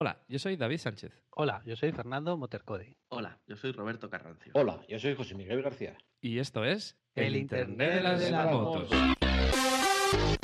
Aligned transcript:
Hola, 0.00 0.16
yo 0.28 0.38
soy 0.38 0.56
David 0.56 0.78
Sánchez. 0.78 1.12
Hola, 1.30 1.60
yo 1.66 1.74
soy 1.74 1.90
Fernando 1.90 2.36
Motercode. 2.36 2.96
Hola, 3.08 3.36
yo 3.48 3.56
soy 3.56 3.72
Roberto 3.72 4.08
Carrancio. 4.08 4.52
Hola, 4.54 4.80
yo 4.88 4.96
soy 4.96 5.16
José 5.16 5.34
Miguel 5.34 5.60
García. 5.60 5.98
Y 6.20 6.38
esto 6.38 6.64
es 6.64 6.96
El 7.16 7.34
Internet 7.34 7.94
de 7.94 8.30
las 8.30 8.52
motos. 8.52 8.88
Qué 8.90 10.37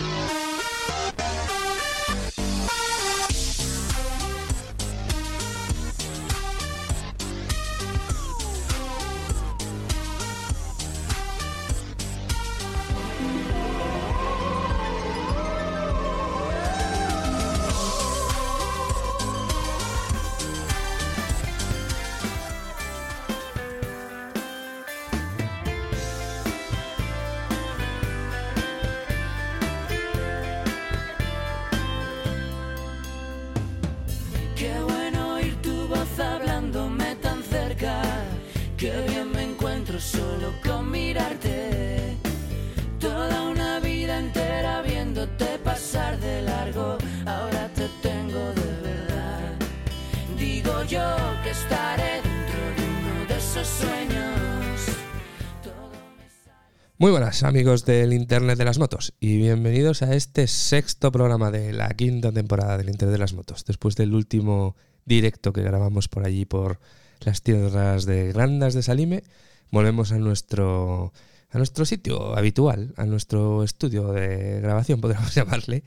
Muy 57.05 57.11
buenas 57.11 57.43
amigos 57.43 57.85
del 57.85 58.15
Internet 58.15 58.57
de 58.57 58.65
las 58.65 58.79
Motos 58.79 59.13
y 59.21 59.37
bienvenidos 59.37 60.01
a 60.01 60.15
este 60.15 60.47
sexto 60.47 61.13
programa 61.13 61.51
de 61.51 61.75
la 61.75 61.91
quinta 61.91 62.33
temporada 62.33 62.79
del 62.79 62.89
Internet 62.89 63.13
de 63.13 63.19
las 63.19 63.35
Motos, 63.35 63.67
después 63.67 63.95
del 63.95 64.15
último 64.15 64.75
directo 65.05 65.53
que 65.53 65.61
grabamos 65.61 66.09
por 66.09 66.25
allí 66.25 66.47
por 66.47 66.81
las 67.21 67.43
tierras 67.43 68.07
de 68.07 68.33
Grandas 68.33 68.73
de 68.73 68.83
Salime, 68.83 69.23
volvemos 69.71 70.13
a 70.13 70.19
nuestro 70.19 71.13
a 71.51 71.59
nuestro 71.59 71.85
sitio 71.85 72.39
habitual, 72.39 72.95
a 72.97 73.05
nuestro 73.05 73.65
estudio 73.65 74.11
de 74.11 74.63
grabación, 74.63 75.01
podríamos 75.03 75.35
llamarle. 75.35 75.85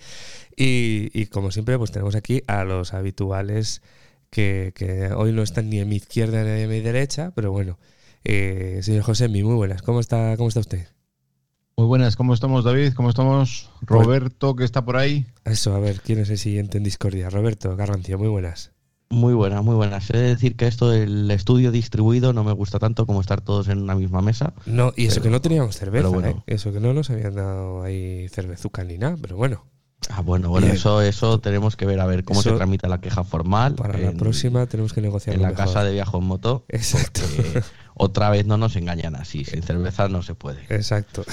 Y, 0.55 1.25
como 1.31 1.49
siempre, 1.49 1.79
pues 1.79 1.89
tenemos 1.89 2.13
aquí 2.13 2.43
a 2.45 2.63
los 2.63 2.93
habituales 2.93 3.81
que, 4.29 4.71
hoy 5.15 5.31
no 5.31 5.41
están 5.41 5.71
ni 5.71 5.79
en 5.79 5.89
mi 5.89 5.95
izquierda 5.95 6.43
ni 6.43 6.61
en 6.61 6.69
mi 6.69 6.81
derecha, 6.81 7.31
pero 7.33 7.51
bueno. 7.51 7.79
Eh, 8.23 8.81
señor 8.83 9.01
José, 9.01 9.29
muy 9.29 9.41
buenas. 9.41 9.81
¿Cómo 9.81 9.99
está, 9.99 10.37
cómo 10.37 10.49
está 10.49 10.59
usted? 10.59 10.96
Muy 11.79 11.85
buenas, 11.85 12.15
¿cómo 12.15 12.33
estamos 12.33 12.63
David? 12.63 12.93
¿Cómo 12.95 13.09
estamos 13.09 13.69
Roberto, 13.81 14.55
que 14.55 14.63
está 14.63 14.83
por 14.83 14.97
ahí? 14.97 15.27
Eso, 15.45 15.75
a 15.75 15.79
ver, 15.79 16.01
¿quién 16.01 16.17
es 16.17 16.27
el 16.31 16.39
siguiente 16.39 16.79
en 16.79 16.83
discordia? 16.83 17.29
Roberto 17.29 17.75
Garrancio, 17.75 18.17
muy 18.17 18.29
buenas. 18.29 18.71
Muy 19.11 19.35
buenas, 19.35 19.63
muy 19.63 19.75
buenas. 19.75 20.09
He 20.09 20.17
de 20.17 20.23
decir 20.29 20.55
que 20.55 20.65
esto 20.65 20.89
del 20.89 21.29
estudio 21.29 21.71
distribuido 21.71 22.33
no 22.33 22.43
me 22.43 22.51
gusta 22.51 22.79
tanto 22.79 23.05
como 23.05 23.21
estar 23.21 23.41
todos 23.41 23.67
en 23.67 23.83
una 23.83 23.93
misma 23.93 24.23
mesa. 24.23 24.53
No, 24.65 24.91
y 24.95 25.05
eso 25.05 25.17
Pero- 25.17 25.23
que 25.25 25.29
no 25.29 25.41
teníamos 25.41 25.75
cerveza, 25.77 26.07
bueno. 26.07 26.29
¿eh? 26.29 26.43
Eso 26.47 26.73
que 26.73 26.79
no 26.79 26.93
nos 26.95 27.11
habían 27.11 27.35
dado 27.35 27.83
ahí 27.83 28.27
cervezuca 28.29 28.83
ni 28.83 28.97
nada, 28.97 29.15
pero 29.21 29.37
bueno, 29.37 29.63
Ah, 30.09 30.21
bueno, 30.21 30.49
bueno, 30.49 30.67
Bien. 30.67 30.77
eso, 30.77 31.01
eso 31.01 31.39
tenemos 31.39 31.75
que 31.75 31.85
ver 31.85 31.99
a 31.99 32.05
ver 32.05 32.23
cómo 32.23 32.39
Eso- 32.39 32.51
se 32.51 32.55
tramita 32.55 32.87
la 32.87 33.01
queja 33.01 33.23
formal. 33.23 33.75
para 33.75 33.97
la 33.97 34.13
próxima 34.13 34.65
tenemos 34.67 34.93
que 34.93 35.01
negociar 35.01 35.35
En 35.35 35.41
la 35.41 35.53
casa 35.53 35.83
de 35.83 35.91
viaje 35.91 36.15
en 36.17 36.23
moto. 36.23 36.65
Exacto. 36.69 37.21
porque 37.35 37.61
otra 37.97 38.29
vez 38.29 38.45
no 38.45 38.57
nos 38.57 38.75
engañan 38.75 39.15
así. 39.15 39.43
Sin 39.43 39.63
cerveza 39.63 40.07
no 40.07 40.21
se 40.21 40.35
puede. 40.35 40.61
Exacto. 40.69 41.25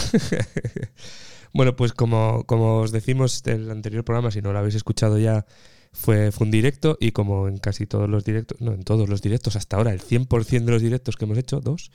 bueno, 1.52 1.76
pues 1.76 1.92
como, 1.92 2.44
como 2.44 2.80
os 2.80 2.92
decimos 2.92 3.42
del 3.42 3.70
anterior 3.70 4.04
programa, 4.04 4.30
si 4.30 4.40
no 4.40 4.52
lo 4.52 4.58
habéis 4.58 4.74
escuchado 4.74 5.18
ya, 5.18 5.46
fue, 5.92 6.32
fue 6.32 6.46
un 6.46 6.50
directo 6.50 6.96
y 7.00 7.12
como 7.12 7.48
en 7.48 7.58
casi 7.58 7.86
todos 7.86 8.10
los 8.10 8.24
directos, 8.24 8.60
no, 8.60 8.72
en 8.72 8.82
todos 8.82 9.08
los 9.08 9.22
directos 9.22 9.54
hasta 9.56 9.76
ahora, 9.76 9.92
el 9.92 10.00
100% 10.00 10.64
de 10.64 10.72
los 10.72 10.82
directos 10.82 11.16
que 11.16 11.24
hemos 11.24 11.38
hecho, 11.38 11.60
dos, 11.60 11.92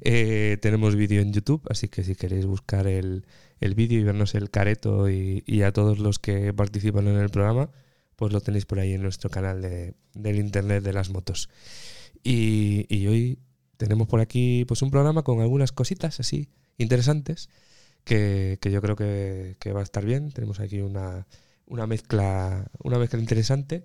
eh, 0.00 0.56
tenemos 0.62 0.96
vídeo 0.96 1.20
en 1.20 1.32
YouTube, 1.32 1.62
así 1.68 1.88
que 1.88 2.02
si 2.02 2.14
queréis 2.14 2.46
buscar 2.46 2.86
el, 2.86 3.26
el 3.60 3.74
vídeo 3.74 4.00
y 4.00 4.04
vernos 4.04 4.34
el 4.34 4.50
careto 4.50 5.10
y, 5.10 5.44
y 5.46 5.62
a 5.62 5.72
todos 5.72 5.98
los 5.98 6.18
que 6.18 6.54
participan 6.54 7.08
en 7.08 7.16
el 7.16 7.28
programa, 7.28 7.70
pues 8.16 8.32
lo 8.32 8.40
tenéis 8.40 8.64
por 8.64 8.78
ahí 8.78 8.94
en 8.94 9.02
nuestro 9.02 9.28
canal 9.28 9.60
de, 9.60 9.94
del 10.14 10.38
Internet 10.38 10.82
de 10.82 10.92
las 10.92 11.10
Motos. 11.10 11.50
Y, 12.24 12.86
y 12.88 13.06
hoy 13.08 13.38
tenemos 13.82 14.06
por 14.06 14.20
aquí 14.20 14.64
pues 14.66 14.80
un 14.82 14.92
programa 14.92 15.24
con 15.24 15.40
algunas 15.40 15.72
cositas 15.72 16.20
así 16.20 16.48
interesantes 16.78 17.48
que, 18.04 18.56
yo 18.62 18.80
creo 18.80 18.94
que, 18.94 19.56
que 19.58 19.72
va 19.72 19.80
a 19.80 19.82
estar 19.82 20.04
bien. 20.04 20.30
Tenemos 20.30 20.60
aquí 20.60 20.80
una, 20.80 21.26
una 21.66 21.88
mezcla 21.88 22.70
una 22.84 22.98
mezcla 22.98 23.18
interesante. 23.18 23.84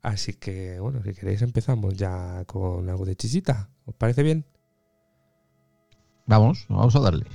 Así 0.00 0.34
que, 0.34 0.78
bueno, 0.78 1.02
si 1.02 1.12
queréis 1.12 1.42
empezamos 1.42 1.94
ya 1.94 2.44
con 2.46 2.88
algo 2.88 3.04
de 3.04 3.16
chisita. 3.16 3.70
¿Os 3.84 3.94
parece 3.94 4.22
bien? 4.22 4.44
Vamos, 6.26 6.66
vamos 6.68 6.94
a 6.94 7.00
darle. 7.00 7.26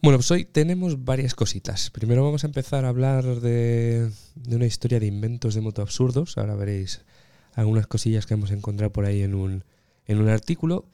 Bueno, 0.00 0.18
pues 0.18 0.30
hoy 0.30 0.44
tenemos 0.44 1.04
varias 1.04 1.34
cositas. 1.34 1.90
Primero 1.90 2.24
vamos 2.24 2.44
a 2.44 2.46
empezar 2.46 2.84
a 2.84 2.88
hablar 2.88 3.24
de, 3.40 4.10
de 4.36 4.56
una 4.56 4.66
historia 4.66 5.00
de 5.00 5.06
inventos 5.06 5.54
de 5.54 5.60
moto 5.60 5.82
absurdos. 5.82 6.38
Ahora 6.38 6.54
veréis 6.54 7.04
algunas 7.54 7.86
cosillas 7.88 8.24
que 8.26 8.34
hemos 8.34 8.52
encontrado 8.52 8.92
por 8.92 9.04
ahí 9.06 9.22
en 9.22 9.34
un, 9.34 9.64
en 10.06 10.18
un 10.18 10.28
artículo. 10.28 10.86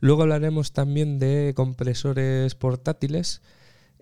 Luego 0.00 0.22
hablaremos 0.22 0.72
también 0.72 1.18
de 1.18 1.52
compresores 1.54 2.54
portátiles. 2.56 3.42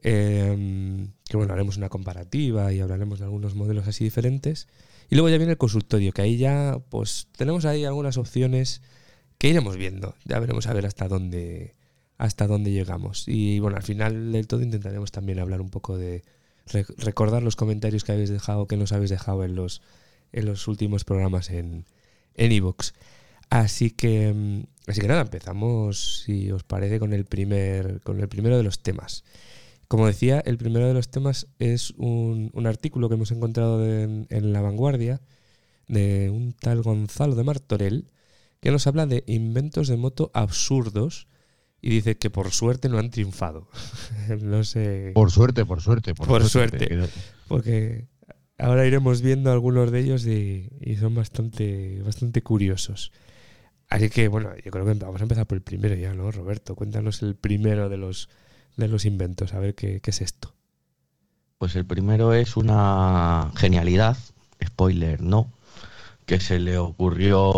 eh, 0.03 1.08
que 1.28 1.37
bueno, 1.37 1.53
haremos 1.54 1.76
una 1.76 1.88
comparativa 1.91 2.72
y 2.72 2.81
hablaremos 2.81 3.19
de 3.19 3.26
algunos 3.26 3.54
modelos 3.54 3.88
así 3.88 4.04
diferentes. 4.04 4.69
Y 5.10 5.16
luego 5.16 5.28
ya 5.31 5.38
viene 5.38 5.53
el 5.53 5.58
consultorio, 5.58 6.12
que 6.12 6.22
ahí 6.22 6.38
ya 6.38 6.78
pues 6.91 7.28
tenemos 7.37 7.64
ahí 7.64 7.84
algunas 7.84 8.16
opciones 8.19 8.82
que 9.38 9.48
iremos 9.50 9.76
viendo. 9.76 10.14
Ya 10.25 10.38
veremos 10.41 10.66
a 10.69 10.72
ver 10.75 10.87
hasta 10.87 11.08
dónde, 11.08 11.75
hasta 12.19 12.47
dónde 12.47 12.73
llegamos. 12.73 13.25
Y 13.29 13.61
bueno, 13.61 13.77
al 13.77 13.83
final 13.83 14.33
del 14.33 14.47
todo 14.47 14.62
intentaremos 14.62 15.12
también 15.12 15.39
hablar 15.39 15.61
un 15.61 15.71
poco 15.71 15.97
de 15.97 16.25
re- 16.67 16.87
recordar 16.99 17.43
los 17.43 17.56
comentarios 17.56 18.05
que 18.05 18.12
habéis 18.12 18.31
dejado, 18.31 18.67
que 18.67 18.77
nos 18.77 18.93
habéis 18.93 19.11
dejado 19.11 19.45
en 19.45 19.55
los, 19.55 19.81
en 20.33 20.47
los 20.47 20.69
últimos 20.69 21.05
programas 21.05 21.51
en 21.51 21.87
en 22.34 22.53
iVoox. 22.53 22.93
Así 23.51 23.91
que 23.91 24.33
mm, 24.33 24.62
así 24.91 25.01
que 25.01 25.09
nada, 25.09 25.23
empezamos 25.23 26.23
si 26.25 26.51
os 26.53 26.62
parece 26.65 26.99
con 27.01 27.12
el 27.12 27.25
primer 27.25 28.01
con 28.03 28.21
el 28.21 28.29
primero 28.29 28.56
de 28.56 28.62
los 28.62 28.81
temas. 28.83 29.25
Como 29.89 30.06
decía, 30.06 30.41
el 30.45 30.59
primero 30.59 30.87
de 30.87 30.95
los 30.95 31.09
temas 31.11 31.47
es 31.59 31.93
un, 31.97 32.50
un 32.53 32.67
artículo 32.67 33.09
que 33.09 33.15
hemos 33.15 33.31
encontrado 33.33 33.85
en, 33.87 34.27
en 34.31 34.53
La 34.53 34.61
Vanguardia 34.61 35.21
de 35.89 36.31
un 36.31 36.53
tal 36.53 36.83
Gonzalo 36.83 37.35
de 37.35 37.45
Martorell 37.45 38.11
que 38.61 38.71
nos 38.71 38.87
habla 38.87 39.06
de 39.06 39.25
inventos 39.27 39.89
de 39.89 39.97
moto 39.97 40.31
absurdos 40.35 41.27
y 41.81 41.91
dice 41.91 42.16
que 42.19 42.31
por 42.31 42.50
suerte 42.50 42.89
no 42.89 42.99
han 42.99 43.11
triunfado. 43.11 43.69
no 44.43 44.65
sé. 44.65 45.12
Por 45.15 45.31
suerte, 45.31 45.65
por 45.65 45.81
suerte, 45.81 46.15
por, 46.15 46.27
Por 46.28 46.49
suerte. 46.49 47.09
porque 47.47 48.06
ahora 48.59 48.87
iremos 48.87 49.22
viendo 49.22 49.52
algunos 49.52 49.91
de 49.93 50.00
ellos 50.00 50.26
y, 50.26 50.69
y 50.81 50.97
son 50.97 51.14
bastante, 51.14 52.02
bastante 52.05 52.43
curiosos. 52.43 53.12
Así 53.91 54.11
que 54.11 54.29
bueno, 54.29 54.50
yo 54.62 54.70
creo 54.70 54.85
que 54.85 54.94
vamos 54.94 55.20
a 55.20 55.25
empezar 55.25 55.47
por 55.47 55.56
el 55.56 55.62
primero 55.62 55.94
ya, 55.94 56.12
¿no, 56.12 56.31
Roberto? 56.31 56.75
Cuéntanos 56.75 57.23
el 57.23 57.37
primero 57.37 57.88
de 57.88 57.97
los, 57.97 58.29
de 58.76 58.87
los 58.88 59.05
inventos, 59.06 59.55
a 59.55 59.61
ver 59.61 59.75
qué, 59.75 60.00
qué 60.00 60.11
es 60.11 60.20
esto. 60.20 60.55
Pues 61.56 61.75
el 61.75 61.87
primero 61.87 62.35
es 62.35 62.56
una 62.56 63.50
genialidad, 63.56 64.17
spoiler 64.64 65.23
no, 65.23 65.50
que 66.26 66.38
se 66.38 66.58
le 66.61 66.76
ocurrió 66.79 67.52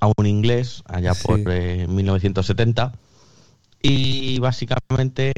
a 0.00 0.10
un 0.16 0.26
inglés 0.26 0.82
allá 0.86 1.12
por 1.14 1.36
Sí. 1.38 1.44
eh, 1.50 1.86
1970 1.88 2.92
y 3.88 4.38
básicamente 4.38 5.32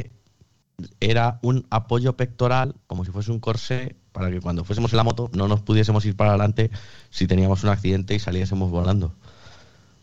era 1.01 1.39
un 1.43 1.67
apoyo 1.71 2.17
pectoral 2.17 2.75
como 2.87 3.05
si 3.05 3.11
fuese 3.11 3.33
un 3.33 3.41
corsé 3.41 3.97
para 4.13 4.31
que 4.31 4.41
cuando 4.41 4.65
fuésemos 4.65 4.93
en 4.93 4.97
la 4.97 5.05
moto 5.05 5.31
no 5.35 5.49
nos 5.49 5.61
pudiésemos 5.61 6.05
ir 6.05 6.17
para 6.17 6.31
adelante 6.31 6.71
si 7.11 7.27
teníamos 7.27 7.65
un 7.65 7.71
accidente 7.71 8.15
y 8.15 8.19
saliésemos 8.19 8.71
volando. 8.71 9.15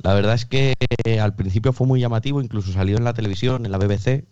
La 0.02 0.14
verdad 0.14 0.36
es 0.36 0.46
que 0.46 0.74
eh, 1.06 1.20
al 1.20 1.36
principio 1.36 1.72
fue 1.74 1.88
muy 1.88 2.00
llamativo, 2.02 2.42
incluso 2.42 2.72
salió 2.74 2.98
en 2.98 3.06
la 3.06 3.14
televisión, 3.14 3.66
en 3.66 3.72
la 3.72 3.78
BBC, 3.78 4.26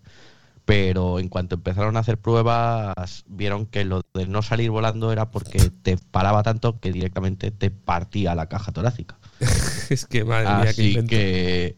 pero 0.65 1.19
en 1.19 1.30
cuanto 1.30 1.56
empezaron 1.56 1.95
a 1.98 2.01
hacer 2.01 2.18
pruebas, 2.18 3.24
vieron 3.27 3.65
que 3.65 3.86
lo 3.86 4.01
de 4.13 4.27
no 4.27 4.42
salir 4.42 4.69
volando 4.69 5.12
era 5.12 5.31
porque 5.31 5.71
te 5.81 5.98
paraba 5.98 6.44
tanto 6.44 6.80
que 6.80 6.92
directamente 6.92 7.51
te 7.51 7.71
partía 7.71 8.36
la 8.36 8.48
caja 8.48 8.71
torácica. 8.71 9.18
es 9.89 10.06
que 10.06 10.25
madre 10.25 10.50
mía, 10.50 10.69
Así 10.69 11.06
que 11.07 11.75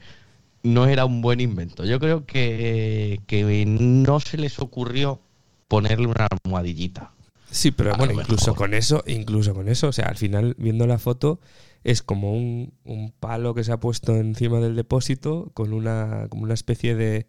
no 0.65 0.88
era 0.88 1.06
un 1.06 1.21
buen 1.21 1.39
invento. 1.39 1.85
Yo 1.85 2.00
creo 2.00 2.25
que, 2.25 3.21
que 3.27 3.65
no 3.65 4.19
se 4.19 4.38
les 4.38 4.59
ocurrió 4.59 5.19
ponerle 5.67 6.07
una 6.07 6.27
almohadillita. 6.44 7.12
Sí, 7.50 7.71
pero 7.71 7.95
bueno, 7.95 8.13
incluso 8.13 8.51
mejor. 8.51 8.57
con 8.57 8.73
eso, 8.73 9.03
incluso 9.07 9.53
con 9.53 9.69
eso, 9.69 9.88
o 9.88 9.91
sea, 9.94 10.06
al 10.07 10.17
final, 10.17 10.56
viendo 10.57 10.88
la 10.88 10.97
foto, 10.97 11.39
es 11.83 12.01
como 12.01 12.33
un, 12.33 12.73
un 12.83 13.12
palo 13.12 13.53
que 13.53 13.63
se 13.63 13.71
ha 13.71 13.79
puesto 13.79 14.15
encima 14.15 14.59
del 14.59 14.75
depósito 14.75 15.51
con 15.53 15.71
una, 15.71 16.27
como 16.29 16.44
una 16.44 16.53
especie 16.56 16.95
de, 16.95 17.27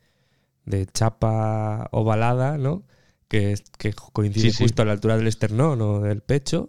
de 0.65 0.87
chapa 0.87 1.89
ovalada, 1.93 2.59
¿no? 2.59 2.83
Que, 3.29 3.55
coincide 4.13 4.51
Sí, 4.51 4.51
sí. 4.53 4.65
justo 4.65 4.83
a 4.83 4.85
la 4.85 4.93
altura 4.93 5.17
del 5.17 5.27
esternón 5.27 5.81
o 5.83 6.01
del 6.01 6.23
pecho. 6.23 6.69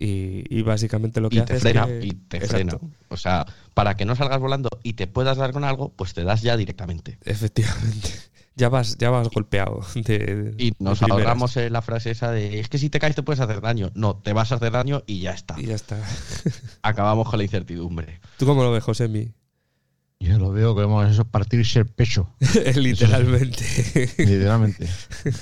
Y, 0.00 0.44
y 0.48 0.62
básicamente 0.62 1.20
lo 1.20 1.28
que 1.28 1.36
Y 1.36 1.38
hace 1.40 1.46
te 1.48 1.56
es 1.56 1.62
frena, 1.62 1.86
que- 1.86 2.00
y 2.06 2.10
te 2.12 2.36
Exacto. 2.36 2.78
frena. 2.78 2.94
O 3.08 3.16
sea, 3.16 3.44
para 3.74 3.96
que 3.96 4.04
no 4.04 4.14
salgas 4.14 4.38
volando 4.40 4.68
y 4.84 4.92
te 4.92 5.06
puedas 5.08 5.36
dar 5.38 5.52
con 5.52 5.64
algo, 5.64 5.92
pues 5.96 6.14
te 6.14 6.22
das 6.22 6.40
ya 6.42 6.56
directamente. 6.56 7.18
Efectivamente. 7.24 8.08
Ya 8.54 8.68
vas, 8.68 8.96
ya 8.98 9.10
vas 9.10 9.28
golpeado. 9.28 9.80
De, 9.94 10.54
Y 10.58 10.72
nos 10.80 10.98
de 11.00 11.06
ahorramos 11.10 11.56
eh, 11.56 11.70
la 11.70 11.80
frase 11.80 12.10
esa 12.10 12.32
de 12.32 12.58
es 12.58 12.68
que 12.68 12.78
si 12.78 12.90
te 12.90 12.98
caes 12.98 13.14
te 13.14 13.22
puedes 13.22 13.38
hacer 13.40 13.60
daño. 13.60 13.90
No, 13.94 14.16
te 14.16 14.32
vas 14.32 14.50
a 14.50 14.56
hacer 14.56 14.72
daño 14.72 15.02
y 15.06 15.20
ya 15.20 15.30
está. 15.30 15.54
Y 15.60 15.66
ya 15.66 15.76
está. 15.76 15.96
Acabamos 16.82 17.28
con 17.28 17.38
la 17.38 17.44
incertidumbre. 17.44 18.20
¿Tú 18.36 18.46
cómo 18.46 18.62
lo 18.64 18.72
ves, 18.72 18.82
Josemi? 18.84 19.32
Yo 20.20 20.36
lo 20.38 20.50
veo 20.50 20.74
que 20.74 20.82
vamos 20.82 21.08
eso 21.10 21.22
es 21.22 21.28
partirse 21.28 21.78
el 21.78 21.86
pecho, 21.86 22.28
Literalmente. 22.74 23.64
literalmente. 24.18 24.88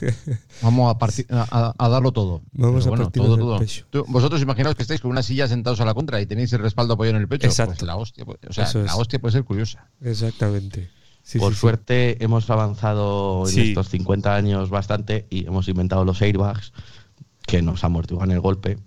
Vamos 0.62 0.94
a, 0.94 0.98
partir, 0.98 1.26
a, 1.30 1.88
darlo 1.88 2.12
todo. 2.12 2.42
Vamos 2.52 2.84
Pero 2.84 2.86
a 2.86 2.88
bueno, 2.90 3.04
partirnos 3.04 3.28
todo, 3.30 3.34
el 3.36 3.40
todo. 3.40 3.58
pecho. 3.58 3.86
Tú- 3.88 4.04
vosotros 4.08 4.42
imaginaos 4.42 4.74
que 4.76 4.82
estáis 4.82 5.00
con 5.00 5.10
una 5.10 5.22
silla 5.22 5.48
sentados 5.48 5.80
a 5.80 5.86
la 5.86 5.94
contra 5.94 6.20
y 6.20 6.26
tenéis 6.26 6.52
el 6.52 6.60
respaldo 6.60 6.92
apoyado 6.94 7.16
en 7.16 7.22
el 7.22 7.28
pecho. 7.28 7.46
Exacto. 7.46 7.72
Pues 7.78 7.82
la 7.86 7.96
hostia, 7.96 8.24
pues- 8.26 8.38
o 8.48 8.52
sea, 8.52 8.64
Eso 8.64 8.80
es. 8.80 8.86
la 8.86 8.96
hostia 8.96 9.18
puede 9.18 9.32
ser 9.32 9.44
curiosa. 9.44 9.88
Exactamente. 10.02 10.90
Sí, 11.22 11.38
Por 11.38 11.52
sí, 11.52 11.54
sí. 11.56 11.60
suerte 11.60 12.22
hemos 12.22 12.48
avanzado 12.50 13.44
en 13.46 13.52
Sí. 13.54 13.60
estos 13.68 13.88
50 13.88 14.36
años 14.36 14.68
bastante 14.68 15.26
y 15.30 15.46
hemos 15.46 15.68
inventado 15.68 16.04
los 16.04 16.20
airbags 16.20 16.72
que 17.46 17.62
nos 17.62 17.82
amortiguan 17.82 18.30
el 18.30 18.40
golpe. 18.40 18.78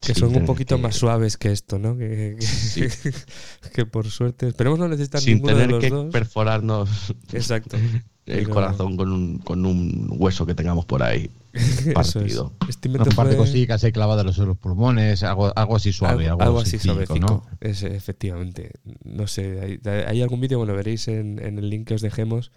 Que 0.00 0.14
son 0.14 0.36
un 0.36 0.44
poquito 0.44 0.76
que- 0.76 0.82
más 0.82 0.96
suaves 0.96 1.36
que 1.38 1.50
esto, 1.50 1.78
¿no? 1.78 1.96
Que, 1.96 2.36
que- 2.38 2.46
Sí. 2.46 2.82
que 3.74 3.86
por 3.86 4.06
suerte. 4.10 4.48
Esperemos 4.48 4.78
no 4.78 4.88
necesitar 4.88 5.20
Sin 5.20 5.34
ninguno 5.36 5.54
de 5.56 5.60
tener 5.62 5.70
los 5.74 5.80
que 5.82 5.90
dos. 5.90 6.12
perforarnos 6.12 7.14
Exacto. 7.32 7.76
el 8.26 8.38
Pero- 8.38 8.50
corazón 8.50 8.96
con 8.96 9.12
un, 9.12 9.38
con 9.38 9.64
un 9.66 10.08
hueso 10.18 10.44
que 10.46 10.54
tengamos 10.54 10.84
por 10.86 11.02
ahí 11.02 11.30
Eso 11.54 11.88
es. 11.88 11.94
partido. 11.94 12.52
Este 12.68 12.88
parte 12.90 13.14
fue 13.14 13.36
cositas 13.36 13.82
ahí 13.84 13.92
clavadas 13.92 14.36
en 14.38 14.46
los 14.46 14.56
pulmones, 14.58 15.22
algo, 15.22 15.52
algo 15.56 15.76
así 15.76 15.92
suave, 15.92 16.24
algo, 16.28 16.42
algo, 16.42 16.42
algo 16.42 16.58
así 16.60 16.78
suavecico. 16.78 17.18
¿no? 17.18 17.46
Es, 17.60 17.82
efectivamente. 17.82 18.72
No 19.04 19.26
sé, 19.26 19.60
hay, 19.84 19.90
hay 20.06 20.20
algún 20.22 20.40
vídeo, 20.40 20.58
bueno, 20.58 20.74
veréis 20.74 21.06
en, 21.08 21.38
en 21.38 21.58
el 21.58 21.70
link 21.70 21.86
que 21.88 21.94
os 21.94 22.00
dejemos, 22.02 22.50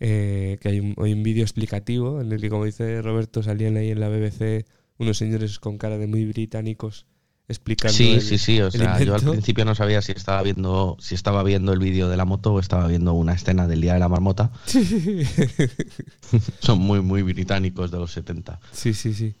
eh, 0.00 0.58
que 0.60 0.68
hay 0.68 0.80
un, 0.80 0.94
hay 1.02 1.12
un 1.12 1.22
vídeo 1.22 1.42
explicativo 1.42 2.20
en 2.20 2.30
el 2.32 2.40
que, 2.40 2.48
como 2.50 2.64
dice 2.64 3.00
Roberto, 3.02 3.42
salían 3.42 3.76
ahí 3.76 3.90
en 3.90 4.00
la 4.00 4.08
BBC 4.08 4.66
unos 4.98 5.18
señores 5.18 5.58
con 5.58 5.78
cara 5.78 5.98
de 5.98 6.06
muy 6.06 6.24
británicos 6.24 7.06
explicando. 7.48 7.96
Sí, 7.96 8.14
el- 8.14 8.22
sí, 8.22 8.38
sí. 8.38 8.60
O 8.60 8.70
sea, 8.70 8.98
yo 9.00 9.14
al 9.14 9.20
principio 9.22 9.64
no 9.64 9.74
sabía 9.74 10.02
si 10.02 10.12
estaba 10.12 10.42
viendo, 10.42 10.96
si 10.98 11.14
estaba 11.14 11.42
viendo 11.44 11.72
el 11.72 11.78
vídeo 11.78 12.08
de 12.08 12.16
la 12.16 12.24
moto 12.24 12.54
o 12.54 12.60
estaba 12.60 12.88
viendo 12.88 13.12
una 13.14 13.34
escena 13.34 13.66
del 13.68 13.80
Día 13.80 13.94
de 13.94 14.00
la 14.00 14.08
Marmota. 14.08 14.50
Son 16.60 16.78
muy, 16.80 17.00
muy 17.00 17.22
británicos 17.22 17.90
de 17.90 17.98
los 17.98 18.12
70. 18.12 18.60
Sí, 18.72 18.94
sí, 18.94 19.14
sí. 19.14 19.34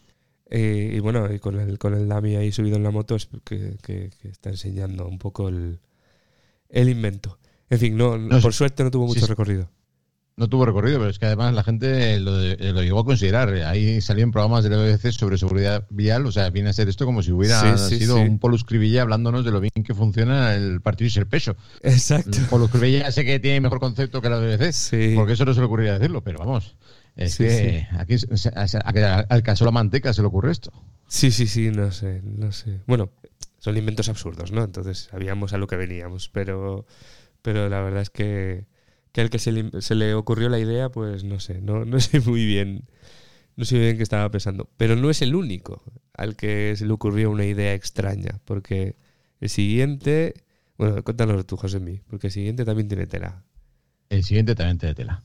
Eh, 0.48 0.92
y 0.96 1.00
bueno, 1.00 1.32
y 1.32 1.38
con 1.40 1.58
el, 1.58 1.78
con 1.78 1.94
el 1.94 2.06
Dami 2.08 2.36
ahí 2.36 2.52
subido 2.52 2.76
en 2.76 2.84
la 2.84 2.90
moto 2.92 3.16
es 3.16 3.28
que, 3.44 3.76
que- 3.82 4.10
que 4.20 4.28
está 4.28 4.50
enseñando 4.50 5.06
un 5.08 5.18
poco 5.18 5.48
el, 5.48 5.80
el 6.68 6.88
invento. 6.88 7.38
En 7.68 7.78
fin, 7.80 7.96
no, 7.96 8.16
No, 8.16 8.40
por 8.40 8.52
sí. 8.52 8.58
suerte 8.58 8.84
no 8.84 8.90
tuvo 8.92 9.06
Sí, 9.06 9.14
mucho 9.14 9.26
sí. 9.26 9.26
recorrido. 9.26 9.68
No 10.38 10.48
tuvo 10.50 10.66
recorrido, 10.66 10.98
pero 10.98 11.08
es 11.08 11.18
que 11.18 11.24
además 11.24 11.54
la 11.54 11.62
gente 11.62 12.20
lo, 12.20 12.32
lo 12.32 12.82
llegó 12.82 13.00
a 13.00 13.04
considerar. 13.06 13.48
Ahí 13.64 14.02
salían 14.02 14.32
programas 14.32 14.64
de 14.64 14.68
la 14.68 14.76
BBC 14.76 15.10
sobre 15.12 15.38
seguridad 15.38 15.86
vial, 15.88 16.26
o 16.26 16.32
sea, 16.32 16.50
viene 16.50 16.68
a 16.68 16.72
ser 16.74 16.90
esto 16.90 17.06
como 17.06 17.22
si 17.22 17.32
hubiera 17.32 17.78
Sí, 17.78 17.88
sí, 17.94 17.98
sido 18.00 18.16
sí. 18.16 18.22
un 18.22 18.38
Polo 18.38 18.58
Scribilla 18.58 19.00
hablándonos 19.00 19.46
de 19.46 19.50
lo 19.50 19.60
bien 19.60 19.72
que 19.82 19.94
funciona 19.94 20.54
el 20.54 20.82
partirse 20.82 21.20
el 21.20 21.26
pecho. 21.26 21.56
Exacto. 21.82 22.36
El 22.38 22.44
Polo 22.44 22.68
Scribilla 22.68 23.10
sé 23.12 23.24
que 23.24 23.40
tiene 23.40 23.62
mejor 23.62 23.80
concepto 23.80 24.20
que 24.20 24.28
la 24.28 24.38
BBC, 24.38 25.14
porque 25.14 25.32
eso 25.32 25.46
no 25.46 25.54
se 25.54 25.60
le 25.60 25.66
ocurría 25.66 25.94
decirlo, 25.94 26.22
pero 26.22 26.38
vamos. 26.40 26.76
Es 27.16 27.32
Sí, 27.32 27.44
que 27.44 27.86
aquí 27.98 28.16
al 29.28 29.42
caso 29.42 29.64
la 29.64 29.70
manteca 29.70 30.12
se 30.12 30.20
le 30.20 30.28
ocurre 30.28 30.52
esto. 30.52 30.70
Sí, 31.08 31.30
sí, 31.30 31.46
sí, 31.46 31.70
no 31.70 31.90
sé, 31.92 32.20
no 32.22 32.52
sé. 32.52 32.82
Bueno, 32.86 33.08
son 33.58 33.74
inventos 33.78 34.10
absurdos, 34.10 34.52
¿no? 34.52 34.64
Entonces 34.64 35.08
sabíamos 35.10 35.54
a 35.54 35.56
lo 35.56 35.66
que 35.66 35.76
veníamos, 35.76 36.28
pero, 36.28 36.84
pero 37.40 37.70
la 37.70 37.80
verdad 37.80 38.02
es 38.02 38.10
que, 38.10 38.66
que 39.16 39.22
al 39.22 39.30
que 39.30 39.38
se 39.38 39.94
le, 39.94 40.14
ocurrió 40.14 40.50
la 40.50 40.58
idea, 40.58 40.90
pues 40.90 41.24
no 41.24 41.40
sé, 41.40 41.62
no, 41.62 41.86
no 41.86 41.98
sé 42.00 42.20
muy 42.20 42.44
bien, 42.44 42.84
no 43.56 43.64
sé 43.64 43.78
bien 43.78 43.96
qué 43.96 44.02
estaba 44.02 44.30
pensando. 44.30 44.68
Pero 44.76 44.94
no 44.94 45.08
es 45.08 45.22
el 45.22 45.34
único 45.34 45.82
al 46.12 46.36
que 46.36 46.74
se 46.76 46.84
le 46.84 46.92
ocurrió 46.92 47.30
una 47.30 47.46
idea 47.46 47.72
extraña, 47.72 48.40
porque 48.44 48.96
el 49.40 49.48
siguiente, 49.48 50.34
bueno, 50.76 51.02
cuéntanos 51.02 51.46
tú, 51.46 51.56
José 51.56 51.80
porque 52.06 52.26
el 52.26 52.32
siguiente 52.34 52.66
también 52.66 52.88
tiene 52.88 53.06
tela. 53.06 53.42
El 54.10 54.22
siguiente 54.22 54.54
también 54.54 54.76
te 54.76 54.88
de 54.88 54.94
tela. 54.94 55.24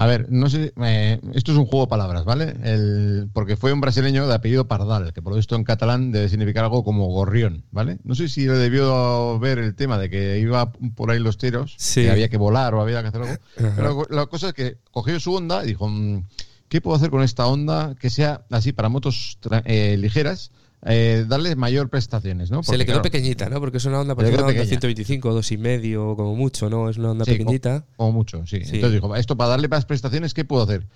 A 0.00 0.06
ver, 0.06 0.26
no 0.30 0.48
sé, 0.48 0.72
eh, 0.80 1.20
esto 1.34 1.50
es 1.50 1.58
un 1.58 1.66
juego 1.66 1.86
de 1.86 1.90
palabras, 1.90 2.24
¿vale? 2.24 2.54
El, 2.62 3.28
porque 3.32 3.56
fue 3.56 3.72
un 3.72 3.80
brasileño 3.80 4.28
de 4.28 4.34
apellido 4.34 4.68
Pardal, 4.68 5.12
que 5.12 5.22
por 5.22 5.32
lo 5.32 5.36
visto 5.38 5.56
en 5.56 5.64
catalán 5.64 6.12
debe 6.12 6.28
significar 6.28 6.62
algo 6.62 6.84
como 6.84 7.06
gorrión, 7.08 7.64
¿vale? 7.72 7.98
No 8.04 8.14
sé 8.14 8.28
si 8.28 8.46
le 8.46 8.52
debió 8.52 9.40
ver 9.40 9.58
el 9.58 9.74
tema 9.74 9.98
de 9.98 10.08
que 10.08 10.38
iba 10.38 10.70
por 10.94 11.10
ahí 11.10 11.18
los 11.18 11.36
tiros, 11.36 11.74
Sí. 11.78 12.02
que 12.02 12.12
había 12.12 12.28
que 12.28 12.36
volar 12.36 12.74
o 12.76 12.80
había 12.80 13.02
que 13.02 13.08
hacer 13.08 13.22
algo. 13.22 13.34
Ajá. 13.58 13.72
Pero 13.74 14.06
la 14.10 14.26
cosa 14.26 14.48
es 14.48 14.54
que 14.54 14.78
cogió 14.92 15.18
su 15.18 15.34
onda 15.34 15.64
y 15.64 15.66
dijo, 15.66 15.88
mm, 15.88 16.22
¿qué 16.68 16.80
puedo 16.80 16.96
hacer 16.96 17.10
con 17.10 17.22
esta 17.24 17.46
onda 17.48 17.96
que 17.98 18.08
sea 18.08 18.42
así 18.50 18.72
para 18.72 18.88
motos 18.88 19.38
eh, 19.64 19.96
ligeras? 19.98 20.52
Eh, 20.86 21.24
darle 21.26 21.56
mayor 21.56 21.88
prestaciones, 21.90 22.50
¿no? 22.50 22.62
se 22.62 22.66
Porque, 22.68 22.78
le 22.78 22.84
quedó 22.86 22.94
claro, 22.96 23.02
pequeñita, 23.02 23.48
¿no? 23.48 23.58
Porque 23.58 23.78
es 23.78 23.84
una 23.84 24.00
onda, 24.00 24.14
parece 24.14 24.32
quedó 24.32 24.44
una 24.44 24.48
onda 24.50 24.60
pequeña. 24.60 24.80
125, 24.80 25.34
dos 25.34 25.50
y 25.50 25.58
medio, 25.58 26.14
como 26.14 26.36
mucho, 26.36 26.70
¿no? 26.70 26.88
Es 26.88 26.98
una 26.98 27.10
onda 27.10 27.24
Sí, 27.24 27.32
pequeñita. 27.32 27.84
Como 27.96 28.12
mucho, 28.12 28.46
sí. 28.46 28.60
Sí. 28.64 28.76
Entonces 28.76 28.92
dijo, 29.00 29.14
esto 29.16 29.36
para 29.36 29.50
darle 29.50 29.66
más 29.68 29.84
prestaciones, 29.86 30.34
¿qué 30.34 30.44
puedo 30.44 30.62
hacer? 30.62 30.86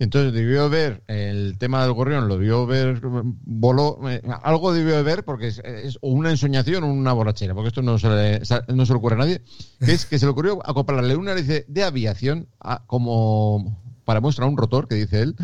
Entonces 0.00 0.32
debió 0.32 0.70
ver 0.70 1.02
el 1.08 1.58
tema 1.58 1.82
del 1.82 1.92
gorrión, 1.92 2.28
lo 2.28 2.38
debió 2.38 2.66
ver, 2.66 3.00
voló, 3.02 3.98
eh, 4.08 4.22
algo 4.44 4.72
debió 4.72 5.02
ver 5.02 5.24
porque 5.24 5.48
es, 5.48 5.60
una 6.00 6.30
ensoñación 6.30 6.84
o 6.84 6.86
una 6.92 7.12
borrachera, 7.12 7.52
porque 7.52 7.68
esto 7.68 7.82
no 7.82 7.98
se, 7.98 8.08
le, 8.08 8.38
no 8.68 8.86
se 8.86 8.92
le 8.92 8.96
ocurre 8.96 9.16
a 9.16 9.18
nadie, 9.18 9.42
que 9.84 9.92
es 9.92 10.06
que 10.06 10.20
se 10.20 10.24
le 10.26 10.30
ocurrió 10.30 10.60
acoplarle 10.64 11.16
una 11.16 11.32
hélice 11.32 11.64
de 11.66 11.82
aviación 11.82 12.46
a- 12.60 12.84
como 12.86 13.76
para 14.04 14.20
mostrar 14.20 14.48
un 14.48 14.56
rotor, 14.56 14.86
que 14.86 14.94
dice 14.94 15.20
él, 15.20 15.36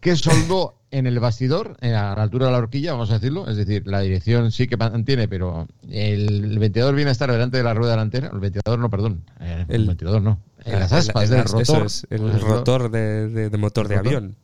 que 0.00 0.16
soldó 0.16 0.81
en 0.92 1.06
el 1.06 1.18
bastidor, 1.18 1.76
eh, 1.80 1.94
a 1.94 2.14
la 2.14 2.22
altura 2.22 2.46
de 2.46 2.52
la 2.52 2.58
horquilla, 2.58 2.92
vamos 2.92 3.10
a 3.10 3.14
decirlo, 3.14 3.48
es 3.48 3.56
decir, 3.56 3.82
la 3.86 4.00
dirección 4.00 4.52
sí 4.52 4.68
que 4.68 4.76
mantiene, 4.76 5.26
pero 5.26 5.66
el, 5.90 6.58
ventilador 6.58 6.94
viene 6.94 7.08
a 7.08 7.12
estar 7.12 7.32
delante 7.32 7.56
de 7.56 7.64
la 7.64 7.74
rueda 7.74 7.92
delantera, 7.92 8.30
el 8.32 8.38
ventilador 8.38 8.78
no, 8.78 8.90
perdón, 8.90 9.24
eh, 9.40 9.64
el, 9.68 9.74
El- 9.82 9.86
ventilador 9.88 10.22
no, 10.22 10.38
en 10.64 10.78
las 10.78 10.92
Ah, 10.92 10.98
aspas 10.98 11.24
el- 11.24 11.30
del 11.30 11.38
el- 11.40 11.44
rotor, 11.46 11.86
es, 11.86 12.06
el 12.10 12.40
rotor 12.40 12.90
de, 12.90 13.28
de- 13.28 13.50
de 13.50 13.58
motor 13.58 13.88
de 13.88 13.96
rotor. 13.96 14.06
avión. 14.16 14.36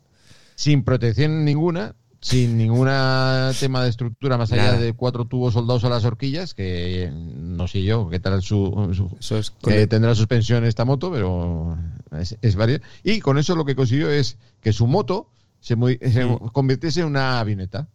sin 0.55 0.83
protección 0.83 1.45
ninguna, 1.45 1.95
sin 2.19 2.57
ninguna 2.57 3.51
tema 3.59 3.83
de 3.83 3.89
estructura 3.91 4.37
más 4.37 4.51
allá 4.51 4.63
Nada. 4.71 4.79
de 4.79 4.91
cuatro 4.93 5.25
tubos 5.25 5.53
soldados 5.53 5.83
a 5.85 5.89
las 5.89 6.03
horquillas, 6.03 6.53
que 6.55 7.11
no 7.13 7.67
sé 7.67 7.83
yo 7.83 8.09
qué 8.09 8.19
tal 8.19 8.41
su, 8.41 8.89
su- 8.93 9.15
Eso 9.19 9.37
es 9.37 9.51
que 9.51 9.87
tendrá 9.87 10.15
suspensión 10.15 10.65
esta 10.65 10.83
moto, 10.83 11.11
pero 11.11 11.77
es, 12.19 12.37
es 12.41 12.55
varia. 12.55 12.81
Y 13.03 13.19
con 13.21 13.37
eso 13.37 13.55
lo 13.55 13.63
que 13.65 13.75
consiguió 13.75 14.09
es 14.09 14.37
que 14.61 14.73
su 14.73 14.85
moto 14.87 15.29
se, 15.59 15.75
mu- 15.75 15.87
se 15.89 16.11
Sí. 16.23 16.37
convirtiese 16.53 17.01
en 17.01 17.07
una 17.07 17.39
avioneta. 17.39 17.87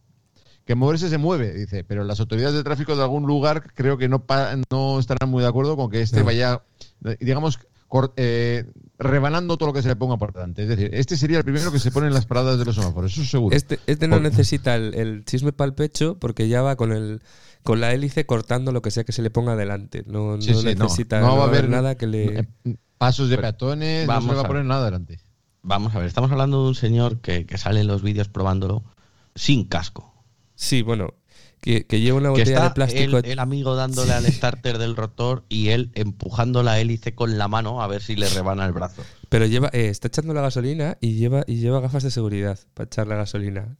Que 0.65 0.73
moverse 0.73 1.09
se 1.09 1.19
mueve, 1.19 1.53
dice, 1.53 1.83
pero 1.83 2.03
las 2.03 2.19
autoridades 2.19 2.55
de 2.55 2.63
tráfico 2.63 2.95
de 2.95 3.03
algún 3.03 3.27
lugar 3.27 3.71
creo 3.75 3.99
que 3.99 4.07
no, 4.09 4.25
no 4.71 4.99
estarán 4.99 5.29
muy 5.29 5.43
de 5.43 5.47
acuerdo 5.47 5.77
con 5.77 5.91
que 5.91 6.01
este 6.01 6.19
No. 6.21 6.25
vaya, 6.25 6.63
digamos, 7.19 7.59
cor- 7.87 8.13
eh, 8.17 8.65
rebanando 8.97 9.57
todo 9.57 9.67
lo 9.67 9.73
que 9.73 9.83
se 9.83 9.89
le 9.89 9.95
ponga 9.95 10.17
por 10.17 10.33
delante. 10.33 10.63
Es 10.63 10.69
decir, 10.69 10.89
este 10.93 11.17
sería 11.17 11.37
el 11.37 11.43
primero 11.43 11.71
que 11.71 11.77
se 11.77 11.91
pone 11.91 12.07
en 12.07 12.15
las 12.15 12.25
paradas 12.25 12.57
de 12.57 12.65
los 12.65 12.73
semáforos, 12.73 13.13
eso 13.13 13.23
seguro. 13.25 13.55
Este, 13.55 13.79
este 13.85 14.07
no 14.07 14.15
Por- 14.15 14.23
necesita 14.23 14.73
el, 14.75 14.95
el 14.95 15.23
chisme 15.23 15.53
para 15.53 15.67
el 15.67 15.75
pecho 15.75 16.17
porque 16.19 16.47
ya 16.47 16.63
va 16.63 16.75
con 16.75 16.91
el 16.91 17.21
con 17.61 17.79
la 17.79 17.93
hélice 17.93 18.25
cortando 18.25 18.71
lo 18.71 18.81
que 18.81 18.89
sea 18.91 19.03
que 19.03 19.11
se 19.11 19.21
le 19.21 19.29
ponga 19.29 19.55
delante. 19.55 20.03
No, 20.07 20.41
Sí, 20.41 20.51
no 20.51 20.59
sí, 20.61 20.65
necesita 20.65 21.19
No 21.19 21.37
va 21.37 21.43
a 21.43 21.47
haber 21.47 21.69
nada 21.69 21.93
que 21.95 22.07
le. 22.07 22.47
Pasos 22.97 23.29
de 23.29 23.37
peatones, 23.37 24.07
no 24.07 24.21
se 24.21 24.27
le 24.29 24.33
va 24.33 24.41
a 24.41 24.45
a 24.45 24.47
poner 24.47 24.65
nada 24.65 24.85
delante. 24.85 25.19
Vamos 25.67 25.95
a 25.95 25.99
ver, 25.99 26.07
estamos 26.07 26.31
hablando 26.31 26.61
de 26.61 26.69
un 26.69 26.75
señor 26.75 27.19
que, 27.21 27.45
que 27.47 27.57
sale 27.57 27.79
en 27.81 27.87
los 27.87 28.03
vídeos 28.03 28.29
probándolo 28.29 28.83
sin 29.33 29.65
casco. 29.65 30.13
Sí, 30.53 30.83
bueno. 30.83 31.15
que, 31.59 31.87
que 31.87 31.99
lleva 32.01 32.17
una 32.19 32.27
Que 32.29 32.41
botella 32.41 32.51
está 32.51 32.63
de 32.69 32.75
plástico. 32.75 33.17
el, 33.17 33.25
el 33.25 33.39
amigo 33.39 33.75
dándole 33.75 34.13
al 34.13 34.25
starter 34.25 34.77
del 34.77 34.95
rotor 34.95 35.43
y 35.49 35.69
él 35.69 35.89
empujando 35.95 36.61
la 36.61 36.79
hélice 36.79 37.15
con 37.15 37.37
la 37.39 37.47
mano 37.47 37.81
a 37.81 37.87
ver 37.87 38.03
si 38.03 38.15
le 38.15 38.29
rebana 38.29 38.63
el 38.65 38.73
brazo. 38.73 39.03
Pero 39.29 39.47
lleva, 39.47 39.69
eh, 39.73 39.89
está 39.89 40.07
echando 40.07 40.33
la 40.35 40.41
gasolina 40.41 40.97
y 41.01 41.15
lleva, 41.15 41.43
y 41.47 41.55
lleva 41.55 41.81
gafas 41.81 42.03
de 42.03 42.11
seguridad 42.11 42.59
para 42.75 42.85
echar 42.85 43.07
la 43.07 43.15
gasolina. 43.15 43.75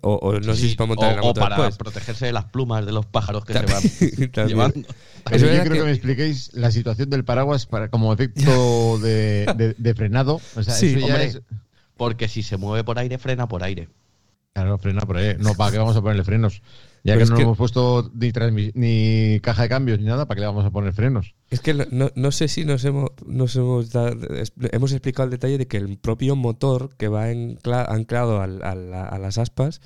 O, 0.00 0.14
o 0.14 0.32
no 0.40 0.54
sé 0.54 0.62
si 0.62 0.70
Sí, 0.70 0.76
para 0.76 0.88
montar 0.88 1.08
o, 1.08 1.10
en 1.10 1.16
la 1.16 1.22
o 1.22 1.26
moto 1.26 1.40
para 1.40 1.56
después. 1.56 1.76
protegerse 1.76 2.24
de 2.26 2.32
las 2.32 2.46
plumas 2.46 2.86
de 2.86 2.92
los 2.92 3.04
pájaros 3.04 3.44
que 3.44 3.52
También- 3.52 3.80
se 3.82 4.06
van 4.06 4.30
también. 4.32 4.48
llevando. 4.48 4.88
Pero 5.24 5.36
Es 5.36 5.42
yo 5.42 5.48
creo 5.48 5.62
que... 5.64 5.78
que- 5.78 5.84
me 5.84 5.90
expliquéis 5.90 6.50
la 6.54 6.70
situación 6.70 7.10
del 7.10 7.24
paraguas 7.24 7.66
para, 7.66 7.88
como 7.88 8.12
efecto 8.12 8.98
de, 8.98 9.46
de- 9.56 9.74
de 9.76 9.94
frenado. 9.94 10.40
O 10.56 10.62
sea, 10.62 10.72
Sí, 10.74 10.88
eso 10.94 11.00
ya 11.00 11.06
hombre. 11.06 11.24
es- 11.26 11.40
Porque 11.96 12.28
si 12.28 12.42
se 12.42 12.56
mueve 12.56 12.82
por 12.82 12.98
aire, 12.98 13.18
frena 13.18 13.46
por 13.46 13.62
aire. 13.62 13.88
Claro, 14.54 14.78
frena 14.78 15.00
por 15.00 15.16
ahí. 15.16 15.34
No, 15.40 15.54
¿para 15.54 15.72
qué 15.72 15.78
vamos 15.78 15.96
a 15.96 16.00
ponerle 16.00 16.22
frenos? 16.22 16.62
Ya 17.02 17.14
Pero 17.14 17.24
que 17.26 17.30
no 17.32 17.36
que- 17.36 17.42
hemos 17.42 17.58
puesto 17.58 18.08
ni, 18.14 18.70
ni 18.74 19.40
caja 19.40 19.62
de 19.64 19.68
cambios 19.68 19.98
ni 19.98 20.04
nada, 20.06 20.26
¿para 20.26 20.36
qué 20.36 20.40
le 20.42 20.46
vamos 20.46 20.64
a 20.64 20.70
poner 20.70 20.92
frenos? 20.92 21.34
Es 21.50 21.58
que 21.60 21.74
no- 21.74 22.10
no, 22.14 22.30
sé 22.30 22.46
si 22.46 22.64
nos 22.64 22.84
hemos, 22.84 23.10
nos 23.26 23.56
hemos, 23.56 23.90
da- 23.90 24.14
es- 24.38 24.52
hemos 24.70 24.92
explicado 24.92 25.24
el 25.24 25.30
detalle 25.32 25.58
de 25.58 25.66
que 25.66 25.76
el 25.76 25.98
propio 25.98 26.36
motor 26.36 26.94
que 26.96 27.08
va 27.08 27.24
anclado 27.28 28.40
al- 28.40 28.62
a 28.62 29.18
las 29.18 29.38
aspas 29.38 29.80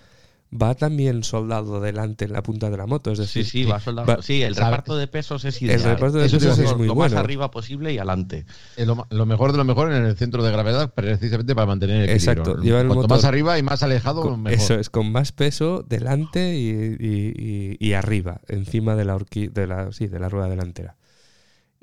va 0.50 0.74
también 0.74 1.24
soldado 1.24 1.80
delante 1.80 2.24
en 2.24 2.32
la 2.32 2.42
punta 2.42 2.70
de 2.70 2.76
la 2.78 2.86
moto. 2.86 3.12
Es 3.12 3.18
Sí, 3.18 3.40
decir, 3.40 3.44
sí, 3.44 3.64
va 3.64 3.80
soldado. 3.80 4.06
va- 4.08 4.22
Sí, 4.22 4.42
el 4.42 4.54
¿sabes? 4.54 4.70
reparto 4.70 4.96
de 4.96 5.06
pesos 5.06 5.44
es 5.44 5.60
El 5.60 5.68
ideal. 5.70 5.82
reparto 5.82 6.16
de 6.18 6.26
Eso 6.26 6.36
pesos 6.38 6.52
es 6.52 6.58
decir, 6.58 6.76
muy 6.76 6.86
lo 6.86 6.94
bueno. 6.94 7.14
más 7.14 7.22
arriba 7.24 7.50
posible 7.50 7.92
y 7.92 7.98
adelante. 7.98 8.46
Eh, 8.76 8.86
lo, 8.86 9.26
mejor 9.26 9.52
de 9.52 9.58
lo 9.58 9.64
mejor 9.64 9.92
en 9.92 10.04
el 10.06 10.16
centro 10.16 10.42
de 10.42 10.50
gravedad, 10.50 10.94
precisamente 10.94 11.54
para 11.54 11.66
mantener 11.66 11.96
el 11.96 12.02
equilibrio. 12.10 12.42
Exacto, 12.42 12.62
lleva 12.62 12.80
el 12.80 12.86
Cuanto 12.86 13.02
motor- 13.02 13.16
más 13.18 13.24
arriba 13.24 13.58
y 13.58 13.62
más 13.62 13.82
alejado, 13.82 14.22
Con- 14.22 14.42
mejor. 14.42 14.58
Eso 14.58 14.74
es, 14.74 14.88
con 14.88 15.12
más 15.12 15.32
peso 15.32 15.84
delante 15.86 16.56
y, 16.56 16.68
y- 16.98 17.34
y- 17.36 17.76
y 17.86 17.92
arriba, 17.92 18.40
encima 18.48 18.96
de 18.96 19.04
la, 19.04 19.16
horqui- 19.16 19.50
de 19.52 19.66
la, 19.66 19.92
sí, 19.92 20.06
de 20.06 20.18
la 20.18 20.28
rueda 20.30 20.48
delantera. 20.48 20.96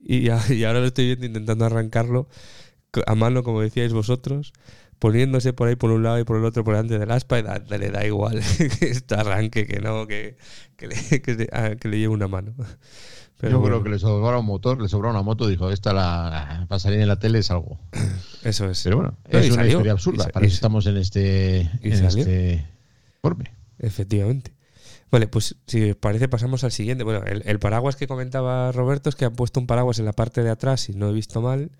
Y, 0.03 0.27
y 0.53 0.63
ahora 0.63 0.79
lo 0.79 0.85
estoy 0.87 1.05
viendo 1.05 1.25
intentando 1.27 1.65
arrancarlo 1.65 2.27
a 3.07 3.13
mano, 3.15 3.43
como 3.43 3.59
decíais 3.61 3.91
vosotros, 3.91 4.53
poniéndose 4.99 5.53
por 5.53 5.67
ahí 5.67 5.75
por 5.75 5.91
un 5.91 6.03
lado 6.03 6.19
y 6.19 6.23
por 6.23 6.37
el 6.37 6.45
otro 6.45 6.63
por 6.63 6.73
delante 6.75 6.97
del 6.99 7.11
aspa 7.11 7.39
y 7.39 7.43
da- 7.43 7.59
le 7.59 7.89
da 7.89 8.05
igual 8.05 8.39
que 8.79 8.85
esto 8.87 9.15
arranque, 9.15 9.67
que 9.67 9.79
no, 9.81 10.07
que, 10.07 10.37
que, 10.77 10.87
le, 10.87 11.21
que, 11.21 11.33
le- 11.35 11.49
ah, 11.51 11.71
que 11.79 11.87
le 11.87 11.99
lleve 11.99 12.13
una 12.13 12.27
mano. 12.27 12.53
Pero 13.37 13.51
Yo 13.51 13.59
bueno, 13.59 13.75
creo 13.75 13.83
que 13.83 13.89
le 13.89 13.99
sobraba 13.99 14.39
un 14.39 14.45
motor, 14.45 14.81
le 14.81 14.87
sobraba 14.87 15.13
una 15.13 15.21
moto, 15.21 15.45
dijo, 15.47 15.69
esta 15.69 15.91
la, 15.91 16.65
para 16.69 16.79
salir 16.79 17.01
en 17.01 17.09
la 17.09 17.19
tele 17.19 17.39
es 17.39 17.51
algo. 17.51 17.77
eso 18.43 18.69
es. 18.69 18.81
Pero 18.83 18.95
bueno, 18.95 19.17
No, 19.29 19.39
es 19.39 19.47
una 19.47 19.55
salió, 19.57 19.71
historia 19.71 19.91
absurda, 19.91 20.27
para 20.29 20.45
y 20.45 20.47
eso 20.47 20.55
estamos 20.55 20.85
en 20.87 20.95
este, 20.97 21.59
en 21.81 22.05
este 22.05 22.65
informe. 23.17 23.51
Efectivamente. 23.79 24.53
Vale, 25.11 25.27
pues 25.27 25.57
si 25.67 25.89
os 25.91 25.95
parece 25.97 26.29
pasamos 26.29 26.63
al 26.63 26.71
siguiente. 26.71 27.03
Bueno, 27.03 27.23
el, 27.25 27.43
el 27.45 27.59
paraguas 27.59 27.97
que 27.97 28.07
comentaba 28.07 28.71
Roberto 28.71 29.09
es 29.09 29.15
que 29.15 29.25
han 29.25 29.35
puesto 29.35 29.59
un 29.59 29.67
paraguas 29.67 29.99
en 29.99 30.05
la 30.05 30.13
parte 30.13 30.41
de 30.41 30.49
atrás, 30.49 30.79
si 30.81 30.93
no 30.93 31.09
he 31.09 31.13
visto 31.13 31.41
mal, 31.41 31.71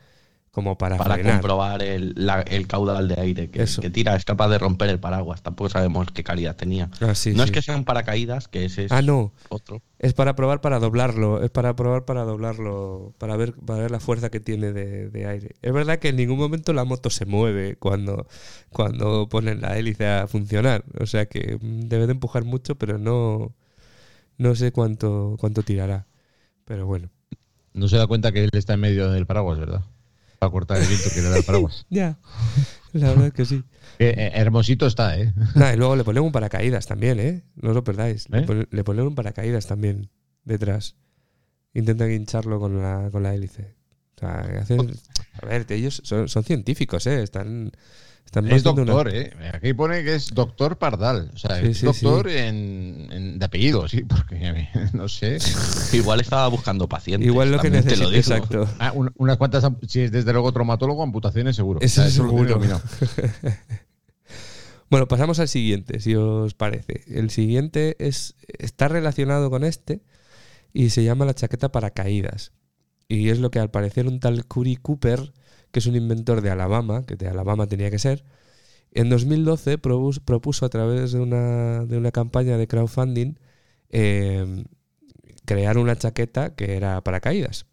como 0.55 0.77
para, 0.77 0.95
Para 0.95 1.15
frenar. 1.15 1.33
comprobar 1.33 1.83
el, 1.83 2.13
la- 2.15 2.39
el 2.41 2.65
caudal 2.65 3.09
de 3.09 3.19
aire 3.19 3.49
que, 3.49 3.65
que 3.65 3.89
tira. 3.89 4.15
Es 4.15 4.23
capaz 4.23 4.47
de 4.47 4.57
romper 4.57 4.89
el 4.89 5.01
paraguas. 5.01 5.41
Tampoco 5.41 5.69
sabemos 5.69 6.07
qué 6.13 6.23
calidad 6.23 6.55
tenía. 6.55 6.89
Ah, 7.01 7.13
sí, 7.13 7.33
no 7.33 7.43
sí. 7.43 7.49
es 7.49 7.51
que 7.51 7.61
sean 7.61 7.83
paracaídas, 7.83 8.47
que 8.47 8.63
ese 8.63 8.85
es 8.85 8.91
Ah, 8.93 9.01
no. 9.01 9.33
otro. 9.49 9.81
Es 9.99 10.13
para 10.13 10.33
probar 10.37 10.61
para 10.61 10.79
doblarlo. 10.79 11.43
Es 11.43 11.49
para 11.51 11.75
probar 11.75 12.05
para 12.05 12.23
doblarlo. 12.23 13.13
Para 13.17 13.35
ver, 13.35 13.53
para 13.53 13.81
ver 13.81 13.91
la 13.91 13.99
fuerza 13.99 14.29
que 14.29 14.39
tiene 14.39 14.71
de, 14.71 15.09
de 15.09 15.27
aire. 15.27 15.55
Es 15.61 15.73
verdad 15.73 15.99
que 15.99 16.07
en 16.07 16.15
ningún 16.15 16.37
momento 16.37 16.71
la 16.71 16.85
moto 16.85 17.09
se 17.09 17.25
mueve 17.25 17.75
cuando, 17.75 18.25
cuando 18.69 19.27
ponen 19.27 19.59
la 19.59 19.77
hélice 19.77 20.07
a 20.07 20.25
funcionar. 20.27 20.85
O 21.01 21.05
sea 21.05 21.25
que 21.25 21.57
mm, 21.61 21.81
debe 21.89 22.05
de 22.07 22.13
empujar 22.13 22.45
mucho, 22.45 22.75
pero 22.75 22.97
no, 22.97 23.53
no 24.37 24.55
sé 24.55 24.71
cuánto, 24.71 25.35
cuánto 25.37 25.63
tirará. 25.63 26.07
Pero 26.63 26.85
bueno. 26.85 27.09
No 27.73 27.89
se 27.89 27.97
da 27.97 28.07
cuenta 28.07 28.31
que 28.31 28.41
él 28.45 28.49
está 28.53 28.75
en 28.75 28.79
medio 28.79 29.11
del 29.11 29.25
paraguas, 29.25 29.59
¿verdad? 29.59 29.81
Para 30.45 30.51
cortar 30.51 30.77
el 30.81 30.87
viento 30.87 31.09
que 31.13 31.21
le 31.21 31.29
da 31.29 31.37
el 31.37 31.43
paraguas. 31.43 31.85
Ya. 31.89 32.17
La 32.93 33.09
verdad 33.09 33.27
es 33.27 33.33
que 33.33 33.45
sí. 33.45 33.63
Eh, 33.99 34.13
eh, 34.17 34.31
hermosito 34.35 34.87
está, 34.87 35.17
¿eh? 35.19 35.33
Nah, 35.55 35.73
y 35.73 35.77
luego 35.77 35.95
le 35.97 36.03
ponen 36.03 36.23
un 36.23 36.31
paracaídas 36.31 36.85
también, 36.87 37.19
¿eh? 37.19 37.43
No 37.55 37.69
os 37.69 37.75
lo 37.75 37.83
perdáis. 37.83 38.29
Le, 38.29 38.39
¿Eh? 38.39 38.41
ponen, 38.43 38.67
le 38.71 38.83
ponen 38.83 39.05
un 39.07 39.15
paracaídas 39.15 39.67
también 39.67 40.09
detrás. 40.45 40.95
Intentan 41.73 42.11
hincharlo 42.11 42.59
con 42.59 42.81
la, 42.81 43.09
con 43.11 43.23
la 43.23 43.33
hélice. 43.35 43.75
O 44.15 44.19
sea, 44.19 44.39
hacen- 44.61 44.97
a 45.41 45.45
ver, 45.45 45.65
ellos 45.69 46.01
son, 46.05 46.29
son 46.29 46.43
científicos, 46.45 47.05
¿eh? 47.07 47.21
Están, 47.21 47.71
están 48.25 48.47
Es 48.51 48.65
una- 48.65 48.73
doctor, 48.83 49.13
¿eh? 49.13 49.31
Aquí 49.53 49.73
pone 49.73 50.03
que 50.03 50.15
es 50.15 50.33
doctor 50.33 50.77
Pardal. 50.77 51.31
O 51.33 51.37
sea, 51.37 51.59
Sí, 51.61 51.67
es 51.67 51.77
sí, 51.77 51.85
doctor 51.85 52.27
En, 52.29 53.07
en- 53.11 53.39
de 53.39 53.45
apellido, 53.45 53.87
sí, 53.87 54.03
porque 54.07 54.67
no 54.93 55.07
sé. 55.07 55.37
Igual 55.93 56.19
estaba 56.21 56.47
buscando 56.49 56.87
pacientes. 56.89 57.27
Igual 57.27 57.51
lo 57.51 57.59
que 57.59 57.69
también 57.71 57.83
te 57.85 57.95
lo 57.97 58.09
necesita. 58.11 58.35
digo. 58.35 58.63
Exacto. 58.63 58.75
Ah, 58.79 58.91
un- 58.93 59.11
unas 59.17 59.37
cuantas, 59.37 59.63
si 59.87 60.01
es 60.01 60.11
desde 60.11 60.33
luego 60.33 60.51
traumatólogo, 60.51 61.03
amputaciones 61.03 61.55
seguro. 61.55 61.79
Eso 61.81 62.01
tiene 62.01 62.11
seguro. 62.11 62.53
dominado. 62.55 62.81
Bueno, 64.89 65.07
pasamos 65.07 65.39
al 65.39 65.47
siguiente, 65.47 65.99
si 65.99 66.15
os 66.15 66.53
parece. 66.53 67.01
El 67.07 67.29
siguiente 67.31 67.95
es 67.99 68.35
está 68.59 68.87
relacionado 68.87 69.49
con 69.49 69.63
este 69.63 70.01
y 70.73 70.91
se 70.91 71.03
llama 71.03 71.25
la 71.25 71.33
chaqueta 71.33 71.71
paracaídas. 71.71 72.51
Y 73.07 73.29
es 73.29 73.39
lo 73.39 73.49
que 73.51 73.59
al 73.59 73.71
parecer 73.71 74.07
un 74.07 74.19
tal 74.19 74.45
Curry 74.45 74.75
Cooper, 74.77 75.33
que 75.75 75.81
es 75.81 75.87
un 75.87 75.97
inventor 75.97 76.41
de 76.41 76.49
Alabama, 76.51 77.05
que 77.05 77.17
de 77.17 77.27
Alabama 77.27 77.67
tenía 77.67 77.91
que 77.91 77.99
ser, 77.99 78.23
en 78.93 79.09
2012 79.09 79.77
probus- 79.79 80.21
propuso 80.23 80.65
a 80.65 80.69
través 80.69 81.11
de 81.13 81.19
una, 81.21 81.85
de 81.85 81.97
una 81.97 82.11
campaña 82.11 82.57
de 82.57 82.67
crowdfunding 82.67 83.35
eh, 83.91 84.65
crear 85.45 85.77
una 85.79 85.95
chaqueta 85.97 86.55
que 86.55 86.75
era 86.77 87.01
paracaídas. 87.03 87.67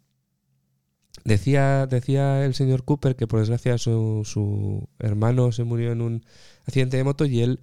Decía, 1.25 1.85
decía 1.87 2.43
el 2.45 2.53
señor 2.53 2.83
Cooper 2.83 3.15
que 3.15 3.27
por 3.27 3.39
desgracia 3.39 3.77
su, 3.77 4.23
su 4.25 4.89
hermano 4.99 5.51
se 5.51 5.63
murió 5.63 5.91
en 5.93 6.01
un 6.01 6.25
accidente 6.65 6.97
de 6.97 7.03
moto 7.05 7.25
y 7.25 7.41
él 7.41 7.59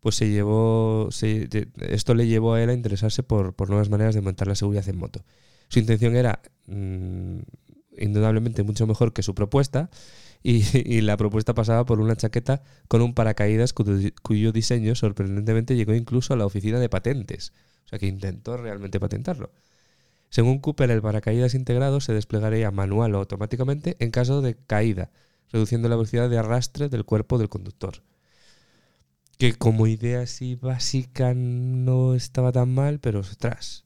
pues 0.00 0.16
se 0.16 0.28
llevó 0.30 1.08
se- 1.10 1.48
esto 1.80 2.14
le 2.14 2.26
llevó 2.26 2.54
a 2.54 2.62
él 2.62 2.70
a 2.70 2.74
interesarse 2.74 3.22
por, 3.22 3.54
por 3.54 3.68
nuevas 3.70 3.88
maneras 3.90 4.14
de 4.14 4.20
montar 4.22 4.48
la 4.48 4.54
seguridad 4.56 4.88
en 4.88 4.96
moto. 4.98 5.24
Su 5.68 5.78
intención 5.80 6.16
era 6.16 6.40
mm, 6.66 7.38
indudablemente 7.98 8.62
mucho 8.62 8.86
mejor 8.86 9.12
que 9.12 9.22
su 9.22 9.34
propuesta 9.34 9.90
y, 10.42 11.00
la 11.00 11.16
propuesta 11.16 11.54
pasaba 11.54 11.86
por 11.86 12.00
una 12.00 12.16
chaqueta 12.16 12.62
con 12.88 13.00
un 13.00 13.14
paracaídas 13.14 13.72
cuyo, 13.72 14.10
cuyo 14.22 14.52
diseño 14.52 14.94
sorprendentemente 14.94 15.74
llegó 15.74 15.94
incluso 15.94 16.34
a 16.34 16.36
la 16.36 16.46
oficina 16.46 16.78
de 16.78 16.88
patentes. 16.88 17.52
O 17.86 17.88
sea 17.88 17.98
que 17.98 18.06
intentó 18.06 18.56
realmente 18.56 19.00
patentarlo. 19.00 19.50
Según 20.34 20.58
Cooper, 20.58 20.90
el 20.90 21.00
paracaídas 21.00 21.54
integrado 21.54 22.00
se 22.00 22.12
desplegaría 22.12 22.70
manual 22.72 23.14
o 23.14 23.18
automáticamente 23.18 23.96
en 24.00 24.10
caso 24.10 24.42
de 24.42 24.56
caída, 24.56 25.10
reduciendo 25.52 25.88
la 25.88 25.94
velocidad 25.94 26.28
de 26.28 26.38
arrastre 26.38 26.88
del 26.88 27.04
cuerpo 27.04 27.38
del 27.38 27.48
conductor. 27.48 28.02
Que 29.38 29.54
como 29.54 29.86
idea 29.86 30.22
así 30.22 30.56
básica 30.56 31.34
no 31.34 32.14
estaba 32.16 32.50
tan 32.50 32.74
mal, 32.74 32.98
pero 32.98 33.20
ostras. 33.20 33.84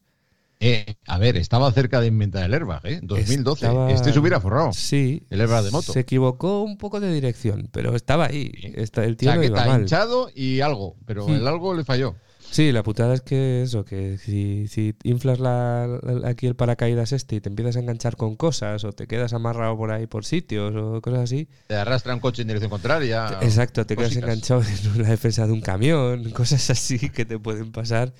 Eh, 0.61 0.95
a 1.07 1.17
ver, 1.17 1.37
estaba 1.37 1.71
cerca 1.71 2.01
de 2.01 2.07
inventar 2.07 2.43
el 2.43 2.53
airbag, 2.53 2.85
¿eh? 2.85 2.99
2012. 3.01 3.65
Estaba- 3.65 3.91
Este 3.91 4.11
se 4.11 4.19
hubiera 4.19 4.41
forrado. 4.41 4.73
Sí. 4.73 5.23
El 5.29 5.39
airbag 5.39 5.63
de 5.63 5.71
moto. 5.71 5.93
Se 5.93 6.01
equivocó 6.01 6.63
un 6.63 6.77
poco 6.77 6.99
de 6.99 7.13
dirección, 7.13 7.69
pero 7.71 7.95
estaba 7.95 8.25
ahí. 8.25 8.51
Está- 8.75 9.05
el 9.05 9.15
tío 9.15 9.33
no 9.33 9.41
iba 9.43 9.55
Chaqueta 9.55 9.71
mal. 9.71 9.81
hinchado 9.81 10.29
y 10.35 10.59
algo, 10.59 10.97
pero 11.05 11.25
Hmm. 11.27 11.35
el 11.35 11.47
algo 11.47 11.73
le 11.73 11.85
falló. 11.85 12.15
Sí, 12.51 12.71
la 12.71 12.81
putada 12.83 13.13
es 13.13 13.21
que 13.21 13.61
eso, 13.61 13.85
que 13.85 14.17
si, 14.17 14.67
si 14.67 14.95
inflas 15.03 15.39
la, 15.39 15.99
la- 16.01 16.27
aquí 16.27 16.47
el 16.47 16.55
paracaídas 16.55 17.11
este 17.13 17.35
y 17.35 17.41
te 17.41 17.47
empiezas 17.47 17.75
a 17.75 17.79
enganchar 17.79 18.17
con 18.17 18.35
cosas 18.35 18.83
o 18.83 18.91
te 18.91 19.05
quedas 19.07 19.33
amarrado 19.33 19.77
por 19.77 19.91
ahí 19.91 20.07
por 20.07 20.25
sitios 20.25 20.73
o 20.75 20.99
cosas 20.99 21.19
así, 21.21 21.47
Te 21.67 21.75
arrastra 21.75 22.11
un 22.13 22.19
coche 22.19 22.41
en 22.41 22.47
dirección 22.49 22.71
contraria. 22.71 23.37
exacto, 23.43 23.85
te 23.85 23.95
quedas 23.95 24.15
enganchado 24.15 24.63
en 24.63 25.03
la 25.03 25.09
defensa 25.09 25.45
de 25.45 25.53
un 25.53 25.61
camión, 25.61 26.23
cosas 26.33 26.69
así 26.71 27.09
que 27.11 27.23
te 27.23 27.37
pueden 27.39 27.71
pasar. 27.71 28.13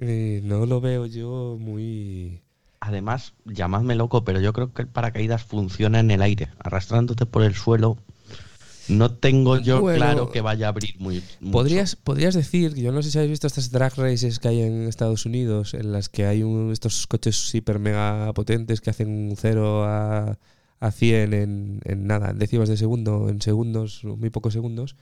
Y 0.00 0.40
no 0.42 0.64
lo 0.66 0.80
veo 0.80 1.06
yo 1.06 1.56
muy... 1.60 2.40
Además, 2.80 3.34
llamadme 3.44 3.94
loco, 3.94 4.24
pero 4.24 4.40
yo 4.40 4.54
creo 4.54 4.72
que 4.72 4.80
el 4.82 4.88
paracaídas 4.88 5.42
funciona 5.44 6.00
en 6.00 6.10
el 6.10 6.22
aire. 6.22 6.48
Arrastrándote 6.58 7.26
por 7.26 7.42
el 7.42 7.54
suelo, 7.54 7.98
no 8.88 9.12
tengo 9.12 9.58
yo 9.58 9.82
Bueno, 9.82 9.98
claro 9.98 10.30
que 10.30 10.40
vaya 10.40 10.66
a 10.66 10.68
abrir 10.70 10.94
muy. 10.98 11.22
mucho. 11.40 11.52
Podrías, 11.52 11.94
podrías 11.96 12.32
decir, 12.34 12.74
yo 12.76 12.90
no 12.90 13.02
sé 13.02 13.10
si 13.10 13.18
habéis 13.18 13.32
visto 13.32 13.46
estas 13.46 13.70
drag 13.70 13.94
races 13.96 14.38
que 14.38 14.48
hay 14.48 14.62
en 14.62 14.88
Estados 14.88 15.26
Unidos, 15.26 15.74
en 15.74 15.92
las 15.92 16.08
que 16.08 16.24
hay 16.24 16.42
un- 16.42 16.72
estos 16.72 17.06
coches 17.06 17.54
hiper 17.54 17.78
mega 17.78 18.32
potentes 18.32 18.80
que 18.80 18.88
hacen 18.88 19.08
un 19.10 19.36
0 19.36 19.84
a, 19.84 20.38
a 20.80 20.90
100 20.90 21.34
en, 21.34 21.80
en 21.84 22.06
nada, 22.06 22.30
en 22.30 22.38
décimas 22.38 22.70
de 22.70 22.78
segundo, 22.78 23.28
en 23.28 23.42
segundos, 23.42 24.02
muy 24.04 24.30
pocos 24.30 24.54
segundos. 24.54 24.96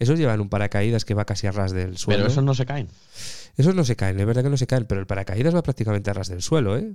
Esos 0.00 0.18
llevan 0.18 0.40
un 0.40 0.48
paracaídas 0.48 1.04
que 1.04 1.14
va 1.14 1.26
casi 1.26 1.46
a 1.46 1.52
ras 1.52 1.72
del 1.72 1.96
suelo. 1.98 2.18
Pero 2.20 2.30
esos 2.32 2.42
no 2.42 2.54
se 2.54 2.64
caen. 2.66 2.88
Esos 3.56 3.74
no 3.74 3.84
se 3.84 3.96
caen, 3.96 4.18
es 4.20 4.26
verdad 4.26 4.42
que 4.42 4.50
no 4.50 4.56
se 4.56 4.66
caen, 4.66 4.86
pero 4.86 5.00
el 5.00 5.06
paracaídas 5.06 5.54
va 5.54 5.62
prácticamente 5.62 6.10
a 6.10 6.14
ras 6.14 6.28
del 6.28 6.42
suelo, 6.42 6.76
¿eh? 6.76 6.94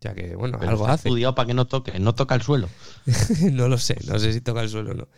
Ya 0.00 0.14
que, 0.14 0.36
bueno, 0.36 0.58
Pero 0.58 0.70
algo 0.72 0.84
está 0.84 0.94
hace. 0.94 1.08
estudiado 1.08 1.34
para 1.34 1.46
que 1.46 1.54
no 1.54 1.66
toque. 1.66 1.98
No 1.98 2.14
toca 2.14 2.34
el 2.34 2.42
suelo. 2.42 2.68
no 3.52 3.68
lo 3.68 3.78
sé, 3.78 3.96
no 4.06 4.18
sé 4.18 4.32
si 4.32 4.40
toca 4.40 4.60
el 4.60 4.68
suelo 4.68 4.90
o 4.90 4.94
no. 4.94 5.08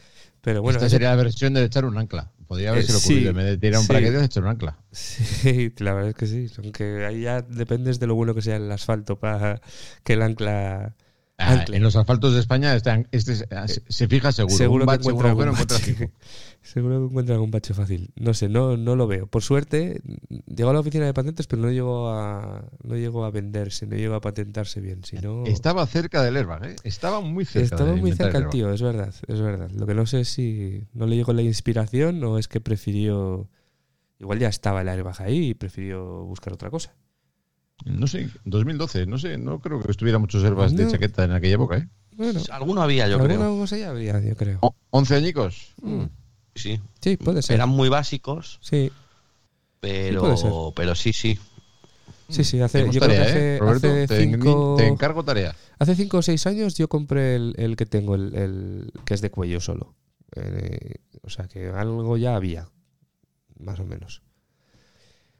Pero 0.40 0.62
bueno, 0.62 0.76
Esta 0.76 0.86
eso- 0.86 0.94
sería 0.94 1.10
la 1.10 1.16
versión 1.16 1.54
de 1.54 1.64
echar 1.64 1.84
un 1.84 1.98
ancla. 1.98 2.30
Podría 2.46 2.70
haberse 2.70 2.92
Eh, 2.92 2.96
ocurrido. 2.96 3.20
sí, 3.22 3.26
en 3.28 3.34
vez 3.36 3.44
de 3.46 3.58
tirar 3.58 3.78
un 3.80 3.82
sí. 3.86 3.88
paracaídas, 3.88 4.22
echar 4.24 4.42
un 4.44 4.48
ancla. 4.50 4.78
Sí, 4.92 5.74
la 5.78 5.92
verdad 5.94 6.10
es 6.10 6.14
que 6.16 6.26
sí. 6.26 6.46
Aunque 6.62 7.04
ahí 7.04 7.22
ya 7.22 7.42
dependes 7.42 7.98
de 7.98 8.06
lo 8.06 8.14
bueno 8.14 8.34
que 8.34 8.40
sea 8.42 8.56
el 8.56 8.70
asfalto 8.70 9.18
para 9.18 9.60
que 10.04 10.12
el 10.14 10.22
ancla. 10.22 10.94
Ah, 11.40 11.64
en 11.68 11.82
los 11.84 11.94
asfaltos 11.94 12.34
de 12.34 12.40
España 12.40 12.74
este, 12.74 13.06
este 13.12 13.36
se, 13.88 14.08
fija 14.08 14.32
seguro. 14.32 14.56
Seguro 14.56 14.86
que 14.86 14.94
encuentra 14.94 15.30
algún 15.30 15.52
bache. 15.52 16.10
Seguro 16.62 16.98
que 16.98 17.04
encuentra 17.04 17.34
algún 17.36 17.52
bache 17.52 17.74
fácil. 17.74 18.10
No 18.16 18.34
sé, 18.34 18.48
no, 18.48 18.76
no 18.76 18.96
lo 18.96 19.06
veo. 19.06 19.28
Por 19.28 19.42
suerte, 19.42 20.02
llegó 20.46 20.70
a 20.70 20.72
la 20.72 20.80
oficina 20.80 21.06
de 21.06 21.14
patentes, 21.14 21.46
pero 21.46 21.62
no 21.62 21.70
llegó 21.70 22.10
a, 22.10 22.64
no 22.82 22.96
llegó 22.96 23.24
a 23.24 23.30
venderse, 23.30 23.86
no 23.86 23.94
llegó 23.94 24.16
a 24.16 24.20
patentarse 24.20 24.80
bien. 24.80 25.04
Si 25.04 25.16
no, 25.18 25.46
Estaba 25.46 25.86
cerca 25.86 26.24
del 26.24 26.36
airbag, 26.36 26.64
¿eh? 26.64 26.76
Estaba 26.82 27.20
muy 27.20 27.44
cerca. 27.44 27.76
estaba 27.76 27.94
muy 27.94 28.12
cerca 28.12 28.38
el 28.38 28.48
tío, 28.48 28.72
es 28.72 28.82
verdad, 28.82 29.14
es 29.28 29.40
verdad. 29.40 29.70
Lo 29.70 29.86
que 29.86 29.94
no 29.94 30.06
sé 30.06 30.20
es 30.22 30.28
si 30.28 30.82
no 30.92 31.06
le 31.06 31.14
llegó 31.14 31.32
la 31.32 31.42
inspiración 31.42 32.22
o 32.24 32.38
es 32.38 32.48
que 32.48 32.60
prefirió. 32.60 33.48
Igual 34.18 34.40
ya 34.40 34.48
estaba 34.48 34.82
el 34.82 34.88
airbag 34.88 35.22
ahí 35.22 35.50
y 35.50 35.54
prefirió 35.54 36.24
buscar 36.24 36.52
otra 36.52 36.68
cosa. 36.68 36.96
No 37.84 38.06
sé, 38.06 38.28
2012, 38.44 39.06
no 39.06 39.18
sé, 39.18 39.38
no 39.38 39.60
creo 39.60 39.80
que 39.80 39.90
estuviera 39.90 40.18
muchos 40.18 40.42
airbags 40.44 40.74
de 40.76 40.88
chaqueta 40.90 41.24
en 41.24 41.32
aquella 41.32 41.54
época, 41.54 41.78
¿eh? 41.78 41.88
Bueno, 42.16 42.40
Alguno 42.50 42.82
había, 42.82 43.08
yo 43.08 43.18
creo. 43.20 43.56
cosa 43.56 43.76
ya 43.78 43.90
habría, 43.90 44.20
yo 44.20 44.34
creo. 44.36 44.58
O- 44.62 44.74
11 44.90 45.14
añicos. 45.14 45.74
Mm. 45.80 46.04
Sí. 46.56 46.80
Sí, 47.00 47.16
puede 47.16 47.42
ser. 47.42 47.54
Eran 47.54 47.68
muy 47.68 47.88
básicos, 47.88 48.58
Sí, 48.60 48.90
pero, 49.80 50.36
ser. 50.36 50.52
pero 50.74 50.94
sí, 50.96 51.12
sí. 51.12 51.38
sí, 52.28 52.42
sí. 52.42 52.60
Hace, 52.60 52.90
yo 52.90 53.00
creo 53.00 53.08
que 53.14 53.18
hace, 53.18 53.56
¿eh? 53.56 53.58
Roberto, 53.60 53.88
hace 53.88 54.06
te, 54.08 54.24
cinco, 54.24 54.74
te 54.76 54.88
encargo 54.88 55.24
tarea. 55.24 55.54
hace 55.78 55.94
cinco 55.94 56.18
o 56.18 56.22
seis 56.22 56.44
años 56.48 56.76
yo 56.76 56.88
compré 56.88 57.36
el, 57.36 57.54
el 57.56 57.76
que 57.76 57.86
tengo, 57.86 58.16
el, 58.16 58.34
el 58.34 58.92
que 59.04 59.14
es 59.14 59.20
de 59.20 59.30
cuello 59.30 59.60
solo. 59.60 59.94
Eh, 60.34 60.96
o 61.22 61.30
sea 61.30 61.46
que 61.46 61.68
algo 61.68 62.16
ya 62.16 62.34
había, 62.34 62.68
más 63.60 63.78
o 63.78 63.84
menos. 63.84 64.22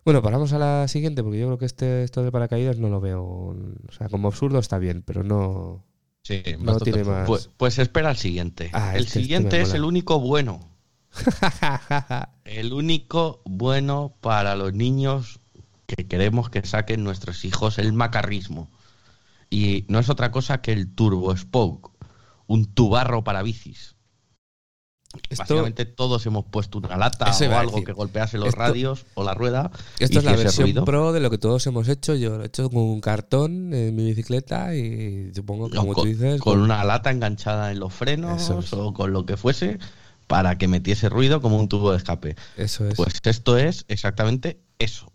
Bueno, 0.09 0.23
paramos 0.23 0.55
a 0.55 0.59
la 0.59 0.89
siguiente 0.89 1.23
porque 1.23 1.39
yo 1.39 1.49
creo 1.49 1.59
que 1.59 1.67
este 1.67 2.03
esto 2.03 2.23
de 2.23 2.33
paracaídas 2.33 2.79
no 2.79 2.89
lo 2.89 2.99
veo. 2.99 3.25
O 3.25 3.93
sea, 3.93 4.09
como 4.09 4.29
absurdo 4.29 4.59
está 4.59 4.79
bien, 4.79 5.03
pero 5.03 5.23
no. 5.23 5.85
Sí, 6.23 6.43
No 6.59 6.81
tiene 6.81 7.05
más. 7.05 7.27
Pues, 7.27 7.51
pues 7.59 7.79
espera 7.79 8.09
el 8.09 8.17
siguiente. 8.17 8.71
Ah, 8.73 8.97
el 8.97 9.05
este- 9.05 9.21
siguiente 9.21 9.61
es 9.61 9.69
mola. 9.69 9.77
el 9.77 9.85
único 9.85 10.19
bueno. 10.19 10.61
El 12.47 12.73
único 12.73 13.43
bueno 13.45 14.15
para 14.23 14.57
los 14.57 14.73
niños 14.73 15.41
que 15.87 16.07
queremos 16.07 16.49
que 16.49 16.65
saquen 16.65 17.05
nuestros 17.05 17.45
hijos 17.45 17.79
el 17.79 17.93
macarrismo. 17.93 18.71
Y 19.51 19.85
no 19.89 19.99
es 19.99 20.09
otra 20.09 20.31
cosa 20.31 20.63
que 20.63 20.73
el 20.73 20.91
Turbo 20.95 21.37
Spoke, 21.37 21.91
un 22.47 22.65
tubarro 22.65 23.25
para 23.25 23.43
bicis. 23.43 23.95
Esto- 25.31 25.43
Básicamente 25.43 25.87
todos 25.87 26.25
hemos 26.27 26.45
puesto 26.45 26.79
una 26.79 26.97
lata 26.97 27.31
o 27.33 27.55
algo 27.57 27.83
que 27.83 27.93
golpease 27.93 28.37
los 28.37 28.49
Esto- 28.49 28.61
radios 28.61 29.07
o 29.15 29.25
la 29.25 29.33
rueda. 29.35 29.71
Esto 29.99 30.19
es 30.19 30.25
la 30.25 30.37
versión 30.37 30.67
ruido. 30.67 30.85
pro 30.85 31.13
de 31.13 31.21
lo 31.21 31.31
que 31.31 31.39
todos 31.39 31.67
hemos 31.67 31.89
hecho. 31.89 32.15
Yo 32.15 32.37
lo 32.37 32.43
he 32.45 32.47
hecho 32.49 32.69
con 32.69 32.83
un 32.83 33.01
cartón 33.01 33.73
en 33.73 33.97
mi 33.97 34.05
bicicleta 34.05 34.75
y 34.75 35.33
supongo 35.35 35.71
que, 35.71 35.77
como 35.79 35.95
con, 35.95 36.05
tú 36.05 36.09
dices, 36.11 36.41
con 36.41 36.55
con- 36.55 36.63
una 36.63 36.85
lata 36.85 37.11
enganchada 37.11 37.73
en 37.73 37.81
los 37.81 37.93
frenos 37.95 38.51
es. 38.51 38.73
o 38.75 38.93
con 38.93 39.13
lo 39.15 39.25
que 39.25 39.37
fuese 39.39 39.79
para 40.27 40.59
que 40.59 40.69
metiese 40.69 41.09
ruido 41.09 41.41
como 41.41 41.59
un 41.59 41.69
tubo 41.71 41.91
de 41.93 41.97
escape. 41.97 42.37
eso 42.59 42.87
es. 42.87 42.95
Pues 42.95 43.15
esto 43.25 43.57
es 43.57 43.87
exactamente 43.89 44.61
eso. 44.79 45.11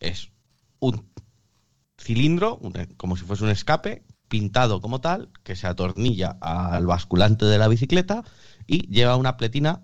Es 0.00 0.28
un 0.80 1.06
cilindro, 1.98 2.60
como 2.98 3.16
si 3.16 3.24
fuese 3.24 3.44
un 3.44 3.50
escape, 3.50 4.04
pintado 4.28 4.80
como 4.80 5.00
tal, 5.00 5.30
que 5.42 5.56
se 5.56 5.66
atornilla 5.66 6.36
al 6.40 6.86
basculante 6.86 7.46
de 7.46 7.58
la 7.58 7.68
bicicleta 7.68 8.22
y 8.72 8.86
lleva 8.88 9.16
una 9.16 9.36
pletina 9.36 9.82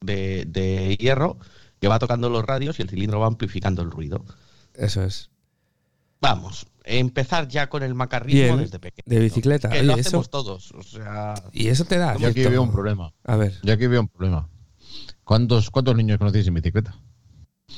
de, 0.00 0.44
de 0.46 0.96
hierro 0.96 1.38
que 1.80 1.88
va 1.88 1.98
tocando 1.98 2.30
los 2.30 2.44
radios 2.44 2.78
y 2.78 2.82
el 2.82 2.88
cilindro 2.88 3.18
va 3.20 3.26
amplificando 3.26 3.82
el 3.82 3.90
ruido. 3.90 4.24
Eso 4.74 5.02
es. 5.02 5.30
Vamos, 6.20 6.66
empezar 6.84 7.48
ya 7.48 7.68
con 7.68 7.82
el 7.82 7.94
macarrismo 7.96 8.56
desde 8.58 8.78
pequeño. 8.78 9.02
de 9.06 9.18
bicicleta. 9.18 9.68
Que 9.68 9.78
Oye, 9.78 9.86
lo 9.86 9.92
eso- 9.94 10.08
hacemos 10.08 10.30
todos. 10.30 10.70
O 10.72 10.82
sea, 10.84 11.34
Y 11.52 11.66
eso 11.66 11.84
te 11.84 11.98
da. 11.98 12.16
Yo 12.16 12.28
aquí 12.28 12.44
veo 12.44 12.62
un 12.62 12.70
problema. 12.70 13.12
A 13.24 13.34
ver. 13.36 13.54
Yo 13.64 13.72
aquí 13.72 13.88
veo 13.88 14.02
un 14.02 14.08
problema. 14.08 14.48
¿Cuántos, 15.24 15.70
cuántos 15.70 15.96
niños 15.96 16.18
conocéis 16.18 16.46
en 16.46 16.54
bicicleta? 16.54 16.94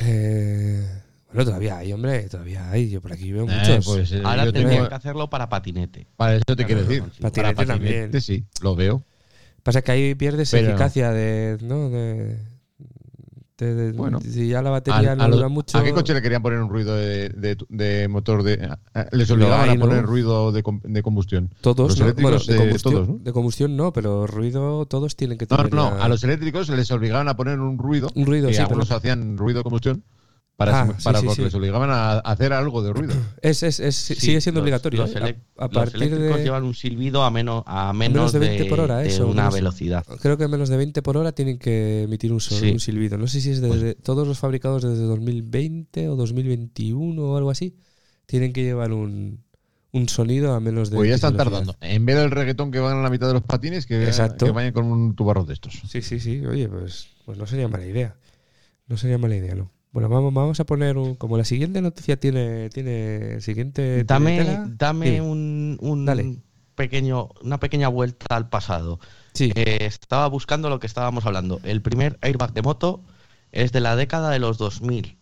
eh, 0.00 1.02
bueno, 1.28 1.44
todavía 1.46 1.78
hay, 1.78 1.92
hombre. 1.92 2.28
Todavía 2.28 2.70
hay. 2.70 2.90
Yo 2.90 3.00
por 3.00 3.12
aquí 3.12 3.32
veo 3.32 3.48
Eh, 3.48 3.54
muchos. 3.58 3.84
pues, 3.86 4.12
eh, 4.12 4.20
ahora 4.24 4.44
tendrían 4.44 4.70
tengo- 4.70 4.88
que 4.88 4.94
hacerlo 4.94 5.30
para 5.30 5.48
patinete. 5.48 6.06
Para 6.16 6.36
eso 6.36 6.54
te 6.56 6.64
quiero 6.66 6.82
decir. 6.84 7.02
Patinete 7.20 7.54
Para 7.54 7.66
también. 7.66 7.92
patinete 7.94 8.20
sí, 8.20 8.44
lo 8.60 8.76
veo. 8.76 9.02
Pasa 9.64 9.82
que 9.82 9.90
ahí 9.90 10.14
pierdes 10.14 10.50
Pero- 10.52 10.68
eficacia 10.68 11.10
de. 11.10 11.58
¿No? 11.62 11.90
De. 11.90 12.38
de- 13.56 13.74
de- 13.74 13.92
Bueno. 13.92 14.20
si 14.20 14.48
ya 14.48 14.60
la 14.62 14.70
batería 14.70 15.12
Al- 15.12 15.18
no 15.18 15.24
a, 15.24 15.28
dura 15.28 15.48
mucho. 15.48 15.78
¿A 15.78 15.84
qué 15.84 15.92
coche 15.92 16.12
le 16.12 16.20
querían 16.20 16.42
poner 16.42 16.58
un 16.58 16.68
ruido 16.68 16.94
de, 16.96 17.28
de- 17.30 17.56
de 17.68 18.08
motor 18.08 18.42
de... 18.42 18.68
a- 18.92 19.06
Les 19.12 19.30
obligaban 19.30 19.70
a 19.70 19.74
poner 19.76 20.02
¿no? 20.02 20.06
ruido 20.08 20.50
de, 20.52 20.62
com- 20.64 20.80
de 20.82 21.02
combustión. 21.02 21.50
Todos, 21.60 21.90
los 21.90 21.98
¿no? 22.00 22.04
eléctricos, 22.06 22.46
Bueno, 22.46 22.52
de 22.52 22.58
combustión, 22.66 22.94
todos, 22.94 23.08
¿no? 23.08 23.18
de 23.24 23.32
combustión 23.32 23.76
no, 23.76 23.92
pero 23.92 24.26
ruido 24.26 24.84
todos 24.86 25.14
tienen 25.16 25.38
que 25.38 25.46
No, 25.48 25.56
tener. 25.56 25.72
no, 25.72 25.90
no, 25.96 26.02
a 26.02 26.08
los 26.08 26.22
eléctricos 26.24 26.68
les 26.68 26.90
obligaban 26.90 27.28
a 27.28 27.36
poner 27.36 27.60
un 27.60 27.78
ruido. 27.78 28.08
Un 28.16 28.26
ruido, 28.26 28.48
que 28.48 28.54
sí, 28.54 28.60
algunos 28.60 28.88
pero- 28.88 28.98
hacían 28.98 29.38
ruido 29.38 29.60
de 29.60 29.62
combustión 29.64 30.02
para, 30.56 30.82
Ah, 30.82 30.96
para 31.02 31.18
sí, 31.20 31.26
porque 31.26 31.36
sí. 31.40 31.44
les 31.46 31.54
obligaban 31.54 31.90
a 31.90 32.18
hacer 32.20 32.52
algo 32.52 32.82
de 32.82 32.92
ruido. 32.92 33.14
Es, 33.42 33.62
es, 33.64 33.80
es- 33.80 33.96
sigue 33.96 34.40
siendo 34.40 34.60
los- 34.60 34.64
obligatorio. 34.64 35.00
Los, 35.02 35.14
¿eh? 35.14 35.18
A- 35.18 35.20
elec- 35.28 35.38
a, 35.58 35.64
los 35.64 35.70
partir 35.74 35.96
eléctricos 36.02 36.36
de. 36.38 36.44
llevan 36.44 36.62
un 36.64 36.74
silbido 36.74 37.24
a 37.24 37.30
menos, 37.30 37.64
a 37.66 37.92
menos, 37.92 38.32
de 38.32 38.38
20 38.38 38.64
por 38.66 38.80
hora, 38.80 38.98
de 38.98 39.08
eso, 39.08 39.26
una 39.26 39.42
menos- 39.42 39.54
velocidad. 39.54 40.04
Creo 40.22 40.36
que 40.38 40.46
menos 40.48 40.68
de 40.68 40.76
20 40.76 41.02
por 41.02 41.16
hora 41.16 41.32
tienen 41.32 41.58
que 41.58 42.04
emitir 42.04 42.30
un, 42.32 42.36
un 42.72 42.80
silbido. 42.80 43.18
No 43.18 43.26
sé 43.26 43.40
si 43.40 43.50
es 43.50 43.60
desde 43.60 43.94
todos 43.96 44.26
los 44.28 44.38
fabricados 44.38 44.82
desde 44.84 45.02
2020 45.04 46.08
o 46.08 46.16
2021 46.16 47.20
o 47.22 47.36
algo 47.36 47.50
así. 47.50 47.76
Tienen 48.26 48.52
que 48.52 48.62
llevar 48.62 48.92
un, 48.92 49.42
un 49.92 50.08
sonido 50.08 50.54
a 50.54 50.60
menos 50.60 50.88
de. 50.90 50.96
Pues 50.96 51.08
ya 51.10 51.16
están 51.16 51.36
tardando. 51.36 51.76
En 51.80 52.06
vez 52.06 52.16
del 52.16 52.30
reggaetón 52.30 52.70
que 52.70 52.78
van 52.78 52.96
a 52.98 53.02
la 53.02 53.10
mitad 53.10 53.26
de 53.26 53.34
los 53.34 53.42
patines, 53.42 53.86
que, 53.86 54.04
Exacto. 54.04 54.46
que 54.46 54.52
vayan 54.52 54.72
con 54.72 54.86
un 54.86 55.14
tubarro 55.16 55.44
de 55.44 55.52
estos. 55.52 55.82
Sí, 55.88 56.00
sí, 56.00 56.20
sí. 56.20 56.46
Oye, 56.46 56.68
pues, 56.68 57.08
pues 57.26 57.36
no 57.38 57.46
sería 57.46 57.68
mala 57.68 57.84
idea. 57.86 58.16
No 58.86 58.96
sería 58.96 59.18
mala 59.18 59.36
idea, 59.36 59.54
¿no? 59.54 59.70
Bueno, 59.94 60.08
vamos, 60.08 60.34
vamos 60.34 60.58
a 60.58 60.64
poner 60.66 60.98
un, 60.98 61.14
como 61.14 61.38
la 61.38 61.44
siguiente 61.44 61.80
noticia 61.80 62.18
tiene 62.18 62.68
tiene 62.70 63.34
el 63.34 63.42
siguiente 63.42 64.02
Dame, 64.02 64.38
tela. 64.38 64.66
dame 64.76 65.20
un, 65.20 65.78
un 65.80 66.04
Dale. 66.04 66.38
pequeño, 66.74 67.28
una 67.42 67.60
pequeña 67.60 67.86
vuelta 67.86 68.34
al 68.34 68.48
pasado. 68.48 68.98
Sí. 69.34 69.52
Eh, 69.54 69.78
estaba 69.86 70.26
buscando 70.26 70.68
lo 70.68 70.80
que 70.80 70.88
estábamos 70.88 71.24
hablando. 71.26 71.60
El 71.62 71.80
primer 71.80 72.18
airbag 72.22 72.52
de 72.52 72.62
moto 72.62 73.04
es 73.52 73.70
de 73.70 73.78
la 73.78 73.94
década 73.94 74.30
de 74.30 74.40
los 74.40 74.58
2000. 74.58 75.16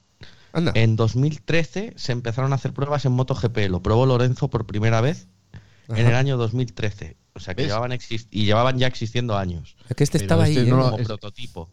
Anda. 0.55 0.73
En 0.75 0.97
2013 0.97 1.93
se 1.97 2.13
empezaron 2.13 2.53
a 2.53 2.57
hacer 2.57 2.73
pruebas 2.73 3.05
en 3.05 3.13
MotoGP. 3.13 3.69
Lo 3.69 3.83
probó 3.83 4.07
Lorenzo 4.07 4.49
por 4.49 4.65
primera 4.67 5.03
vez 5.03 5.29
en 5.91 6.07
el 6.07 6.15
año 6.15 6.39
2013. 6.39 7.19
O 7.35 7.41
sea 7.41 7.55
que 7.55 7.61
¿Ves? 7.63 7.69
llevaban 7.69 7.91
exist- 7.93 8.29
y 8.31 8.47
llevaban 8.47 8.79
ya 8.79 8.87
existiendo 8.87 9.37
años. 9.37 9.77
Es 9.91 9.97
que 9.97 10.05
este 10.05 10.19
Pero 10.19 10.25
estaba 10.25 10.49
este 10.49 10.61
ahí, 10.61 10.67
no 10.71 10.79
¿eh? 10.81 10.85
Como 10.85 10.99
es- 10.99 11.07
prototipo. 11.09 11.71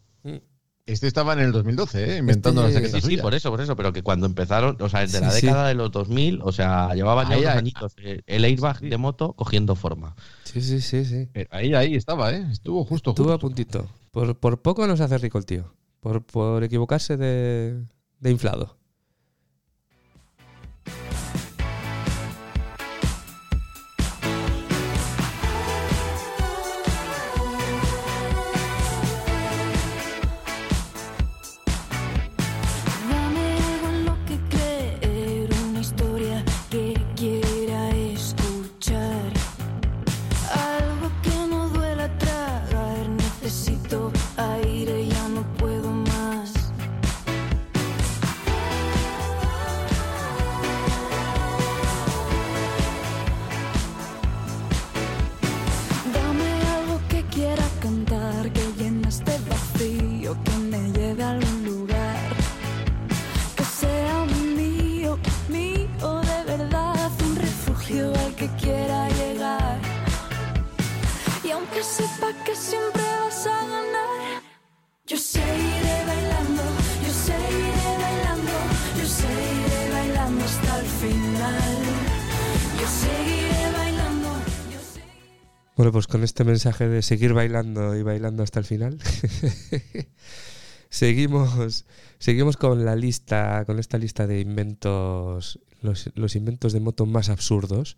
Este 0.92 1.06
estaba 1.06 1.32
en 1.34 1.40
el 1.40 1.52
2012, 1.52 2.14
¿eh? 2.14 2.18
inventando 2.18 2.62
Este- 2.66 2.72
la 2.74 2.78
Sí, 2.80 2.84
chaqueta 2.86 3.00
sí, 3.06 3.12
suya. 3.12 3.22
por 3.22 3.34
eso, 3.34 3.50
por 3.50 3.60
eso, 3.60 3.76
pero 3.76 3.92
que 3.92 4.02
cuando 4.02 4.26
empezaron, 4.26 4.76
o 4.80 4.88
sea, 4.88 5.06
de 5.06 5.20
la 5.20 5.30
Sí, 5.30 5.40
sí. 5.40 5.46
década 5.46 5.68
de 5.68 5.74
los 5.74 5.90
2000, 5.92 6.40
o 6.42 6.52
sea, 6.52 6.94
llevaban 6.94 7.28
ya 7.30 7.36
unos 7.38 7.50
ahí. 7.50 7.58
añitos 7.58 7.94
eh, 7.98 8.22
el 8.26 8.44
airbag 8.44 8.80
de 8.80 8.96
moto 8.96 9.32
cogiendo 9.34 9.76
forma. 9.76 10.14
Sí, 10.44 10.60
sí, 10.60 10.80
sí, 10.80 11.04
sí. 11.04 11.28
Pero 11.32 11.48
ahí, 11.52 11.74
ahí 11.74 11.94
estaba, 11.94 12.32
¿eh? 12.32 12.44
Estuvo 12.50 12.84
justo, 12.84 13.10
Estuvo 13.10 13.32
a 13.32 13.38
puntito. 13.38 13.86
Por, 14.10 14.36
por 14.36 14.60
poco 14.62 14.86
no 14.86 14.96
se 14.96 15.04
hace 15.04 15.18
rico 15.18 15.38
el 15.38 15.46
tío. 15.46 15.72
Por, 16.00 16.22
por 16.24 16.64
equivocarse 16.64 17.16
de, 17.16 17.84
de 18.18 18.30
inflado. 18.30 18.76
Aunque 71.80 71.82
sepa 71.82 72.44
que 72.44 72.54
siempre 72.54 73.02
vas 73.02 73.46
a 73.46 73.66
ganar, 73.66 74.42
seguiré 75.16 76.04
bailando, 76.06 76.62
yo 77.04 77.12
seguiré 77.12 77.96
bailando, 77.98 78.52
yo 78.98 79.06
seguiré 79.06 79.90
bailando 79.90 80.44
hasta 80.44 80.80
el 80.80 80.86
final. 80.86 81.78
Yo 82.80 82.86
seguiré 82.86 83.72
bailando, 83.72 84.28
yo 84.70 84.80
seguiré... 84.92 85.16
Bueno, 85.76 85.92
pues 85.92 86.06
con 86.06 86.22
este 86.22 86.44
mensaje 86.44 86.88
de 86.88 87.02
seguir 87.02 87.32
bailando 87.32 87.96
y 87.96 88.02
bailando 88.02 88.42
hasta 88.42 88.58
el 88.58 88.66
final, 88.66 88.98
seguimos, 90.90 91.86
seguimos 92.18 92.56
con 92.56 92.84
la 92.84 92.96
lista, 92.96 93.64
con 93.64 93.78
esta 93.78 93.96
lista 93.96 94.26
de 94.26 94.40
inventos, 94.40 95.60
los, 95.80 96.10
los 96.14 96.36
inventos 96.36 96.72
de 96.74 96.80
moto 96.80 97.06
más 97.06 97.30
absurdos. 97.30 97.96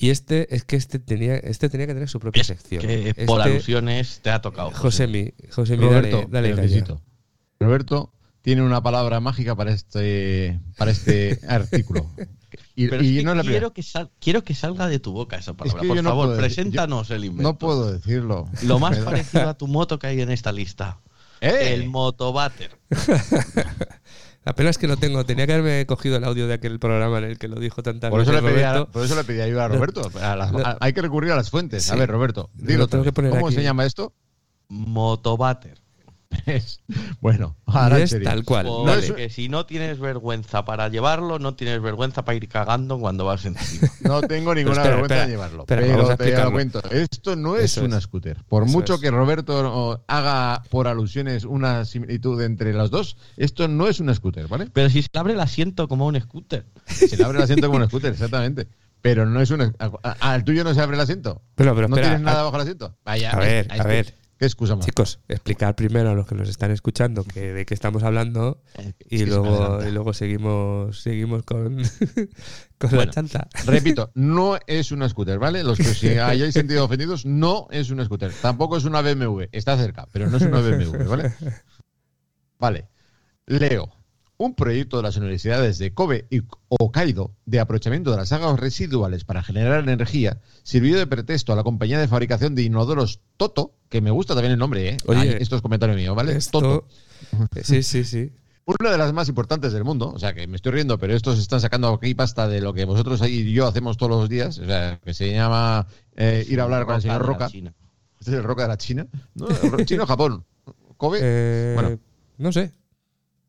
Y 0.00 0.10
este, 0.10 0.54
es 0.54 0.64
que 0.64 0.76
este 0.76 0.98
tenía, 1.00 1.36
este 1.36 1.68
tenía 1.68 1.86
que 1.88 1.94
tener 1.94 2.08
su 2.08 2.20
propia 2.20 2.40
Es 2.42 2.46
sección. 2.46 2.82
que 2.82 3.08
Este- 3.10 3.26
por 3.26 3.40
alusiones 3.42 4.20
te 4.22 4.30
ha 4.30 4.40
tocado. 4.40 4.70
José. 4.70 5.06
Josemi, 5.06 5.34
Josemi, 5.50 5.84
dale, 5.86 6.10
Roberto, 6.10 6.26
dale 6.30 6.54
felicito. 6.54 7.02
Roberto 7.58 8.12
tiene 8.40 8.62
una 8.62 8.80
palabra 8.82 9.18
mágica 9.20 9.56
para 9.56 9.72
este, 9.72 10.60
para 10.76 10.92
este 10.92 11.40
artículo. 11.48 12.08
Y, 12.76 12.86
Pero 12.88 13.02
y 13.02 13.08
es 13.08 13.18
que 13.18 13.24
no 13.24 13.32
es 13.32 13.36
la 13.38 13.42
primera. 13.42 13.60
quiero, 13.60 13.72
que 13.74 13.82
sal- 13.82 14.10
quiero 14.20 14.44
que 14.44 14.54
salga 14.54 14.86
de 14.86 15.00
tu 15.00 15.10
boca 15.12 15.36
esa 15.36 15.54
palabra. 15.54 15.82
que 15.82 15.88
Por 15.88 15.96
no 15.96 16.02
favor, 16.10 16.26
puedo 16.28 16.40
decir- 16.40 16.54
preséntanos 16.54 17.10
el 17.10 17.24
invento. 17.24 17.42
No 17.42 17.58
puedo 17.58 17.92
decirlo. 17.92 18.48
Lo 18.62 18.78
más 18.78 18.98
parecido 19.04 19.48
a 19.48 19.54
tu 19.58 19.66
moto 19.66 19.98
que 19.98 20.06
hay 20.06 20.20
en 20.20 20.30
esta 20.30 20.52
lista. 20.52 21.00
¡Eh! 21.40 21.74
El 21.74 21.88
motobater. 21.88 22.70
La 24.44 24.54
pena 24.54 24.70
es 24.70 24.78
que 24.78 24.86
no 24.88 24.96
tengo, 24.96 25.26
tenía 25.26 25.46
que 25.46 25.52
haberme 25.52 25.84
cogido 25.86 26.16
el 26.16 26.24
audio 26.24 26.46
de 26.46 26.54
aquel 26.54 26.78
programa 26.78 27.18
en 27.18 27.24
el 27.24 27.38
que 27.38 27.48
lo 27.48 27.60
dijo 27.60 27.82
tantas 27.82 28.10
Por 28.10 28.20
eso, 28.22 28.32
le 28.32 28.40
veces 28.40 28.54
pedí 28.54 28.62
a, 28.64 28.72
Roberto. 28.72 28.92
por 28.92 29.04
eso 29.04 29.14
le 29.16 29.24
pedí 29.24 29.40
ayuda 29.42 29.64
a 29.66 29.68
Roberto. 29.68 30.10
A 30.20 30.32
a- 30.32 30.76
hay 30.80 30.92
que 30.94 31.02
recurrir 31.02 31.32
a 31.32 31.36
las 31.36 31.50
fuentes. 31.50 31.90
A 31.90 31.96
ver, 31.96 32.08
Roberto, 32.08 32.48
Lo 32.56 32.66
dilo. 32.66 32.88
¿Cómo 32.88 33.46
aquí. 33.48 33.56
se 33.56 33.62
llama 33.62 33.84
esto? 33.84 34.14
Motobater. 34.68 35.78
Es- 36.46 36.80
bueno, 37.20 37.56
ahora 37.66 37.96
en 37.98 38.02
es 38.04 38.10
serio. 38.10 38.28
tal 38.28 38.44
cual. 38.44 38.66
Dale. 38.86 39.30
si 39.30 39.48
no 39.48 39.66
tienes 39.66 39.98
vergüenza 39.98 40.64
para 40.64 40.88
llevarlo, 40.88 41.38
no 41.38 41.54
tienes 41.54 41.80
vergüenza 41.82 42.24
para 42.24 42.36
ir 42.36 42.48
cagando 42.48 42.98
cuando 42.98 43.24
vas 43.24 43.44
encima. 43.44 43.88
No 44.02 44.22
tengo 44.22 44.54
ninguna 44.54 44.76
espera, 44.76 44.96
vergüenza 44.96 45.24
de 45.26 45.30
llevarlo. 45.32 45.62
espera, 45.62 45.80
pero 45.82 46.44
te 46.46 46.50
cuento. 46.52 46.82
Esto 46.90 47.36
no 47.36 47.56
es 47.56 47.64
Eso 47.64 47.84
una 47.84 47.98
es. 47.98 48.04
scooter. 48.04 48.42
Por 48.48 48.62
Eso 48.64 48.72
mucho 48.72 48.94
es. 48.94 49.00
que 49.00 49.10
Roberto 49.10 49.58
o, 49.70 50.04
haga 50.06 50.62
por 50.70 50.88
alusiones 50.88 51.44
una 51.44 51.84
similitud 51.84 52.40
entre 52.42 52.72
los 52.72 52.90
dos, 52.90 53.16
esto 53.36 53.68
no 53.68 53.86
es 53.88 54.00
una 54.00 54.14
scooter, 54.14 54.48
¿vale? 54.48 54.68
Pero 54.72 54.88
si 54.88 55.02
se 55.02 55.10
abre 55.14 55.34
el 55.34 55.40
asiento 55.40 55.88
como 55.88 56.06
un 56.06 56.18
scooter. 56.20 56.64
Se 56.86 57.16
le 57.16 57.24
abre 57.24 57.38
el 57.38 57.44
asiento 57.44 57.66
como 57.68 57.82
un 57.82 57.88
scooter, 57.88 58.12
exactamente. 58.12 58.68
Pero 59.02 59.26
no 59.26 59.40
es 59.40 59.50
a- 59.52 60.16
¿Al 60.20 60.42
tuyo 60.44 60.64
no 60.64 60.74
se 60.74 60.80
abre 60.80 60.96
el 60.96 61.00
asiento? 61.02 61.42
Pero, 61.54 61.74
pero 61.74 61.86
¿No 61.88 61.96
espera, 61.96 62.14
tienes 62.14 62.24
nada 62.24 62.40
a- 62.40 62.44
bajo 62.44 62.56
el 62.56 62.62
asiento? 62.62 62.96
Vaya. 63.04 63.30
A 63.30 63.38
ver, 63.38 63.66
ahí 63.70 63.78
a 63.78 63.82
está. 63.82 63.88
ver. 63.88 64.14
¿Qué 64.38 64.46
excusa 64.46 64.76
más? 64.76 64.86
Chicos, 64.86 65.18
explicar 65.26 65.74
primero 65.74 66.10
a 66.10 66.14
los 66.14 66.26
que 66.26 66.36
nos 66.36 66.48
están 66.48 66.70
escuchando 66.70 67.24
que 67.24 67.52
de 67.52 67.66
qué 67.66 67.74
estamos 67.74 68.04
hablando 68.04 68.62
Eh, 68.76 68.92
y 69.10 69.24
luego 69.26 69.48
adelanta. 69.64 69.88
y 69.88 69.92
luego 69.92 70.12
seguimos 70.12 71.00
seguimos 71.02 71.42
con, 71.42 71.82
con 72.78 72.96
la 72.96 73.10
chanta. 73.10 73.48
Repito, 73.66 74.12
no 74.14 74.56
es 74.68 74.92
una 74.92 75.08
scooter, 75.08 75.40
¿vale? 75.40 75.64
Los 75.64 75.78
que 75.78 75.84
si 75.84 76.08
hayáis 76.18 76.54
sentido 76.54 76.84
ofendidos, 76.84 77.26
no 77.26 77.66
es 77.72 77.90
una 77.90 78.04
scooter. 78.04 78.32
Tampoco 78.40 78.76
es 78.76 78.84
una 78.84 79.02
BMW. 79.02 79.46
Está 79.50 79.76
cerca, 79.76 80.06
pero 80.12 80.30
no 80.30 80.36
es 80.36 80.42
una 80.44 80.60
BMW, 80.60 81.08
¿vale? 81.08 81.32
Vale. 82.60 82.88
Leo. 83.46 83.90
Un 84.38 84.54
proyecto 84.54 84.96
de 84.96 85.02
las 85.02 85.16
universidades 85.16 85.78
de 85.78 85.92
Kobe 85.92 86.26
y 86.30 86.42
Hokkaido 86.68 87.34
de 87.44 87.58
aprovechamiento 87.58 88.12
de 88.12 88.18
las 88.18 88.30
aguas 88.32 88.58
residuales 88.58 89.24
para 89.24 89.42
generar 89.42 89.80
energía 89.80 90.40
sirvió 90.62 90.96
de 90.96 91.08
pretexto 91.08 91.52
a 91.52 91.56
la 91.56 91.64
compañía 91.64 91.98
de 91.98 92.06
fabricación 92.06 92.54
de 92.54 92.62
inodoros 92.62 93.20
Toto, 93.36 93.74
que 93.88 94.00
me 94.00 94.12
gusta 94.12 94.34
también 94.34 94.52
el 94.52 94.58
nombre, 94.58 94.90
¿eh? 94.90 94.96
Oye, 95.06 95.20
Ay, 95.20 95.36
esto 95.40 95.56
es 95.56 95.62
comentario 95.62 95.96
mío, 95.96 96.14
¿vale? 96.14 96.36
Esto, 96.36 96.60
Toto. 96.60 96.88
sí, 97.62 97.82
sí, 97.82 98.04
sí. 98.04 98.32
Una 98.64 98.92
de 98.92 98.98
las 98.98 99.12
más 99.12 99.28
importantes 99.28 99.72
del 99.72 99.82
mundo, 99.82 100.12
o 100.14 100.18
sea 100.18 100.34
que 100.34 100.46
me 100.46 100.54
estoy 100.54 100.72
riendo, 100.72 100.98
pero 100.98 101.16
estos 101.16 101.38
están 101.38 101.60
sacando 101.60 101.88
aquí 101.88 102.14
pasta 102.14 102.46
de 102.46 102.60
lo 102.60 102.72
que 102.74 102.84
vosotros 102.84 103.26
y 103.26 103.50
yo 103.52 103.66
hacemos 103.66 103.96
todos 103.96 104.20
los 104.20 104.28
días, 104.28 104.58
o 104.58 104.66
sea, 104.66 105.00
que 105.02 105.14
se 105.14 105.32
llama 105.32 105.86
eh, 106.14 106.46
ir 106.48 106.60
a 106.60 106.64
hablar 106.64 106.86
con 106.86 106.94
el 106.96 107.02
señor 107.02 107.22
Roca. 107.26 107.48
China. 107.48 107.74
Este 108.20 108.32
es 108.32 108.36
el 108.36 108.44
Roca 108.44 108.62
de 108.62 108.68
la 108.68 108.76
China. 108.76 109.06
¿No? 109.34 109.48
¿China 109.84 110.04
o 110.04 110.06
Japón? 110.06 110.44
¿Kobe? 110.96 111.18
Eh, 111.22 111.72
Bueno. 111.74 111.98
No 112.36 112.52
sé. 112.52 112.72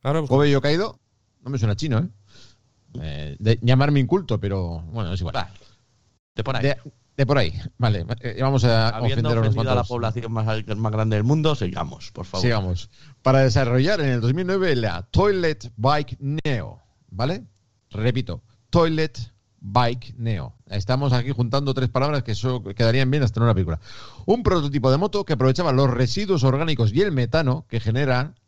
Ahora. 0.03 0.21
¿Kobe 0.23 0.49
y 0.49 0.55
Hokkaido? 0.55 0.99
No 1.43 1.49
me 1.49 1.57
suena 1.57 1.75
chino, 1.75 1.99
¿eh? 1.99 2.09
Eh, 3.01 3.35
de 3.39 3.59
llamarme 3.61 3.99
inculto, 3.99 4.39
pero 4.39 4.81
bueno, 4.91 5.13
es 5.13 5.19
igual. 5.19 5.35
Va, 5.35 5.51
De 6.35 6.43
por 6.43 6.55
ahí. 6.55 6.63
De, 6.63 6.77
de 7.17 7.25
por 7.25 7.37
ahí. 7.37 7.53
Vale, 7.77 8.05
eh, 8.21 8.37
vamos 8.41 8.63
a 8.63 8.89
Habiendo 8.89 9.29
ofender 9.29 9.37
a 9.37 9.51
unos 9.51 9.67
a 9.67 9.75
la 9.75 9.83
población 9.83 10.31
más, 10.31 10.45
más 10.45 10.91
grande 10.91 11.17
del 11.17 11.25
mundo, 11.25 11.53
sigamos, 11.53 12.11
por 12.11 12.25
favor. 12.25 12.41
Sigamos. 12.41 12.89
Para 13.21 13.39
desarrollar 13.39 13.99
en 14.01 14.09
el 14.09 14.21
2009 14.21 14.75
la 14.77 15.03
Toilet 15.03 15.71
Bike 15.75 16.17
Neo, 16.19 16.81
¿vale? 17.09 17.43
Repito, 17.91 18.41
Toilet 18.69 19.19
Bike 19.59 20.15
Neo. 20.17 20.55
Estamos 20.67 21.11
aquí 21.11 21.31
juntando 21.31 21.73
tres 21.73 21.89
palabras 21.89 22.23
que 22.23 22.31
eso 22.31 22.63
quedarían 22.63 23.11
bien 23.11 23.23
hasta 23.23 23.39
en 23.39 23.43
una 23.43 23.53
película. 23.53 23.79
Un 24.25 24.41
prototipo 24.41 24.89
de 24.89 24.97
moto 24.97 25.25
que 25.25 25.33
aprovechaba 25.33 25.73
los 25.73 25.89
residuos 25.89 26.43
orgánicos 26.43 26.93
y 26.93 27.01
el 27.01 27.11
metano 27.11 27.65
que 27.67 27.79
generan 27.79 28.38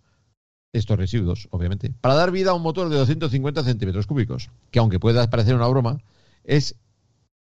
estos 0.74 0.98
residuos, 0.98 1.48
obviamente, 1.52 1.92
para 2.02 2.16
dar 2.16 2.32
vida 2.32 2.52
a 2.52 2.54
un 2.54 2.62
motor 2.62 2.90
de 2.90 2.98
250 2.98 3.64
centímetros 3.64 4.08
cúbicos, 4.08 4.50
que 4.72 4.80
aunque 4.80 5.00
pueda 5.00 5.30
parecer 5.30 5.56
una 5.56 5.68
broma, 5.68 5.98
es 6.44 6.76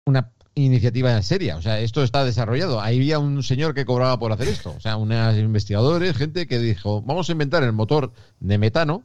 una 0.07 0.31
iniciativa 0.57 1.21
seria. 1.23 1.57
O 1.57 1.63
sea, 1.63 1.81
esto 1.81 2.03
está 2.03 2.25
desarrollado. 2.25 2.81
Ahí 2.81 2.97
había 2.99 3.19
un 3.19 3.43
señor 3.43 3.75
que 3.75 3.85
cobraba 3.85 4.19
por 4.19 4.33
hacer 4.33 4.49
esto. 4.49 4.75
O 4.77 4.81
sea, 4.81 4.97
unos 4.97 5.37
investigadores, 5.37 6.17
gente 6.17 6.47
que 6.47 6.59
dijo, 6.59 7.03
vamos 7.03 7.29
a 7.29 7.33
inventar 7.33 7.63
el 7.63 7.73
motor 7.73 8.13
de 8.41 8.59
metano 8.59 9.03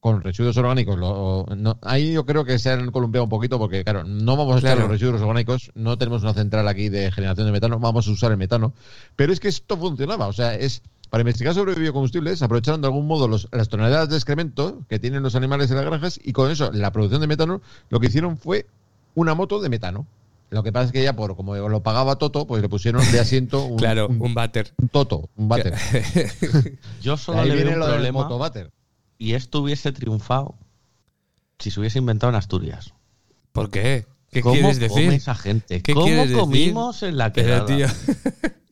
con 0.00 0.22
residuos 0.22 0.56
orgánicos. 0.56 0.98
Lo- 0.98 1.46
no- 1.56 1.78
ahí 1.82 2.12
yo 2.12 2.26
creo 2.26 2.44
que 2.44 2.58
se 2.58 2.70
han 2.70 2.90
columpiado 2.90 3.24
un 3.24 3.30
poquito 3.30 3.58
porque, 3.58 3.84
claro, 3.84 4.04
no 4.04 4.36
vamos 4.36 4.56
a 4.56 4.58
echar 4.58 4.72
Claro. 4.72 4.82
los 4.82 4.90
residuos 5.00 5.20
orgánicos, 5.22 5.70
no 5.74 5.96
tenemos 5.96 6.22
una 6.22 6.34
central 6.34 6.68
aquí 6.68 6.88
de 6.88 7.10
generación 7.10 7.46
de 7.46 7.52
metano, 7.52 7.78
vamos 7.78 8.06
a 8.06 8.10
usar 8.10 8.30
el 8.30 8.36
metano. 8.36 8.74
Pero 9.16 9.32
es 9.32 9.40
que 9.40 9.48
esto 9.48 9.76
funcionaba. 9.76 10.26
O 10.28 10.32
sea, 10.32 10.54
es... 10.54 10.82
Para 11.14 11.20
investigar 11.22 11.54
sobre 11.54 11.74
biocombustibles, 11.76 12.42
aprovecharon 12.42 12.80
de 12.80 12.88
algún 12.88 13.06
modo 13.06 13.28
los- 13.28 13.46
las 13.52 13.68
toneladas 13.68 14.08
de 14.08 14.16
excremento 14.16 14.82
que 14.88 14.98
tienen 14.98 15.22
los 15.22 15.36
animales 15.36 15.70
en 15.70 15.76
las 15.76 15.84
granjas 15.86 16.18
y 16.20 16.32
con 16.32 16.50
eso, 16.50 16.72
la 16.72 16.90
producción 16.90 17.20
de 17.20 17.28
metano, 17.28 17.62
lo 17.88 18.00
que 18.00 18.08
hicieron 18.08 18.36
fue 18.36 18.66
una 19.14 19.32
moto 19.34 19.60
de 19.60 19.68
metano. 19.68 20.08
Lo 20.50 20.64
que 20.64 20.72
pasa 20.72 20.86
es 20.86 20.92
que 20.92 21.04
ya 21.04 21.14
por 21.14 21.36
como 21.36 21.54
lo 21.54 21.82
pagaba 21.84 22.16
Toto, 22.16 22.48
pues 22.48 22.60
le 22.62 22.68
pusieron 22.68 23.08
de 23.12 23.20
asiento 23.20 23.64
un, 23.66 23.76
Claro, 23.76 24.08
un, 24.08 24.20
un 24.20 24.34
váter. 24.34 24.72
un 24.76 24.88
Toto, 24.88 25.28
un 25.36 25.48
váter. 25.48 25.74
Yo 27.00 27.16
solo 27.16 27.42
Ahí 27.42 27.48
le 27.50 27.54
viene 27.54 27.70
veo 27.70 27.74
un 27.74 27.78
lo 27.78 27.86
del 27.86 27.94
problema 27.94 28.22
motováter. 28.24 28.72
y 29.16 29.34
esto 29.34 29.60
hubiese 29.60 29.92
triunfado 29.92 30.56
si 31.60 31.70
se 31.70 31.78
hubiese 31.78 31.98
inventado 32.00 32.30
en 32.30 32.34
Asturias. 32.38 32.92
¿Por 33.52 33.70
qué? 33.70 34.04
¿Qué 34.32 34.40
¿Cómo 34.40 34.54
quieres 34.56 34.78
come 34.80 34.88
decir? 35.04 35.12
esa 35.12 35.36
gente? 35.36 35.80
¿Qué 35.80 35.94
¿Cómo 35.94 36.06
quieres 36.06 36.30
decir? 36.30 36.40
comimos 36.40 37.04
en 37.04 37.18
la 37.18 37.32
Pero, 37.32 37.66
quedada? 37.66 37.66
tío, 37.66 37.86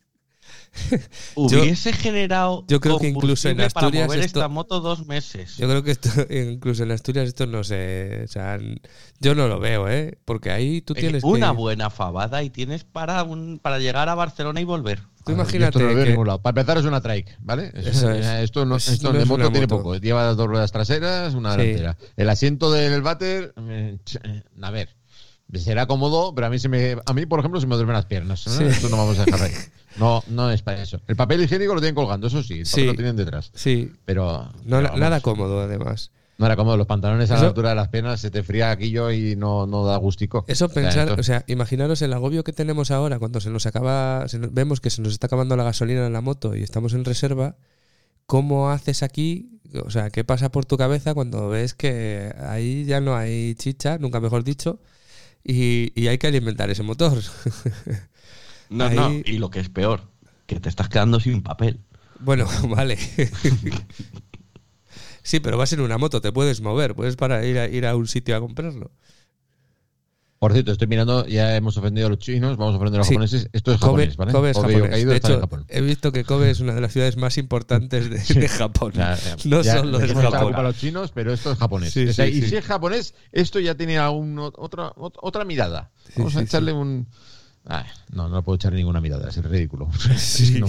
Hubiese 1.34 1.92
generado 1.92 2.64
yo 2.68 2.80
creo 2.80 2.98
que 2.98 3.08
incluso 3.08 3.48
en 3.48 3.60
Asturias 3.60 3.72
para 4.02 4.06
mover 4.06 4.20
esto- 4.20 4.38
esta 4.40 4.48
moto 4.48 4.80
dos 4.80 5.06
meses. 5.06 5.56
yo 5.56 5.68
creo 5.68 5.82
que 5.82 5.90
esto, 5.92 6.08
incluso 6.30 6.82
en 6.82 6.90
Asturias 6.92 7.28
esto 7.28 7.46
no 7.46 7.62
sé, 7.64 8.22
o 8.24 8.28
sea, 8.28 8.58
yo 9.20 9.34
no 9.34 9.48
lo 9.48 9.60
veo, 9.60 9.88
¿eh? 9.88 10.18
Porque 10.24 10.50
ahí 10.50 10.80
tú 10.80 10.94
Eh, 10.96 11.00
tienes 11.00 11.24
una 11.24 11.50
que... 11.50 11.56
buena 11.56 11.90
fabada 11.90 12.42
y 12.42 12.50
tienes 12.50 12.84
para 12.84 13.22
un, 13.22 13.58
para 13.62 13.78
llegar 13.78 14.08
a 14.08 14.14
Barcelona 14.14 14.60
y 14.60 14.64
volver. 14.64 15.00
Tú 15.24 15.30
Yo 15.30 15.34
imagínate 15.34 15.68
esto 15.68 15.78
no 15.80 15.84
lo 15.86 15.94
veo 15.94 15.98
en 16.00 16.04
que- 16.04 16.10
ningún 16.10 16.26
lado. 16.26 16.42
Para 16.42 16.60
empezar 16.60 16.78
es 16.78 16.84
una 16.84 17.00
trike, 17.00 17.36
¿vale? 17.40 17.70
Eso 17.74 18.10
es. 18.10 18.26
Esto, 18.26 18.64
no, 18.66 18.76
Es- 18.76 18.88
esto 18.88 19.08
no 19.12 19.18
de 19.18 19.22
es 19.22 19.28
moto 19.28 19.50
tiene 19.50 19.66
moto. 19.66 19.76
poco. 19.78 19.96
Lleva 19.96 20.24
dos 20.34 20.46
ruedas 20.48 20.72
traseras, 20.72 21.34
una 21.34 21.52
Sí. 21.54 21.58
delantera. 21.60 21.96
El 22.16 22.28
asiento 22.28 22.72
del 22.72 23.02
váter, 23.02 23.54
eh, 23.68 23.98
eh, 24.24 24.42
a 24.60 24.70
ver, 24.70 24.88
será 25.58 25.86
cómodo, 25.86 26.34
pero 26.34 26.46
a 26.46 26.50
mí 26.50 26.58
se 26.58 26.68
me, 26.68 26.96
a 27.04 27.12
mí 27.12 27.26
por 27.26 27.38
ejemplo 27.40 27.60
se 27.60 27.66
me 27.66 27.74
duermen 27.76 27.94
las 27.94 28.06
piernas. 28.06 28.46
¿no? 28.46 28.52
Sí. 28.52 28.64
Esto 28.64 28.88
no 28.88 28.96
vamos 28.96 29.18
a 29.18 29.24
dejar 29.24 29.42
ahí. 29.42 29.52
No, 29.98 30.24
no 30.28 30.50
es 30.50 30.62
para 30.62 30.80
eso. 30.82 31.02
El 31.06 31.16
papel 31.16 31.42
higiénico 31.42 31.74
lo 31.74 31.80
tienen 31.82 31.94
colgando, 31.94 32.26
eso 32.26 32.42
sí, 32.42 32.64
Sí. 32.64 32.86
lo 32.86 32.94
tienen 32.94 33.14
detrás. 33.14 33.50
Sí, 33.54 33.92
Pero 34.06 34.48
no, 34.64 34.78
pero 34.80 34.96
nada 34.96 35.20
cómodo 35.20 35.60
además. 35.60 36.10
No 36.38 36.46
era 36.46 36.56
cómodo, 36.56 36.78
los 36.78 36.86
pantalones 36.86 37.30
a 37.30 37.34
Eso- 37.34 37.42
la 37.42 37.48
altura 37.50 37.68
de 37.68 37.74
las 37.74 37.88
piernas 37.88 38.18
se 38.18 38.30
te 38.30 38.42
fría 38.42 38.70
aquello 38.70 39.10
y 39.12 39.36
no, 39.36 39.66
no 39.66 39.84
da 39.84 39.98
gustico. 39.98 40.46
Eso 40.48 40.64
O 40.64 40.68
sea, 40.70 40.82
pensar, 40.82 41.20
o 41.20 41.22
sea, 41.22 41.44
imaginaros 41.46 42.00
el 42.00 42.14
agobio 42.14 42.42
que 42.42 42.54
tenemos 42.54 42.90
ahora 42.90 43.18
cuando 43.18 43.38
se 43.42 43.50
nos 43.50 43.66
acaba, 43.66 44.26
se 44.28 44.38
nos- 44.38 44.54
vemos 44.54 44.80
que 44.80 44.88
se 44.88 45.02
nos 45.02 45.12
está 45.12 45.26
acabando 45.26 45.56
la 45.58 45.64
gasolina 45.64 46.06
en 46.06 46.12
la 46.14 46.22
moto 46.22 46.56
y 46.56 46.62
estamos 46.62 46.94
en 46.94 47.04
reserva. 47.04 47.56
¿Cómo 48.24 48.70
haces 48.70 49.02
aquí? 49.02 49.60
O 49.84 49.90
sea, 49.90 50.08
¿qué 50.08 50.24
pasa 50.24 50.50
por 50.50 50.64
tu 50.64 50.78
cabeza 50.78 51.12
cuando 51.12 51.50
ves 51.50 51.74
que 51.74 52.32
ahí 52.48 52.86
ya 52.86 53.02
no 53.02 53.14
hay 53.14 53.54
chicha, 53.56 53.98
nunca 53.98 54.20
mejor 54.20 54.42
dicho, 54.42 54.78
y, 55.44 55.92
y 56.00 56.08
hay 56.08 56.18
que 56.18 56.26
alimentar 56.28 56.70
ese 56.70 56.82
motor? 56.82 57.18
No, 58.70 58.86
Ahí- 58.86 58.96
no, 58.96 59.08
y 59.26 59.36
lo 59.38 59.50
que 59.50 59.60
es 59.60 59.68
peor, 59.68 60.08
que 60.46 60.58
te 60.58 60.68
estás 60.70 60.88
quedando 60.88 61.20
sin 61.20 61.42
papel. 61.42 61.80
bueno, 62.20 62.46
vale. 62.70 62.96
sí, 65.22 65.40
pero 65.40 65.56
vas 65.58 65.72
en 65.72 65.80
una 65.80 65.98
moto, 65.98 66.20
te 66.20 66.32
puedes 66.32 66.60
mover, 66.60 66.94
puedes 66.94 67.16
para 67.16 67.44
ir 67.44 67.58
a, 67.58 67.68
ir 67.68 67.86
a 67.86 67.94
un 67.96 68.06
sitio 68.06 68.36
a 68.36 68.40
comprarlo. 68.40 68.90
Por 70.42 70.52
cierto, 70.54 70.72
estoy 70.72 70.88
mirando, 70.88 71.24
ya 71.28 71.54
hemos 71.54 71.76
ofendido 71.76 72.08
a 72.08 72.10
los 72.10 72.18
chinos, 72.18 72.56
vamos 72.56 72.74
a 72.74 72.78
ofender 72.78 72.96
a 72.96 72.98
los 72.98 73.06
Sí. 73.06 73.14
japoneses. 73.14 73.48
Esto 73.52 73.72
es 73.74 73.78
Kobe, 73.78 74.08
japonés, 74.10 74.16
¿vale? 74.16 74.32
Kobe 74.32 74.50
es 74.50 74.56
japonés. 74.56 75.06
De 75.06 75.16
hecho, 75.16 75.48
he 75.68 75.80
visto 75.82 76.10
que 76.10 76.24
Kobe 76.24 76.50
es 76.50 76.58
una 76.58 76.74
de 76.74 76.80
las 76.80 76.92
ciudades 76.92 77.16
más 77.16 77.38
importantes 77.38 78.10
de, 78.10 78.16
de 78.40 78.48
Japón. 78.48 78.90
Ya, 78.92 79.14
ya. 79.14 79.36
no 79.44 79.62
Ya, 79.62 79.76
solo 79.76 80.00
la 80.00 80.06
Japón. 80.08 80.42
culpa 80.46 80.58
a 80.58 80.62
los 80.64 80.76
chinos, 80.76 81.12
pero 81.14 81.32
esto 81.32 81.52
es 81.52 81.58
japonés. 81.58 81.92
Sí, 81.92 82.08
O 82.08 82.12
sea, 82.12 82.26
sí, 82.26 82.32
y 82.32 82.40
sí. 82.42 82.48
si 82.48 82.56
es 82.56 82.64
japonés, 82.64 83.14
esto 83.30 83.60
ya 83.60 83.76
tiene 83.76 83.98
aún 83.98 84.34
ot- 84.36 84.54
otra, 84.58 84.92
ot- 84.96 85.14
otra 85.22 85.44
mirada. 85.44 85.92
Sí, 86.08 86.14
Vamos 86.16 86.34
a 86.34 86.40
sí, 86.40 86.44
echarle 86.46 86.72
un. 86.72 87.06
Ah, 87.64 87.86
no, 88.10 88.28
no 88.28 88.42
puedo 88.42 88.56
echarle 88.56 88.78
ninguna 88.78 89.00
mirada, 89.00 89.28
es 89.28 89.36
ridículo. 89.44 89.88
Sí. 90.18 90.58
No. 90.60 90.66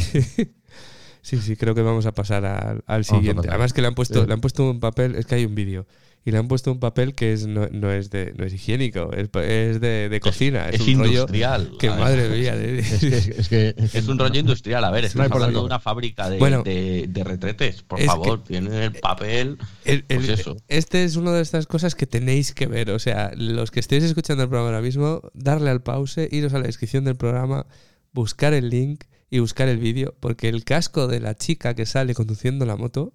sí, 1.23 1.37
sí, 1.41 1.55
creo 1.55 1.73
que 1.73 1.81
vamos 1.81 2.05
a 2.05 2.11
pasar 2.11 2.45
al, 2.45 2.83
al 2.85 3.05
siguiente. 3.05 3.47
Además 3.49 3.73
que 3.73 3.81
le 3.81 3.87
han 3.87 3.95
puesto, 3.95 4.21
Sí. 4.21 4.27
le 4.27 4.33
han 4.33 4.41
puesto 4.41 4.69
un 4.69 4.79
papel, 4.79 5.15
es 5.15 5.25
que 5.25 5.33
hay 5.33 5.45
un 5.45 5.55
vídeo, 5.55 5.87
y 6.25 6.31
le 6.31 6.37
han 6.37 6.47
puesto 6.47 6.71
un 6.71 6.79
papel 6.79 7.15
que 7.15 7.33
es 7.33 7.47
no, 7.47 7.67
no 7.71 7.91
es 7.91 8.09
de 8.09 8.33
no 8.37 8.45
es 8.45 8.53
higiénico, 8.53 9.11
es, 9.13 9.29
es 9.43 9.81
de, 9.81 10.07
de 10.09 10.19
cocina, 10.21 10.69
es, 10.69 10.79
Es 10.81 10.87
un 10.87 10.99
rollo 10.99 11.11
industrial. 11.11 11.71
que 11.79 11.89
además. 11.89 12.09
madre 12.11 12.29
mía. 12.29 12.55
de- 12.57 12.79
Es 12.79 12.99
que, 12.99 13.17
es 13.37 13.49
que- 13.49 13.75
Es 13.93 14.07
un 14.07 14.17
rollo 14.17 14.39
industrial. 14.39 14.83
A 14.85 14.91
ver, 14.91 15.03
No 15.03 15.07
estamos 15.07 15.31
hablando 15.33 15.59
de 15.59 15.65
una 15.65 15.79
fábrica 15.79 16.29
de, 16.29 16.37
Bueno, 16.39 16.63
de- 16.63 17.05
de 17.09 17.23
retretes. 17.23 17.83
Por 17.83 17.99
favor, 18.01 18.43
tienen 18.43 18.73
el 18.73 18.93
papel. 18.93 19.57
El- 19.85 20.05
el- 20.07 20.17
Pues 20.17 20.29
eso. 20.39 20.55
Este 20.69 21.03
es 21.03 21.15
una 21.17 21.33
de 21.33 21.41
estas 21.41 21.67
cosas 21.67 21.93
que 21.95 22.07
tenéis 22.07 22.53
que 22.53 22.67
ver. 22.67 22.91
O 22.91 22.99
sea, 22.99 23.31
los 23.35 23.71
que 23.71 23.79
estéis 23.81 24.03
escuchando 24.03 24.43
el 24.43 24.49
programa 24.49 24.69
ahora 24.69 24.81
mismo, 24.81 25.21
darle 25.33 25.69
al 25.71 25.81
pause, 25.83 26.29
iros 26.31 26.53
a 26.53 26.59
la 26.59 26.67
descripción 26.67 27.03
del 27.03 27.15
programa, 27.17 27.65
buscar 28.13 28.53
el 28.53 28.69
link 28.69 29.03
y 29.29 29.39
buscar 29.39 29.67
el 29.67 29.77
vídeo, 29.79 30.15
porque 30.19 30.47
el 30.47 30.63
casco 30.63 31.07
de 31.07 31.19
la 31.19 31.35
chica 31.35 31.73
que 31.73 31.85
sale 31.85 32.13
conduciendo 32.13 32.65
la 32.65 32.75
moto 32.77 33.13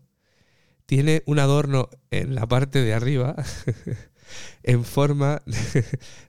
tiene 0.89 1.23
un 1.27 1.39
adorno 1.39 1.91
en 2.11 2.35
la 2.35 2.47
parte 2.49 2.81
de 2.81 2.95
arriba 2.95 3.37
en 4.63 4.85
forma 4.85 5.43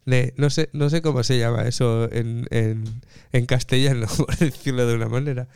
de, 0.06 0.34
no 0.38 0.50
sé 0.50 0.70
no 0.74 0.90
sé 0.90 1.02
cómo 1.02 1.24
se 1.24 1.40
llama 1.40 1.64
eso 1.64 2.12
en, 2.12 2.46
en, 2.52 2.84
en 3.32 3.46
castellano 3.46 4.08
por 4.18 4.36
decirlo 4.38 4.86
de 4.86 4.96
una 4.96 5.08
manera 5.08 5.48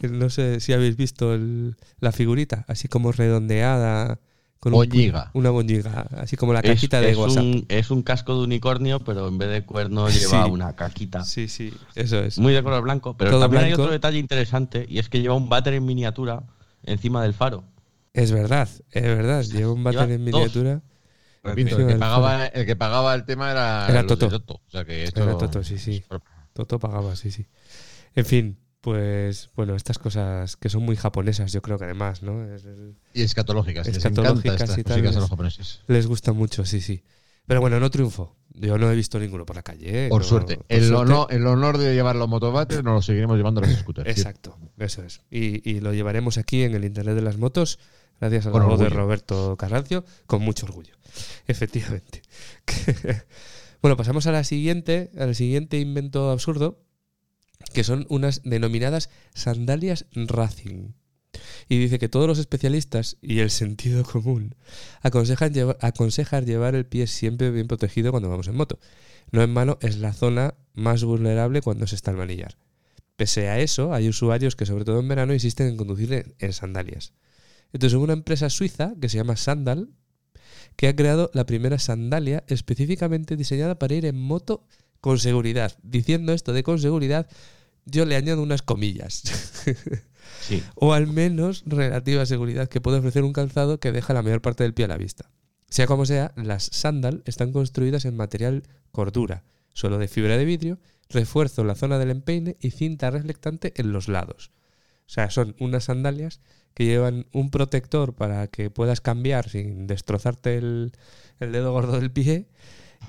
no 0.00 0.28
sé 0.30 0.60
si 0.60 0.72
habéis 0.74 0.96
visto 0.96 1.34
el- 1.34 1.76
la 2.00 2.12
figurita 2.12 2.64
así 2.68 2.86
como 2.88 3.12
redondeada 3.12 4.18
con 4.60 4.74
un 4.74 4.86
una 5.32 5.50
boñiga 5.50 6.02
así 6.18 6.36
como 6.36 6.52
la 6.52 6.60
Es, 6.60 6.72
caquita 6.74 7.00
de 7.00 7.12
es 7.12 7.16
WhatsApp 7.16 7.44
un, 7.44 7.64
es 7.68 7.90
un 7.90 8.02
casco 8.02 8.36
de 8.36 8.44
unicornio, 8.44 9.00
pero 9.00 9.26
en 9.28 9.38
vez 9.38 9.48
de 9.48 9.64
cuerno 9.64 10.06
lleva 10.10 10.44
Sí. 10.44 10.50
una 10.50 10.76
caquita. 10.76 11.24
sí 11.24 11.48
sí 11.48 11.72
eso 11.94 12.18
es 12.20 12.38
Muy 12.38 12.52
de 12.52 12.62
color 12.62 12.82
blanco. 12.82 13.16
Pero 13.16 13.30
Todo 13.30 13.40
también 13.40 13.64
hay 13.64 13.72
otro 13.72 13.90
detalle 13.90 14.18
interesante 14.18 14.84
y 14.86 14.98
es 14.98 15.08
que 15.08 15.22
lleva 15.22 15.34
un 15.34 15.48
váter 15.48 15.72
en 15.74 15.86
miniatura 15.86 16.42
encima 16.84 17.22
del 17.22 17.32
faro. 17.32 17.64
Es 18.22 18.32
verdad 18.32 18.68
es 18.90 19.02
verdad 19.02 19.42
lleva 19.42 19.72
un 19.72 19.82
váter 19.84 20.10
en 20.12 20.24
miniatura 20.24 20.82
Repito, 21.42 21.76
Sí, 21.76 21.82
el 21.82 21.88
que, 21.88 21.94
pagaba, 21.94 22.46
el 22.46 22.66
que 22.66 22.76
pagaba 22.76 23.14
el 23.14 23.24
tema 23.24 23.50
era, 23.50 23.86
Era 23.88 24.06
Toto. 24.06 24.28
Toto. 24.28 24.54
O 24.66 24.70
sea 24.70 24.84
que 24.84 25.04
esto- 25.04 25.22
Era 25.22 25.38
Toto, 25.38 25.64
sí, 25.64 25.78
sí. 25.78 26.04
Toto 26.52 26.78
pagaba, 26.78 27.16
sí, 27.16 27.30
sí. 27.30 27.46
En 28.14 28.26
fin, 28.26 28.58
pues 28.82 29.48
bueno, 29.56 29.74
estas 29.74 29.98
cosas 29.98 30.58
que 30.58 30.68
son 30.68 30.82
muy 30.82 30.96
japonesas, 30.96 31.50
yo 31.50 31.62
creo 31.62 31.78
que 31.78 31.84
además, 31.84 32.22
¿no? 32.22 32.44
Es- 32.54 32.66
Y 33.14 33.22
escatológicas. 33.22 33.86
Les 33.86 33.96
Escatológicas 33.96 34.44
encanta 34.44 34.64
estas 34.64 34.78
y 34.78 34.84
tal, 34.84 34.92
cositas 34.96 35.06
a 35.06 35.16
es- 35.16 35.20
los 35.22 35.30
japoneses. 35.30 35.80
les 35.86 36.06
gusta 36.06 36.32
mucho, 36.34 36.66
sí, 36.66 36.82
sí. 36.82 37.02
Pero 37.46 37.60
bueno, 37.60 37.80
no 37.80 37.90
triunfó. 37.90 38.36
Yo 38.52 38.76
no 38.78 38.90
he 38.90 38.96
visto 38.96 39.18
ninguno 39.18 39.46
por 39.46 39.56
la 39.56 39.62
calle. 39.62 40.06
¿eh? 40.06 40.08
Por 40.08 40.22
No- 40.22 40.28
suerte. 40.28 40.56
por 40.56 40.66
el, 40.68 40.84
suerte. 40.88 41.12
Honor, 41.12 41.26
el 41.30 41.46
honor 41.46 41.78
de 41.78 41.94
llevar 41.94 42.16
los 42.16 42.28
motobates 42.28 42.82
nos 42.82 42.94
lo 42.94 43.02
seguiremos 43.02 43.36
llevando 43.36 43.60
a 43.60 43.66
los 43.66 43.76
scooters. 43.78 44.06
sí. 44.12 44.20
Exacto, 44.20 44.58
eso 44.78 45.02
es. 45.02 45.22
Y, 45.30 45.68
y 45.68 45.80
lo 45.80 45.92
llevaremos 45.94 46.36
aquí 46.38 46.62
en 46.62 46.74
el 46.74 46.84
Internet 46.84 47.14
de 47.14 47.22
las 47.22 47.38
Motos, 47.38 47.78
gracias 48.20 48.46
a 48.46 48.50
la 48.50 48.64
voz 48.64 48.80
de. 48.80 48.88
Roberto 48.88 49.56
Carrancio, 49.56 50.04
con 50.26 50.42
mucho 50.42 50.66
orgullo. 50.66 50.94
Efectivamente. 51.46 52.22
bueno, 53.82 53.96
pasamos 53.96 54.26
a 54.26 54.32
la 54.32 54.44
siguiente, 54.44 55.10
al 55.18 55.34
siguiente 55.34 55.78
invento 55.78 56.30
absurdo, 56.30 56.82
que 57.72 57.84
son 57.84 58.06
unas 58.08 58.42
denominadas 58.44 59.10
sandalias 59.34 60.06
Racing. 60.12 60.92
Y 61.68 61.78
dice 61.78 61.98
que 61.98 62.08
todos 62.08 62.26
los 62.26 62.38
especialistas 62.38 63.16
y 63.22 63.38
el 63.40 63.50
sentido 63.50 64.02
común 64.04 64.54
aconsejan, 65.02 65.52
llevar, 65.52 66.44
llevar 66.44 66.74
el 66.74 66.86
pie 66.86 67.06
siempre 67.06 67.50
bien 67.50 67.68
protegido 67.68 68.10
cuando 68.10 68.28
vamos 68.28 68.48
en 68.48 68.56
moto. 68.56 68.78
No 69.30 69.42
en 69.42 69.52
mano 69.52 69.78
es 69.80 69.98
la 69.98 70.12
zona 70.12 70.54
más 70.74 71.04
vulnerable 71.04 71.62
cuando 71.62 71.86
se 71.86 71.94
está 71.94 72.10
al 72.10 72.16
manillar. 72.16 72.56
Pese 73.16 73.48
a 73.48 73.60
eso, 73.60 73.92
hay 73.92 74.08
usuarios 74.08 74.56
que, 74.56 74.66
sobre 74.66 74.84
todo 74.84 74.98
en 74.98 75.08
verano, 75.08 75.34
insisten 75.34 75.68
en 75.68 75.76
conducir 75.76 76.12
en, 76.12 76.34
en 76.38 76.52
sandalias. 76.52 77.12
Entonces, 77.72 77.94
hubo 77.96 78.04
una 78.04 78.14
empresa 78.14 78.50
suiza 78.50 78.94
que 79.00 79.08
se 79.08 79.18
llama 79.18 79.36
Sandal, 79.36 79.90
que 80.76 80.88
ha 80.88 80.96
creado 80.96 81.30
la 81.34 81.46
primera 81.46 81.78
sandalia 81.78 82.42
específicamente 82.48 83.36
diseñada 83.36 83.78
para 83.78 83.94
ir 83.94 84.06
en 84.06 84.18
moto 84.18 84.66
con 85.00 85.18
seguridad. 85.18 85.76
Diciendo 85.82 86.32
esto 86.32 86.52
de 86.52 86.62
con 86.62 86.78
seguridad, 86.78 87.28
yo 87.84 88.04
le 88.04 88.16
añado 88.16 88.42
unas 88.42 88.62
comillas. 88.62 89.22
O 90.74 90.92
al 90.92 91.06
menos 91.06 91.62
relativa 91.66 92.26
seguridad 92.26 92.68
que 92.68 92.80
puede 92.80 92.98
ofrecer 92.98 93.24
un 93.24 93.32
calzado 93.32 93.78
que 93.78 93.92
deja 93.92 94.14
la 94.14 94.22
mayor 94.22 94.40
parte 94.40 94.64
del 94.64 94.74
pie 94.74 94.86
a 94.86 94.88
la 94.88 94.96
vista. 94.96 95.30
Sea 95.68 95.86
como 95.86 96.06
sea, 96.06 96.32
las 96.36 96.64
sandal 96.64 97.22
están 97.26 97.52
construidas 97.52 98.04
en 98.04 98.16
material 98.16 98.64
cordura, 98.90 99.44
suelo 99.72 99.98
de 99.98 100.08
fibra 100.08 100.36
de 100.36 100.44
vidrio, 100.44 100.78
refuerzo 101.08 101.62
en 101.62 101.68
la 101.68 101.74
zona 101.74 101.98
del 101.98 102.10
empeine 102.10 102.56
y 102.60 102.70
cinta 102.70 103.10
reflectante 103.10 103.72
en 103.76 103.92
los 103.92 104.08
lados. 104.08 104.50
O 105.06 105.12
sea, 105.12 105.30
son 105.30 105.56
unas 105.58 105.84
sandalias 105.84 106.40
que 106.74 106.84
llevan 106.84 107.26
un 107.32 107.50
protector 107.50 108.14
para 108.14 108.46
que 108.46 108.70
puedas 108.70 109.00
cambiar 109.00 109.48
sin 109.48 109.86
destrozarte 109.86 110.56
el, 110.56 110.92
el 111.40 111.52
dedo 111.52 111.72
gordo 111.72 111.98
del 111.98 112.10
pie 112.10 112.46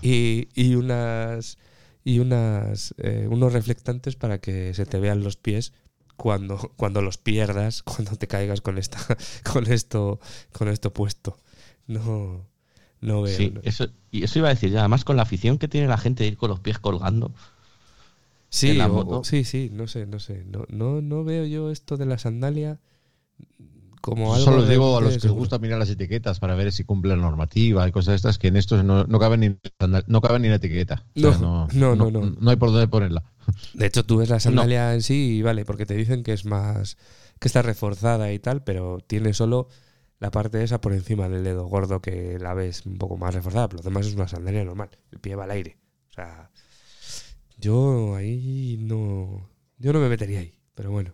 y, 0.01 0.49
y 0.55 0.75
unas 0.75 1.57
y 2.03 2.19
unas 2.19 2.95
eh, 2.97 3.27
unos 3.29 3.53
reflectantes 3.53 4.15
para 4.15 4.39
que 4.39 4.73
se 4.73 4.86
te 4.86 4.99
vean 4.99 5.23
los 5.23 5.38
pies 5.38 5.73
cuando, 6.21 6.57
cuando 6.77 7.01
los 7.01 7.17
pierdas, 7.17 7.81
cuando 7.89 8.15
te 8.15 8.27
caigas 8.27 8.62
con 8.62 8.77
esta, 8.77 8.99
con 9.51 9.65
esto, 9.71 10.19
con 10.51 10.67
esto 10.67 10.93
puesto. 10.93 11.38
No, 11.88 12.45
no 13.01 13.23
veo. 13.23 13.36
Sí, 13.38 13.53
eso, 13.63 13.88
y 14.12 14.23
eso 14.23 14.38
iba 14.39 14.49
a 14.49 14.53
decir, 14.53 14.69
ya, 14.69 14.81
además 14.81 15.03
con 15.03 15.15
la 15.17 15.23
afición 15.23 15.57
que 15.57 15.67
tiene 15.67 15.88
la 15.88 15.97
gente 15.97 16.23
de 16.23 16.29
ir 16.29 16.38
con 16.38 16.49
los 16.49 16.60
pies 16.60 16.77
colgando. 16.77 17.34
Sí, 18.49 18.69
en 18.69 18.77
la 18.77 18.88
moto. 18.88 19.19
o- 19.21 19.23
sí, 19.23 19.43
sí, 19.43 19.69
no 19.73 19.88
sé, 19.88 20.05
no 20.05 20.19
sé. 20.19 20.43
No, 20.45 20.65
no, 20.69 21.01
no 21.01 21.23
veo 21.23 21.45
yo 21.45 21.71
esto 21.71 21.97
de 21.97 22.05
la 22.05 22.17
sandalia 22.17 22.79
como 24.02 24.34
algo. 24.34 24.46
Solo 24.46 24.66
digo 24.66 24.98
a 24.98 25.02
los 25.02 25.18
que 25.18 25.28
les 25.28 25.32
gusta 25.32 25.60
mirar 25.60 25.80
las 25.80 25.90
etiquetas 25.90 26.40
para 26.40 26.56
ver 26.56 26.72
si 26.72 26.84
cumple 26.84 27.16
la 27.16 27.22
normativa 27.22 27.88
y 27.88 27.92
cosas 27.92 28.12
de 28.12 28.16
estas, 28.18 28.38
que 28.38 28.48
en 28.48 28.58
estos 28.58 28.84
no, 28.84 29.06
no 29.06 29.20
caben 29.20 29.40
ni 29.40 29.56
no 30.08 30.22
caben 30.22 30.42
ni 30.42 30.50
la 30.50 30.56
etiqueta. 30.56 31.06
O 31.16 31.20
sea, 31.20 31.32
No, 31.40 31.68
no, 31.74 31.96
no, 31.96 32.12
no. 32.12 32.36
No 32.40 32.50
hay 32.50 32.58
por 32.58 32.72
dónde 32.72 32.88
ponerla. 32.88 33.24
De 33.74 33.86
hecho, 33.86 34.04
tú 34.04 34.18
ves 34.18 34.30
la 34.30 34.40
sandalia 34.40 34.94
en 34.94 35.02
sí 35.02 35.38
y 35.38 35.42
vale, 35.42 35.64
porque 35.66 35.86
te 35.86 35.96
dicen 35.96 36.24
que 36.24 36.34
es 36.34 36.46
más. 36.46 36.98
que 37.40 37.48
está 37.48 37.62
reforzada 37.62 38.32
y 38.34 38.40
tal, 38.40 38.64
pero 38.64 39.00
tiene 39.06 39.34
solo 39.34 39.68
la 40.20 40.30
parte 40.30 40.64
esa 40.64 40.80
por 40.82 40.94
encima 40.94 41.28
del 41.30 41.44
dedo 41.44 41.66
gordo 41.66 42.02
que 42.02 42.38
la 42.40 42.54
ves 42.54 42.86
un 42.86 42.98
poco 42.98 43.18
más 43.18 43.34
reforzada, 43.34 43.68
pero 43.70 43.84
lo 43.84 43.90
demás 43.90 44.06
es 44.08 44.14
una 44.16 44.28
sandalia 44.28 44.64
normal. 44.64 44.90
El 45.12 45.20
pie 45.20 45.36
va 45.36 45.46
al 45.46 45.52
aire. 45.52 45.78
O 46.10 46.14
sea, 46.14 46.52
yo 47.58 48.16
ahí 48.16 48.78
no. 48.80 49.50
Yo 49.78 49.94
no 49.94 50.00
me 50.00 50.10
metería 50.10 50.40
ahí, 50.40 50.54
pero 50.76 50.92
bueno. 50.92 51.14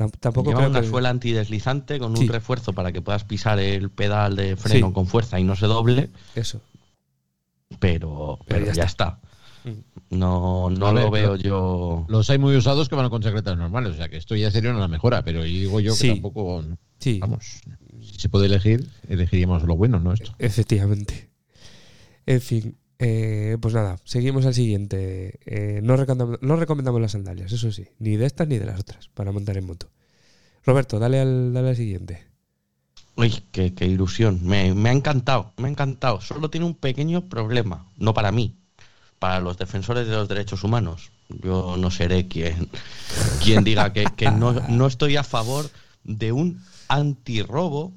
Tam- 0.00 0.10
tampoco 0.18 0.48
Lleva 0.50 0.60
creo 0.60 0.70
una 0.70 0.80
que- 0.80 0.88
suela 0.88 1.10
antideslizante 1.10 1.98
con 1.98 2.16
Sí. 2.16 2.22
un 2.22 2.28
refuerzo 2.30 2.72
para 2.72 2.90
que 2.90 3.02
puedas 3.02 3.24
pisar 3.24 3.58
el 3.58 3.90
pedal 3.90 4.34
de 4.34 4.56
freno 4.56 4.86
Sí. 4.88 4.92
con 4.94 5.06
fuerza 5.06 5.38
y 5.38 5.44
no 5.44 5.56
se 5.56 5.66
doble, 5.66 6.08
Eso. 6.34 6.62
pero, 7.78 8.38
Pero 8.46 8.60
pero 8.60 8.66
ya 8.66 8.72
ya, 8.72 8.84
está. 8.84 9.20
Mm. 9.64 10.16
No, 10.18 10.70
no 10.70 10.94
ver, 10.94 11.04
lo 11.04 11.10
veo 11.10 11.36
yo. 11.36 12.06
Los 12.08 12.30
hay 12.30 12.38
muy 12.38 12.56
usados 12.56 12.88
que 12.88 12.94
van 12.96 13.10
con 13.10 13.20
chaquetas 13.22 13.58
normales, 13.58 13.92
o 13.92 13.96
sea 13.96 14.08
que 14.08 14.16
esto 14.16 14.34
ya 14.34 14.50
sería 14.50 14.70
una 14.70 14.88
mejora, 14.88 15.22
pero 15.22 15.42
digo 15.44 15.80
yo 15.80 15.92
que 15.92 15.98
Sí. 15.98 16.08
tampoco. 16.08 16.64
Sí, 16.98 17.18
Vamos, 17.20 17.60
si 18.00 18.18
se 18.18 18.28
puede 18.30 18.46
elegir, 18.46 18.88
elegiríamos 19.08 19.62
lo 19.64 19.76
bueno, 19.76 20.00
¿no? 20.00 20.12
Esto. 20.14 20.32
efectivamente. 20.38 21.30
En 22.26 22.40
fin, 22.40 22.76
eh, 23.02 23.56
pues 23.58 23.72
nada, 23.72 23.96
seguimos 24.04 24.44
al 24.44 24.52
siguiente. 24.52 25.40
Eh, 25.46 25.80
no, 25.82 25.96
recomendamos, 25.96 27.00
las 27.00 27.12
sandalias, 27.12 27.50
eso 27.50 27.72
sí, 27.72 27.86
ni 27.98 28.16
de 28.16 28.26
estas 28.26 28.46
ni 28.46 28.58
de 28.58 28.66
las 28.66 28.78
otras, 28.78 29.08
para 29.08 29.32
montar 29.32 29.56
en 29.56 29.64
moto. 29.64 29.88
Roberto, 30.66 30.98
dale 30.98 31.18
al, 31.18 31.54
dale 31.54 31.70
al 31.70 31.76
siguiente. 31.76 32.26
Uy, 33.16 33.42
qué, 33.52 33.72
ilusión. 33.86 34.40
Me, 34.44 34.74
me 34.74 34.90
ha 34.90 34.92
encantado, 34.92 35.54
me 35.56 35.68
ha 35.68 35.70
encantado. 35.70 36.20
Solo 36.20 36.50
tiene 36.50 36.66
un 36.66 36.74
pequeño 36.74 37.26
problema, 37.30 37.86
no 37.96 38.12
para 38.12 38.32
mí, 38.32 38.58
para 39.18 39.40
los 39.40 39.56
defensores 39.56 40.06
de 40.06 40.12
los 40.12 40.28
derechos 40.28 40.62
humanos. 40.62 41.10
Yo 41.30 41.78
no 41.78 41.90
seré 41.90 42.28
quien, 42.28 42.68
quien 43.42 43.64
diga 43.64 43.94
que, 43.94 44.04
que 44.14 44.30
no, 44.30 44.52
no 44.52 44.86
estoy 44.86 45.16
a 45.16 45.24
favor 45.24 45.70
de 46.04 46.32
un 46.32 46.62
antirrobo 46.88 47.94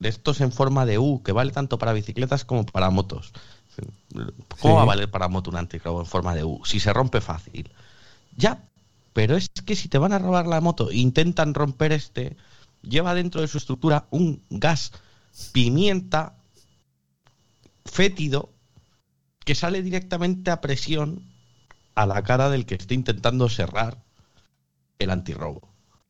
de 0.00 0.08
estos 0.10 0.40
en 0.42 0.52
forma 0.52 0.84
de 0.84 0.98
U, 0.98 1.22
que 1.22 1.32
vale 1.32 1.52
tanto 1.52 1.78
para 1.78 1.94
bicicletas 1.94 2.44
como 2.44 2.66
para 2.66 2.90
motos. 2.90 3.32
¿Cómo 4.60 4.74
Sí. 4.74 4.76
va 4.76 4.82
a 4.82 4.86
valer 4.86 5.10
para 5.10 5.28
moto 5.28 5.50
un 5.50 5.56
antirrobo 5.56 6.00
en 6.00 6.06
forma 6.06 6.34
de 6.34 6.44
U? 6.44 6.62
Si 6.64 6.80
se 6.80 6.92
rompe 6.92 7.20
fácil. 7.20 7.70
Ya, 8.36 8.68
pero 9.12 9.36
es 9.36 9.48
que 9.64 9.76
si 9.76 9.88
te 9.88 9.98
van 9.98 10.12
a 10.12 10.18
robar 10.18 10.46
la 10.46 10.60
moto 10.60 10.90
e 10.90 10.96
intentan 10.96 11.54
romper 11.54 11.92
este, 11.92 12.36
lleva 12.82 13.14
dentro 13.14 13.40
de 13.40 13.48
su 13.48 13.58
estructura 13.58 14.06
un 14.10 14.42
gas 14.50 14.92
pimienta 15.52 16.34
fétido 17.84 18.50
que 19.44 19.54
sale 19.54 19.82
directamente 19.82 20.50
a 20.50 20.60
presión 20.60 21.22
a 21.94 22.06
la 22.06 22.22
cara 22.22 22.48
del 22.48 22.64
que 22.64 22.76
esté 22.76 22.94
intentando 22.94 23.48
cerrar 23.48 23.98
el 24.98 25.10
antirrobo. 25.10 25.68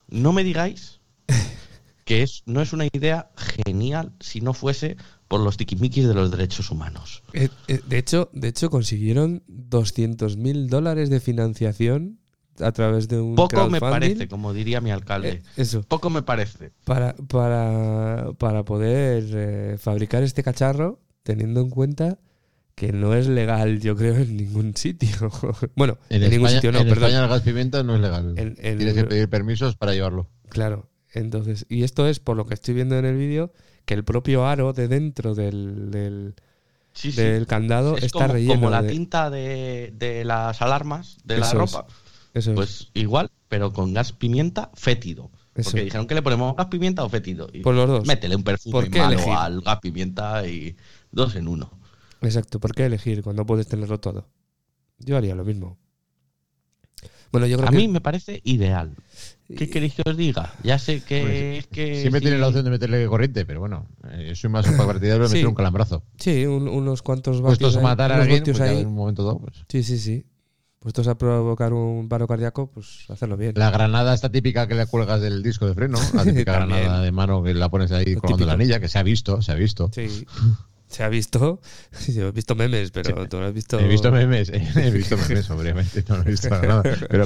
No 0.08 0.32
me 0.32 0.44
digáis 0.44 1.00
que 2.04 2.22
es, 2.22 2.42
no 2.46 2.60
es 2.60 2.72
una 2.72 2.86
idea 2.92 3.30
genial 3.36 4.12
si 4.20 4.40
no 4.40 4.52
fuese 4.52 4.96
por 5.32 5.40
los 5.40 5.56
tiquimiquis 5.56 6.06
de 6.06 6.12
los 6.12 6.30
derechos 6.30 6.70
humanos. 6.70 7.22
Eh, 7.32 7.48
eh, 7.66 7.80
de, 7.88 7.96
hecho, 7.96 8.28
de 8.34 8.48
hecho, 8.48 8.68
consiguieron 8.68 9.42
200 9.48 10.36
mil 10.36 10.68
dólares 10.68 11.08
de 11.08 11.20
financiación 11.20 12.18
a 12.60 12.70
través 12.72 13.08
de 13.08 13.18
un 13.18 13.34
Poco 13.34 13.70
me 13.70 13.80
parece, 13.80 14.28
como 14.28 14.52
diría 14.52 14.82
mi 14.82 14.90
alcalde. 14.90 15.28
Eh, 15.30 15.42
eso. 15.56 15.84
Poco 15.84 16.10
me 16.10 16.20
parece. 16.20 16.72
Para, 16.84 17.14
para, 17.16 18.32
para 18.36 18.62
poder 18.66 19.24
eh, 19.32 19.76
fabricar 19.78 20.22
este 20.22 20.42
cacharro, 20.42 21.00
teniendo 21.22 21.62
en 21.62 21.70
cuenta 21.70 22.18
que 22.74 22.92
no 22.92 23.14
es 23.14 23.26
legal, 23.26 23.80
yo 23.80 23.96
creo, 23.96 24.16
en 24.16 24.36
ningún 24.36 24.76
sitio. 24.76 25.08
bueno, 25.76 25.96
en, 26.10 26.24
En, 26.24 26.30
ningún 26.30 26.48
España, 26.48 26.56
sitio 26.60 26.72
no, 26.72 26.80
en 26.80 26.88
perdón. 26.88 27.04
España 27.04 27.24
el 27.24 27.30
gas 27.30 27.40
pimienta 27.40 27.82
no 27.82 27.94
es 27.94 28.02
legal. 28.02 28.34
En- 28.36 28.56
en- 28.60 28.76
Tienes 28.76 28.94
que 28.96 29.04
pedir 29.04 29.30
permisos 29.30 29.76
para 29.76 29.94
llevarlo. 29.94 30.28
Claro. 30.50 30.90
Entonces, 31.14 31.64
y 31.70 31.84
esto 31.84 32.06
es 32.06 32.20
por 32.20 32.36
lo 32.36 32.44
que 32.44 32.52
estoy 32.52 32.74
viendo 32.74 32.98
en 32.98 33.06
el 33.06 33.16
vídeo, 33.16 33.50
que 33.84 33.94
el 33.94 34.04
propio 34.04 34.46
aro 34.46 34.72
de 34.72 34.88
dentro 34.88 35.34
del, 35.34 35.90
del, 35.90 36.34
Sí, 36.92 37.10
sí. 37.12 37.20
del 37.20 37.46
candado 37.46 37.96
Es 37.96 38.04
está 38.04 38.20
como, 38.20 38.32
relleno. 38.34 38.54
como 38.54 38.70
la 38.70 38.82
de- 38.82 38.88
tinta 38.90 39.30
de, 39.30 39.92
de 39.96 40.24
las 40.24 40.60
alarmas 40.62 41.18
de 41.24 41.38
la 41.38 41.46
es. 41.46 41.54
ropa. 41.54 41.86
Es. 42.34 42.48
Pues 42.54 42.88
igual, 42.94 43.30
pero 43.48 43.72
con 43.72 43.92
gas 43.94 44.12
pimienta 44.12 44.70
fétido. 44.74 45.30
Eso. 45.54 45.70
Porque 45.70 45.84
dijeron 45.84 46.06
que 46.06 46.14
le 46.14 46.22
ponemos 46.22 46.56
gas 46.56 46.66
pimienta 46.68 47.04
o 47.04 47.08
fétido. 47.10 47.48
Y 47.52 47.60
Por 47.60 47.74
los 47.74 47.86
dos. 47.88 48.06
Métele 48.06 48.36
un 48.36 48.42
¿Por 48.42 48.54
perfume 48.54 48.88
malo 48.98 49.12
elegir? 49.14 49.32
al 49.32 49.60
gas 49.60 49.80
pimienta 49.80 50.46
y 50.46 50.76
dos 51.10 51.34
en 51.36 51.48
uno. 51.48 51.70
Exacto, 52.22 52.58
¿por 52.60 52.74
qué 52.74 52.86
elegir 52.86 53.22
cuando 53.22 53.44
puedes 53.44 53.66
tenerlo 53.66 53.98
todo? 54.00 54.28
Yo 54.98 55.16
haría 55.16 55.34
lo 55.34 55.44
mismo. 55.44 55.76
Bueno, 57.32 57.46
yo 57.46 57.56
creo 57.56 57.68
A 57.68 57.72
que 57.72 57.76
mí 57.78 57.88
me 57.88 58.00
parece 58.00 58.40
ideal. 58.44 58.94
¿Qué 59.56 59.68
queréis 59.70 59.94
que 59.94 60.02
os 60.04 60.16
diga? 60.16 60.52
Ya 60.62 60.78
sé 60.78 61.02
que 61.02 61.20
Pues, 61.22 61.58
es 61.58 61.66
que. 61.68 62.00
Siempre 62.00 62.20
sí. 62.20 62.24
tiene 62.26 62.38
la 62.38 62.48
opción 62.48 62.64
de 62.64 62.70
meterle 62.70 63.06
corriente, 63.06 63.44
pero 63.46 63.60
bueno, 63.60 63.86
eh, 64.10 64.26
yo 64.28 64.34
soy 64.34 64.50
más 64.50 64.66
partidario 64.68 65.22
de 65.24 65.28
Sí. 65.28 65.34
meter 65.34 65.48
un 65.48 65.54
calambrazo. 65.54 66.04
sí, 66.18 66.46
un- 66.46 66.68
unos 66.68 67.02
cuantos 67.02 67.40
Puestos 67.40 67.58
vatios 67.58 67.76
a 67.76 67.78
ahí- 67.78 67.84
matar 67.84 68.12
a 68.12 68.22
alguien, 68.22 68.42
pues 68.44 68.60
ahí. 68.60 68.80
en 68.80 68.86
un 68.88 68.94
momento 68.94 69.24
dado, 69.24 69.40
pues. 69.40 69.64
Sí, 69.68 69.82
sí, 69.82 69.98
sí. 69.98 70.26
Puestos 70.78 71.06
a 71.06 71.16
provocar 71.16 71.72
un 71.72 72.08
paro 72.08 72.26
cardíaco, 72.26 72.68
pues 72.72 73.04
hacerlo 73.08 73.36
bien. 73.36 73.52
La 73.56 73.70
granada 73.70 74.12
esta 74.14 74.30
típica 74.32 74.66
que 74.66 74.74
le 74.74 74.84
cuelgas 74.86 75.20
del 75.20 75.40
disco 75.42 75.66
de 75.68 75.74
freno, 75.74 75.96
la 76.12 76.22
típica 76.44 76.54
granada 76.54 77.00
de 77.02 77.12
mano 77.12 77.40
que 77.44 77.54
la 77.54 77.68
pones 77.68 77.92
ahí 77.92 78.16
colgando 78.16 78.46
la 78.46 78.54
anilla, 78.54 78.80
que 78.80 78.88
se 78.88 78.98
ha 78.98 79.04
visto, 79.04 79.40
se 79.42 79.52
ha 79.52 79.54
visto. 79.54 79.90
Sí. 79.94 80.26
Se 80.92 81.02
ha 81.02 81.08
visto. 81.08 81.60
Yo 82.08 82.28
he 82.28 82.32
visto 82.32 82.54
memes, 82.54 82.90
pero 82.90 83.26
tú 83.26 83.40
no 83.40 83.46
has 83.46 83.54
visto. 83.54 83.80
He 83.80 83.88
visto 83.88 84.12
memes, 84.12 84.50
he 84.50 84.90
visto 84.90 85.16
memes, 85.16 85.48
obviamente, 85.50 86.04
no 86.06 86.18
lo 86.18 86.22
he 86.22 86.30
visto 86.30 86.50
nada. 86.50 86.82
Pero 87.08 87.24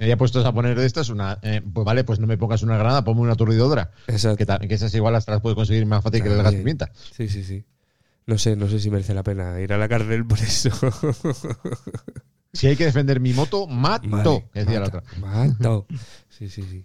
ella 0.00 0.16
puestos 0.16 0.46
a 0.46 0.52
poner 0.52 0.78
de 0.78 0.86
estas 0.86 1.10
una, 1.10 1.38
eh, 1.42 1.60
pues 1.72 1.84
vale, 1.84 2.04
pues 2.04 2.18
no 2.20 2.26
me 2.26 2.38
pongas 2.38 2.62
una 2.62 2.78
granada, 2.78 3.04
ponme 3.04 3.20
una 3.20 3.34
aturdidora. 3.34 3.92
Exacto. 4.06 4.58
Que, 4.60 4.66
que 4.68 4.74
esas 4.74 4.94
igual 4.94 5.12
las 5.12 5.26
puedes 5.26 5.54
conseguir 5.54 5.84
más 5.84 6.02
fácil 6.02 6.22
que 6.22 6.28
el 6.28 6.36
gas 6.36 6.44
También. 6.44 6.62
pimienta. 6.62 6.90
Sí, 7.14 7.28
sí, 7.28 7.44
sí. 7.44 7.64
No 8.26 8.38
sé, 8.38 8.56
no 8.56 8.66
sé 8.68 8.80
si 8.80 8.88
merece 8.88 9.12
la 9.14 9.22
pena 9.22 9.60
ir 9.60 9.72
a 9.74 9.78
la 9.78 9.88
cárcel 9.88 10.26
por 10.26 10.38
eso. 10.38 10.70
Si 12.54 12.66
hay 12.66 12.76
que 12.76 12.84
defender 12.84 13.18
mi 13.18 13.32
moto, 13.32 13.66
mato, 13.66 14.08
Vale, 14.10 14.48
que 14.52 14.60
decía 14.60 14.80
la 14.80 14.86
mata, 14.86 14.98
otra. 14.98 15.18
mato. 15.18 15.86
Sí, 16.28 16.50
sí, 16.50 16.62
sí. 16.62 16.84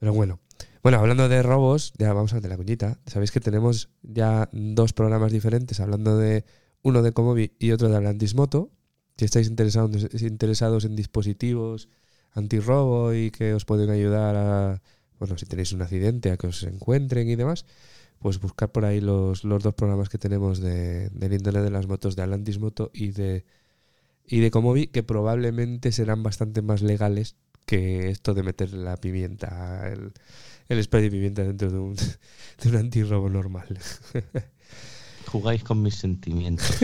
Pero 0.00 0.12
bueno. 0.12 0.40
Bueno, 0.84 0.98
hablando 0.98 1.30
de 1.30 1.42
robos, 1.42 1.94
ya 1.96 2.12
vamos 2.12 2.34
a 2.34 2.40
de 2.40 2.48
la 2.50 2.58
cuñita. 2.58 2.98
Sabéis 3.06 3.30
que 3.30 3.40
tenemos 3.40 3.88
ya 4.02 4.50
dos 4.52 4.92
programas 4.92 5.32
diferentes, 5.32 5.80
hablando 5.80 6.18
de 6.18 6.44
uno 6.82 7.00
de 7.00 7.12
Comobi 7.12 7.52
y 7.58 7.70
otro 7.70 7.88
de 7.88 7.96
Atlantis 7.96 8.34
Moto. 8.34 8.70
Si 9.16 9.24
estáis 9.24 9.48
interesados, 9.48 10.84
en 10.84 10.94
dispositivos 10.94 11.88
antirrobo 12.32 13.14
y 13.14 13.30
que 13.30 13.54
os 13.54 13.64
pueden 13.64 13.88
ayudar 13.88 14.36
a, 14.36 14.82
bueno, 15.18 15.38
si 15.38 15.46
tenéis 15.46 15.72
un 15.72 15.80
accidente, 15.80 16.30
a 16.30 16.36
que 16.36 16.48
os 16.48 16.62
encuentren 16.64 17.30
y 17.30 17.34
demás, 17.36 17.64
pues 18.18 18.38
buscar 18.38 18.70
por 18.70 18.84
ahí 18.84 19.00
los, 19.00 19.42
los 19.42 19.62
dos 19.62 19.72
programas 19.72 20.10
que 20.10 20.18
tenemos 20.18 20.60
de, 20.60 21.08
del 21.08 21.32
Internet 21.32 21.62
de 21.62 21.70
las 21.70 21.86
motos, 21.86 22.14
de 22.14 22.24
Atlantis 22.24 22.58
Moto 22.58 22.90
y 22.92 23.12
de, 23.12 23.46
y 24.26 24.40
de 24.40 24.50
Comobi, 24.50 24.88
que 24.88 25.02
probablemente 25.02 25.92
serán 25.92 26.22
bastante 26.22 26.60
más 26.60 26.82
legales 26.82 27.36
que 27.64 28.10
esto 28.10 28.34
de 28.34 28.42
meter 28.42 28.74
la 28.74 28.98
pimienta, 28.98 29.90
el, 29.90 30.12
el 30.68 30.82
spray 30.82 31.04
de 31.04 31.10
pimienta 31.10 31.42
dentro 31.42 31.70
de 31.70 31.78
un, 31.78 31.94
de 31.96 32.68
un 32.68 32.76
antirrobo 32.76 33.28
normal. 33.28 33.66
Jugáis 35.26 35.64
con 35.64 35.82
mis 35.82 35.96
sentimientos. 35.96 36.66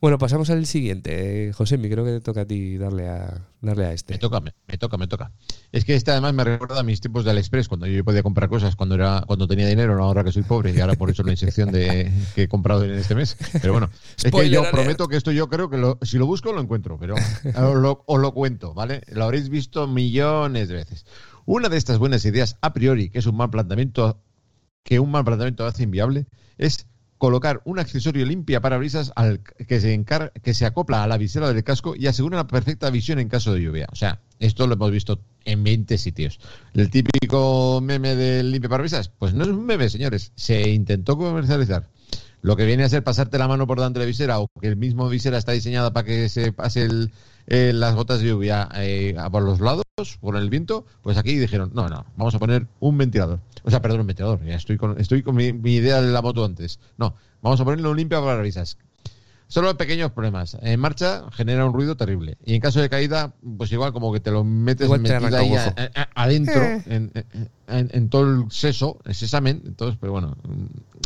bueno, 0.00 0.18
pasamos 0.18 0.50
al 0.50 0.64
siguiente. 0.66 1.52
José, 1.54 1.78
creo 1.80 2.04
que 2.04 2.12
te 2.12 2.20
toca 2.20 2.42
a 2.42 2.46
ti 2.46 2.76
darle 2.76 3.08
a, 3.08 3.48
darle 3.60 3.86
a 3.86 3.92
este. 3.92 4.14
Me 4.14 4.18
toca, 4.18 4.40
me, 4.40 4.54
me 4.68 4.78
toca, 4.78 4.96
me 4.96 5.08
toca. 5.08 5.32
Es 5.72 5.84
que 5.84 5.96
este 5.96 6.12
además 6.12 6.34
me 6.34 6.44
recuerda 6.44 6.78
a 6.78 6.82
mis 6.84 7.00
tiempos 7.00 7.24
de 7.24 7.32
AliExpress, 7.32 7.66
cuando 7.68 7.86
yo 7.86 8.04
podía 8.04 8.22
comprar 8.22 8.48
cosas 8.48 8.76
cuando 8.76 8.94
era 8.94 9.24
cuando 9.26 9.48
tenía 9.48 9.66
dinero, 9.66 9.96
no 9.96 10.04
ahora 10.04 10.22
que 10.22 10.30
soy 10.30 10.42
pobre, 10.42 10.72
y 10.72 10.80
ahora 10.80 10.94
por 10.94 11.10
eso 11.10 11.22
la 11.24 11.32
insección 11.32 11.72
de, 11.72 12.12
que 12.34 12.44
he 12.44 12.48
comprado 12.48 12.84
en 12.84 12.92
este 12.92 13.14
mes. 13.16 13.36
Pero 13.60 13.72
bueno, 13.72 13.90
es 14.22 14.30
que 14.30 14.50
yo 14.50 14.60
alert. 14.60 14.74
prometo 14.74 15.08
que 15.08 15.16
esto 15.16 15.32
yo 15.32 15.48
creo 15.48 15.68
que 15.68 15.78
lo- 15.78 15.98
si 16.02 16.18
lo 16.18 16.26
busco 16.26 16.52
lo 16.52 16.60
encuentro, 16.60 16.96
pero 16.98 17.14
os 17.16 17.74
lo, 17.76 18.04
os 18.06 18.20
lo 18.20 18.32
cuento, 18.34 18.72
¿vale? 18.74 19.02
Lo 19.08 19.24
habréis 19.24 19.48
visto 19.48 19.88
millones 19.88 20.68
de 20.68 20.74
veces. 20.74 21.06
Una 21.46 21.68
de 21.68 21.76
estas 21.76 21.98
buenas 21.98 22.24
ideas 22.24 22.56
a 22.60 22.72
priori, 22.72 23.08
que 23.08 23.20
es 23.20 23.26
un 23.26 23.36
mal 23.36 23.50
planteamiento, 23.50 24.20
que 24.84 24.98
un 25.00 25.10
mal 25.10 25.24
planteamiento 25.24 25.64
hace 25.64 25.84
inviable, 25.84 26.26
es 26.58 26.86
colocar 27.18 27.62
un 27.64 27.78
accesorio 27.78 28.26
limpia 28.26 28.60
parabrisas 28.60 29.12
al 29.16 29.40
que 29.40 29.80
se 29.80 29.94
encar- 29.94 30.32
que 30.42 30.52
se 30.54 30.66
acopla 30.66 31.02
a 31.02 31.06
la 31.06 31.16
visera 31.16 31.50
del 31.50 31.64
casco 31.64 31.94
y 31.96 32.08
asegura 32.08 32.36
una 32.36 32.46
perfecta 32.48 32.90
visión 32.90 33.18
en 33.20 33.28
caso 33.28 33.54
de 33.54 33.62
lluvia. 33.62 33.86
O 33.90 33.96
sea, 33.96 34.20
esto 34.38 34.66
lo 34.66 34.74
hemos 34.74 34.90
visto 34.90 35.20
en 35.44 35.62
20 35.64 35.96
sitios. 35.98 36.40
El 36.74 36.90
típico 36.90 37.80
meme 37.80 38.16
del 38.16 38.50
limpia 38.50 38.68
parabrisas, 38.68 39.08
pues 39.08 39.32
no 39.32 39.44
es 39.44 39.48
un 39.50 39.64
meme, 39.64 39.88
señores. 39.88 40.32
Se 40.34 40.68
intentó 40.70 41.16
comercializar. 41.16 41.88
Lo 42.42 42.54
que 42.56 42.66
viene 42.66 42.84
a 42.84 42.88
ser 42.88 43.02
pasarte 43.02 43.38
la 43.38 43.48
mano 43.48 43.66
por 43.66 43.78
delante 43.78 43.98
de 43.98 44.04
la 44.04 44.08
visera 44.08 44.38
o 44.40 44.48
que 44.60 44.68
el 44.68 44.76
mismo 44.76 45.08
visera 45.08 45.38
está 45.38 45.52
diseñada 45.52 45.92
para 45.92 46.06
que 46.06 46.28
se 46.28 46.52
pase 46.52 46.82
el- 46.82 47.12
eh, 47.46 47.72
las 47.74 47.94
gotas 47.94 48.20
de 48.20 48.28
lluvia 48.28 48.68
eh, 48.74 49.14
a 49.18 49.30
por 49.30 49.42
los 49.42 49.60
lados, 49.60 49.84
por 50.20 50.36
el 50.36 50.50
viento, 50.50 50.84
pues 51.02 51.16
aquí 51.18 51.36
dijeron, 51.36 51.70
no, 51.74 51.88
no, 51.88 52.04
vamos 52.16 52.34
a 52.34 52.38
poner 52.38 52.66
un 52.80 52.98
ventilador. 52.98 53.40
O 53.64 53.70
sea, 53.70 53.80
perdón, 53.82 54.00
un 54.00 54.06
ventilador, 54.08 54.44
ya 54.44 54.54
estoy 54.56 54.76
con, 54.76 55.00
estoy 55.00 55.22
con 55.22 55.34
mi, 55.36 55.52
mi 55.52 55.74
idea 55.74 56.00
de 56.02 56.12
la 56.12 56.22
moto 56.22 56.44
antes. 56.44 56.78
No, 56.98 57.14
vamos 57.42 57.60
a 57.60 57.64
ponerle 57.64 57.88
un 57.88 57.96
limpia 57.96 58.20
parabrisas. 58.20 58.78
Solo 59.48 59.76
pequeños 59.76 60.10
problemas. 60.10 60.56
En 60.60 60.80
marcha 60.80 61.22
genera 61.30 61.64
un 61.64 61.72
ruido 61.72 61.96
terrible. 61.96 62.36
Y 62.44 62.54
en 62.56 62.60
caso 62.60 62.80
de 62.80 62.88
caída, 62.88 63.32
pues 63.56 63.70
igual 63.70 63.92
como 63.92 64.12
que 64.12 64.18
te 64.18 64.32
lo 64.32 64.42
metes 64.42 64.88
metido 64.90 65.36
ahí 65.36 65.54
a- 65.54 66.08
adentro, 66.16 66.60
Eh. 66.64 66.82
en, 66.86 67.12
en- 67.68 67.90
en 67.92 68.08
todo 68.08 68.24
el 68.28 68.50
seso, 68.50 68.98
el 69.04 69.14
sesamen. 69.14 69.62
Entonces, 69.64 69.98
pero 70.00 70.10
bueno, 70.10 70.36
Eso 70.42 71.05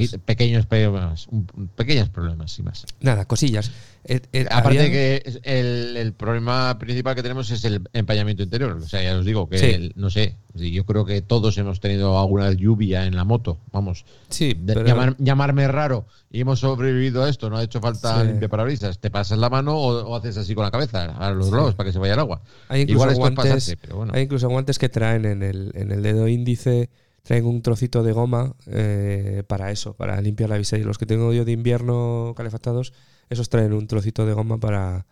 es. 0.00 0.16
pequeños 0.24 0.66
problemas, 0.66 1.28
pequeños 1.76 2.08
problemas, 2.08 2.52
sin 2.52 2.64
más. 2.64 2.84
Nada, 3.00 3.24
cosillas. 3.26 3.70
Eh, 4.04 4.20
eh, 4.32 4.46
Aparte 4.50 4.78
de 4.78 4.90
que 4.90 5.40
el, 5.42 5.96
el 5.96 6.12
problema 6.14 6.78
principal 6.78 7.14
que 7.14 7.22
tenemos 7.22 7.50
es 7.50 7.64
el 7.64 7.82
empañamiento 7.92 8.42
interior. 8.42 8.72
O 8.72 8.88
sea, 8.88 9.02
ya 9.02 9.16
os 9.18 9.24
digo 9.24 9.48
que, 9.48 9.58
Sí. 9.58 9.66
el- 9.66 9.92
no 9.96 10.08
sé, 10.10 10.36
yo 10.54 10.84
creo 10.86 11.04
que 11.04 11.20
todos 11.20 11.58
hemos 11.58 11.78
tenido 11.80 12.18
alguna 12.18 12.50
lluvia 12.52 13.06
en 13.06 13.14
la 13.16 13.24
moto. 13.24 13.58
Vamos, 13.72 14.04
Sí, 14.30 14.54
de- 14.58 14.74
pero- 14.74 14.86
llamar- 14.86 15.16
llamarme 15.18 15.68
raro 15.68 16.06
y 16.30 16.40
hemos 16.40 16.60
sobrevivido 16.60 17.22
a 17.24 17.28
esto, 17.28 17.50
no 17.50 17.56
ha 17.58 17.62
hecho 17.62 17.80
falta 17.80 18.20
Sí. 18.22 18.28
limpiar 18.28 18.50
parabrisas. 18.50 18.98
Te 18.98 19.10
pasas 19.10 19.38
la 19.38 19.50
mano 19.50 19.76
o, 19.76 20.04
o 20.08 20.16
haces 20.16 20.36
así 20.38 20.54
con 20.54 20.64
la 20.64 20.70
cabeza 20.70 21.04
a 21.16 21.30
los 21.32 21.46
Sí. 21.46 21.52
lados 21.52 21.74
para 21.74 21.88
que 21.88 21.92
se 21.92 21.98
vaya 21.98 22.14
el 22.14 22.20
agua. 22.20 22.40
Hay 22.68 22.82
incluso 22.82 22.94
Igual 22.96 23.10
esto 23.10 23.12
es 23.12 23.18
guantes, 23.34 23.44
pasarse, 23.44 23.76
pero 23.76 23.96
bueno. 23.96 24.12
hay 24.14 24.22
incluso 24.22 24.48
guantes 24.48 24.78
que 24.78 24.88
traen 24.88 25.24
en 25.26 25.42
el, 25.42 25.70
en 25.74 25.92
el 25.92 26.02
dedo 26.02 26.26
índice, 26.28 26.88
traen 27.22 27.46
un 27.46 27.62
trocito 27.62 28.02
de 28.02 28.12
goma 28.12 28.54
eh, 28.66 29.42
para 29.46 29.70
eso, 29.70 29.94
para 29.94 30.20
limpiar 30.20 30.50
la 30.50 30.58
visera. 30.58 30.82
Y 30.82 30.84
los 30.84 30.98
que 30.98 31.06
tengo 31.06 31.32
yo 31.32 31.44
de 31.44 31.52
invierno 31.52 32.34
calefactados, 32.36 32.92
esos 33.28 33.48
traen 33.48 33.72
un 33.72 33.86
trocito 33.86 34.24
de 34.26 34.32
goma 34.32 34.58
para, 34.58 35.06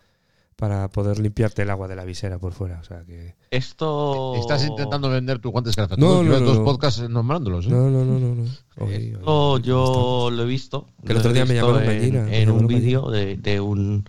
para 0.55 0.89
poder 0.89 1.19
limpiarte 1.19 1.61
el 1.61 1.69
agua 1.69 1.87
de 1.87 1.95
la 1.95 2.05
visera 2.05 2.39
por 2.39 2.53
fuera. 2.53 2.79
O 2.79 2.83
sea 2.83 3.03
que. 3.05 3.35
Esto. 3.51 4.35
Estás 4.35 4.65
intentando 4.65 5.09
vender 5.09 5.39
tus 5.39 5.51
guantes 5.51 5.75
calefactados. 5.75 6.15
No, 6.15 6.23
no, 6.23 6.39
no, 6.39 6.45
dos 6.45 6.59
no. 6.59 6.65
podcasts 6.65 7.07
nombrándolos. 7.09 7.67
¿eh? 7.67 7.69
No, 7.69 7.89
no, 7.89 8.03
no, 8.03 8.19
no. 8.19 8.43
oye, 8.79 9.11
Esto 9.11 9.59
yo 9.59 10.29
lo 10.31 10.43
he 10.43 10.47
visto. 10.47 10.87
Que 11.05 11.11
el 11.13 11.19
otro 11.19 11.33
día 11.33 11.45
me 11.45 11.55
llamaron 11.55 11.83
en, 11.83 11.87
gallina, 11.87 12.23
me 12.23 12.41
en 12.41 12.51
un 12.51 12.67
vídeo 12.67 13.09
de, 13.11 13.37
de 13.37 13.59
un, 13.59 14.05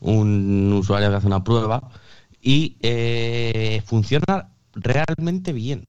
un 0.00 0.72
usuario 0.72 1.10
que 1.10 1.16
hace 1.16 1.26
una 1.26 1.44
prueba 1.44 1.88
y 2.44 2.76
eh, 2.82 3.82
funciona 3.86 4.50
realmente 4.74 5.52
bien. 5.52 5.86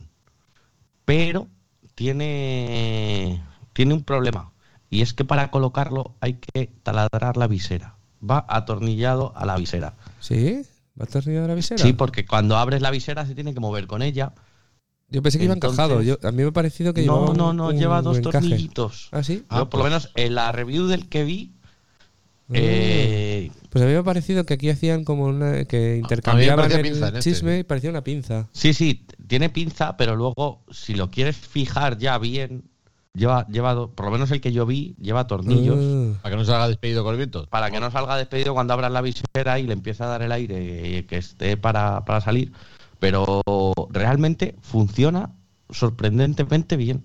Pero 1.05 1.47
tiene, 1.95 3.43
tiene 3.73 3.93
un 3.93 4.03
problema. 4.03 4.51
Y 4.89 5.01
es 5.01 5.13
que 5.13 5.25
para 5.25 5.51
colocarlo 5.51 6.15
hay 6.21 6.35
que 6.35 6.67
taladrar 6.83 7.37
la 7.37 7.47
visera. 7.47 7.95
Va 8.27 8.45
atornillado 8.47 9.33
a 9.35 9.45
la 9.45 9.55
visera. 9.57 9.95
¿Sí? 10.19 10.61
¿Va 10.99 11.03
a 11.05 11.07
atornillar 11.07 11.47
la 11.47 11.55
visera? 11.55 11.83
Sí, 11.83 11.93
porque 11.93 12.25
cuando 12.25 12.57
abres 12.57 12.81
la 12.81 12.91
visera 12.91 13.25
se 13.25 13.35
tiene 13.35 13.53
que 13.53 13.59
mover 13.59 13.87
con 13.87 14.01
ella. 14.01 14.33
Yo 15.09 15.21
pensé 15.21 15.37
que 15.37 15.45
iba 15.45 15.53
encajado. 15.53 16.01
Yo, 16.01 16.17
a 16.23 16.31
mí 16.31 16.41
me 16.43 16.49
ha 16.49 16.51
parecido 16.51 16.93
que 16.93 17.05
No, 17.05 17.15
llevaba 17.17 17.33
no, 17.35 17.53
no, 17.53 17.67
un 17.67 17.77
lleva 17.77 18.01
dos 18.01 18.17
encaje. 18.17 18.39
tornillitos. 18.39 19.09
¿Ah, 19.11 19.21
sí? 19.23 19.45
Yo, 19.51 19.69
por 19.69 19.79
lo 19.79 19.83
menos 19.83 20.09
en 20.15 20.33
la 20.35 20.51
review 20.51 20.87
del 20.87 21.07
que 21.09 21.23
vi, 21.23 21.54
Eh, 22.53 23.51
Pues 23.69 23.83
a 23.83 23.87
mí 23.87 23.93
me 23.93 23.99
ha 23.99 24.03
parecido 24.03 24.45
que 24.45 24.53
aquí 24.53 24.69
hacían 24.69 25.03
como 25.03 25.25
una. 25.25 25.65
que 25.65 25.97
intercambiaban 25.97 26.71
el 26.71 26.81
pinza 26.81 27.07
este, 27.07 27.19
chisme 27.21 27.59
y 27.59 27.63
parecía 27.63 27.89
una 27.89 28.03
pinza. 28.03 28.47
sí, 28.51 28.73
sí, 28.73 29.05
tiene 29.27 29.49
pinza, 29.49 29.97
pero 29.97 30.15
luego, 30.15 30.63
si 30.71 30.93
lo 30.93 31.09
quieres 31.09 31.35
fijar 31.35 31.97
ya 31.97 32.17
bien, 32.19 32.63
lleva, 33.13 33.47
lleva 33.47 33.87
por 33.87 34.05
lo 34.05 34.11
menos 34.11 34.29
el 34.31 34.41
que 34.41 34.51
yo 34.53 34.65
vi, 34.65 34.95
lleva 35.01 35.27
tornillos. 35.27 35.77
Ah. 35.79 36.19
Para 36.21 36.35
que 36.35 36.37
no 36.37 36.45
se 36.45 36.53
haga 36.53 36.67
despedido 36.67 37.03
con 37.03 37.13
el 37.13 37.17
viento. 37.17 37.47
para 37.47 37.71
que 37.71 37.79
no 37.79 37.89
salga 37.91 38.17
despedido 38.17 38.53
cuando 38.53 38.73
abras 38.73 38.91
la 38.91 39.01
visera 39.01 39.59
y 39.59 39.63
le 39.63 39.73
empiece 39.73 40.03
a 40.03 40.07
dar 40.07 40.21
el 40.21 40.31
aire 40.31 40.97
y 40.99 41.03
que 41.03 41.17
esté 41.17 41.57
para, 41.57 42.05
para 42.05 42.21
salir. 42.21 42.51
Pero 42.99 43.41
realmente 43.89 44.55
funciona 44.61 45.31
sorprendentemente 45.69 46.77
bien. 46.77 47.03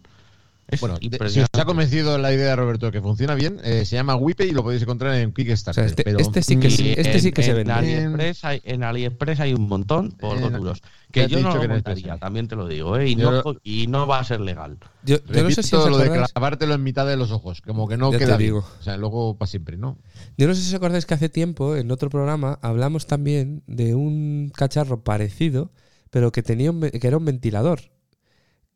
Bueno, 0.81 0.99
si 1.29 1.41
os 1.41 1.49
ha 1.53 1.65
convencido 1.65 2.19
la 2.19 2.33
idea, 2.33 2.55
Roberto, 2.57 2.87
de 2.87 2.93
que 2.93 3.01
funciona 3.01 3.35
bien, 3.35 3.59
eh, 3.65 3.85
se 3.85 3.97
llama 3.97 4.15
Wipe 4.17 4.47
y 4.47 4.53
lo 4.53 4.63
podéis 4.63 4.83
encontrar 4.83 5.15
en 5.17 5.31
O 5.31 5.35
Kickstarter. 5.35 5.75
sea, 5.75 5.87
este, 5.87 6.05
pero 6.05 6.19
este 6.19 6.43
sí 6.43 6.59
que, 6.59 6.67
este 6.69 7.21
sí 7.21 7.33
que 7.33 7.43
se 7.43 7.51
en, 7.51 7.57
vende. 7.57 7.73
AliExpress 7.73 8.45
hay, 8.45 8.61
en 8.65 8.85
AliExpress 8.85 9.41
hay 9.41 9.55
un 9.55 9.67
montón 9.69 10.13
por 10.13 10.37
En- 10.37 10.43
dos 10.43 10.53
duros. 10.53 10.83
Que 11.11 11.27
yo 11.27 11.41
no 11.41 11.53
lo 11.53 11.61
que 11.61 11.67
montaría, 11.67 12.13
hay. 12.13 12.19
también 12.21 12.47
te 12.47 12.55
lo 12.55 12.69
digo, 12.69 12.97
¿eh? 12.97 13.09
y, 13.09 13.17
Yo 13.17 13.31
no, 13.33 13.43
lo- 13.43 13.61
y 13.65 13.89
no 13.89 14.07
va 14.07 14.21
a 14.21 14.25
ser 14.25 14.41
legal. 14.41 14.79
Yo, 15.05 15.17
yo 15.27 15.43
no 15.43 15.51
sé 15.51 15.63
si 15.65 15.75
lo 15.75 15.99
de 15.99 16.05
acordáis, 16.05 16.33
clavártelo 16.33 16.75
en 16.75 16.83
mitad 16.85 17.05
de 17.07 17.17
los 17.17 17.33
ojos, 17.33 17.61
como 17.63 17.89
que 17.89 17.97
no 17.97 18.13
queda 18.13 18.37
bien. 18.37 18.51
digo. 18.51 18.65
O 18.79 18.83
sea, 18.83 18.97
luego 18.97 19.37
para 19.37 19.49
siempre, 19.51 19.77
¿no? 19.77 19.99
yo 20.37 20.47
no 20.47 20.55
sé 20.55 20.61
si 20.63 20.69
os 20.69 20.75
acordáis 20.75 21.07
que 21.07 21.15
hace 21.15 21.29
tiempo, 21.29 21.75
en 21.75 21.91
otro 21.91 22.11
programa, 22.11 22.59
hablamos 22.63 23.07
también 23.09 23.65
de 23.67 23.95
un 23.97 24.53
cacharro 24.55 25.03
parecido, 25.03 25.73
pero 26.11 26.31
que 26.31 26.43
tenía 26.45 26.71
un 26.71 26.81
que 26.81 27.07
era 27.07 27.17
un 27.17 27.25
ventilador. 27.25 27.81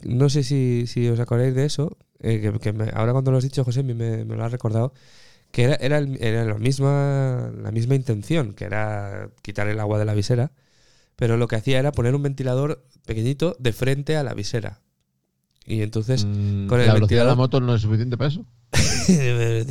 No 0.04 0.28
sé 0.28 0.42
si, 0.42 0.86
si 0.86 1.08
os 1.08 1.20
acordáis 1.20 1.54
de 1.54 1.64
eso, 1.66 1.96
eh, 2.20 2.40
que, 2.40 2.58
que 2.58 2.72
me- 2.72 2.90
ahora 2.94 3.12
cuando 3.12 3.30
lo 3.30 3.38
has 3.38 3.44
dicho, 3.44 3.64
José, 3.64 3.82
me, 3.82 3.94
me 3.94 4.24
lo 4.36 4.44
has 4.44 4.52
recordado, 4.52 4.92
que 5.52 5.64
era, 5.64 5.74
era, 5.76 5.98
el- 5.98 6.18
era 6.22 6.44
la, 6.44 6.54
misma, 6.58 7.52
la 7.62 7.70
misma 7.72 7.94
intención, 7.94 8.52
que 8.54 8.64
era 8.64 9.30
quitar 9.42 9.68
el 9.68 9.80
agua 9.80 9.98
de 9.98 10.04
la 10.04 10.14
visera, 10.14 10.52
pero 11.16 11.36
lo 11.36 11.48
que 11.48 11.56
hacía 11.56 11.78
era 11.78 11.92
poner 11.92 12.14
un 12.14 12.22
ventilador 12.22 12.84
pequeñito 13.06 13.56
de 13.58 13.72
frente 13.72 14.16
a 14.16 14.22
la 14.24 14.34
visera. 14.34 14.80
Y 15.66 15.82
entonces, 15.82 16.26
Mm, 16.26 16.66
con 16.66 16.80
el 16.80 16.88
¿La 16.88 16.94
velocidad 16.94 17.22
de 17.22 17.28
la 17.28 17.34
moto 17.36 17.60
no 17.60 17.74
es 17.74 17.82
suficiente 17.82 18.16
para 18.18 18.28
eso? 18.28 18.44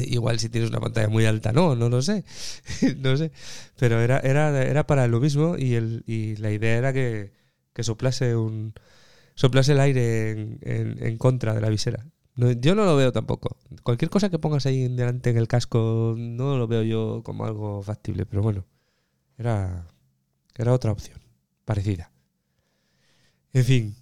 igual 0.07 0.39
si 0.39 0.49
tienes 0.49 0.69
una 0.69 0.79
pantalla 0.79 1.09
muy 1.09 1.25
alta, 1.25 1.51
no, 1.51 1.75
no 1.75 1.89
lo 1.89 2.01
sé. 2.01 2.23
no 2.97 3.15
sé. 3.17 3.31
Pero 3.77 3.99
era, 4.01 4.19
era, 4.19 4.63
era 4.63 4.87
para 4.87 5.07
lo 5.07 5.19
mismo 5.19 5.57
y, 5.57 5.75
el, 5.75 6.03
y 6.07 6.35
la 6.37 6.51
idea 6.51 6.77
era 6.77 6.93
que, 6.93 7.33
que 7.73 7.83
soplase 7.83 8.35
un 8.35 8.73
soplase 9.35 9.73
el 9.73 9.79
aire 9.79 10.31
en, 10.31 10.59
en- 10.61 11.03
en 11.05 11.17
contra 11.17 11.53
de 11.53 11.61
la 11.61 11.69
visera. 11.69 12.05
No, 12.35 12.51
yo 12.51 12.73
no 12.75 12.85
lo 12.85 12.95
veo 12.95 13.11
tampoco. 13.11 13.57
Cualquier 13.83 14.09
cosa 14.09 14.29
que 14.29 14.39
pongas 14.39 14.65
ahí 14.65 14.87
delante 14.87 15.29
en 15.29 15.37
el 15.37 15.47
casco 15.47 16.15
no 16.17 16.57
lo 16.57 16.67
veo 16.67 16.81
yo 16.83 17.21
como 17.23 17.45
algo 17.45 17.81
factible, 17.83 18.25
pero 18.25 18.41
bueno, 18.41 18.65
era, 19.37 19.85
era 20.55 20.73
otra 20.73 20.91
opción, 20.91 21.19
parecida. 21.65 22.11
En 23.53 23.63
fin, 23.63 23.95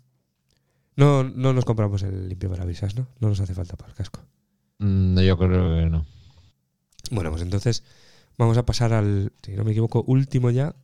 no, 0.96 1.24
no 1.24 1.54
nos 1.54 1.66
compramos 1.66 2.04
el 2.04 2.30
limpio 2.30 2.50
parabrisas, 2.50 2.96
¿no? 2.96 3.08
No 3.20 3.30
nos 3.30 3.40
hace 3.40 3.54
falta 3.54 3.76
para 3.76 3.90
el 3.90 3.96
casco. 3.96 4.22
Mm, 4.80 5.20
yo 5.20 5.38
creo 5.38 5.76
que 5.78 5.86
no. 5.90 6.06
Bueno, 7.12 7.32
pues 7.32 7.42
entonces 7.42 7.84
vamos 8.38 8.58
a 8.58 8.66
pasar 8.66 8.94
al, 8.94 9.34
si 9.44 9.54
no 9.54 9.64
me 9.64 9.72
equivoco, 9.72 10.04
último 10.08 10.50
ya 10.52 10.76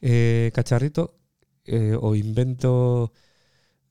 eh, 0.00 0.50
cacharrito 0.54 1.18
eh, 1.64 1.96
o 1.98 2.14
invento, 2.14 3.12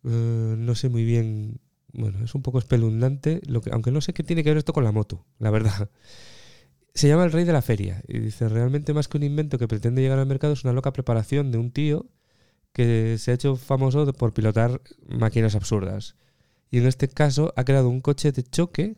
eh, 0.06 0.56
no 0.58 0.76
sé 0.76 0.90
muy 0.90 1.04
bien, 1.04 1.60
bueno, 1.94 2.24
es 2.24 2.36
un 2.36 2.42
poco 2.42 2.60
espeluznante, 2.60 3.42
aunque 3.72 3.92
no 3.92 4.02
sé 4.02 4.14
qué 4.14 4.24
tiene 4.24 4.44
que 4.44 4.50
ver 4.50 4.58
esto 4.58 4.74
con 4.74 4.84
la 4.84 4.92
moto, 4.92 5.26
la 5.40 5.52
verdad. 5.52 5.90
Se 6.96 7.08
llama 7.08 7.24
el 7.26 7.32
rey 7.32 7.44
de 7.44 7.54
la 7.54 7.62
feria 7.64 8.04
y 8.08 8.20
dice, 8.20 8.48
realmente 8.50 8.94
más 8.94 9.08
que 9.08 9.18
un 9.18 9.24
invento 9.24 9.58
que 9.58 9.68
pretende 9.68 10.02
llegar 10.02 10.20
al 10.20 10.28
mercado 10.28 10.54
es 10.54 10.64
una 10.64 10.74
loca 10.74 10.94
preparación 10.94 11.52
de 11.52 11.58
un 11.58 11.72
tío 11.72 12.06
que 12.74 13.18
se 13.20 13.32
ha 13.32 13.36
hecho 13.36 13.56
famoso 13.56 14.12
por 14.14 14.34
pilotar 14.34 14.82
máquinas 15.08 15.56
absurdas. 15.56 16.16
Y 16.72 16.80
en 16.80 16.88
este 16.88 17.08
caso 17.08 17.54
ha 17.58 17.66
creado 17.66 17.90
un 17.90 18.02
coche 18.02 18.32
de 18.32 18.44
choque 18.44 18.98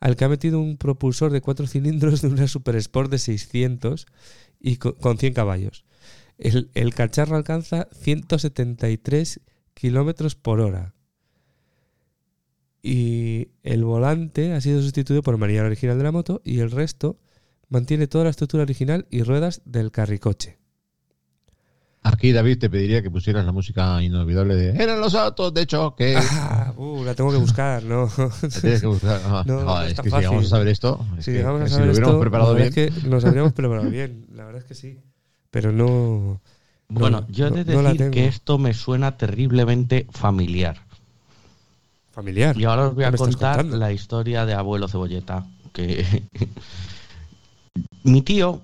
al 0.00 0.16
que 0.16 0.24
ha 0.24 0.28
metido 0.28 0.60
un 0.60 0.78
propulsor 0.78 1.32
de 1.32 1.40
cuatro 1.40 1.66
cilindros 1.66 2.22
de 2.22 2.28
una 2.28 2.48
Super 2.48 2.76
Sport 2.76 3.10
de 3.10 3.18
600 3.18 4.06
y 4.60 4.76
co- 4.76 4.96
con 4.96 5.18
100 5.18 5.34
caballos. 5.34 5.84
El, 6.38 6.70
el 6.74 6.94
cacharro 6.94 7.36
alcanza 7.36 7.88
173 7.92 9.40
kilómetros 9.74 10.34
por 10.34 10.60
hora. 10.60 10.94
Y 12.82 13.48
el 13.62 13.84
volante 13.84 14.52
ha 14.54 14.60
sido 14.60 14.82
sustituido 14.82 15.22
por 15.22 15.34
el 15.34 15.40
manillar 15.40 15.66
original 15.66 15.98
de 15.98 16.04
la 16.04 16.12
moto 16.12 16.40
y 16.44 16.58
el 16.60 16.70
resto 16.70 17.16
mantiene 17.68 18.06
toda 18.08 18.24
la 18.24 18.30
estructura 18.30 18.64
original 18.64 19.06
y 19.10 19.22
ruedas 19.22 19.62
del 19.64 19.90
carricoche. 19.92 20.58
Aquí, 22.04 22.32
David, 22.32 22.58
te 22.58 22.68
pediría 22.68 23.00
que 23.00 23.12
pusieras 23.12 23.44
la 23.46 23.52
música 23.52 24.02
inolvidable 24.02 24.56
de 24.56 24.70
Eran 24.82 25.00
los 25.00 25.14
autos 25.14 25.54
de 25.54 25.66
choque. 25.66 26.16
Ah, 26.32 26.74
uh, 26.76 27.04
la 27.04 27.14
tengo 27.14 27.30
que 27.30 27.36
buscar, 27.36 27.84
¿no? 27.84 28.10
La 28.42 28.48
tienes 28.48 28.80
que 28.80 28.86
buscar. 28.88 29.20
Ah, 29.26 29.44
No, 29.46 29.60
no 29.60 29.66
joder, 29.68 29.84
es 29.86 29.90
es 29.92 29.96
tan 29.96 30.04
que 30.04 30.10
si 30.10 30.16
llegamos 30.16 30.44
a 30.46 30.48
saber 30.48 30.68
esto, 30.68 31.06
es 31.18 31.24
Si 31.24 31.32
que- 31.32 31.42
a 31.44 31.58
que 31.58 31.64
si 31.66 31.70
saber 31.70 31.86
lo 31.86 31.92
hubiéramos 31.92 32.14
esto, 32.14 32.20
preparado 32.20 32.54
bien. 32.56 32.70
verdad 32.74 32.88
es 32.96 33.02
que 33.02 33.08
nos 33.08 33.24
habríamos 33.24 33.52
preparado 33.52 33.88
bien, 33.90 34.26
la 34.34 34.44
verdad 34.44 34.62
es 34.62 34.66
que 34.66 34.74
sí. 34.74 34.98
Pero 35.52 35.70
no... 35.70 36.40
no- 36.92 37.00
bueno, 37.00 37.26
yo 37.30 37.46
he 37.46 37.50
de 37.50 37.64
no- 37.64 37.72
no 37.78 37.82
la 37.82 37.92
decir 37.92 38.10
que 38.10 38.26
esto 38.26 38.58
me 38.58 38.74
suena 38.74 39.16
terriblemente 39.16 40.06
familiar. 40.10 40.80
Familiar. 42.12 42.56
Y 42.58 42.64
ahora 42.64 42.88
os 42.88 42.94
voy 42.94 43.04
¿Qué 43.04 43.08
a 43.08 43.12
contar 43.12 43.64
la 43.64 43.92
historia 43.92 44.44
de 44.44 44.54
abuelo 44.54 44.86
cebolleta. 44.88 45.46
Que 45.72 46.04
mi 48.04 48.22
tío 48.22 48.60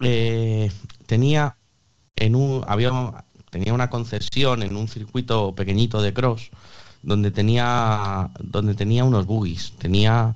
eh, 0.00 0.70
tenía 1.06 1.56
en 2.16 2.34
un 2.34 2.62
había 2.66 2.90
tenía 3.50 3.72
una 3.72 3.88
concesión 3.88 4.62
en 4.62 4.76
un 4.76 4.88
circuito 4.88 5.54
pequeñito 5.54 6.02
de 6.02 6.12
cross 6.12 6.50
donde 7.02 7.30
tenía 7.30 8.30
donde 8.40 8.74
tenía 8.74 9.04
unos 9.04 9.24
buggies. 9.26 9.72
Tenía 9.78 10.34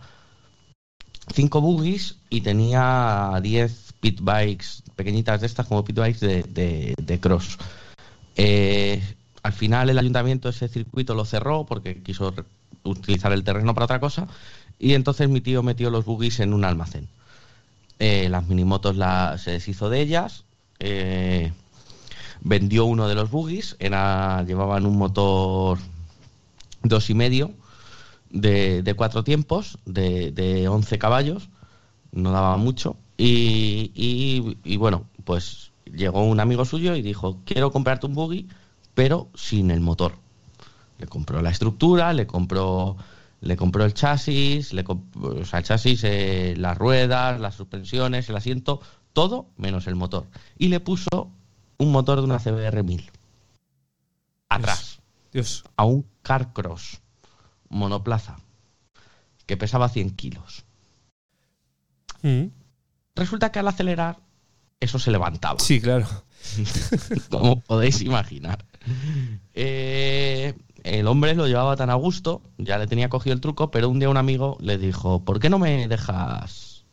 cinco 1.35 1.61
buggies 1.61 2.16
y 2.31 2.41
tenía 2.41 3.39
10 3.43 3.93
pit 4.01 4.21
bikes 4.23 4.83
pequeñitas 5.01 5.40
de 5.40 5.46
estas 5.46 5.66
como 5.66 5.82
pit 5.82 5.96
bikes 5.96 6.26
de, 6.26 6.94
de- 7.07 7.20
cross. 7.20 7.57
Eh, 8.36 9.03
al 9.42 9.53
final 9.55 9.88
el 9.88 9.98
ayuntamiento 9.98 10.51
ese 10.51 10.68
circuito 10.68 11.14
lo 11.14 11.24
cerró 11.24 11.64
porque 11.64 12.03
quiso 12.03 12.34
utilizar 12.84 13.32
el 13.32 13.42
terreno 13.42 13.72
para 13.74 13.84
otra 13.86 13.98
cosa 14.01 14.28
y 14.78 14.92
entonces 14.92 15.28
mi 15.30 15.40
tío 15.40 15.62
metió 15.62 15.88
los 15.90 16.05
buggies 16.05 16.40
en 16.40 16.53
un 16.53 16.64
almacén. 16.64 17.09
Eh, 17.98 18.28
las 18.28 18.46
minimotos 18.46 18.96
la, 18.96 19.38
se 19.38 19.53
deshizo 19.53 19.88
de 19.88 20.01
ellas, 20.01 20.44
eh, 20.80 21.51
vendió 22.42 22.84
uno 22.84 23.09
de 23.09 23.14
los 23.14 23.30
buggies, 23.30 23.76
era, 23.78 24.42
llevaban 24.46 24.84
un 24.86 24.96
motor 24.98 25.78
dos 26.82 27.09
y 27.11 27.14
medio 27.14 27.53
de, 28.30 28.82
de 28.82 28.94
cuatro 28.94 29.24
tiempos, 29.24 29.78
de, 29.86 30.30
de 30.32 30.68
11 30.68 30.98
caballos, 30.98 31.48
no 32.12 32.32
daba 32.32 32.57
mucho. 32.59 32.96
Y, 33.23 33.93
y- 33.95 34.59
y 34.64 34.77
bueno, 34.79 35.05
pues 35.25 35.73
llegó 35.85 36.23
un 36.25 36.41
amigo 36.41 36.64
suyo 36.64 36.95
y 36.97 37.03
dijo, 37.03 37.41
quiero 37.45 37.71
comprarte 37.71 38.07
un 38.07 38.14
buggy, 38.14 38.49
pero 38.95 39.29
sin 39.35 39.71
el 39.71 39.81
motor. 39.81 40.14
Le 40.99 41.07
compró 41.07 41.43
la 41.43 41.51
estructura, 41.51 42.12
le 42.14 42.27
compró, 42.27 42.97
le 43.43 43.57
compró 43.57 43.85
el 43.85 43.93
chasis, 43.95 44.73
le 44.73 44.85
comp- 44.85 45.14
o 45.43 45.45
sea, 45.45 45.59
el 45.59 45.64
chasis, 45.66 46.03
eh, 46.05 46.55
las 46.57 46.79
ruedas, 46.79 47.39
las 47.41 47.55
suspensiones, 47.57 48.29
el 48.31 48.37
asiento, 48.37 48.81
todo 49.12 49.49
menos 49.57 49.87
el 49.87 49.97
motor. 49.97 50.27
Y 50.59 50.68
le 50.68 50.81
puso 50.81 51.31
un 51.79 51.93
motor 51.93 52.18
de 52.21 52.25
una 52.25 52.39
CBR 52.39 52.83
1000 52.83 53.11
atrás 54.49 55.01
Dios. 55.33 55.64
a 55.77 55.85
un 55.85 56.07
Carcross 56.23 57.01
monoplaza 57.68 58.39
que 59.47 59.57
pesaba 59.57 59.89
100 59.89 60.11
kilos. 60.16 60.64
Mm. 62.23 62.47
Resulta 63.21 63.53
que 63.53 63.59
al 63.61 63.68
acelerar 63.68 64.16
eso 64.81 64.99
se 64.99 65.11
levantaba, 65.11 65.61
Sí, 65.61 65.81
claro. 65.81 66.07
como 67.31 67.61
podéis 67.61 68.01
imaginar. 68.01 68.64
Eh, 69.55 70.55
el 70.85 71.07
hombre 71.07 71.35
lo 71.35 71.47
llevaba 71.47 71.77
tan 71.77 71.91
a 71.91 71.95
gusto, 71.95 72.41
ya 72.57 72.79
le 72.79 72.87
tenía 72.87 73.09
cogido 73.11 73.35
el 73.35 73.41
truco, 73.41 73.71
pero 73.71 73.89
un 73.91 73.99
día 73.99 74.09
un 74.09 74.16
amigo 74.16 74.57
le 74.61 74.79
dijo, 74.79 75.23
¿por 75.25 75.39
qué 75.39 75.51
no 75.51 75.59
me 75.59 75.87
dejas 75.87 76.85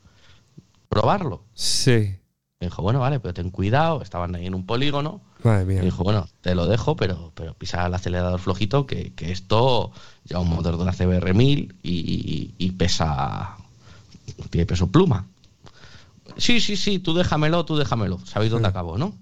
probarlo? 0.89 1.43
Sí. 1.53 2.17
Y 2.59 2.65
dijo, 2.65 2.81
bueno, 2.81 2.99
vale, 2.99 3.19
pero 3.19 3.33
ten 3.33 3.51
cuidado, 3.51 4.01
estaban 4.01 4.35
ahí 4.35 4.47
en 4.47 4.55
un 4.55 4.65
polígono. 4.65 5.21
Madre 5.43 5.65
mía. 5.65 5.81
dijo, 5.81 6.03
bueno, 6.03 6.27
te 6.41 6.55
lo 6.55 6.65
dejo, 6.65 6.95
pero, 6.97 7.31
pero 7.35 7.53
pisa 7.53 7.85
el 7.85 7.93
acelerador 7.93 8.39
flojito, 8.39 8.85
que, 8.87 9.13
que 9.13 9.31
esto 9.31 9.91
lleva 10.25 10.41
un 10.41 10.49
motor 10.49 10.75
de 10.75 10.83
una 10.83 10.91
CBR 10.91 11.33
1000 11.33 11.75
y, 11.83 11.91
y- 11.91 12.55
y 12.57 12.71
pesa. 12.71 13.55
Tiene 14.49 14.65
peso 14.65 14.87
pluma. 14.87 15.25
Sí, 16.37 16.59
sí, 16.59 16.75
sí, 16.75 16.99
tú 16.99 17.13
déjamelo, 17.13 17.63
tú 17.65 17.77
déjamelo. 17.77 18.19
¿Sabéis 18.25 18.51
dónde 18.51 18.67
Sí. 18.67 18.71
acabó, 18.71 18.97
no? 18.97 19.15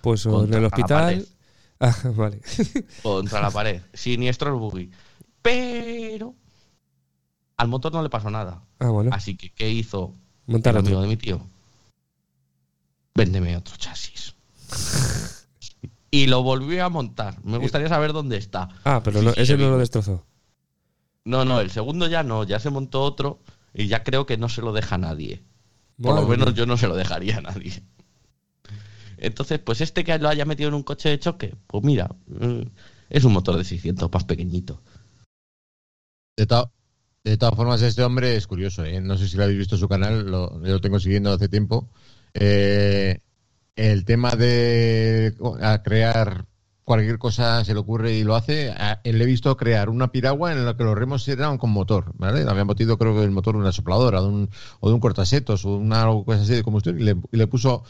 Pues 0.00 0.24
o 0.26 0.44
en 0.44 0.54
el 0.54 0.64
hospital. 0.64 1.26
Ah, 1.82 1.96
vale. 2.14 2.42
Contra 3.02 3.40
la 3.40 3.50
pared. 3.50 3.80
Siniestro 3.94 4.50
el 4.52 4.56
buggy. 4.60 4.90
Pero. 5.40 6.34
Al 7.56 7.68
motor 7.68 7.90
no 7.94 8.02
le 8.02 8.10
pasó 8.10 8.28
nada. 8.30 8.62
Ah, 8.78 8.90
bueno. 8.90 9.10
Así 9.14 9.34
que, 9.34 9.50
¿qué 9.50 9.70
hizo 9.70 10.14
Montar 10.46 10.74
el 10.74 10.80
amigo 10.80 11.00
de 11.00 11.08
mi 11.08 11.16
tío. 11.16 11.40
Véndeme 13.14 13.56
otro 13.56 13.76
chasis. 13.76 14.34
y 16.10 16.26
lo 16.26 16.42
volvió 16.42 16.84
a 16.84 16.88
montar. 16.90 17.42
Me 17.44 17.58
gustaría 17.58 17.88
saber 17.88 18.12
dónde 18.12 18.36
está. 18.36 18.68
Ah, 18.84 19.00
pero 19.02 19.20
Sí, 19.20 19.26
no- 19.26 19.32
sí, 19.32 19.40
ese 19.40 19.56
no 19.56 19.70
lo 19.70 19.78
destrozó. 19.78 20.26
No, 21.24 21.44
no, 21.44 21.60
el 21.60 21.70
segundo 21.70 22.06
ya 22.08 22.22
no, 22.22 22.44
ya 22.44 22.58
se 22.60 22.70
montó 22.70 23.02
otro 23.02 23.40
y 23.72 23.86
ya 23.86 24.02
creo 24.04 24.26
que 24.26 24.36
no 24.36 24.48
se 24.48 24.60
lo 24.62 24.72
deja 24.72 24.96
a 24.96 24.98
nadie. 24.98 25.42
Por 26.00 26.14
lo 26.14 26.26
menos 26.26 26.54
yo 26.54 26.66
no 26.66 26.76
se 26.76 26.88
lo 26.88 26.96
dejaría 26.96 27.38
a 27.38 27.42
nadie. 27.42 27.82
Entonces, 29.18 29.58
pues 29.58 29.80
este 29.82 30.02
que 30.02 30.18
lo 30.18 30.28
haya 30.28 30.46
metido 30.46 30.68
en 30.68 30.74
un 30.74 30.82
coche 30.82 31.10
de 31.10 31.18
choque, 31.18 31.54
pues 31.66 31.84
mira, 31.84 32.08
mm, 32.26 32.62
es 33.10 33.24
un 33.24 33.32
motor 33.32 33.56
de 33.56 33.64
600, 33.64 34.10
más 34.10 34.24
pequeñito. 34.24 34.82
De, 36.36 36.46
de 37.24 37.36
todas 37.36 37.54
formas, 37.54 37.82
este 37.82 38.02
hombre 38.02 38.34
es 38.34 38.46
curioso, 38.46 38.84
¿eh? 38.84 39.00
No 39.00 39.18
sé 39.18 39.28
si 39.28 39.36
lo 39.36 39.44
habéis 39.44 39.58
visto 39.58 39.74
en 39.74 39.80
su 39.80 39.88
canal, 39.88 40.30
lo, 40.30 40.64
yo 40.64 40.72
lo 40.72 40.80
tengo 40.80 40.98
siguiendo 40.98 41.32
hace 41.32 41.48
tiempo. 41.48 41.90
Eh, 42.32 43.20
el 43.76 44.04
tema 44.04 44.30
de 44.36 45.34
a 45.60 45.82
crear 45.82 46.46
cualquier 46.90 47.18
cosa 47.18 47.64
se 47.64 47.72
le 47.72 47.78
ocurre 47.78 48.14
y 48.14 48.24
lo 48.24 48.34
hace. 48.34 48.70
A- 48.72 49.00
le 49.04 49.22
he 49.22 49.26
visto 49.26 49.56
crear 49.56 49.88
una 49.90 50.10
piragua 50.10 50.50
en 50.50 50.64
la 50.66 50.76
que 50.76 50.82
los 50.82 50.98
remos 50.98 51.28
eran 51.28 51.56
con 51.56 51.70
motor, 51.70 52.12
¿vale? 52.18 52.44
Habían 52.48 52.66
metido, 52.66 52.98
creo 52.98 53.14
que 53.14 53.22
el 53.22 53.30
motor 53.30 53.54
de 53.54 53.60
una 53.60 53.70
sopladora 53.70 54.20
de 54.20 54.26
un, 54.26 54.50
o 54.80 54.88
de 54.88 54.94
un 54.94 55.00
cortasetos 55.00 55.64
o 55.64 55.76
una 55.76 56.04
cosa 56.24 56.40
así 56.42 56.52
de 56.52 56.64
combustión 56.64 57.00
y 57.00 57.04
le 57.30 57.46
puso 57.46 57.84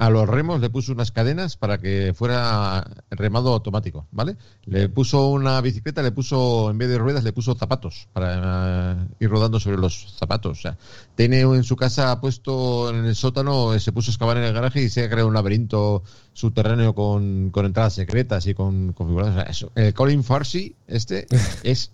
a 0.00 0.08
los 0.08 0.26
remos 0.26 0.62
le 0.62 0.70
puso 0.70 0.92
unas 0.92 1.12
cadenas 1.12 1.58
para 1.58 1.76
que 1.76 2.14
fuera 2.14 2.90
remado 3.10 3.52
automático, 3.52 4.06
¿vale? 4.10 4.38
Le 4.64 4.88
puso 4.88 5.28
una 5.28 5.60
bicicleta, 5.60 6.02
le 6.02 6.10
puso, 6.10 6.70
en 6.70 6.78
vez 6.78 6.88
de 6.88 6.96
ruedas, 6.96 7.22
le 7.22 7.34
puso 7.34 7.54
zapatos 7.54 8.08
para 8.14 8.92
eh, 8.92 8.96
ir 9.20 9.28
rodando 9.28 9.60
sobre 9.60 9.76
los 9.76 10.14
zapatos. 10.18 10.58
O 10.58 10.62
sea, 10.62 10.78
tiene 11.16 11.40
en 11.40 11.64
su 11.64 11.76
casa 11.76 12.18
puesto 12.18 12.88
en 12.88 13.04
el 13.04 13.14
sótano, 13.14 13.74
eh, 13.74 13.80
se 13.80 13.92
puso 13.92 14.10
a 14.10 14.12
excavar 14.12 14.38
en 14.38 14.44
el 14.44 14.54
garaje 14.54 14.80
y 14.80 14.88
se 14.88 15.04
ha 15.04 15.10
creado 15.10 15.28
un 15.28 15.34
laberinto 15.34 16.02
subterráneo 16.32 16.94
con, 16.94 17.50
con 17.50 17.66
entradas 17.66 17.92
secretas 17.92 18.46
y 18.46 18.54
con 18.54 18.94
configuraciones. 18.94 19.38
O 19.38 19.42
sea, 19.42 19.50
eso. 19.50 19.72
El 19.74 19.92
Colin 19.92 20.24
Farsi, 20.24 20.76
este, 20.86 21.26
es 21.62 21.92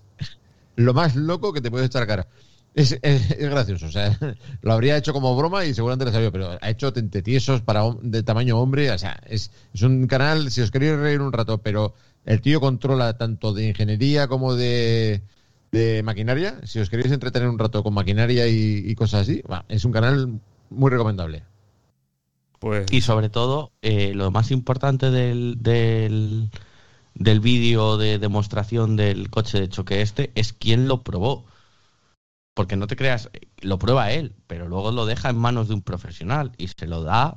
lo 0.76 0.94
más 0.94 1.16
loco 1.16 1.52
que 1.52 1.60
te 1.60 1.72
puede 1.72 1.86
echar 1.86 2.04
a 2.04 2.06
cara. 2.06 2.28
Es, 2.76 2.92
es- 3.02 3.30
es 3.30 3.50
gracioso, 3.50 3.86
o 3.86 3.90
sea, 3.90 4.16
lo 4.62 4.72
habría 4.72 4.96
hecho 4.98 5.12
como 5.14 5.34
broma 5.36 5.64
y 5.64 5.74
seguramente 5.74 6.04
le 6.04 6.12
salió, 6.12 6.30
pero 6.30 6.58
ha 6.60 6.70
hecho 6.70 6.92
tentetiesos 6.92 7.62
para 7.62 7.82
de 8.02 8.22
tamaño 8.22 8.58
hombre, 8.60 8.90
o 8.90 8.98
sea, 8.98 9.18
es, 9.26 9.50
es 9.74 9.82
un 9.82 10.06
canal, 10.06 10.50
si 10.50 10.60
os 10.60 10.70
queréis 10.70 10.96
reír 10.96 11.20
un 11.22 11.32
rato, 11.32 11.58
pero 11.58 11.94
el 12.26 12.40
tío 12.42 12.60
controla 12.60 13.16
tanto 13.16 13.52
de 13.54 13.68
ingeniería 13.68 14.28
como 14.28 14.54
de, 14.54 15.22
de 15.72 16.02
maquinaria, 16.04 16.60
si 16.64 16.78
os 16.78 16.90
queréis 16.90 17.10
entretener 17.12 17.48
un 17.48 17.58
rato 17.58 17.82
con 17.82 17.94
maquinaria 17.94 18.46
y, 18.46 18.84
y 18.86 18.94
cosas 18.94 19.22
así, 19.22 19.42
va, 19.50 19.64
es 19.68 19.84
un 19.86 19.92
canal 19.92 20.38
muy 20.70 20.90
recomendable. 20.90 21.44
Pues. 22.58 22.86
Y 22.90 23.00
sobre 23.02 23.28
todo, 23.28 23.72
eh, 23.82 24.12
lo 24.14 24.30
más 24.30 24.50
importante 24.50 25.10
del, 25.10 25.56
del, 25.60 26.50
del 27.14 27.40
vídeo 27.40 27.98
de 27.98 28.18
demostración 28.18 28.96
del 28.96 29.30
coche 29.30 29.60
de 29.60 29.68
choque 29.68 30.02
este 30.02 30.32
es 30.34 30.52
quién 30.54 30.88
lo 30.88 31.02
probó. 31.02 31.44
Porque 32.56 32.76
no 32.76 32.86
te 32.86 32.96
creas, 32.96 33.28
lo 33.60 33.78
prueba 33.78 34.10
él, 34.12 34.32
pero 34.46 34.66
luego 34.66 34.90
lo 34.90 35.04
deja 35.04 35.28
en 35.28 35.36
manos 35.36 35.68
de 35.68 35.74
un 35.74 35.82
profesional 35.82 36.52
y 36.56 36.68
se 36.68 36.86
lo 36.86 37.02
da 37.02 37.36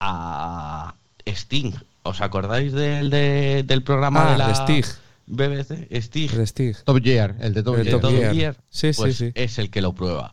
a 0.00 0.94
Sting. 1.26 1.72
¿Os 2.02 2.22
acordáis 2.22 2.72
del, 2.72 3.10
de- 3.10 3.62
del 3.62 3.82
programa 3.82 4.26
Ah, 4.28 4.32
de 4.32 4.38
la 4.38 4.48
de 4.48 4.54
Stig. 4.54 4.86
BBC? 5.26 6.00
Stig. 6.00 6.46
Stig. 6.46 6.76
Top 6.84 6.98
Gear, 7.02 7.36
el 7.40 7.52
de 7.52 7.62
Top 7.62 7.74
El 7.76 7.84
de 7.84 7.90
Gear. 7.90 8.00
Top 8.00 8.10
Top 8.10 8.18
Gear. 8.20 8.34
Gear, 8.34 8.56
Sí, 8.70 8.90
Pues 8.96 9.16
sí, 9.18 9.26
sí. 9.26 9.32
es 9.34 9.58
el 9.58 9.68
que 9.70 9.82
lo 9.82 9.92
prueba. 9.92 10.32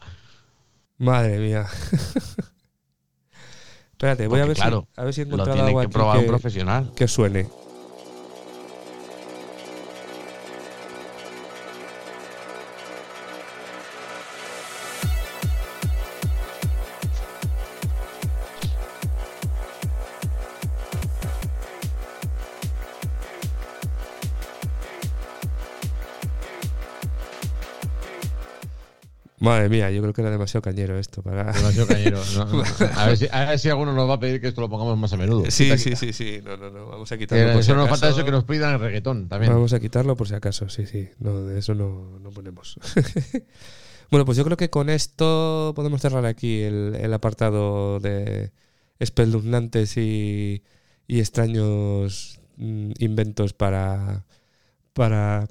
Madre 0.98 1.38
mía. 1.40 1.66
Espérate, 3.92 4.28
voy 4.28 4.40
a 4.40 4.46
ver, 4.46 4.56
claro, 4.56 4.88
si, 4.96 5.02
a 5.02 5.04
ver 5.04 5.14
si 5.14 5.22
he 5.22 5.26
Lo 5.26 5.32
encontrado 5.34 5.56
tiene 5.56 5.68
algo 5.68 5.80
que 5.82 5.86
aquí 5.88 5.94
probar 5.94 6.18
un 6.20 6.24
que, 6.24 6.28
profesional. 6.30 6.92
que 6.96 7.08
suene. 7.10 7.50
Madre 29.40 29.70
mía, 29.70 29.90
yo 29.92 30.02
creo 30.02 30.14
que 30.14 30.22
era 30.22 30.32
demasiado 30.32 30.62
cañero 30.62 31.00
esto 31.00 31.22
para. 31.22 31.52
Demasiado 31.54 31.88
cañero. 31.88 32.22
¿no? 32.36 32.64
A, 32.96 33.08
ver 33.08 33.18
si, 33.18 33.28
a 33.32 33.46
ver 33.46 33.60
si 33.60 33.70
alguno 33.70 33.94
nos 33.94 34.10
va 34.10 34.16
a 34.16 34.20
pedir 34.20 34.42
que 34.42 34.48
esto 34.48 34.62
lo 34.62 34.70
pongamos 34.70 34.98
más 34.98 35.14
a 35.14 35.18
menudo. 35.18 35.50
Sí, 35.50 35.78
sí, 35.78 35.96
sí, 35.96 36.12
sí. 36.12 36.42
No, 36.44 36.58
no, 36.58 36.70
no. 36.70 36.88
Vamos 36.88 37.12
a 37.12 37.18
quitarlo. 37.18 37.54
por 37.54 37.64
si 37.64 37.72
eso 37.72 37.80
nos 37.80 37.90
falta 37.90 38.10
eso 38.10 38.26
que 38.26 38.32
nos 38.32 38.44
pidan 38.44 38.74
el 38.74 38.80
reggaetón 38.80 39.30
también. 39.30 39.54
Vamos 39.54 39.74
a 39.74 39.80
quitarlo 39.80 40.16
por 40.16 40.28
si 40.28 40.36
acaso, 40.36 40.68
sí, 40.70 40.86
sí. 40.86 41.10
No, 41.20 41.42
de 41.46 41.60
eso 41.60 41.74
no, 41.74 42.20
no 42.20 42.32
ponemos. 42.32 42.78
bueno, 44.12 44.26
pues 44.26 44.38
yo 44.38 44.44
creo 44.44 44.58
que 44.58 44.70
con 44.70 44.90
esto 44.90 45.74
podemos 45.76 46.02
cerrar 46.02 46.26
aquí 46.26 46.62
el, 46.62 46.98
el 47.00 47.14
apartado 47.14 48.00
de 48.00 48.52
espeluznantes 49.00 49.98
y, 49.98 50.64
y 51.08 51.20
extraños 51.20 52.40
mm, 52.58 52.92
inventos 53.00 53.54
para, 53.54 54.26
para, 54.94 55.48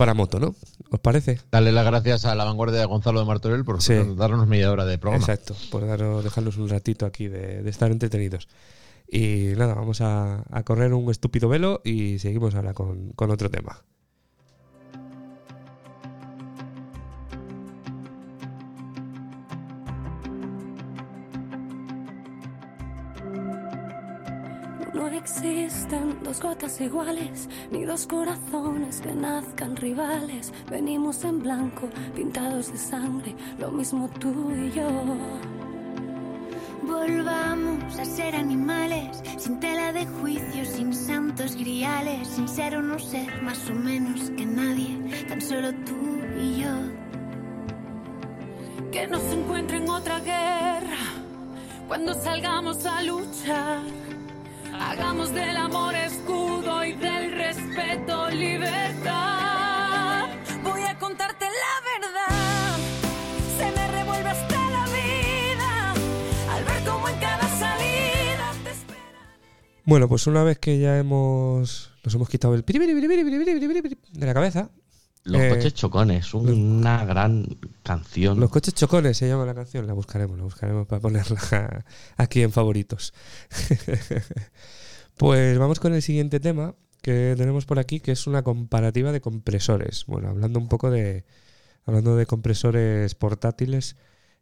para 0.00 0.14
moto, 0.14 0.40
¿no? 0.40 0.54
¿Os 0.90 0.98
parece? 1.00 1.38
Darle 1.52 1.72
las 1.72 1.84
gracias 1.84 2.24
a 2.24 2.34
la 2.34 2.44
vanguardia 2.44 2.80
de 2.80 2.86
Gonzalo 2.86 3.20
de 3.20 3.26
Martorell 3.26 3.64
por 3.64 3.82
Sí. 3.82 3.94
darnos 4.16 4.46
media 4.48 4.72
hora 4.72 4.86
de 4.86 4.96
programa. 4.96 5.22
Exacto, 5.22 5.54
por 5.70 5.86
daros, 5.86 6.24
dejarnos 6.24 6.56
un 6.56 6.70
ratito 6.70 7.04
aquí 7.04 7.28
de, 7.28 7.62
de 7.62 7.70
estar 7.70 7.90
entretenidos. 7.92 8.48
Y 9.06 9.52
nada, 9.58 9.74
vamos 9.74 10.00
a, 10.00 10.44
a 10.50 10.62
correr 10.62 10.94
un 10.94 11.10
estúpido 11.10 11.48
velo 11.50 11.82
y 11.84 12.18
seguimos 12.18 12.54
ahora 12.54 12.72
con, 12.72 13.10
con 13.10 13.30
otro 13.30 13.50
tema. 13.50 13.82
Existen 25.20 26.22
dos 26.22 26.40
gotas 26.40 26.80
iguales, 26.80 27.48
ni 27.70 27.84
dos 27.84 28.06
corazones 28.06 29.00
que 29.02 29.12
nazcan 29.12 29.76
rivales. 29.76 30.52
Venimos 30.70 31.24
en 31.24 31.40
blanco, 31.40 31.88
pintados 32.14 32.72
de 32.72 32.78
sangre, 32.78 33.34
lo 33.58 33.70
mismo 33.70 34.08
tú 34.18 34.50
y 34.52 34.70
yo. 34.70 34.88
Volvamos 36.82 37.98
a 37.98 38.04
ser 38.04 38.34
animales, 38.34 39.22
sin 39.36 39.60
tela 39.60 39.92
de 39.92 40.06
juicio, 40.06 40.64
sin 40.64 40.94
santos 40.94 41.54
griales, 41.54 42.26
sin 42.26 42.48
ser 42.48 42.76
o 42.76 42.82
no 42.82 42.98
ser 42.98 43.42
más 43.42 43.68
o 43.68 43.74
menos 43.74 44.30
que 44.30 44.46
nadie, 44.46 45.26
tan 45.28 45.40
solo 45.40 45.70
tú 45.84 45.98
y 46.40 46.62
yo. 46.62 46.74
Que 48.90 49.06
nos 49.06 49.22
encuentren 49.24 49.88
otra 49.88 50.18
guerra 50.20 50.96
cuando 51.86 52.14
salgamos 52.14 52.86
a 52.86 53.02
luchar. 53.02 53.80
Hagamos 54.80 55.32
del 55.34 55.56
amor 55.58 55.94
escudo 55.94 56.82
y 56.84 56.94
del 56.94 57.32
respeto 57.32 58.30
libertad. 58.30 60.26
Voy 60.64 60.82
a 60.82 60.98
contarte 60.98 61.44
la 61.44 61.82
verdad. 62.00 62.78
Se 63.58 63.70
me 63.76 63.88
revuelve 63.88 64.30
hasta 64.30 64.70
la 64.70 64.86
vida 64.86 65.92
al 66.50 66.64
ver 66.64 66.82
cómo 66.90 67.08
en 67.10 67.20
cada 67.20 67.46
salida 67.58 68.52
te 68.64 68.70
espera. 68.70 69.36
Bueno, 69.84 70.08
pues 70.08 70.26
una 70.26 70.42
vez 70.44 70.58
que 70.58 70.78
ya 70.78 70.98
hemos 70.98 71.92
nos 72.02 72.14
hemos 72.14 72.30
quitado 72.30 72.54
el 72.54 72.64
de 72.64 74.26
la 74.26 74.34
cabeza, 74.34 74.70
Los 75.24 75.40
Eh, 75.42 75.50
coches 75.50 75.74
chocones, 75.74 76.32
una 76.34 77.04
gran 77.04 77.46
canción. 77.82 78.40
los 78.40 78.50
coches 78.50 78.74
chocones 78.74 79.18
se 79.18 79.28
llama 79.28 79.44
la 79.44 79.54
canción, 79.54 79.86
la 79.86 79.92
buscaremos, 79.92 80.38
la 80.38 80.44
buscaremos 80.44 80.86
para 80.86 81.00
ponerla 81.00 81.84
aquí 82.16 82.42
en 82.42 82.52
favoritos. 82.52 83.12
pues 85.16 85.58
vamos 85.58 85.80
con 85.80 85.94
el 85.94 86.02
siguiente 86.02 86.40
tema 86.40 86.74
que 87.02 87.34
tenemos 87.36 87.66
por 87.66 87.78
aquí, 87.78 88.00
que 88.00 88.12
es 88.12 88.26
una 88.26 88.42
comparativa 88.42 89.12
de 89.12 89.20
compresores. 89.20 90.04
Bueno, 90.06 90.28
hablando 90.28 90.58
un 90.58 90.68
poco 90.68 90.90
de 90.90 91.24
hablando 91.84 92.16
de 92.16 92.26
compresores 92.26 93.14
portátiles, 93.14 93.96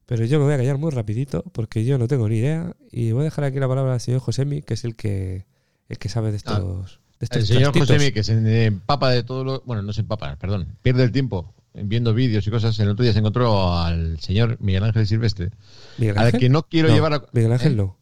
pero 0.07 0.24
yo 0.24 0.39
me 0.39 0.45
voy 0.47 0.55
a 0.55 0.59
callar 0.59 0.79
muy 0.79 0.91
rapidito 0.91 1.45
porque 1.53 1.85
yo 1.85 1.99
no 1.99 2.09
tengo 2.09 2.29
ni 2.29 2.39
idea 2.39 2.76
y 2.91 3.12
voy 3.12 3.22
a 3.22 3.24
dejar 3.24 3.45
aquí 3.45 3.59
la 3.59 3.68
palabra 3.68 3.95
al 3.95 4.01
señor 4.01 4.20
Josemi, 4.20 4.62
que 4.62 4.74
es 4.74 4.85
el 4.85 4.97
que 4.97 5.47
el 5.89 5.99
que 5.99 6.09
sabe 6.09 6.31
de 6.31 6.37
estos 6.37 6.57
de 6.57 6.62
estos 6.83 7.01
El 7.21 7.47
señor 7.47 7.73
trastitos. 7.73 7.89
Josemi, 7.89 8.12
que 8.12 8.23
se 8.23 8.64
empapa 8.66 9.11
de 9.11 9.23
todo 9.25 9.45
lo. 9.45 9.62
Bueno, 9.66 9.83
no 9.83 9.93
se 9.93 10.03
empapa, 10.03 10.37
perdón. 10.37 10.77
Pierde 10.83 11.03
el 11.03 11.12
tiempo 11.12 11.53
viendo 11.75 12.14
vídeos 12.14 12.47
y 12.47 12.51
cosas. 12.51 12.79
El 12.79 12.89
otro 12.91 13.03
día 13.03 13.12
se 13.12 13.19
encontró 13.19 13.75
al 13.77 14.19
señor 14.21 14.57
Miguel 14.61 14.85
Ángel 14.85 15.07
Silvestre, 15.07 15.51
Miguel 15.99 16.16
al 16.19 16.27
Ángel. 16.27 16.41
que 16.41 16.49
no 16.49 16.62
quiero 16.64 16.89
No, 16.89 16.95
llevar 16.95 17.14
a. 17.14 17.25
Miguel 17.33 17.53
Ángel 17.53 17.73
¿Eh? 17.73 17.77
no. 17.77 17.97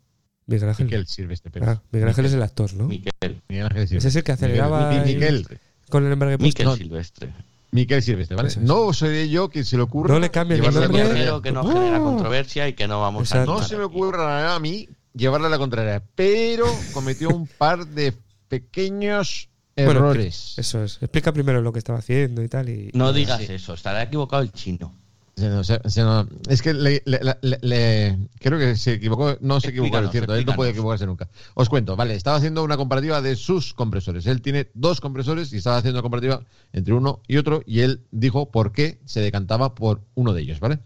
Miguel 0.47 0.69
Ángel. 0.69 0.87
Miguel 0.87 1.07
Silvestre, 1.07 1.51
pero. 1.51 1.67
Ah, 1.71 1.83
Miguel 1.91 2.09
Ángel 2.09 2.27
es 2.27 2.33
el 2.35 2.43
actor, 2.43 2.75
¿no? 2.75 2.85
Miquel, 2.89 3.43
Miguel 3.49 3.65
Ángel 3.67 3.79
Ese 3.83 3.89
Silvestre. 3.89 4.09
es 4.11 4.17
el 4.17 4.25
que 4.25 4.33
aceleraba 4.33 4.91
Miguel, 4.91 5.05
Miguel, 5.15 5.49
con 5.89 6.07
el. 6.07 6.39
Miquel 6.39 6.67
no. 6.67 6.77
Silvestre. 6.77 7.33
Miquel 7.73 8.03
Silvestre, 8.03 8.37
¿vale? 8.37 8.49
Es. 8.49 8.59
No 8.59 8.93
seré 8.93 9.29
yo 9.29 9.49
quien 9.49 9.65
se 9.65 9.77
le 9.77 9.83
ocurra. 9.83 10.13
No 10.15 10.21
le 10.21 10.31
cambien 10.31 10.63
el 10.63 10.71
llevarle 10.71 10.81
la 10.81 11.25
nombre. 11.27 11.43
que 11.43 11.53
no 11.53 11.63
¡Uh! 11.63 11.73
genera 11.73 11.99
controversia 12.01 12.69
y 12.69 12.75
que 12.75 12.87
no 12.87 13.01
vamos 13.01 13.23
Exacto. 13.25 13.55
a. 13.57 13.61
No 13.61 13.63
se 13.67 13.77
me 13.77 13.85
ocurra 13.85 14.55
a 14.55 14.61
mí 14.61 14.89
llevarle 15.15 15.49
la 15.49 15.59
contraria, 15.59 16.03
pero 16.15 16.67
cometió 16.93 17.29
un 17.31 17.47
par 17.47 17.87
de 17.87 18.15
pequeños 18.49 19.49
Bueno, 19.77 19.91
errores. 19.91 20.55
Eso 20.57 20.83
es. 20.85 20.99
Explica 21.03 21.33
primero 21.33 21.61
lo 21.61 21.73
que 21.73 21.79
estaba 21.79 21.99
haciendo 21.99 22.43
y 22.43 22.49
tal. 22.49 22.69
Y, 22.69 22.91
No 22.95 23.13
digas 23.13 23.41
eso, 23.41 23.75
estará 23.75 24.03
equivocado 24.03 24.43
el 24.43 24.53
chino. 24.53 24.95
Se 25.39 25.51
no- 25.51 25.63
se- 25.65 25.81
se 25.91 26.01
no- 26.01 26.27
es 26.49 26.63
que 26.63 26.73
le, 26.73 27.03
le- 27.05 27.21
le- 27.43 27.59
le- 27.61 28.19
creo 28.41 28.59
que 28.59 28.75
se 28.75 28.95
equivocó, 28.95 29.37
no 29.43 29.61
se 29.61 29.69
equivocó, 29.69 29.99
es 29.99 30.05
Explícanos, 30.05 30.13
cierto, 30.13 30.35
él 30.35 30.47
no 30.47 30.55
puede 30.55 30.71
equivocarse 30.71 31.05
nunca. 31.05 31.29
Os 31.53 31.69
cuento, 31.69 31.95
vale, 31.95 32.15
estaba 32.15 32.39
haciendo 32.39 32.65
una 32.65 32.79
comparativa 32.79 33.21
de 33.21 33.37
sus 33.37 33.75
compresores. 33.75 34.25
Él 34.25 34.41
tiene 34.41 34.71
dos 34.73 35.03
compresores 35.03 35.53
y 35.53 35.59
estaba 35.59 35.77
haciendo 35.77 35.99
una 35.99 36.03
comparativa 36.03 36.41
entre 36.73 36.95
uno 36.95 37.21
y 37.29 37.37
otro 37.37 37.63
y 37.67 37.81
él 37.81 38.01
dijo 38.13 38.51
por 38.51 38.73
qué 38.73 38.99
se 39.05 39.21
decantaba 39.21 39.75
por 39.75 40.01
uno 40.15 40.33
de 40.33 40.41
ellos, 40.41 40.59
¿vale? 40.59 40.79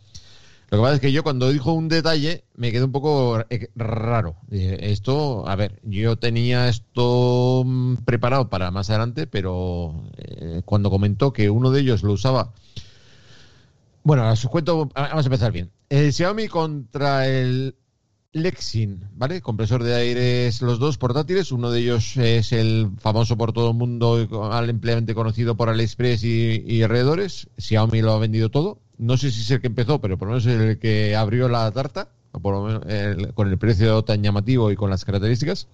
Lo 0.71 0.79
que 0.79 0.83
pasa 0.83 0.95
es 0.95 1.01
que 1.01 1.13
yo 1.13 1.23
cuando 1.23 1.51
dijo 1.51 1.73
un 1.73 1.89
detalle 1.89 2.45
me 2.55 2.71
quedé 2.71 2.85
un 2.85 2.93
poco 2.93 3.41
eh, 3.51 3.71
raro. 3.75 4.37
Esto, 4.51 5.49
a 5.49 5.57
ver, 5.57 5.81
yo 5.83 6.17
tenía 6.17 6.69
esto 6.69 7.65
mm, 7.67 7.97
preparado 8.05 8.49
para 8.49 8.71
más 8.71 8.89
adelante, 8.91 9.27
pero 9.27 10.05
eh, 10.17 10.63
cuando 10.65 10.91
comentó 10.91 11.33
que 11.33 11.51
uno 11.51 11.71
de 11.71 11.81
ellos 11.81 12.03
lo 12.03 12.13
usaba 12.13 12.53
bueno, 14.03 14.31
os 14.31 14.47
cuento, 14.47 14.89
vamos 14.95 15.27
a 15.27 15.29
empezar 15.29 15.53
bien. 15.53 15.71
El 15.89 16.13
Xiaomi 16.13 16.49
contra 16.49 17.27
el 17.27 17.77
Lexin, 18.33 19.05
¿vale? 19.15 19.43
Compresor 19.43 19.83
de 19.83 19.95
aires, 19.95 20.63
los 20.63 20.79
dos 20.79 20.97
portátiles. 20.97 21.53
Uno 21.53 21.71
de 21.71 21.81
ellos 21.81 22.17
es 22.17 22.53
el 22.53 22.91
famoso 22.99 23.37
por 23.37 23.53
todo 23.53 23.71
el 23.71 23.77
mundo, 23.77 24.27
ampliamente 24.53 25.15
conocido 25.15 25.57
por 25.57 25.69
AliExpress 25.69 26.25
y, 26.25 26.65
y 26.67 26.83
alrededores. 26.83 27.49
Xiaomi 27.59 28.01
lo 28.01 28.13
ha 28.13 28.19
vendido 28.19 28.51
todo. 28.51 28.81
No 29.01 29.17
sé 29.17 29.31
si 29.31 29.41
es 29.41 29.51
el 29.51 29.63
que 29.63 29.69
empezó, 29.69 29.99
pero 29.99 30.19
por 30.19 30.29
lo 30.29 30.33
menos 30.35 30.45
es 30.45 30.61
el 30.61 30.79
que 30.79 31.17
abrió 31.17 31.49
la 31.49 31.71
tarta, 31.73 32.11
por 32.33 32.55
lo 32.55 32.63
menos 32.63 32.83
el- 32.87 33.33
con 33.33 33.49
el 33.49 33.57
precio 33.57 34.03
tan 34.05 34.23
llamativo 34.23 34.71
y 34.71 34.77
con 34.77 34.91
las 34.91 35.07
características. 35.07 35.69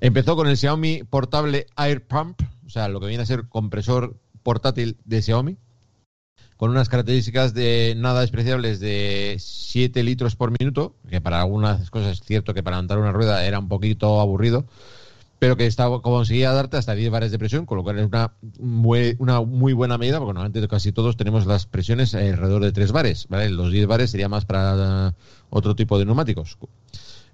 Empezó 0.00 0.34
con 0.34 0.48
el 0.48 0.56
Xiaomi 0.56 1.02
portable 1.04 1.66
Air 1.76 2.06
Pump, 2.06 2.40
o 2.66 2.70
sea, 2.70 2.88
lo 2.88 2.98
que 2.98 3.08
viene 3.08 3.24
a 3.24 3.26
ser 3.26 3.48
compresor 3.48 4.16
portátil 4.42 4.96
de 5.04 5.20
Xiaomi 5.20 5.58
con 6.56 6.70
unas 6.70 6.88
características 6.88 7.52
de 7.54 7.94
nada 7.96 8.22
despreciables 8.22 8.80
de 8.80 9.36
7 9.38 10.02
litros 10.02 10.34
por 10.34 10.50
minuto, 10.58 10.96
que 11.08 11.20
para 11.20 11.40
algunas 11.40 11.90
cosas 11.90 12.18
es 12.18 12.26
cierto 12.26 12.54
que 12.54 12.62
para 12.64 12.76
levantar 12.76 12.98
una 12.98 13.12
rueda 13.12 13.44
era 13.44 13.58
un 13.58 13.68
poquito 13.68 14.20
aburrido, 14.20 14.66
pero 15.38 15.56
que 15.56 15.66
estaba, 15.66 16.02
conseguía 16.02 16.52
darte 16.52 16.76
hasta 16.76 16.94
10 16.94 17.10
bares 17.10 17.30
de 17.30 17.38
presión, 17.38 17.64
con 17.64 17.78
lo 17.78 17.84
cual 17.84 17.98
es 17.98 18.06
una 18.06 18.32
muy, 18.58 19.16
una 19.18 19.40
muy 19.40 19.72
buena 19.72 19.96
medida, 19.98 20.18
porque 20.18 20.34
normalmente 20.34 20.66
casi 20.68 20.92
todos 20.92 21.16
tenemos 21.16 21.46
las 21.46 21.66
presiones 21.66 22.14
alrededor 22.14 22.64
de 22.64 22.72
3 22.72 22.92
bares, 22.92 23.26
¿vale? 23.28 23.50
Los 23.50 23.70
10 23.70 23.86
bares 23.86 24.10
sería 24.10 24.28
más 24.28 24.44
para 24.44 25.14
otro 25.50 25.76
tipo 25.76 25.98
de 25.98 26.06
neumáticos. 26.06 26.58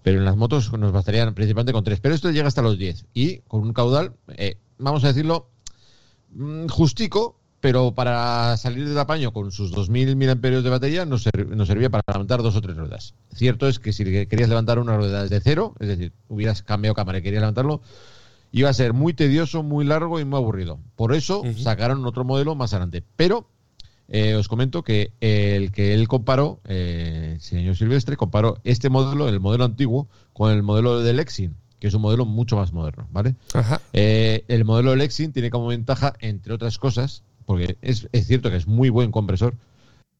Pero 0.03 0.19
en 0.19 0.27
las 0.27 0.37
motos 0.37 0.71
nos 0.73 0.93
bastarían 0.93 1.35
principalmente 1.35 1.73
con 1.73 1.83
3, 1.83 2.01
pero 2.01 2.15
esto 2.15 2.31
llega 2.31 2.47
hasta 2.47 2.61
los 2.61 2.79
10 2.79 3.07
y 3.15 3.39
con 3.49 3.63
un 3.63 3.73
caudal, 3.73 4.13
eh, 4.37 4.59
vamos 4.79 5.03
a 5.05 5.09
decirlo, 5.09 5.49
mm, 6.35 6.67
justico, 6.67 7.41
pero 7.65 7.95
para 7.95 8.59
salir 8.59 8.87
del 8.87 8.99
apaño 8.99 9.33
con 9.33 9.51
sus 9.51 9.73
2.000 9.73 10.17
mAh 10.17 10.35
de 10.61 10.69
batería 10.69 11.07
nos, 11.07 11.23
ser- 11.23 11.49
nos 11.49 11.67
servía 11.67 11.89
para 11.89 12.03
levantar 12.07 12.43
dos 12.43 12.55
o 12.57 12.61
tres 12.61 12.77
ruedas. 12.77 13.15
Cierto 13.33 13.67
es 13.69 13.79
que 13.79 13.95
si 13.95 14.05
querías 14.05 14.51
levantar 14.51 14.79
una 14.79 14.99
rueda 14.99 15.23
desde 15.23 15.41
cero, 15.41 15.75
es 15.81 15.89
decir, 15.89 16.12
hubieras 16.29 16.62
cambiado 16.62 16.95
cámara 16.95 17.19
y 17.19 17.23
querías 17.23 17.41
levantarlo, 17.41 17.81
iba 18.53 18.69
a 18.69 18.75
ser 18.75 18.93
muy 18.93 19.15
tedioso, 19.15 19.62
muy 19.62 19.87
largo 19.87 20.21
y 20.21 20.27
muy 20.27 20.37
aburrido. 20.37 20.79
Por 20.95 21.15
eso 21.15 21.43
sacaron 21.57 22.05
otro 22.05 22.23
modelo 22.23 22.55
más 22.55 22.75
adelante. 22.75 23.03
Pero 23.17 23.49
eh, 24.09 24.35
os 24.35 24.47
comento 24.49 24.83
que 24.83 25.12
el 25.21 25.73
que 25.73 25.95
él 25.95 26.07
comparó, 26.07 26.61
eh, 26.67 27.31
el 27.37 27.41
señor 27.41 27.77
Silvestre, 27.77 28.19
comparó 28.19 28.59
este 28.65 28.91
modelo, 28.91 29.27
el 29.27 29.41
modelo 29.41 29.65
antiguo, 29.65 30.07
con 30.35 30.53
el 30.53 30.62
modelo 30.62 31.01
del 31.01 31.17
Lexin, 31.17 31.55
que 31.81 31.87
es 31.87 31.95
un 31.95 32.03
modelo 32.03 32.27
mucho 32.27 32.57
más 32.57 32.75
moderno, 32.75 33.09
¿vale? 33.11 33.37
Ajá. 33.55 33.81
Eh, 33.95 34.45
el 34.49 34.67
modelo 34.67 34.95
Lexin 34.97 35.33
tiene 35.33 35.49
como 35.49 35.69
ventaja, 35.69 36.12
entre 36.21 36.53
otras 36.53 36.77
cosas, 36.77 37.23
porque 37.47 37.77
es, 37.83 38.09
es 38.13 38.27
cierto 38.27 38.51
que 38.51 38.57
es 38.57 38.67
muy 38.67 38.91
buen 38.91 39.11
compresor, 39.11 39.55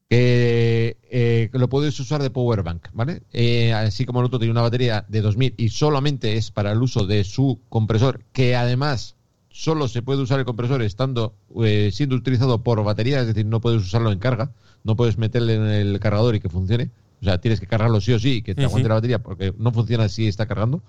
que 0.09 0.97
eh, 1.09 1.49
que 1.51 1.59
lo 1.59 1.69
puedes 1.69 1.99
usar 1.99 2.21
de 2.21 2.29
power 2.29 2.63
bank, 2.63 2.89
¿vale? 2.93 3.23
Eh, 3.33 3.73
así 3.73 4.05
como 4.05 4.19
el 4.19 4.25
otro 4.25 4.39
tiene 4.39 4.51
una 4.51 4.61
batería 4.61 5.05
de 5.07 5.21
2000 5.21 5.55
y 5.57 5.69
solamente 5.69 6.35
es 6.37 6.51
para 6.51 6.71
el 6.71 6.81
uso 6.81 7.07
de 7.07 7.23
su 7.23 7.59
compresor, 7.69 8.21
que 8.33 8.55
además 8.55 9.15
solo 9.49 9.87
se 9.87 10.01
puede 10.01 10.21
usar 10.21 10.39
el 10.39 10.45
compresor 10.45 10.81
estando 10.81 11.33
eh, 11.63 11.89
siendo 11.93 12.15
utilizado 12.15 12.63
por 12.63 12.83
batería, 12.83 13.21
es 13.21 13.27
decir, 13.27 13.45
no 13.45 13.61
puedes 13.61 13.81
usarlo 13.81 14.11
en 14.11 14.19
carga, 14.19 14.51
no 14.83 14.95
puedes 14.95 15.17
meterle 15.17 15.55
en 15.55 15.65
el 15.67 15.99
cargador 15.99 16.35
y 16.35 16.39
que 16.39 16.49
funcione. 16.49 16.91
O 17.21 17.23
sea, 17.23 17.39
tienes 17.39 17.61
que 17.61 17.65
cargarlo 17.65 18.01
sí 18.01 18.11
o 18.11 18.19
sí 18.19 18.33
y 18.33 18.41
que 18.41 18.53
te 18.53 18.65
aguante 18.65 18.89
la 18.89 18.95
batería 18.95 19.23
porque 19.23 19.53
no 19.57 19.71
funciona 19.71 20.09
si 20.09 20.27
está 20.27 20.45
cargando. 20.45 20.83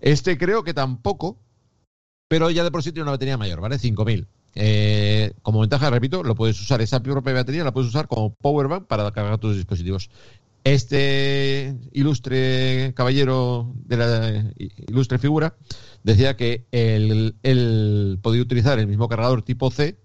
Este 0.00 0.38
creo 0.38 0.64
que 0.64 0.72
tampoco, 0.72 1.36
pero 2.26 2.50
ya 2.50 2.64
de 2.64 2.70
por 2.70 2.82
sí 2.82 2.90
tiene 2.90 3.02
una 3.02 3.12
batería 3.12 3.36
mayor, 3.36 3.60
¿vale? 3.60 3.78
5000. 3.78 4.26
Eh, 4.60 5.34
como 5.42 5.60
ventaja, 5.60 5.88
repito, 5.88 6.24
lo 6.24 6.34
puedes 6.34 6.60
usar, 6.60 6.80
esa 6.80 7.00
propia 7.00 7.32
batería 7.32 7.62
la 7.62 7.72
puedes 7.72 7.90
usar 7.90 8.08
como 8.08 8.34
power 8.34 8.66
bank 8.66 8.86
para 8.88 9.08
cargar 9.12 9.38
tus 9.38 9.54
dispositivos. 9.54 10.10
Este 10.64 11.76
ilustre 11.92 12.92
caballero 12.96 13.72
de 13.86 13.96
la 13.96 14.52
ilustre 14.88 15.18
figura 15.18 15.54
decía 16.02 16.36
que 16.36 16.66
él, 16.72 17.36
él 17.44 18.18
podía 18.20 18.42
utilizar 18.42 18.80
el 18.80 18.88
mismo 18.88 19.08
cargador 19.08 19.42
tipo 19.42 19.70
C 19.70 19.96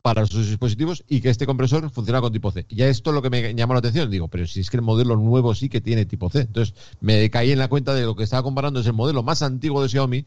para 0.00 0.24
sus 0.26 0.46
dispositivos 0.46 1.02
y 1.08 1.20
que 1.20 1.30
este 1.30 1.46
compresor 1.46 1.90
funciona 1.90 2.20
con 2.20 2.32
tipo 2.32 2.52
C. 2.52 2.64
Ya 2.68 2.86
esto 2.86 3.10
es 3.10 3.14
lo 3.14 3.22
que 3.22 3.30
me 3.30 3.52
llamó 3.52 3.72
la 3.72 3.80
atención. 3.80 4.08
Digo, 4.08 4.28
pero 4.28 4.46
si 4.46 4.60
es 4.60 4.70
que 4.70 4.76
el 4.76 4.84
modelo 4.84 5.16
nuevo 5.16 5.52
sí 5.56 5.68
que 5.68 5.80
tiene 5.80 6.06
tipo 6.06 6.30
C. 6.30 6.42
Entonces 6.42 6.76
me 7.00 7.28
caí 7.30 7.50
en 7.50 7.58
la 7.58 7.66
cuenta 7.66 7.92
de 7.94 8.04
lo 8.04 8.14
que 8.14 8.22
estaba 8.22 8.44
comparando 8.44 8.78
es 8.78 8.86
el 8.86 8.92
modelo 8.92 9.24
más 9.24 9.42
antiguo 9.42 9.82
de 9.82 9.88
Xiaomi 9.88 10.24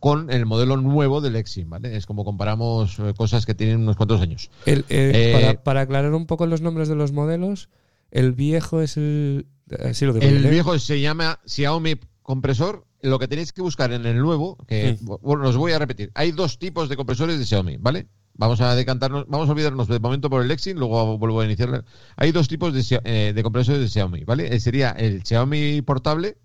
con 0.00 0.30
el 0.32 0.46
modelo 0.46 0.76
nuevo 0.78 1.20
del 1.20 1.36
Exim, 1.36 1.70
¿vale? 1.70 1.94
Es 1.96 2.06
como 2.06 2.24
comparamos 2.24 2.98
eh, 2.98 3.14
cosas 3.16 3.46
que 3.46 3.54
tienen 3.54 3.82
unos 3.82 3.96
cuantos 3.96 4.20
años. 4.20 4.50
El- 4.66 4.80
eh, 4.88 5.12
Eh, 5.14 5.32
para, 5.32 5.62
para 5.62 5.80
aclarar 5.82 6.12
un 6.14 6.26
poco 6.26 6.46
los 6.46 6.62
nombres 6.62 6.88
de 6.88 6.96
los 6.96 7.12
modelos, 7.12 7.68
el 8.10 8.32
viejo 8.32 8.80
es 8.80 8.96
el. 8.96 9.46
Sí, 9.92 10.04
lo 10.06 10.14
digo 10.14 10.26
El 10.26 10.32
bien, 10.38 10.46
¿eh? 10.46 10.50
viejo 10.50 10.76
se 10.80 11.00
llama 11.00 11.38
Xiaomi 11.46 11.94
compresor. 12.22 12.86
Lo 13.02 13.18
que 13.18 13.28
tenéis 13.28 13.52
que 13.52 13.62
buscar 13.62 13.92
en 13.92 14.04
el 14.04 14.18
nuevo, 14.18 14.58
que 14.66 14.98
Mm. 15.00 15.06
bueno, 15.22 15.48
os 15.48 15.56
voy 15.56 15.72
a 15.72 15.78
repetir. 15.78 16.10
Hay 16.14 16.32
dos 16.32 16.58
tipos 16.58 16.88
de 16.88 16.96
compresores 16.96 17.38
de 17.38 17.46
Xiaomi, 17.46 17.76
¿vale? 17.78 18.08
Vamos 18.34 18.60
a 18.60 18.74
decantarnos, 18.74 19.24
vamos 19.28 19.48
a 19.48 19.52
olvidarnos 19.52 19.86
de 19.88 19.98
momento 20.00 20.28
por 20.30 20.42
el 20.42 20.48
Lexin, 20.48 20.78
luego 20.78 21.16
vuelvo 21.18 21.40
a 21.40 21.44
iniciar. 21.46 21.84
Hay 22.16 22.32
dos 22.32 22.48
tipos 22.48 22.72
de, 22.74 23.00
eh, 23.04 23.32
de 23.34 23.42
compresores 23.42 23.80
de 23.80 23.88
Xiaomi, 23.88 24.24
¿vale? 24.24 24.58
Sería 24.60 24.90
el 24.90 25.22
Xiaomi 25.24 25.82
portable 25.82 26.36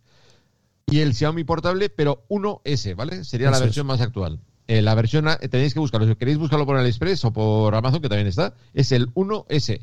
y 0.88 1.00
el 1.00 1.14
Xiaomi 1.14 1.44
portable, 1.44 1.90
pero 1.90 2.26
1S, 2.30 2.96
¿vale? 2.96 3.24
Sería 3.24 3.50
la 3.50 3.58
es. 3.58 3.64
versión 3.64 3.88
más 3.88 4.02
actual. 4.02 4.40
Eh, 4.68 4.82
la 4.82 4.96
versión 4.96 5.28
A, 5.28 5.38
eh, 5.42 5.48
tenéis 5.48 5.74
que 5.74 5.80
buscarlo. 5.80 6.08
Si 6.08 6.16
queréis 6.16 6.38
buscarlo 6.38 6.66
por 6.66 6.76
AliExpress 6.78 7.26
o 7.26 7.34
por 7.34 7.74
Amazon, 7.76 8.02
que 8.02 8.10
también 8.10 8.28
está, 8.28 8.54
es 8.74 8.92
el 8.92 9.10
1S. 9.14 9.82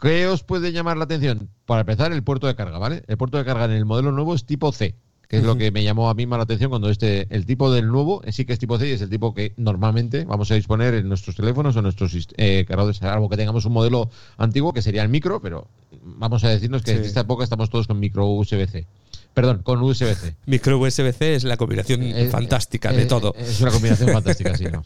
¿Qué 0.00 0.26
os 0.26 0.42
puede 0.42 0.72
llamar 0.72 0.96
la 0.96 1.04
atención? 1.04 1.50
Para 1.66 1.82
empezar, 1.82 2.12
el 2.12 2.22
puerto 2.22 2.46
de 2.46 2.54
carga, 2.54 2.78
¿vale? 2.78 3.02
El 3.06 3.16
puerto 3.18 3.36
de 3.38 3.44
carga 3.44 3.66
en 3.66 3.72
el 3.72 3.84
modelo 3.84 4.12
nuevo 4.12 4.34
es 4.34 4.44
tipo 4.46 4.72
C, 4.72 4.94
que 5.28 5.36
es 5.38 5.42
lo 5.44 5.56
que 5.56 5.70
me 5.70 5.84
llamó 5.84 6.08
a 6.08 6.14
mí 6.14 6.26
más 6.26 6.38
la 6.38 6.44
atención 6.44 6.70
cuando 6.70 6.88
este, 6.88 7.26
el 7.34 7.44
tipo 7.44 7.70
del 7.70 7.86
nuevo 7.88 8.22
eh, 8.24 8.32
sí 8.32 8.46
que 8.46 8.54
es 8.54 8.58
tipo 8.58 8.78
C 8.78 8.88
y 8.88 8.92
es 8.92 9.02
el 9.02 9.10
tipo 9.10 9.34
que 9.34 9.52
normalmente 9.58 10.24
vamos 10.24 10.50
a 10.50 10.54
disponer 10.54 10.94
en 10.94 11.06
nuestros 11.08 11.36
teléfonos 11.36 11.76
o 11.76 11.80
en 11.80 11.82
nuestros 11.84 12.16
eh, 12.38 12.64
cargadores, 12.66 12.96
salvo 12.96 13.28
que 13.28 13.36
tengamos 13.36 13.64
un 13.66 13.72
modelo 13.74 14.10
antiguo 14.38 14.72
que 14.72 14.80
sería 14.82 15.02
el 15.02 15.10
micro, 15.10 15.40
pero 15.40 15.68
vamos 16.02 16.44
a 16.44 16.48
decirnos 16.48 16.82
que 16.82 16.92
Sí. 16.92 16.96
en 16.98 17.04
esta 17.04 17.20
época 17.20 17.44
estamos 17.44 17.68
todos 17.68 17.86
con 17.86 18.00
micro 18.00 18.26
USB-C. 18.26 18.86
Perdón, 19.34 19.62
con 19.62 19.82
USB-C. 19.82 20.36
Micro 20.46 20.78
USB-C 20.78 21.34
es 21.34 21.44
la 21.44 21.56
combinación 21.56 22.02
Eh, 22.02 22.28
fantástica 22.30 22.90
eh, 22.92 22.96
de 22.96 23.02
eh, 23.02 23.06
todo. 23.06 23.34
Es 23.36 23.60
una 23.60 23.70
combinación 23.70 24.08
fantástica, 24.12 24.56
sí, 24.56 24.64
¿no? 24.64 24.84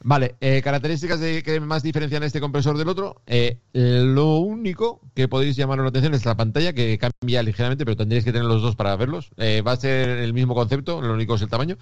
Vale, 0.00 0.36
eh, 0.40 0.62
características 0.62 1.18
de, 1.18 1.42
que 1.42 1.58
más 1.58 1.82
diferencian 1.82 2.22
este 2.22 2.40
compresor 2.40 2.78
del 2.78 2.88
otro. 2.88 3.20
Eh, 3.26 3.58
lo 3.72 4.36
único 4.36 5.00
que 5.14 5.26
podéis 5.26 5.56
llamar 5.56 5.78
la 5.78 5.88
atención 5.88 6.14
es 6.14 6.24
la 6.24 6.36
pantalla, 6.36 6.72
que 6.72 6.98
cambia 6.98 7.42
ligeramente, 7.42 7.84
pero 7.84 7.96
tendréis 7.96 8.24
que 8.24 8.32
tener 8.32 8.46
los 8.46 8.62
dos 8.62 8.76
para 8.76 8.94
verlos. 8.94 9.30
Eh, 9.38 9.62
va 9.66 9.72
a 9.72 9.76
ser 9.76 10.08
el 10.08 10.32
mismo 10.32 10.54
concepto, 10.54 11.02
lo 11.02 11.14
único 11.14 11.34
es 11.34 11.42
el 11.42 11.48
tamaño. 11.48 11.78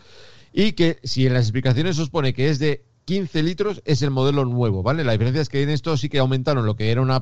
Y 0.53 0.73
que 0.73 0.99
si 1.03 1.27
en 1.27 1.35
las 1.35 1.45
explicaciones 1.45 1.99
os 1.99 2.09
pone 2.09 2.33
que 2.33 2.49
es 2.49 2.59
de 2.59 2.85
15 3.05 3.43
litros, 3.43 3.83
es 3.85 4.01
el 4.01 4.11
modelo 4.11 4.47
nuevo, 4.47 4.83
¿vale? 4.83 5.05
La 5.05 5.13
diferencia 5.13 5.43
es 5.43 5.51
que 5.51 5.63
en 5.63 5.69
esto 5.69 5.97
sí 5.99 6.09
que 6.09 6.19
aumentaron 6.19 6.65
lo 6.65 6.75
que 6.75 6.91
era 6.91 7.03
un 7.03 7.13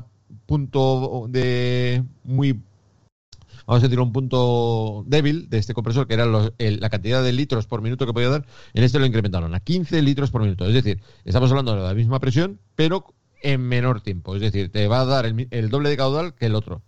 punto 0.46 1.26
de 1.28 2.04
muy 2.22 2.60
vamos 3.66 3.82
a 3.82 3.86
decir, 3.86 4.00
un 4.00 4.12
punto 4.12 5.04
débil 5.06 5.48
de 5.50 5.58
este 5.58 5.74
compresor, 5.74 6.06
que 6.06 6.14
era 6.14 6.26
los- 6.26 6.52
el- 6.58 6.80
la 6.80 6.90
cantidad 6.90 7.22
de 7.22 7.32
litros 7.32 7.66
por 7.66 7.82
minuto 7.82 8.06
que 8.06 8.12
podía 8.12 8.28
dar, 8.30 8.46
en 8.74 8.84
este 8.84 8.98
lo 8.98 9.06
incrementaron 9.06 9.54
a 9.54 9.60
15 9.60 10.02
litros 10.02 10.30
por 10.30 10.42
minuto. 10.42 10.66
Es 10.66 10.74
decir, 10.74 11.00
estamos 11.24 11.50
hablando 11.50 11.74
de 11.74 11.82
la 11.82 11.94
misma 11.94 12.20
presión, 12.20 12.60
pero 12.76 13.14
en 13.42 13.60
menor 13.62 14.00
tiempo. 14.00 14.34
Es 14.36 14.40
decir, 14.42 14.70
te 14.72 14.88
va 14.88 15.00
a 15.00 15.04
dar 15.04 15.26
el, 15.26 15.48
el 15.50 15.68
doble 15.70 15.90
de 15.90 15.96
caudal 15.96 16.34
que 16.34 16.46
el 16.46 16.54
otro. 16.54 16.82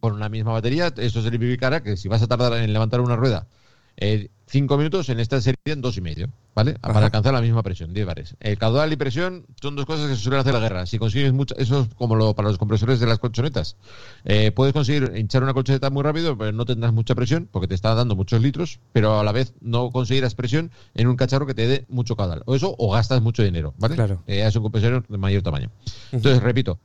Con 0.00 0.14
una 0.14 0.28
misma 0.28 0.52
batería, 0.52 0.92
eso 0.96 1.22
significará 1.22 1.82
que 1.82 1.96
si 1.96 2.08
vas 2.08 2.22
a 2.22 2.26
tardar 2.28 2.52
en 2.54 2.72
levantar 2.72 3.00
una 3.00 3.16
rueda 3.16 3.48
eh, 3.96 4.30
cinco 4.46 4.76
minutos, 4.78 5.08
en 5.08 5.20
esta 5.20 5.40
sería 5.40 5.56
en 5.66 5.80
dos 5.80 5.96
y 5.96 6.00
medio. 6.02 6.28
¿Vale? 6.56 6.76
Ajá. 6.80 6.94
Para 6.94 7.06
alcanzar 7.06 7.34
la 7.34 7.42
misma 7.42 7.62
presión, 7.62 7.92
10 7.92 8.06
bares. 8.06 8.34
El 8.40 8.56
caudal 8.56 8.90
y 8.90 8.96
presión 8.96 9.44
son 9.60 9.76
dos 9.76 9.84
cosas 9.84 10.08
que 10.08 10.16
se 10.16 10.22
suelen 10.22 10.40
hacer 10.40 10.54
la 10.54 10.60
guerra. 10.60 10.86
Si 10.86 10.98
consigues 10.98 11.32
mucho, 11.34 11.54
eso 11.58 11.82
es 11.82 11.94
como 11.94 12.16
lo, 12.16 12.34
para 12.34 12.48
los 12.48 12.56
compresores 12.56 12.98
de 12.98 13.06
las 13.06 13.18
colchonetas. 13.18 13.76
Eh, 14.24 14.50
puedes 14.52 14.72
conseguir 14.72 15.12
hinchar 15.14 15.42
una 15.42 15.52
colchoneta 15.52 15.90
muy 15.90 16.02
rápido, 16.02 16.36
pero 16.36 16.52
no 16.52 16.64
tendrás 16.64 16.94
mucha 16.94 17.14
presión 17.14 17.46
porque 17.52 17.68
te 17.68 17.74
está 17.74 17.94
dando 17.94 18.16
muchos 18.16 18.40
litros, 18.40 18.80
pero 18.92 19.20
a 19.20 19.24
la 19.24 19.32
vez 19.32 19.52
no 19.60 19.90
conseguirás 19.90 20.34
presión 20.34 20.70
en 20.94 21.08
un 21.08 21.16
cacharro 21.16 21.46
que 21.46 21.54
te 21.54 21.68
dé 21.68 21.84
mucho 21.88 22.16
caudal. 22.16 22.42
O 22.46 22.54
eso, 22.56 22.74
o 22.78 22.90
gastas 22.90 23.20
mucho 23.20 23.42
dinero, 23.42 23.74
¿vale? 23.76 23.94
Claro. 23.94 24.22
Eh, 24.26 24.42
es 24.46 24.56
un 24.56 24.62
compresor 24.62 25.06
de 25.06 25.18
mayor 25.18 25.42
tamaño. 25.42 25.70
Entonces, 26.10 26.42
repito, 26.42 26.80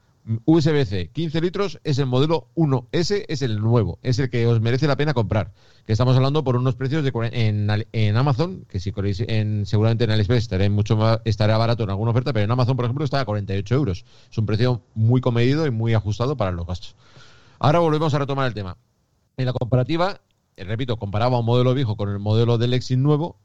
USB-C 0.45 1.09
15 1.11 1.41
litros 1.41 1.79
es 1.83 1.97
el 1.97 2.05
modelo 2.05 2.47
1S, 2.55 3.25
es 3.27 3.41
el 3.41 3.59
nuevo, 3.59 3.99
es 4.03 4.19
el 4.19 4.29
que 4.29 4.45
os 4.47 4.61
merece 4.61 4.87
la 4.87 4.95
pena 4.95 5.13
comprar. 5.13 5.51
Que 5.85 5.93
estamos 5.93 6.15
hablando 6.15 6.43
por 6.43 6.55
unos 6.55 6.75
precios 6.75 7.03
de 7.03 7.11
en, 7.33 7.67
en 7.91 8.17
Amazon, 8.17 8.65
que 8.69 8.79
si 8.79 8.91
queréis, 8.91 9.21
en, 9.27 9.65
seguramente 9.65 10.03
en 10.03 10.11
AliExpress 10.11 10.43
estará 10.43 10.69
mucho 10.69 11.21
estará 11.25 11.57
barato 11.57 11.83
en 11.83 11.89
alguna 11.89 12.11
oferta, 12.11 12.33
pero 12.33 12.45
en 12.45 12.51
Amazon, 12.51 12.75
por 12.75 12.85
ejemplo, 12.85 13.03
está 13.03 13.19
a 13.19 13.25
48 13.25 13.75
euros. 13.75 14.05
Es 14.29 14.37
un 14.37 14.45
precio 14.45 14.83
muy 14.93 15.21
comedido 15.21 15.65
y 15.65 15.71
muy 15.71 15.93
ajustado 15.93 16.37
para 16.37 16.51
los 16.51 16.67
gastos. 16.67 16.95
Ahora 17.59 17.79
volvemos 17.79 18.13
a 18.13 18.19
retomar 18.19 18.47
el 18.47 18.53
tema. 18.53 18.77
En 19.37 19.45
la 19.45 19.53
comparativa, 19.53 20.21
eh, 20.55 20.63
repito, 20.63 20.97
comparaba 20.97 21.39
un 21.39 21.45
modelo 21.45 21.73
viejo 21.73 21.95
con 21.95 22.09
el 22.09 22.19
modelo 22.19 22.57
del 22.57 22.71
Lexin 22.71 23.01
nuevo. 23.01 23.37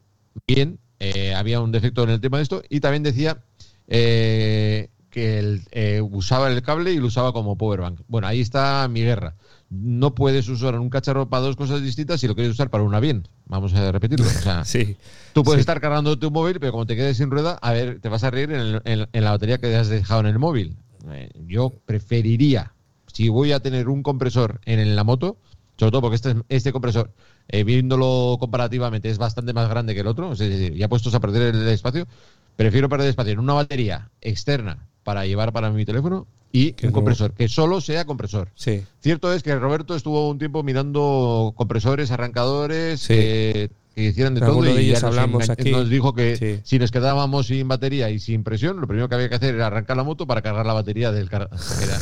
Bien, 0.46 0.78
eh, 1.00 1.34
había 1.34 1.60
un 1.60 1.72
defecto 1.72 2.02
en 2.02 2.10
el 2.10 2.20
tema 2.20 2.36
de 2.36 2.42
esto. 2.42 2.62
Y 2.68 2.80
también 2.80 3.02
decía 3.02 3.42
eh, 3.88 4.88
que 5.16 5.38
el, 5.38 5.62
eh, 5.70 6.02
usaba 6.02 6.48
el 6.52 6.60
cable 6.60 6.92
y 6.92 6.98
lo 6.98 7.06
usaba 7.06 7.32
como 7.32 7.56
powerbank. 7.56 8.00
Bueno, 8.06 8.26
ahí 8.26 8.42
está 8.42 8.86
mi 8.86 9.00
guerra. 9.00 9.34
No 9.70 10.14
puedes 10.14 10.46
usar 10.50 10.78
un 10.78 10.90
cacharro 10.90 11.30
para 11.30 11.42
dos 11.42 11.56
cosas 11.56 11.80
distintas 11.82 12.20
si 12.20 12.28
lo 12.28 12.34
quieres 12.34 12.52
usar 12.52 12.68
para 12.68 12.84
una 12.84 13.00
bien. 13.00 13.26
Vamos 13.46 13.72
a 13.72 13.90
repetirlo. 13.92 14.26
O 14.26 14.28
sea, 14.28 14.62
Sí. 14.66 14.94
Tú 15.32 15.42
puedes 15.42 15.60
Sí. 15.60 15.60
estar 15.60 15.80
cargando 15.80 16.18
tu 16.18 16.30
móvil, 16.30 16.60
pero 16.60 16.72
como 16.72 16.84
te 16.84 16.96
quedes 16.96 17.16
sin 17.16 17.30
rueda, 17.30 17.58
a 17.62 17.72
ver, 17.72 17.98
te 17.98 18.10
vas 18.10 18.24
a 18.24 18.30
reír 18.30 18.50
en, 18.52 18.60
el- 18.60 18.82
en- 18.84 19.08
en 19.10 19.24
la 19.24 19.30
batería 19.30 19.56
que 19.56 19.74
has 19.74 19.88
dejado 19.88 20.20
en 20.20 20.26
el 20.26 20.38
móvil. 20.38 20.76
Eh, 21.10 21.30
yo 21.46 21.72
preferiría, 21.86 22.74
si 23.10 23.30
voy 23.30 23.52
a 23.52 23.60
tener 23.60 23.88
un 23.88 24.02
compresor 24.02 24.60
en, 24.66 24.94
la 24.96 25.02
moto, 25.02 25.38
sobre 25.78 25.92
todo 25.92 26.02
porque 26.02 26.16
este, 26.16 26.34
este 26.50 26.72
compresor, 26.72 27.10
eh, 27.48 27.64
viéndolo 27.64 28.36
comparativamente, 28.38 29.08
es 29.08 29.16
bastante 29.16 29.54
más 29.54 29.66
grande 29.70 29.94
que 29.94 30.00
el 30.00 30.08
otro, 30.08 30.32
es 30.32 30.40
decir, 30.40 30.74
ya 30.74 30.88
puestos 30.88 31.14
a 31.14 31.20
perder 31.20 31.54
el 31.54 31.66
espacio, 31.68 32.06
prefiero 32.54 32.90
perder 32.90 33.08
espacio 33.08 33.32
en 33.32 33.38
una 33.38 33.54
batería 33.54 34.10
externa 34.20 34.88
para 35.06 35.24
llevar 35.24 35.52
para 35.52 35.70
mi 35.70 35.84
teléfono 35.84 36.26
y 36.50 36.72
Que 36.72 36.86
un 36.86 36.92
no- 36.92 36.94
compresor, 36.96 37.32
que 37.32 37.48
solo 37.48 37.80
sea 37.80 38.04
compresor. 38.06 38.48
Sí. 38.56 38.82
Cierto 39.00 39.32
es 39.32 39.44
que 39.44 39.54
Roberto 39.54 39.94
estuvo 39.94 40.28
un 40.28 40.38
tiempo 40.38 40.64
mirando 40.64 41.52
compresores, 41.56 42.10
arrancadores, 42.10 43.00
Sí. 43.02 43.14
que, 43.14 43.70
que 43.94 44.02
hicieran 44.02 44.34
de 44.34 44.40
todo 44.40 44.62
de 44.62 44.72
y 44.82 44.86
ellos 44.86 45.00
ya 45.00 45.06
nos, 45.06 45.16
hablamos 45.16 45.44
engan- 45.48 45.52
aquí. 45.52 45.70
nos 45.70 45.88
dijo 45.88 46.12
que 46.12 46.36
Sí. 46.36 46.60
si 46.64 46.78
nos 46.80 46.90
quedábamos 46.90 47.46
sin 47.46 47.68
batería 47.68 48.10
y 48.10 48.18
sin 48.18 48.42
presión, 48.42 48.80
lo 48.80 48.88
primero 48.88 49.08
que 49.08 49.14
había 49.14 49.28
que 49.28 49.36
hacer 49.36 49.54
era 49.54 49.68
arrancar 49.68 49.96
la 49.96 50.02
moto 50.02 50.26
para 50.26 50.42
cargar 50.42 50.66
la 50.66 50.72
batería 50.72 51.12
del 51.12 51.30
car- 51.30 51.50
que 51.78 51.84
era- 51.84 51.98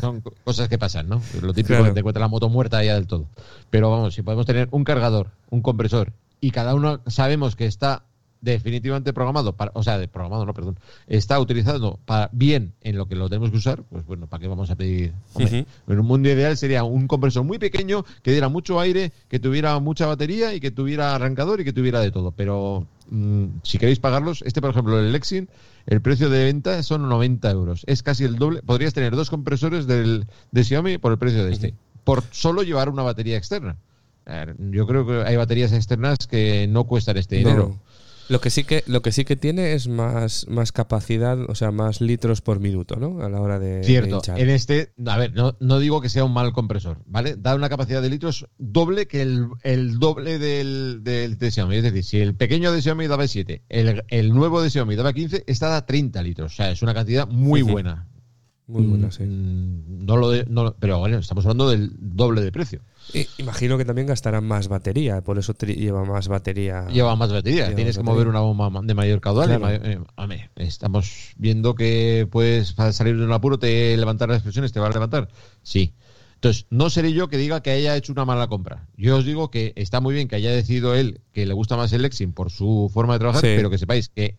Son 0.00 0.22
co- 0.22 0.32
cosas 0.44 0.68
que 0.70 0.78
pasan, 0.78 1.10
¿no? 1.10 1.20
Lo 1.42 1.52
típico 1.52 1.74
Claro. 1.74 1.84
que 1.84 1.92
te 1.92 2.00
encuentras 2.00 2.22
la 2.22 2.28
moto 2.28 2.48
muerta 2.48 2.82
ya 2.82 2.94
del 2.94 3.06
todo. 3.06 3.26
Pero 3.68 3.90
vamos, 3.90 4.14
si 4.14 4.22
podemos 4.22 4.46
tener 4.46 4.66
un 4.70 4.82
cargador, 4.82 5.28
un 5.50 5.60
compresor 5.60 6.12
y 6.40 6.52
cada 6.52 6.74
uno 6.74 7.00
sabemos 7.06 7.54
que 7.54 7.66
está 7.66 8.04
definitivamente 8.40 9.12
programado, 9.12 9.54
para, 9.54 9.70
o 9.74 9.82
sea, 9.82 9.98
de 9.98 10.08
programado, 10.08 10.46
no, 10.46 10.54
perdón, 10.54 10.78
está 11.06 11.38
utilizado 11.38 11.98
para 12.04 12.30
bien 12.32 12.72
en 12.80 12.96
lo 12.96 13.06
que 13.06 13.14
lo 13.14 13.28
tenemos 13.28 13.50
que 13.50 13.58
usar, 13.58 13.82
pues 13.84 14.04
bueno, 14.06 14.26
¿para 14.26 14.40
qué 14.40 14.48
vamos 14.48 14.70
a 14.70 14.76
pedir? 14.76 15.12
Hombre, 15.34 15.66
En 15.86 15.98
un 15.98 16.06
mundo 16.06 16.28
ideal 16.28 16.56
sería 16.56 16.84
un 16.84 17.06
compresor 17.06 17.44
muy 17.44 17.58
pequeño 17.58 18.04
que 18.22 18.32
diera 18.32 18.48
mucho 18.48 18.80
aire, 18.80 19.12
que 19.28 19.38
tuviera 19.38 19.78
mucha 19.78 20.06
batería 20.06 20.54
y 20.54 20.60
que 20.60 20.70
tuviera 20.70 21.14
arrancador 21.14 21.60
y 21.60 21.64
que 21.64 21.72
tuviera 21.72 22.00
de 22.00 22.10
todo. 22.10 22.32
Pero 22.32 22.86
mm, 23.10 23.46
si 23.62 23.78
queréis 23.78 23.98
pagarlos, 23.98 24.42
este 24.46 24.60
por 24.60 24.70
ejemplo, 24.70 24.98
el 24.98 25.12
Lexin, 25.12 25.48
el 25.86 26.00
precio 26.00 26.30
de 26.30 26.44
venta 26.44 26.82
son 26.82 27.08
90 27.08 27.50
euros. 27.50 27.82
Es 27.86 28.02
casi 28.02 28.24
el 28.24 28.36
doble. 28.36 28.62
Podrías 28.62 28.94
tener 28.94 29.16
dos 29.16 29.30
compresores 29.30 29.86
del, 29.86 30.26
de 30.50 30.64
Xiaomi 30.64 30.98
por 30.98 31.12
el 31.12 31.18
precio 31.18 31.44
de 31.44 31.52
este, 31.52 31.74
por 32.04 32.22
solo 32.30 32.62
llevar 32.62 32.88
una 32.88 33.02
batería 33.02 33.36
externa. 33.36 33.76
Yo 34.58 34.86
creo 34.86 35.06
que 35.06 35.22
hay 35.28 35.36
baterías 35.36 35.72
externas 35.72 36.26
que 36.28 36.68
no 36.68 36.84
cuestan 36.84 37.16
este 37.16 37.36
dinero. 37.36 37.70
No. 37.70 37.89
Lo 38.30 38.40
que 38.40 38.48
sí 38.50 38.64
que 38.64 38.84
lo 38.86 39.02
que 39.02 39.10
sí 39.12 39.24
que 39.24 39.34
tiene 39.36 39.72
es 39.74 39.88
más 39.88 40.46
más 40.48 40.70
capacidad, 40.72 41.36
o 41.50 41.54
sea, 41.54 41.72
más 41.72 42.00
litros 42.00 42.40
por 42.40 42.60
minuto, 42.60 42.94
¿no? 42.96 43.20
A 43.22 43.28
la 43.28 43.40
hora 43.40 43.58
de, 43.58 43.78
de 43.78 43.84
Cierto, 43.84 44.16
hinchar. 44.16 44.40
en 44.40 44.48
este, 44.50 44.92
a 45.04 45.18
ver, 45.18 45.34
no, 45.34 45.56
no 45.58 45.78
digo 45.80 46.00
que 46.00 46.08
sea 46.08 46.24
un 46.24 46.32
mal 46.32 46.52
compresor, 46.52 47.02
¿vale? 47.06 47.34
Da 47.36 47.54
una 47.56 47.68
capacidad 47.68 48.00
de 48.00 48.08
litros 48.08 48.46
doble 48.56 49.06
que 49.08 49.20
el, 49.22 49.48
el 49.64 49.98
doble 49.98 50.38
del, 50.38 51.00
del 51.02 51.38
de 51.38 51.50
Xiaomi. 51.50 51.76
Es 51.76 51.82
decir, 51.82 52.04
si 52.04 52.18
el 52.20 52.36
pequeño 52.36 52.70
de 52.72 52.80
Xiaomi 52.82 53.08
daba 53.08 53.26
7, 53.26 53.64
el, 53.68 54.04
el 54.08 54.32
nuevo 54.32 54.62
de 54.62 54.70
Xiaomi 54.70 54.94
daba 54.94 55.12
15, 55.12 55.42
esta 55.48 55.68
da 55.68 55.84
30 55.84 56.22
litros. 56.22 56.52
O 56.52 56.54
sea, 56.54 56.70
es 56.70 56.82
una 56.82 56.94
cantidad 56.94 57.26
muy 57.28 57.62
buena. 57.62 58.06
Muy 58.68 58.86
buena, 58.86 59.10
sí. 59.10 59.24
Mm, 59.24 60.04
No 60.06 60.16
lo 60.16 60.30
de- 60.30 60.46
no 60.48 60.76
pero 60.78 61.00
bueno, 61.00 61.18
estamos 61.18 61.44
hablando 61.44 61.68
del 61.68 61.90
doble 61.98 62.40
de 62.42 62.52
precio. 62.52 62.80
Y- 63.12 63.26
imagino 63.38 63.76
que 63.76 63.84
también 63.84 64.06
gastarán 64.06 64.44
más 64.44 64.68
batería, 64.68 65.20
por 65.20 65.38
eso 65.38 65.52
lleva 65.54 66.04
más 66.04 66.28
batería. 66.28 66.86
Lleva 66.88 67.16
más 67.16 67.32
batería, 67.32 67.64
Lleva 67.64 67.76
tienes 67.76 67.96
más 67.96 68.04
que 68.04 68.10
mover 68.10 68.28
una 68.28 68.40
bomba 68.40 68.70
de 68.82 68.94
mayor 68.94 69.20
caudal. 69.20 69.46
y 69.46 69.56
Claro. 69.56 69.60
mayor- 69.60 69.86
eh, 69.86 69.98
hombre, 70.16 70.50
estamos 70.56 71.32
viendo 71.36 71.74
que 71.74 72.28
puedes 72.30 72.74
salir 72.92 73.16
de 73.18 73.24
un 73.24 73.32
apuro, 73.32 73.58
te 73.58 73.96
levantar 73.96 74.28
las 74.28 74.42
presiones, 74.42 74.72
te 74.72 74.78
va 74.80 74.86
a 74.86 74.90
levantar. 74.90 75.28
Sí. 75.62 75.94
Entonces, 76.34 76.66
no 76.70 76.88
seré 76.88 77.12
yo 77.12 77.28
que 77.28 77.36
diga 77.36 77.62
que 77.62 77.70
haya 77.70 77.96
hecho 77.96 78.12
una 78.12 78.24
mala 78.24 78.46
compra. 78.46 78.86
Yo 78.96 79.16
os 79.16 79.24
digo 79.26 79.50
que 79.50 79.72
está 79.76 80.00
muy 80.00 80.14
bien 80.14 80.26
que 80.28 80.36
haya 80.36 80.50
decidido 80.52 80.94
él 80.94 81.20
que 81.32 81.44
le 81.44 81.52
gusta 81.52 81.76
más 81.76 81.92
el 81.92 82.00
Lexin 82.02 82.32
por 82.32 82.50
su 82.50 82.90
forma 82.94 83.12
de 83.14 83.18
trabajar, 83.18 83.42
Sí. 83.42 83.52
pero 83.56 83.68
que 83.68 83.76
sepáis 83.76 84.08
que 84.08 84.38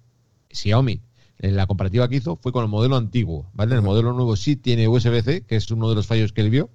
Xiaomi, 0.49 1.01
en 1.39 1.55
la 1.55 1.67
comparativa 1.67 2.07
que 2.09 2.15
hizo, 2.15 2.37
fue 2.37 2.51
con 2.51 2.63
el 2.63 2.69
modelo 2.69 2.95
antiguo. 2.95 3.49
¿vale? 3.53 3.75
El 3.75 3.81
modelo 3.81 4.13
nuevo 4.13 4.35
sí 4.35 4.55
tiene 4.55 4.87
USB-C, 4.87 5.45
que 5.45 5.55
es 5.55 5.69
uno 5.71 5.89
de 5.89 5.95
los 5.95 6.07
fallos 6.07 6.33
que 6.33 6.41
él 6.41 6.49
vio. 6.49 6.69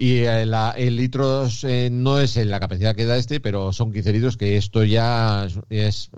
Y 0.00 0.18
eh, 0.18 0.46
la- 0.46 0.70
el 0.76 0.94
litros 0.96 1.64
eh, 1.64 1.88
no 1.90 2.20
es 2.20 2.36
en 2.36 2.50
la 2.50 2.60
capacidad 2.60 2.94
que 2.94 3.04
da 3.04 3.16
este, 3.16 3.40
pero 3.40 3.72
son 3.72 3.92
15 3.92 4.12
litros, 4.12 4.36
que 4.36 4.56
esto 4.56 4.84
ya 4.84 5.44
es, 5.46 5.58
es- 5.70 6.10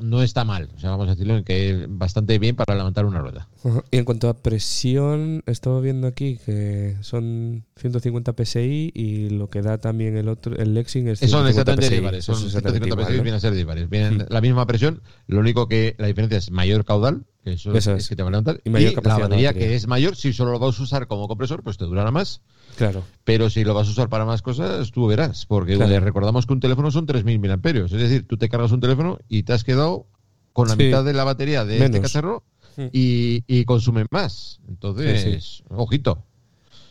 no 0.00 0.22
está 0.22 0.42
mal. 0.42 0.68
O 0.74 0.80
sea, 0.80 0.90
vamos 0.90 1.06
a 1.06 1.10
decirlo 1.12 1.36
en 1.36 1.44
que 1.44 1.86
bastante 1.88 2.38
bien 2.40 2.56
para 2.56 2.74
levantar 2.74 3.04
una 3.06 3.20
rueda. 3.20 3.48
Y 3.92 3.98
en 3.98 4.04
cuanto 4.04 4.28
a 4.28 4.34
presión, 4.42 5.44
estaba 5.46 5.80
viendo 5.80 6.08
aquí 6.08 6.38
que 6.44 6.96
son 7.02 7.64
150 7.76 8.32
PSI 8.32 8.90
y 8.92 9.28
lo 9.30 9.48
que 9.50 9.62
da 9.62 9.78
también 9.78 10.16
el 10.16 10.28
otro, 10.28 10.56
el 10.56 10.74
Lexing 10.74 11.06
es 11.08 11.20
Son 11.20 11.28
150 11.28 11.50
exactamente 11.50 11.86
PSI. 11.86 11.94
dispares. 11.94 12.24
Son 12.24 12.34
Eso 12.34 12.46
es 12.46 12.52
150 12.52 12.88
igual, 12.88 13.06
PSI, 13.06 13.16
¿no? 13.18 13.22
vienen 13.22 13.36
a 13.36 13.40
ser 13.40 13.54
dispares. 13.54 13.88
Vienen 13.88 14.26
la 14.28 14.40
misma 14.40 14.66
presión, 14.66 15.02
lo 15.28 15.38
único 15.38 15.68
que 15.68 15.94
la 15.98 16.08
diferencia 16.08 16.38
es 16.38 16.50
mayor 16.50 16.84
caudal, 16.84 17.24
que 17.42 17.52
eso, 17.54 17.74
Eso 17.74 17.92
es, 17.94 18.04
es. 18.04 18.08
que 18.08 18.16
te 18.16 18.22
va 18.22 18.28
a 18.28 18.30
levantar. 18.32 18.60
Y 18.64 18.70
la 18.70 18.78
batería, 18.92 19.18
batería. 19.18 19.52
que 19.54 19.74
es 19.74 19.86
mayor, 19.86 20.16
si 20.16 20.32
solo 20.32 20.52
lo 20.52 20.58
vas 20.58 20.78
a 20.78 20.82
usar 20.82 21.06
como 21.08 21.26
compresor, 21.28 21.62
pues 21.62 21.76
te 21.76 21.84
durará 21.84 22.10
más. 22.10 22.40
Claro. 22.76 23.02
Pero 23.24 23.50
si 23.50 23.64
lo 23.64 23.74
vas 23.74 23.88
a 23.88 23.90
usar 23.90 24.08
para 24.08 24.24
más 24.24 24.42
cosas, 24.42 24.90
tú 24.92 25.06
verás. 25.06 25.44
Porque 25.46 25.74
Claro. 25.76 25.90
le 25.90 26.00
recordamos 26.00 26.46
que 26.46 26.52
un 26.52 26.60
teléfono 26.60 26.90
son 26.90 27.06
3.000 27.06 27.38
mAh. 27.40 27.84
Es 27.86 27.90
decir, 27.90 28.26
tú 28.26 28.36
te 28.36 28.48
cargas 28.48 28.72
un 28.72 28.80
teléfono 28.80 29.18
y 29.28 29.42
te 29.42 29.52
has 29.52 29.64
quedado 29.64 30.06
con 30.52 30.68
la 30.68 30.74
Sí. 30.76 30.84
mitad 30.84 31.04
de 31.04 31.12
la 31.14 31.24
batería 31.24 31.64
de 31.64 31.84
este 31.84 32.00
cacharro 32.00 32.44
y, 32.92 33.42
y 33.46 33.64
consume 33.64 34.06
más. 34.10 34.60
Entonces, 34.68 35.42
Sí, 35.58 35.64
ojito. 35.68 36.24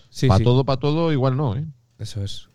Sí, 0.09 0.27
para 0.27 0.39
sí. 0.39 0.43
todo, 0.43 0.65
para 0.65 0.79
todo, 0.79 1.11
igual 1.13 1.37
no. 1.37 1.55
¿eh? 1.55 1.65
Eso 1.97 2.23
es. 2.23 2.49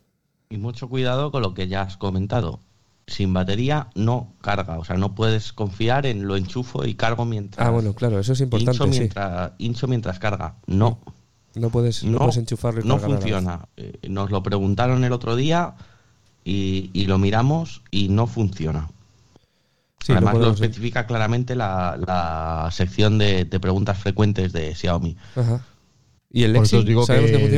Y 0.51 0.59
mucho 0.59 0.89
cuidado 0.89 1.31
con 1.33 1.43
lo 1.43 1.55
que 1.55 1.67
ya 1.69 1.83
has 1.83 1.97
comentado. 1.97 2.61
Sin 3.07 3.33
batería 3.33 3.89
no 3.95 4.33
carga, 4.41 4.79
o 4.79 4.85
sea, 4.85 4.97
no 4.97 5.15
puedes 5.15 5.53
confiar 5.53 6.07
en 6.07 6.27
lo 6.27 6.37
enchufo 6.37 6.85
y 6.85 6.95
cargo 6.95 7.25
mientras. 7.25 7.67
Ah, 7.67 7.71
bueno, 7.71 7.95
claro, 7.95 8.19
eso 8.19 8.33
es 8.33 8.41
importante, 8.41 8.73
hincho 8.73 8.93
sí. 8.93 8.99
mientras, 8.99 9.53
hincho 9.59 9.87
mientras 9.87 10.19
carga. 10.19 10.57
No, 10.67 10.99
No 11.55 11.71
puedes, 11.71 12.03
no, 12.03 12.13
no, 12.13 12.19
puedes 12.19 12.37
enchufarlo 12.39 12.81
y 12.81 12.85
no 12.85 12.99
funciona. 12.99 13.69
Eh, 13.77 14.01
nos 14.09 14.31
lo 14.33 14.43
preguntaron 14.43 15.05
el 15.05 15.13
otro 15.13 15.37
día 15.37 15.75
y, 16.45 16.91
y 16.93 17.07
lo 17.07 17.19
miramos 17.19 17.83
y 17.93 18.09
no 18.09 18.27
funciona. 18.27 18.91
Sí, 20.05 20.13
Además 20.13 20.39
lo 20.39 20.51
especifica 20.53 21.07
claramente 21.07 21.55
la, 21.57 21.97
la 22.05 22.69
sección 22.71 23.19
de, 23.19 23.45
de 23.45 23.61
preguntas 23.61 23.99
frecuentes 23.99 24.53
de 24.53 24.75
Xiaomi. 24.75 25.17
Ajá. 25.37 25.65
¿Y 26.29 26.43
el 26.43 26.55
funciona 26.57 26.85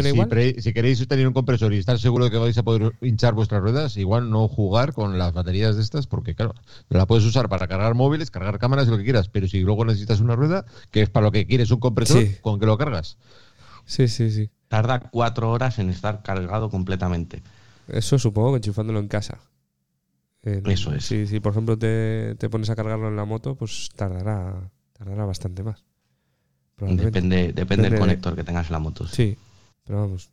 si, 0.02 0.08
igual? 0.08 0.28
pre- 0.28 0.60
si 0.60 0.72
queréis 0.72 1.06
tener 1.08 1.26
un 1.26 1.32
compresor 1.32 1.72
y 1.72 1.78
estar 1.78 1.98
seguro 1.98 2.26
de 2.26 2.30
que 2.30 2.36
vais 2.36 2.56
a 2.58 2.62
poder 2.62 2.92
hinchar 3.00 3.34
vuestras 3.34 3.60
ruedas, 3.62 3.96
igual 3.96 4.30
no 4.30 4.46
jugar 4.46 4.92
con 4.92 5.18
las 5.18 5.32
baterías 5.32 5.76
de 5.76 5.82
estas, 5.82 6.06
porque 6.06 6.34
claro, 6.34 6.54
la 6.88 7.06
puedes 7.06 7.24
usar 7.24 7.48
para 7.48 7.66
cargar 7.66 7.94
móviles, 7.94 8.30
cargar 8.30 8.58
cámaras 8.58 8.86
y 8.86 8.90
lo 8.90 8.98
que 8.98 9.04
quieras, 9.04 9.28
pero 9.28 9.48
si 9.48 9.60
luego 9.60 9.84
necesitas 9.84 10.20
una 10.20 10.36
rueda, 10.36 10.64
que 10.90 11.02
es 11.02 11.08
para 11.10 11.24
lo 11.26 11.32
que 11.32 11.46
quieres 11.46 11.70
un 11.70 11.80
compresor, 11.80 12.22
Sí. 12.22 12.36
con 12.42 12.60
que 12.60 12.66
lo 12.66 12.76
cargas. 12.78 13.16
Sí, 13.86 14.06
sí, 14.06 14.30
sí. 14.30 14.50
Tarda 14.68 15.00
cuatro 15.00 15.50
horas 15.50 15.78
en 15.78 15.88
estar 15.88 16.22
cargado 16.22 16.68
completamente. 16.68 17.42
Eso 17.88 18.18
supongo 18.18 18.50
que 18.52 18.56
enchufándolo 18.58 18.98
en 19.00 19.08
casa. 19.08 19.38
Eh, 20.42 20.62
Eso 20.66 20.94
es. 20.94 21.04
Si, 21.06 21.26
si, 21.26 21.40
por 21.40 21.52
ejemplo, 21.52 21.76
te, 21.78 22.34
te 22.36 22.48
pones 22.50 22.68
a 22.70 22.76
cargarlo 22.76 23.08
en 23.08 23.16
la 23.16 23.24
moto, 23.24 23.56
pues 23.56 23.88
tardará, 23.96 24.70
tardará 24.92 25.24
bastante 25.24 25.62
más. 25.62 25.84
Depende, 26.80 27.04
depende 27.04 27.52
Depende 27.54 27.82
del 27.84 27.92
de- 27.92 27.98
conector 27.98 28.34
que 28.36 28.44
tengas 28.44 28.66
en 28.66 28.72
la 28.72 28.78
moto. 28.78 29.06
Sí, 29.06 29.36
pero 29.84 30.00
vamos. 30.00 30.30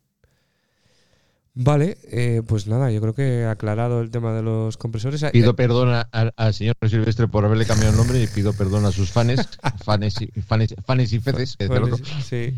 Vale, 1.58 1.96
eh, 2.12 2.42
pues 2.46 2.66
nada, 2.66 2.90
yo 2.90 3.00
creo 3.00 3.14
que 3.14 3.40
he 3.40 3.46
aclarado 3.46 4.02
el 4.02 4.10
tema 4.10 4.34
de 4.34 4.42
los 4.42 4.76
compresores. 4.76 5.22
Eh, 5.22 5.30
Pido 5.32 5.56
perdón 5.56 5.88
a- 5.88 6.02
al, 6.36 6.52
señor 6.52 6.76
Silvestre 6.86 7.28
por 7.28 7.46
haberle 7.46 7.64
cambiado 7.64 7.92
el 7.92 7.96
nombre 7.96 8.22
y 8.22 8.26
pido 8.26 8.52
perdón 8.52 8.84
a 8.84 8.92
sus 8.92 9.10
fans, 9.10 9.48
fans 9.84 10.20
y, 10.20 10.26
fans, 10.42 10.74
fans 10.84 11.12
y 11.14 11.18
feces, 11.18 11.56
que 11.56 11.66
sí. 12.22 12.54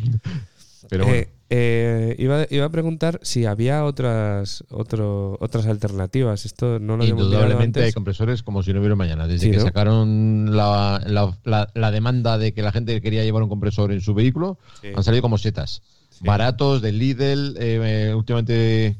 Pero 0.88 1.04
bueno, 1.04 1.18
Eh, 1.20 1.28
eh, 1.50 2.14
iba, 2.18 2.46
iba 2.50 2.66
a 2.66 2.70
preguntar 2.70 3.20
si 3.22 3.46
había 3.46 3.84
otras 3.84 4.64
otro, 4.70 5.36
otras 5.40 5.66
alternativas. 5.66 6.44
Esto 6.44 6.78
no 6.78 6.96
lo 6.96 7.04
indudablemente 7.04 7.82
hay 7.82 7.92
compresores 7.92 8.42
como 8.42 8.62
si 8.62 8.72
no 8.72 8.80
hubiera 8.80 8.96
mañana. 8.96 9.26
Desde 9.26 9.46
Sí, 9.46 9.50
que 9.52 9.56
¿no? 9.58 9.62
sacaron 9.64 10.54
la, 10.56 11.00
la- 11.06 11.36
la- 11.44 11.70
la 11.74 11.90
demanda 11.90 12.36
de 12.38 12.52
que 12.52 12.62
la 12.62 12.72
gente 12.72 13.00
quería 13.00 13.24
llevar 13.24 13.42
un 13.42 13.48
compresor 13.48 13.92
en 13.92 14.00
su 14.02 14.12
vehículo, 14.14 14.58
Sí. 14.82 14.88
han 14.94 15.02
salido 15.02 15.22
como 15.22 15.38
setas. 15.38 15.82
Baratos, 16.20 16.82
del 16.82 16.98
Lidl. 16.98 17.56
eh, 17.58 18.12
últimamente 18.14 18.96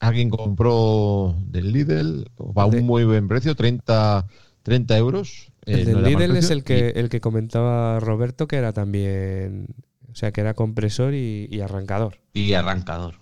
alguien 0.00 0.28
compró 0.30 1.34
del 1.46 1.72
Lidl 1.72 2.26
a 2.56 2.66
un 2.66 2.84
muy 2.84 3.04
buen 3.04 3.28
precio, 3.28 3.54
30, 3.54 4.26
30 4.62 4.98
euros. 4.98 5.52
El 5.64 5.84
del 5.84 6.02
Lidl 6.02 6.36
es 6.36 6.50
el 6.50 6.64
que, 6.64 6.90
el 6.96 7.08
que 7.08 7.20
comentaba 7.20 8.00
Roberto, 8.00 8.46
que 8.48 8.56
era 8.56 8.72
también. 8.72 9.66
O 10.12 10.14
sea, 10.14 10.32
que 10.32 10.40
era 10.40 10.54
compresor 10.54 11.14
y, 11.14 11.48
y 11.50 11.60
arrancador. 11.60 12.18
Y 12.32 12.52
arrancador. 12.54 13.14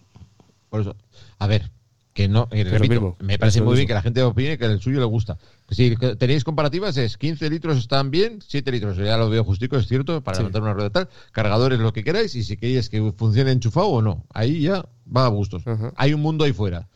Por 0.68 0.80
eso, 0.82 0.96
a 1.38 1.46
ver, 1.46 1.70
que 2.12 2.28
no, 2.28 2.48
eh, 2.50 2.64
repito, 2.64 3.16
me 3.20 3.38
parece 3.38 3.62
muy 3.62 3.74
bien 3.76 3.86
que 3.86 3.94
la 3.94 4.02
gente 4.02 4.22
opine 4.22 4.58
que 4.58 4.64
el 4.64 4.80
suyo 4.80 4.98
le 4.98 5.04
gusta. 5.06 5.38
Si 5.70 5.94
tenéis 6.18 6.42
comparativas 6.44 6.96
es 6.96 7.16
15 7.16 7.48
litros 7.48 7.78
están 7.78 8.10
bien, 8.10 8.40
7 8.46 8.72
litros 8.72 8.96
ya 8.96 9.16
lo 9.16 9.30
veo 9.30 9.44
justico, 9.44 9.76
es 9.76 9.86
cierto, 9.86 10.20
para 10.22 10.36
Sí. 10.36 10.40
levantar 10.42 10.62
una 10.62 10.74
rueda 10.74 10.90
tal, 10.90 11.08
cargadores 11.32 11.78
lo 11.78 11.92
que 11.92 12.02
queráis 12.02 12.34
y 12.34 12.42
si 12.42 12.56
queréis 12.56 12.88
que 12.90 13.12
funcione 13.16 13.52
enchufado 13.52 13.86
o 13.88 14.02
no, 14.02 14.24
ahí 14.34 14.60
ya 14.62 14.84
va 15.14 15.26
a 15.26 15.28
gustos. 15.28 15.62
Hay 15.96 16.12
un 16.12 16.20
mundo 16.20 16.44
ahí 16.44 16.52
fuera. 16.52 16.88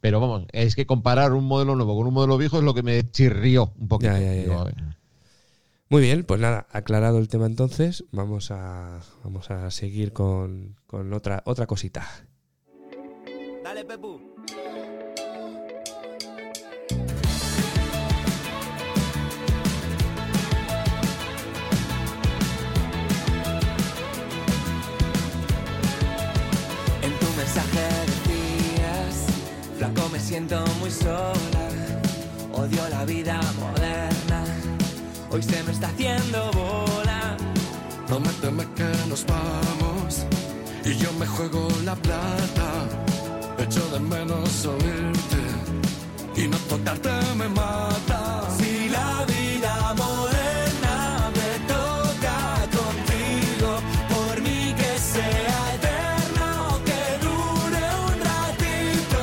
Pero 0.00 0.18
vamos, 0.18 0.44
es 0.52 0.76
que 0.76 0.86
comparar 0.86 1.32
un 1.34 1.44
modelo 1.44 1.76
nuevo 1.76 1.94
con 1.96 2.06
un 2.06 2.14
modelo 2.14 2.38
viejo 2.38 2.56
es 2.56 2.64
lo 2.64 2.72
que 2.72 2.82
me 2.82 3.02
chirrió 3.10 3.72
un 3.78 3.88
poquito. 3.88 4.12
Ya, 4.12 4.18
ya, 4.20 4.34
ya, 4.34 4.40
Digo, 4.42 4.54
ya. 4.54 4.60
a 4.60 4.64
ver. 4.64 4.74
Muy 5.92 6.02
bien, 6.02 6.22
pues 6.22 6.38
nada, 6.40 6.68
aclarado 6.70 7.18
el 7.18 7.26
tema 7.26 7.46
entonces, 7.46 8.04
vamos 8.12 8.52
a, 8.52 9.00
vamos 9.24 9.50
a 9.50 9.72
seguir 9.72 10.12
con, 10.12 10.76
con 10.86 11.12
otra, 11.12 11.42
otra 11.46 11.66
cosita. 11.66 12.06
Dale, 13.64 13.84
Pepu. 13.84 14.20
En 27.02 27.18
tu 27.18 27.26
mensaje 27.36 27.80
decías, 28.06 29.26
flaco 29.76 30.08
me 30.10 30.20
siento 30.20 30.64
muy 30.78 30.92
sola, 30.92 31.68
odio 32.52 32.88
la 32.90 33.04
vida 33.04 33.40
hoy 35.30 35.42
se 35.42 35.62
me 35.62 35.72
está 35.72 35.88
haciendo 35.88 36.50
bola. 36.52 37.36
Prométeme 38.06 38.64
que 38.74 38.90
nos 39.08 39.24
vamos 39.26 40.26
y 40.84 40.96
yo 40.96 41.12
me 41.14 41.26
juego 41.26 41.68
la 41.84 41.94
plata. 41.94 42.68
Echo 43.58 43.86
de 43.90 44.00
menos 44.00 44.66
oírte 44.66 45.42
y 46.36 46.48
no 46.48 46.56
tocarte 46.68 47.10
me 47.36 47.48
mata. 47.48 48.42
Si 48.58 48.88
la 48.88 49.24
vida 49.26 49.94
moderna 49.96 51.30
me 51.38 51.50
toca 51.74 52.38
contigo, 52.78 53.70
por 54.08 54.40
mí 54.42 54.74
que 54.80 54.92
sea 54.98 55.74
eterna 55.76 56.46
o 56.72 56.84
que 56.88 57.02
dure 57.26 57.82
un 58.08 58.16
ratito. 58.32 59.20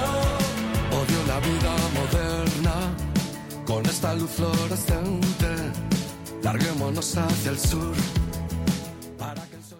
Odio 0.99 1.19
la 1.27 1.39
vida 1.39 1.73
moderna 1.97 2.75
con 3.65 3.85
esta 3.85 4.13
luz 4.13 4.29
fluorescente. 4.31 5.86
Hacia 6.47 7.51
el 7.51 7.59
sur. 7.59 7.93
Para 9.17 9.45
que 9.49 9.57
el 9.57 9.61
sol 9.61 9.79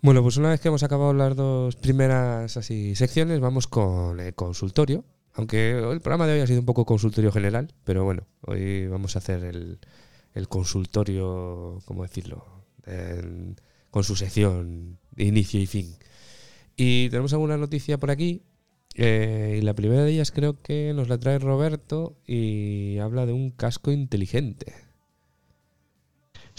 Bueno, 0.00 0.22
pues 0.22 0.36
una 0.36 0.50
vez 0.50 0.60
que 0.60 0.68
hemos 0.68 0.84
acabado 0.84 1.12
las 1.12 1.34
dos 1.34 1.74
primeras 1.74 2.56
así 2.56 2.94
secciones, 2.94 3.40
vamos 3.40 3.66
con 3.66 4.20
el 4.20 4.32
consultorio. 4.36 5.04
Aunque 5.34 5.72
el 5.72 6.00
programa 6.00 6.28
de 6.28 6.34
hoy 6.34 6.40
ha 6.40 6.46
sido 6.46 6.60
un 6.60 6.66
poco 6.66 6.84
consultorio 6.84 7.32
general, 7.32 7.74
pero 7.82 8.04
bueno, 8.04 8.28
hoy 8.42 8.86
vamos 8.86 9.16
a 9.16 9.18
hacer 9.18 9.42
el, 9.42 10.48
consultorio, 10.48 11.80
¿cómo 11.84 12.04
decirlo? 12.04 12.46
Con 13.90 14.04
su 14.04 14.14
sección 14.14 15.00
de 15.10 15.24
inicio 15.24 15.58
y 15.58 15.66
fin. 15.66 15.96
Y 16.76 17.08
tenemos 17.10 17.32
alguna 17.32 17.56
noticia 17.56 17.98
por 17.98 18.12
aquí. 18.12 18.44
eh, 18.94 19.56
y 19.58 19.62
la 19.62 19.74
primera 19.74 20.04
de 20.04 20.12
ellas 20.12 20.30
creo 20.30 20.62
que 20.62 20.92
nos 20.94 21.08
la 21.08 21.18
trae 21.18 21.40
Roberto 21.40 22.20
y 22.24 22.98
habla 22.98 23.26
de 23.26 23.32
un 23.32 23.50
casco 23.50 23.90
inteligente. 23.90 24.81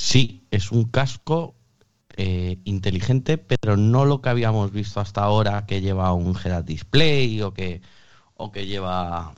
Sí, 0.03 0.45
es 0.51 0.73
un 0.73 0.83
casco 0.83 1.55
eh, 2.17 2.59
inteligente, 2.65 3.37
pero 3.37 3.77
no 3.77 4.03
lo 4.03 4.21
que 4.21 4.27
habíamos 4.27 4.73
visto 4.73 4.99
hasta 4.99 5.23
ahora, 5.23 5.65
que 5.65 5.79
lleva 5.79 6.11
un 6.11 6.35
head 6.35 6.65
display 6.65 7.41
o 7.41 7.53
que, 7.53 7.81
lleva 8.53 9.33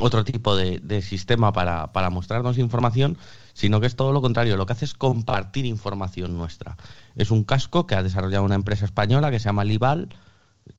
otro 0.00 0.24
tipo 0.24 0.56
de, 0.56 1.00
sistema 1.00 1.52
para, 1.52 1.92
para 1.92 2.10
mostrarnos 2.10 2.58
información, 2.58 3.18
sino 3.52 3.80
que 3.80 3.86
es 3.86 3.94
todo 3.94 4.12
lo 4.12 4.20
contrario. 4.20 4.56
Lo 4.56 4.66
que 4.66 4.72
hace 4.72 4.84
es 4.84 4.94
compartir 4.94 5.64
información 5.64 6.36
nuestra. 6.36 6.76
Es 7.14 7.30
un 7.30 7.44
casco 7.44 7.86
que 7.86 7.94
ha 7.94 8.02
desarrollado 8.02 8.42
una 8.42 8.56
empresa 8.56 8.84
española 8.84 9.30
que 9.30 9.38
se 9.38 9.44
llama 9.44 9.62
Lival, 9.62 10.08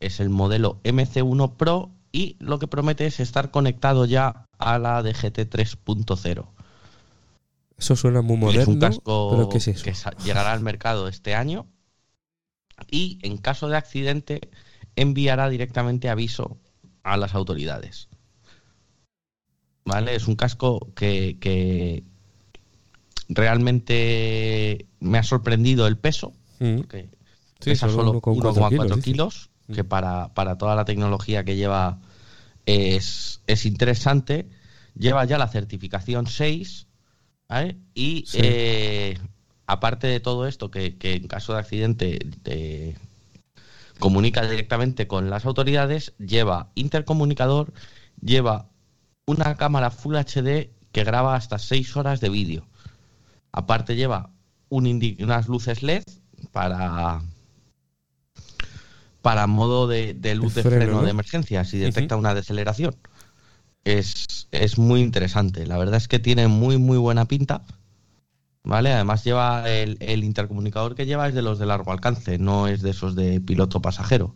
es 0.01 0.19
el 0.19 0.29
modelo 0.29 0.81
MC1 0.83 1.55
Pro 1.55 1.89
y 2.11 2.35
lo 2.39 2.59
que 2.59 2.67
promete 2.67 3.05
es 3.05 3.21
estar 3.21 3.49
conectado 3.49 4.03
ya 4.03 4.45
a 4.57 4.77
la 4.77 5.01
DGT 5.03 5.49
3.0. 5.49 6.58
Eso 7.79 7.95
suena 7.95 8.21
muy 8.21 8.35
Es 8.37 8.45
moderno, 8.45 8.73
un 8.73 8.79
casco 8.79 9.29
pero 9.31 9.49
¿qué 9.49 9.57
es 9.57 9.67
eso? 9.69 9.83
que 9.85 9.93
llegará 10.23 10.51
al 10.53 10.61
mercado 10.61 11.07
este 11.07 11.35
año 11.35 11.67
y 12.91 13.19
en 13.23 13.37
caso 13.37 13.67
de 13.69 13.77
accidente 13.77 14.41
enviará 14.95 15.49
directamente 15.49 16.09
aviso 16.09 16.57
a 17.03 17.15
las 17.17 17.33
autoridades. 17.35 18.09
¿Vale? 19.85 20.15
Es 20.15 20.27
un 20.27 20.35
casco 20.35 20.93
que, 20.95 21.37
que 21.39 22.03
realmente 23.27 24.87
me 24.99 25.17
ha 25.17 25.23
sorprendido 25.23 25.87
el 25.87 25.97
peso, 25.97 26.33
Mm. 26.59 26.81
Sí, 27.61 27.71
pesa 27.71 27.87
solo 27.89 27.95
solo 27.97 28.11
1,4 28.21 28.51
1,4 28.53 28.95
dice. 28.97 29.11
kilos, 29.11 29.49
que 29.73 29.83
Mm. 29.83 29.87
para, 29.87 30.33
para 30.33 30.57
toda 30.57 30.75
la 30.75 30.85
tecnología 30.85 31.43
que 31.43 31.55
lleva 31.55 31.99
es, 32.65 33.41
es 33.47 33.65
interesante. 33.65 34.49
Lleva 34.97 35.25
ya 35.25 35.37
la 35.37 35.47
certificación 35.47 36.27
6, 36.27 36.87
¿vale? 37.49 37.77
Y 37.93 38.25
Sí. 38.27 38.39
eh, 38.41 39.17
aparte 39.67 40.07
de 40.07 40.19
todo 40.19 40.47
esto, 40.47 40.71
que, 40.71 40.97
que 40.97 41.15
en 41.15 41.27
caso 41.27 41.53
de 41.53 41.59
accidente 41.59 42.19
te 42.43 42.95
comunica 43.99 44.47
directamente 44.47 45.07
con 45.07 45.29
las 45.29 45.45
autoridades, 45.45 46.13
lleva 46.17 46.71
intercomunicador, 46.75 47.73
lleva 48.21 48.69
una 49.25 49.55
cámara 49.55 49.91
Full 49.91 50.15
HD 50.15 50.71
que 50.91 51.03
graba 51.03 51.35
hasta 51.35 51.59
6 51.59 51.95
horas 51.97 52.21
de 52.21 52.29
vídeo. 52.29 52.65
Aparte 53.51 53.95
lleva 53.95 54.31
un 54.69 54.87
unas 55.21 55.47
luces 55.47 55.83
LED 55.83 56.03
para 56.51 57.21
para 59.21 59.47
modo 59.47 59.87
de, 59.87 60.13
de 60.13 60.35
luz 60.35 60.55
De 60.55 60.63
de 60.63 60.69
freno, 60.69 60.85
freno, 60.85 60.99
¿no? 60.99 61.03
de 61.03 61.11
emergencia 61.11 61.63
si 61.65 61.77
detecta 61.77 62.15
una 62.15 62.33
deceleración. 62.33 62.95
Es, 63.83 64.38
es 64.51 64.77
muy 64.77 65.01
interesante. 65.01 65.65
La 65.65 65.77
verdad 65.77 65.95
es 65.95 66.07
que 66.07 66.19
tiene 66.19 66.47
muy 66.47 66.77
muy 66.77 66.97
buena 66.97 67.25
pinta. 67.25 67.63
¿Vale? 68.63 68.91
Además 68.91 69.23
lleva 69.23 69.69
el, 69.69 69.97
el 70.01 70.23
intercomunicador 70.23 70.93
que 70.93 71.05
lleva 71.05 71.27
es 71.27 71.33
de 71.33 71.41
los 71.41 71.59
de 71.59 71.65
largo 71.65 71.91
alcance, 71.91 72.37
no 72.37 72.67
es 72.67 72.81
de 72.81 72.91
esos 72.91 73.15
de 73.15 73.39
piloto 73.39 73.81
pasajero. 73.81 74.33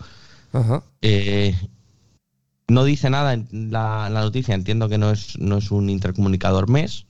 Ajá. 0.54 0.84
Eh, 1.02 1.56
no 2.68 2.86
dice 2.86 3.10
nada 3.10 3.34
en 3.34 3.72
la, 3.72 4.10
la 4.10 4.22
noticia, 4.22 4.56
entiendo 4.56 4.90
que 4.90 4.98
no 4.98 5.12
es, 5.12 5.38
no 5.40 5.58
es 5.58 5.72
un 5.72 5.90
intercomunicador 5.90 6.70
MES, 6.70 7.06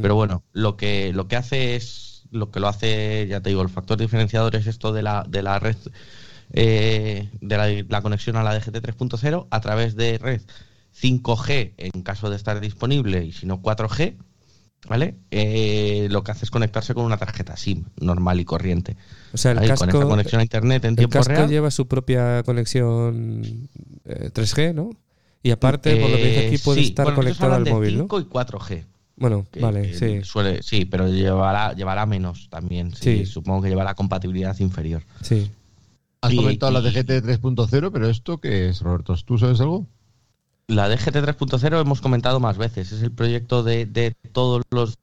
pero 0.00 0.14
bueno, 0.14 0.44
lo 0.52 0.76
que, 0.76 1.12
lo 1.12 1.26
que 1.26 1.34
hace 1.34 1.74
es, 1.74 2.22
lo 2.30 2.52
que 2.52 2.60
lo 2.60 2.68
hace, 2.68 3.26
ya 3.28 3.40
te 3.40 3.48
digo, 3.48 3.62
el 3.62 3.68
factor 3.68 3.98
diferenciador 3.98 4.54
es 4.54 4.68
esto 4.68 4.92
de 4.92 5.02
la, 5.02 5.26
de 5.28 5.42
la 5.42 5.58
red, 5.58 5.76
eh, 6.52 7.28
de 7.40 7.56
la, 7.56 7.68
la 7.88 8.00
conexión 8.00 8.36
a 8.36 8.44
la 8.44 8.54
DGT 8.54 8.76
3.0 8.76 9.48
a 9.50 9.60
través 9.60 9.96
de 9.96 10.18
red 10.18 10.42
5G 11.00 11.72
en 11.78 12.02
caso 12.02 12.30
de 12.30 12.36
estar 12.36 12.60
disponible 12.60 13.24
y 13.24 13.32
si 13.32 13.46
no 13.46 13.60
4G, 13.62 14.16
¿vale? 14.88 15.16
Eh, 15.30 16.08
lo 16.10 16.22
que 16.24 16.32
hace 16.32 16.44
es 16.44 16.50
conectarse 16.50 16.94
con 16.94 17.04
una 17.04 17.16
tarjeta 17.16 17.56
SIM 17.56 17.84
normal 18.00 18.40
y 18.40 18.44
corriente. 18.44 18.96
O 19.32 19.36
sea, 19.38 19.52
el 19.52 19.58
Ahí, 19.58 19.66
con 19.68 19.74
esta 19.74 19.86
casco, 19.86 20.08
conexión 20.08 20.40
a 20.40 20.42
internet 20.44 20.84
en 20.84 20.90
el 20.90 20.96
tiempo 20.96 21.18
casco 21.18 21.32
real. 21.32 21.48
lleva 21.48 21.70
su 21.70 21.86
propia 21.88 22.42
conexión 22.44 23.68
eh, 24.04 24.30
3G, 24.32 24.74
¿no? 24.74 24.90
Y 25.42 25.50
aparte, 25.50 25.96
por 25.96 26.10
lo 26.10 26.16
que 26.16 26.24
dice 26.26 26.46
aquí, 26.46 26.58
puede 26.58 26.80
Eh, 26.80 26.84
sí, 26.84 26.88
estar 26.90 27.04
bueno, 27.06 27.16
conectado 27.16 27.54
al 27.54 27.64
de 27.64 27.70
móvil, 27.72 27.94
¿no? 27.98 28.02
5 28.04 28.20
y 28.20 28.24
4G. 28.24 28.84
Bueno, 29.16 29.46
que- 29.50 29.60
vale, 29.60 29.82
que 29.82 29.94
sí, 29.98 30.24
Suele, 30.24 30.62
sí, 30.62 30.84
pero 30.84 31.08
llevará, 31.08 31.74
llevará 31.74 32.06
menos 32.06 32.48
también. 32.48 32.94
Sí, 32.94 33.18
Sí. 33.18 33.26
Supongo 33.26 33.62
que 33.62 33.68
llevará 33.68 33.94
compatibilidad 33.94 34.58
inferior. 34.60 35.02
sí. 35.22 35.50
Has 36.24 36.32
Y- 36.32 36.36
comentado 36.36 36.70
la 36.70 36.78
y- 36.78 36.82
DGT 36.92 37.20
3.0, 37.20 37.90
pero 37.90 38.08
¿esto 38.08 38.38
qué 38.38 38.68
es, 38.68 38.80
Roberto? 38.80 39.16
¿Tú 39.24 39.38
sabes 39.38 39.60
algo? 39.60 39.88
La 40.68 40.88
DGT 40.88 41.16
3.0 41.16 41.80
hemos 41.80 42.00
comentado 42.00 42.40
más 42.40 42.56
veces. 42.56 42.92
Es 42.92 43.02
el 43.02 43.12
proyecto 43.12 43.62
de, 43.62 43.86
de 43.86 44.14
todos 44.32 44.62
los 44.70 44.98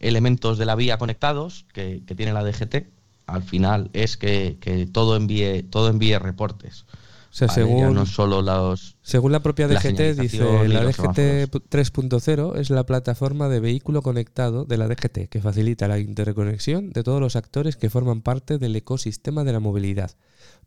elementos 0.00 0.58
de 0.58 0.66
la 0.66 0.74
vía 0.74 0.98
conectados 0.98 1.64
que, 1.72 2.02
que 2.06 2.14
tiene 2.14 2.32
la 2.32 2.44
DGT. 2.44 2.86
Al 3.26 3.42
final 3.42 3.90
es 3.92 4.16
que, 4.16 4.58
que 4.60 4.86
todo 4.86 5.16
envíe 5.16 5.62
todo 5.62 5.88
envíe 5.88 6.18
reportes. 6.18 6.84
O 7.32 7.34
sea, 7.34 7.48
según, 7.48 7.94
no 7.94 8.04
solo 8.04 8.42
los 8.42 8.96
según 9.00 9.32
la 9.32 9.40
propia 9.40 9.66
la 9.66 9.80
DGT, 9.80 10.20
dice 10.20 10.68
la 10.68 10.84
DGT 10.84 10.92
semáforos. 10.92 11.48
3.0 11.70 12.58
es 12.58 12.68
la 12.68 12.84
plataforma 12.84 13.48
de 13.48 13.58
vehículo 13.58 14.02
conectado 14.02 14.66
de 14.66 14.76
la 14.76 14.86
DGT 14.86 15.30
que 15.30 15.40
facilita 15.40 15.88
la 15.88 15.98
interconexión 15.98 16.90
de 16.90 17.02
todos 17.02 17.22
los 17.22 17.34
actores 17.34 17.76
que 17.78 17.88
forman 17.88 18.20
parte 18.20 18.58
del 18.58 18.76
ecosistema 18.76 19.44
de 19.44 19.52
la 19.54 19.60
movilidad 19.60 20.10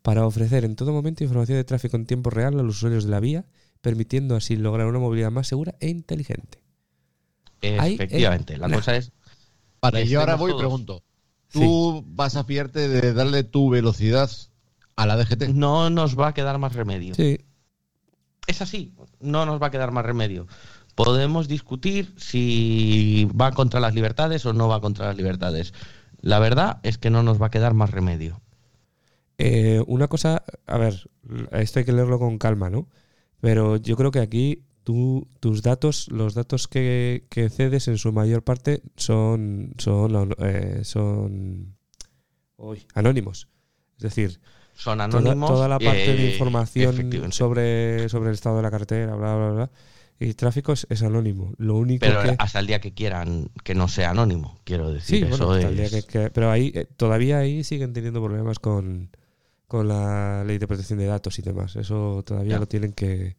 para 0.02 0.26
ofrecer 0.26 0.64
en 0.64 0.74
todo 0.74 0.92
momento 0.92 1.22
información 1.22 1.56
de 1.56 1.62
tráfico 1.62 1.96
en 1.96 2.06
tiempo 2.06 2.30
real 2.30 2.58
a 2.58 2.64
los 2.64 2.78
usuarios 2.78 3.04
de 3.04 3.10
la 3.10 3.20
vía, 3.20 3.44
permitiendo 3.80 4.36
así 4.36 4.56
lograr 4.56 4.86
una 4.86 4.98
movilidad 4.98 5.30
más 5.30 5.46
segura 5.48 5.74
e 5.80 5.88
inteligente. 5.88 6.60
Ahí, 7.78 7.94
efectivamente. 7.94 8.54
eh, 8.54 8.58
la 8.58 8.68
nah. 8.68 8.76
cosa 8.76 8.96
es 8.96 9.12
Vale, 9.80 10.02
que 10.02 10.08
yo 10.08 10.20
ahora 10.20 10.32
estemos 10.34 10.50
voy 10.52 10.58
y 10.58 10.60
pregunto. 10.60 11.02
¿Tú 11.50 12.04
vas 12.06 12.36
a 12.36 12.44
fiarte 12.44 12.88
de 12.88 13.12
darle 13.12 13.44
tu 13.44 13.70
velocidad 13.70 14.30
a 14.96 15.06
la 15.06 15.16
DGT? 15.16 15.48
no 15.48 15.90
nos 15.90 16.18
va 16.18 16.28
a 16.28 16.34
quedar 16.34 16.58
más 16.58 16.74
remedio. 16.74 17.14
Sí, 17.14 17.38
Es 18.46 18.62
así, 18.62 18.92
no 19.20 19.46
nos 19.46 19.60
va 19.60 19.68
a 19.68 19.70
quedar 19.70 19.90
más 19.92 20.04
remedio. 20.04 20.46
Podemos 20.94 21.46
discutir 21.48 22.14
si 22.16 23.28
va 23.38 23.52
contra 23.52 23.80
las 23.80 23.94
libertades 23.94 24.44
o 24.46 24.52
no 24.52 24.68
va 24.68 24.80
contra 24.80 25.06
las 25.06 25.16
libertades. 25.16 25.72
La 26.20 26.38
verdad 26.38 26.80
es 26.82 26.98
que 26.98 27.10
no 27.10 27.22
nos 27.22 27.40
va 27.40 27.46
a 27.46 27.50
quedar 27.50 27.74
más 27.74 27.90
remedio. 27.90 28.40
Eh, 29.38 29.82
una 29.86 30.08
cosa, 30.08 30.42
a 30.66 30.78
ver, 30.78 31.10
esto 31.52 31.78
hay 31.78 31.84
que 31.84 31.92
leerlo 31.92 32.18
con 32.18 32.38
calma, 32.38 32.70
¿no? 32.70 32.88
Pero 33.40 33.76
yo 33.76 33.96
creo 33.96 34.10
que 34.10 34.20
aquí 34.20 34.62
tú, 34.82 35.28
tus 35.40 35.62
datos, 35.62 36.08
los 36.10 36.34
datos 36.34 36.68
que, 36.68 37.26
que 37.30 37.48
cedes 37.50 37.88
en 37.88 37.98
su 37.98 38.12
mayor 38.12 38.42
parte 38.42 38.82
son, 38.96 39.72
son, 39.78 40.34
eh, 40.38 40.80
son 40.84 41.76
uy, 42.56 42.86
anónimos. 42.94 43.48
Es 43.98 44.02
decir, 44.04 44.40
Son 44.74 44.98
toda, 44.98 45.04
anónimos. 45.04 45.50
toda 45.50 45.68
la 45.68 45.78
parte 45.78 46.14
de 46.14 46.30
información 46.32 47.32
sobre, 47.32 48.08
sobre 48.08 48.28
el 48.28 48.34
estado 48.34 48.56
de 48.58 48.62
la 48.62 48.70
carretera, 48.70 49.14
bla, 49.16 49.36
bla, 49.36 49.50
bla, 49.50 49.70
y 50.18 50.32
tráfico 50.34 50.72
es, 50.72 50.86
es 50.90 51.02
anónimo. 51.02 51.52
Lo 51.58 51.76
único 51.76 52.00
Pero 52.06 52.22
que... 52.22 52.34
hasta 52.38 52.58
el 52.60 52.66
día 52.66 52.80
que 52.80 52.94
quieran 52.94 53.50
que 53.64 53.74
no 53.74 53.88
sea 53.88 54.10
anónimo, 54.10 54.60
quiero 54.64 54.88
Sí, 55.00 55.20
decir. 55.20 55.28
bueno, 55.28 55.34
eso 55.44 55.52
hasta 55.52 55.68
el 55.68 55.76
día 55.76 55.84
es- 55.86 55.92
que- 55.92 56.02
que- 56.04 56.30
pero 56.30 56.50
ahí 56.50 56.72
eh, 56.74 56.86
todavía 56.96 57.38
ahí 57.38 57.64
siguen 57.64 57.92
teniendo 57.92 58.22
problemas 58.22 58.58
con, 58.58 59.10
con 59.66 59.88
la 59.88 60.44
ley 60.44 60.58
de 60.58 60.66
protección 60.66 60.98
de 60.98 61.06
datos 61.06 61.38
y 61.38 61.42
demás. 61.42 61.76
Eso 61.76 62.22
todavía 62.24 62.52
Ya. 62.54 62.58
lo 62.58 62.66
tienen 62.66 62.92
que, 62.92 63.36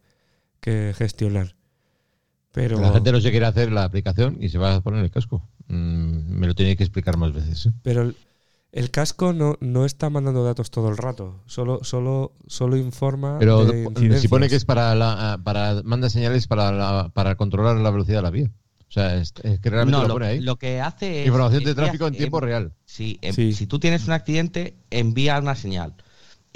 que 0.59 0.93
gestionar. 0.97 1.55
Pero, 2.51 2.80
La 2.80 2.91
gente 2.91 3.11
no 3.11 3.21
se 3.21 3.30
quiere 3.32 3.45
hacer 3.45 3.71
la 3.71 3.84
aplicación 3.84 4.38
y 4.41 4.49
se 4.49 4.57
va 4.57 4.75
a 4.75 4.82
poner 4.82 5.03
el 5.03 5.11
casco. 5.11 5.47
Mm, 5.67 6.39
me 6.39 6.47
lo 6.47 6.55
tiene 6.55 6.75
que 6.75 6.84
explicar 6.84 7.17
más 7.17 7.34
veces. 7.34 7.67
¿eh? 7.67 7.71
pero 7.84 8.01
el, 8.01 8.15
el 8.71 8.89
casco 8.89 9.32
no, 9.34 9.57
no 9.59 9.86
está 9.86 10.09
mandando 10.09 10.43
datos 10.43 10.71
todo 10.71 10.89
el 10.89 10.97
rato. 10.97 11.41
Solo, 11.45 11.84
solo, 11.84 12.34
solo 12.47 12.75
informa 12.78 13.38
Pero 13.39 13.65
de 13.65 13.84
incidencias. 13.84 14.21
supone 14.23 14.49
que 14.49 14.55
es 14.55 14.65
para 14.65 14.95
la, 14.95 15.39
para 15.43 15.82
manda 15.84 16.09
señales 16.09 16.47
para 16.47 16.71
la- 16.71 17.09
para 17.13 17.36
controlar 17.36 17.75
la 17.78 17.91
velocidad 17.91 18.17
de 18.19 18.23
la 18.23 18.32
vía. 18.32 18.51
O 18.89 18.91
sea, 18.91 19.15
es, 19.17 19.34
es 19.43 19.59
que 19.59 19.69
realmente 19.69 19.97
No, 19.97 20.03
lo 20.03 20.07
lo, 20.07 20.13
pone 20.15 20.28
ahí. 20.28 20.39
lo 20.39 20.55
que 20.55 20.80
hace 20.82 21.21
es. 21.21 21.28
Información 21.28 21.63
de 21.63 21.71
envía- 21.71 21.84
tráfico 21.84 22.07
en 22.07 22.13
tiempo 22.15 22.39
em- 22.39 22.43
real. 22.45 22.73
Sí, 22.86 23.19
em- 23.21 23.36
Sí. 23.36 23.51
si 23.53 23.67
tú 23.67 23.80
tienes 23.80 24.05
un 24.07 24.13
accidente, 24.13 24.75
envía 24.89 25.38
una 25.39 25.55
señal. 25.55 25.93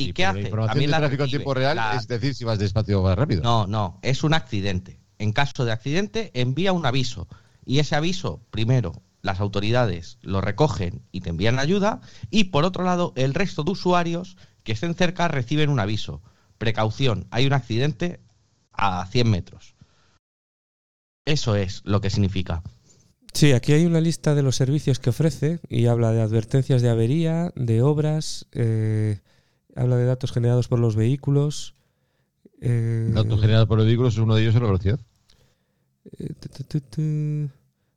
¿Y, 0.01 0.05
Sí, 0.07 0.13
qué 0.13 0.25
hace? 0.25 0.41
La 0.41 0.47
información 0.47 0.73
También 0.73 0.89
de 0.89 0.91
la 0.91 0.99
tráfico 0.99 1.23
en 1.23 1.29
tiempo 1.29 1.53
real 1.53 1.75
La- 1.75 1.95
es 1.95 2.07
decir 2.07 2.35
si 2.35 2.43
vas 2.43 2.59
despacio 2.59 2.99
o 2.99 3.03
vas 3.03 3.17
rápido. 3.17 3.41
No, 3.43 3.67
no, 3.67 3.99
es 4.01 4.23
un 4.23 4.33
accidente. 4.33 4.99
En 5.17 5.33
caso 5.33 5.65
de 5.65 5.71
accidente, 5.71 6.31
envía 6.33 6.73
un 6.73 6.85
aviso. 6.85 7.27
Y 7.65 7.79
ese 7.79 7.95
aviso, 7.95 8.41
primero, 8.49 9.03
las 9.21 9.39
autoridades 9.39 10.17
lo 10.21 10.41
recogen 10.41 11.03
y 11.11 11.21
te 11.21 11.29
envían 11.29 11.59
ayuda. 11.59 12.01
Y 12.29 12.45
por 12.45 12.65
otro 12.65 12.83
lado, 12.83 13.13
el 13.15 13.33
resto 13.33 13.63
de 13.63 13.71
usuarios 13.71 14.35
que 14.63 14.71
estén 14.71 14.95
cerca 14.95 15.27
reciben 15.27 15.69
un 15.69 15.79
aviso. 15.79 16.21
Precaución, 16.57 17.27
hay 17.31 17.45
un 17.45 17.53
accidente 17.53 18.19
a 18.73 19.05
100 19.05 19.29
metros. 19.29 19.75
Eso 21.25 21.55
es 21.55 21.81
lo 21.85 22.01
que 22.01 22.09
significa. 22.09 22.63
Sí, 23.33 23.53
aquí 23.53 23.73
hay 23.73 23.85
una 23.85 24.01
lista 24.01 24.35
de 24.35 24.43
los 24.43 24.55
servicios 24.55 24.99
que 24.99 25.11
ofrece 25.11 25.59
y 25.69 25.85
habla 25.85 26.11
de 26.11 26.21
advertencias 26.21 26.81
de 26.81 26.89
avería, 26.89 27.53
de 27.55 27.81
obras, 27.81 28.47
eh, 28.51 29.19
habla 29.75 29.97
de 29.97 30.05
datos 30.05 30.31
generados 30.31 30.67
por 30.67 30.79
los 30.79 30.95
vehículos. 30.95 31.75
eh, 32.61 33.11
Datos 33.13 33.39
generados 33.41 33.67
por 33.67 33.77
los 33.77 33.87
vehículos, 33.87 34.17
uno 34.17 34.35
de 34.35 34.41
ellos 34.43 34.55
es 34.55 34.61
la 34.61 34.67
velocidad. 34.67 34.99
Eh, 36.17 36.33
tu, 36.39 36.49
tu, 36.49 36.63
tu, 36.63 36.81
tu. 36.81 37.49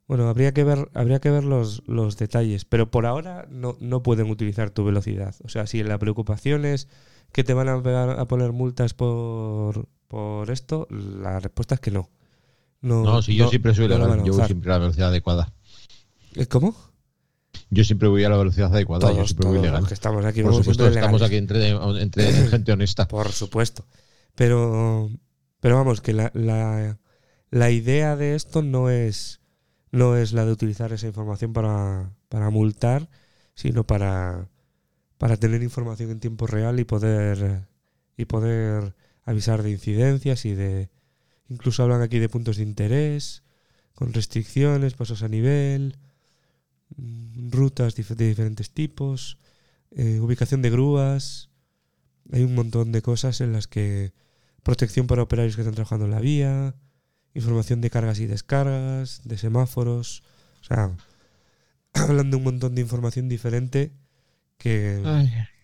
Bueno, 0.07 0.29
habría 0.29 0.53
que 0.53 0.63
ver, 0.63 0.89
habría 0.93 1.19
que 1.19 1.31
ver 1.31 1.43
los, 1.43 1.81
los 1.87 2.17
detalles, 2.17 2.63
pero 2.65 2.91
por 2.91 3.07
ahora 3.07 3.47
no, 3.49 3.75
no 3.79 4.03
pueden 4.03 4.29
utilizar 4.29 4.69
tu 4.69 4.83
velocidad. 4.85 5.33
O 5.43 5.49
sea, 5.49 5.65
si 5.65 5.81
la 5.83 5.97
preocupación 5.97 6.63
es 6.65 6.87
que 7.31 7.43
te 7.43 7.53
van 7.55 7.69
a, 7.69 7.81
pegar- 7.81 8.19
a 8.19 8.25
poner 8.25 8.51
multas 8.51 8.93
por, 8.93 9.87
por 10.07 10.51
esto, 10.51 10.87
la 10.91 11.39
respuesta 11.39 11.75
es 11.75 11.81
que 11.81 11.89
no. 11.91 12.09
No, 12.81 13.03
No, 13.03 13.21
si 13.23 13.35
yo 13.35 13.45
no- 13.45 13.49
siempre 13.49 13.73
soy 13.73 13.87
no 13.87 14.23
yo 14.23 14.45
siempre 14.45 14.69
la 14.69 14.77
velocidad 14.77 15.07
adecuada. 15.09 15.51
Eh, 16.35 16.45
¿Cómo? 16.45 16.75
Yo 17.69 17.83
siempre 17.83 18.07
voy 18.07 18.23
a 18.23 18.29
la 18.29 18.37
velocidad 18.37 18.73
adecuada, 18.73 19.09
yo 19.09 19.15
Todos, 19.15 19.29
siempre 19.29 19.49
voy 19.49 19.59
legal. 19.59 19.79
los 19.79 19.87
que 19.87 19.93
estamos 19.93 20.23
aquí 20.25 20.43
Por 20.43 20.55
supuesto, 20.55 20.87
estamos 20.87 21.21
aquí 21.21 21.35
entre, 21.35 21.69
entre 22.01 22.31
gente 22.49 22.71
honesta. 22.71 23.07
Por 23.07 23.31
supuesto. 23.31 23.85
Pero, 24.35 25.09
pero 25.59 25.75
vamos, 25.75 26.01
que 26.01 26.13
la, 26.13 26.31
la, 26.33 26.99
la 27.49 27.71
idea 27.71 28.15
de 28.15 28.35
esto 28.35 28.61
no 28.61 28.89
es, 28.89 29.41
no 29.91 30.15
es 30.15 30.33
la 30.33 30.45
de 30.45 30.51
utilizar 30.51 30.93
esa 30.93 31.07
información 31.07 31.53
para, 31.53 32.11
para 32.29 32.49
multar, 32.49 33.09
sino 33.55 33.85
para, 33.85 34.49
para 35.17 35.37
tener 35.37 35.63
información 35.63 36.11
en 36.11 36.19
tiempo 36.19 36.47
real 36.47 36.79
y 36.79 36.83
poder, 36.83 37.67
y 38.17 38.25
poder 38.25 38.95
avisar 39.23 39.63
de 39.63 39.71
incidencias 39.71 40.45
y 40.45 40.53
de... 40.53 40.89
Incluso 41.47 41.83
hablan 41.83 42.01
aquí 42.01 42.19
de 42.19 42.29
puntos 42.29 42.57
de 42.57 42.63
interés, 42.63 43.43
con 43.93 44.13
restricciones, 44.13 44.95
pasos 44.95 45.23
a 45.23 45.27
nivel, 45.27 45.97
rutas 46.97 47.95
dif- 47.97 48.15
de 48.15 48.27
diferentes 48.27 48.71
tipos, 48.71 49.37
eh, 49.91 50.19
ubicación 50.19 50.61
de 50.61 50.69
grúas. 50.69 51.49
Hay 52.31 52.43
un 52.43 52.55
montón 52.55 52.91
de 52.91 53.01
cosas 53.01 53.41
en 53.41 53.53
las 53.53 53.67
que 53.67 54.13
protección 54.63 55.05
para 55.07 55.21
operarios 55.23 55.55
que 55.55 55.61
están 55.61 55.75
trabajando 55.75 56.05
en 56.05 56.11
la 56.11 56.19
vía, 56.19 56.75
información 57.33 57.81
de 57.81 57.89
cargas 57.89 58.19
y 58.19 58.25
descargas, 58.25 59.21
de 59.23 59.37
semáforos. 59.37 60.23
O 60.61 60.63
sea, 60.63 60.95
hablan 61.93 62.31
de 62.31 62.37
un 62.37 62.43
montón 62.43 62.75
de 62.75 62.81
información 62.81 63.29
diferente 63.29 63.91
que, 64.57 65.01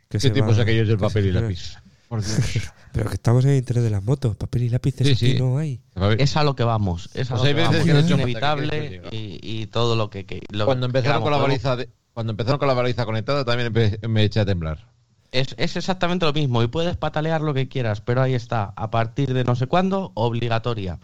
que 0.09 0.17
¿Qué 0.17 0.19
se 0.19 0.29
tipos 0.29 0.57
va- 0.59 0.61
aquellos 0.63 0.87
del 0.87 0.97
papel 0.97 1.25
y 1.27 1.31
lápiz? 1.31 1.75
Por 2.11 2.21
Dios. 2.25 2.39
Pero 2.91 3.07
que 3.07 3.13
estamos 3.15 3.45
en 3.45 3.51
el 3.51 3.57
interés 3.57 3.83
de 3.83 3.89
las 3.89 4.03
motos, 4.03 4.35
papel 4.35 4.63
y 4.63 4.69
lápices 4.69 5.07
Sí, 5.07 5.13
aquí 5.13 5.31
sí. 5.31 5.39
no 5.39 5.57
hay. 5.57 5.79
Es 6.17 6.35
a 6.35 6.43
lo 6.43 6.57
que 6.57 6.65
vamos. 6.65 7.09
Es 7.13 7.31
a 7.31 7.35
Pues 7.35 7.43
lo 7.43 7.47
hay 7.47 7.53
que 7.55 7.61
veces 7.61 7.71
vamos. 7.71 7.85
que 7.85 7.93
no 7.93 7.99
es 7.99 8.05
que 8.05 8.13
inevitable 8.15 8.69
quieras 8.89 9.13
y, 9.13 9.39
y 9.41 9.67
todo 9.67 9.95
lo 9.95 10.09
que. 10.09 10.25
que- 10.25 10.41
lo 10.49 10.65
cuando 10.65 10.87
que 10.87 10.97
empezaron 10.97 11.23
con 11.23 11.31
la 11.31 11.37
baliza 11.37 11.77
de- 11.77 11.87
cuando 12.13 12.31
empezaron 12.31 12.59
con 12.59 12.67
la 12.67 12.73
baliza 12.73 13.05
conectada 13.05 13.45
también 13.45 13.71
me 14.09 14.23
eché 14.23 14.41
a 14.41 14.45
temblar. 14.45 14.91
Es, 15.31 15.55
es 15.57 15.77
exactamente 15.77 16.25
lo 16.25 16.33
mismo 16.33 16.61
y 16.63 16.67
puedes 16.67 16.97
patalear 16.97 17.39
lo 17.39 17.53
que 17.53 17.69
quieras, 17.69 18.01
pero 18.01 18.21
ahí 18.21 18.33
está. 18.33 18.73
A 18.75 18.91
partir 18.91 19.33
de 19.33 19.45
no 19.45 19.55
sé 19.55 19.67
cuándo, 19.67 20.11
obligatoria. 20.15 20.99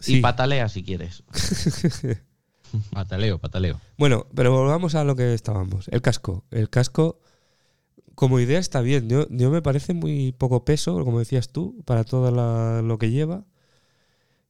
Sí. 0.00 0.18
Y 0.18 0.20
patalea 0.20 0.68
si 0.68 0.84
quieres. 0.84 1.22
Pataleo, 2.92 3.38
pataleo. 3.38 3.80
Bueno, 3.96 4.26
pero 4.34 4.50
volvamos 4.52 4.94
a 4.96 5.04
lo 5.04 5.14
que 5.16 5.32
estábamos. 5.32 5.88
El 5.88 6.02
casco. 6.02 6.44
El 6.50 6.68
casco, 6.68 7.20
como 8.14 8.40
idea, 8.40 8.58
está 8.58 8.80
bien. 8.80 9.08
Yo, 9.08 9.26
yo 9.30 9.50
me 9.50 9.62
parece 9.62 9.94
muy 9.94 10.32
poco 10.32 10.64
peso, 10.64 11.04
como 11.04 11.18
decías 11.18 11.48
tú, 11.48 11.82
para 11.84 12.04
todo 12.04 12.30
la- 12.30 12.82
lo 12.82 12.98
que 12.98 13.10
lleva. 13.10 13.44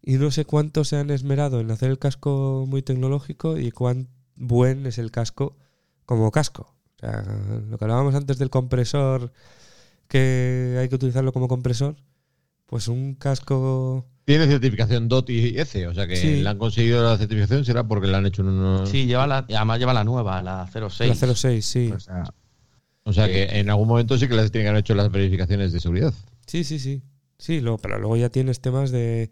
Y 0.02 0.14
no 0.14 0.30
sé 0.30 0.44
cuánto 0.44 0.84
se 0.84 0.96
han 0.96 1.10
esmerado 1.10 1.60
en 1.60 1.70
hacer 1.70 1.90
el 1.90 1.98
casco 1.98 2.64
muy 2.68 2.82
tecnológico 2.82 3.58
y 3.58 3.70
cuán 3.70 4.08
buen 4.36 4.84
es 4.86 4.98
el 4.98 5.10
casco 5.10 5.56
como 6.04 6.30
casco. 6.30 6.74
O 6.96 6.98
sea, 7.00 7.22
lo 7.68 7.78
que 7.78 7.84
hablábamos 7.84 8.14
antes 8.14 8.38
del 8.38 8.50
compresor, 8.50 9.32
que 10.08 10.76
hay 10.78 10.88
que 10.88 10.94
utilizarlo 10.96 11.32
como 11.32 11.48
compresor, 11.48 11.96
pues 12.66 12.88
un 12.88 13.14
casco... 13.14 14.06
Tiene 14.26 14.46
certificación 14.46 15.08
DOT 15.08 15.30
y 15.30 15.58
ECE, 15.58 15.86
o 15.86 15.94
sea 15.94 16.06
que 16.06 16.16
Sí. 16.16 16.42
le 16.42 16.48
han 16.48 16.56
conseguido 16.58 17.02
la 17.02 17.18
certificación 17.18 17.64
será 17.64 17.86
porque 17.86 18.06
le 18.06 18.16
han 18.16 18.24
hecho 18.26 18.42
unos... 18.42 18.88
Sí, 18.88 19.06
lleva 19.06 19.26
la, 19.26 19.38
además 19.38 19.78
lleva 19.78 19.92
la 19.94 20.04
nueva, 20.04 20.42
la 20.42 20.66
06. 20.66 21.08
La 21.20 21.34
06, 21.34 21.64
sí. 21.66 21.92
O 21.94 22.00
sea, 22.00 22.24
O 23.04 23.12
sea 23.12 23.26
que 23.26 23.44
en 23.58 23.68
algún 23.70 23.88
momento 23.88 24.16
sí 24.18 24.26
que 24.28 24.34
les 24.34 24.50
tienen 24.50 24.66
que 24.66 24.68
haber 24.70 24.80
hecho 24.80 24.94
las 24.94 25.10
verificaciones 25.10 25.72
de 25.72 25.80
seguridad. 25.80 26.14
Sí, 26.46 26.64
sí, 26.64 26.78
sí. 26.78 27.02
Sí, 27.38 27.60
lo, 27.60 27.76
pero 27.78 27.98
luego 27.98 28.16
ya 28.16 28.30
tienes 28.30 28.60
temas 28.60 28.90
de, 28.90 29.30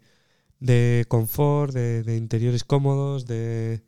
de 0.59 1.05
confort, 1.07 1.73
de, 1.73 2.03
de 2.03 2.17
interiores 2.17 2.63
cómodos, 2.63 3.25
de, 3.25 3.81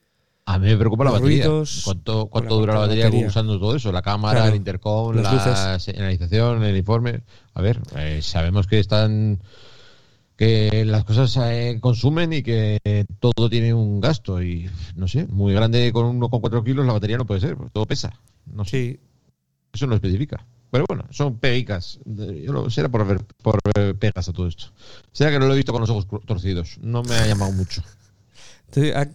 A 0.46 0.58
mí 0.58 0.68
me 0.68 0.78
preocupa 0.78 1.04
la 1.04 1.12
batería. 1.12 1.46
ruidos, 1.46 1.82
¿Cuánto, 1.86 2.28
cuánto 2.28 2.56
dura 2.58 2.74
la 2.74 2.80
batería. 2.82 3.06
batería 3.06 3.28
usando 3.28 3.60
todo 3.60 3.76
eso? 3.76 3.92
La 3.92 4.02
cámara, 4.02 4.40
Claro, 4.40 4.52
el 4.52 4.56
intercom, 4.58 5.16
las 5.16 5.24
la 5.24 5.34
luces. 5.74 5.84
señalización, 5.84 6.64
el 6.64 6.78
informe. 6.78 7.22
A 7.54 7.62
ver, 7.62 7.80
eh, 7.98 8.22
sabemos 8.22 8.66
que 8.68 8.80
están 8.80 9.40
que 10.38 10.84
las 10.86 11.06
cosas 11.06 11.32
se 11.32 11.78
consumen 11.80 12.34
y 12.34 12.44
que 12.44 12.80
todo 13.20 13.50
tiene 13.50 13.74
un 13.74 14.02
gasto 14.02 14.42
y 14.44 14.70
no 14.96 15.08
sé, 15.08 15.28
muy 15.28 15.54
grande 15.54 15.92
con 15.94 16.20
1,4 16.20 16.64
kilos 16.64 16.86
la 16.86 16.94
batería 16.94 17.18
no 17.18 17.26
puede 17.26 17.40
ser, 17.42 17.56
porque 17.56 17.72
todo 17.72 17.86
pesa. 17.86 18.20
No 18.46 18.66
sé, 18.66 18.72
Sí, 18.72 19.00
eso 19.76 19.88
no 19.88 19.96
especifica. 19.96 20.46
Pero 20.72 20.86
bueno, 20.88 21.06
son 21.12 21.38
pegicas. 21.38 22.00
De- 22.06 22.42
Yo 22.44 22.52
lo, 22.52 22.70
será 22.70 22.90
por 22.90 23.06
ver, 23.08 23.24
por 23.42 23.60
ver 23.76 23.96
pegas 23.98 24.28
a 24.28 24.34
todo 24.34 24.48
esto. 24.48 24.66
Será 25.12 25.32
que 25.32 25.40
no 25.40 25.46
lo 25.48 25.54
he 25.54 25.58
visto 25.58 25.72
con 25.72 25.82
los 25.82 25.90
ojos 25.90 26.08
torcidos. 26.26 26.78
No 26.82 27.04
me 27.04 27.16
ha 27.16 27.28
llamado 27.28 27.52
mucho. 27.52 27.82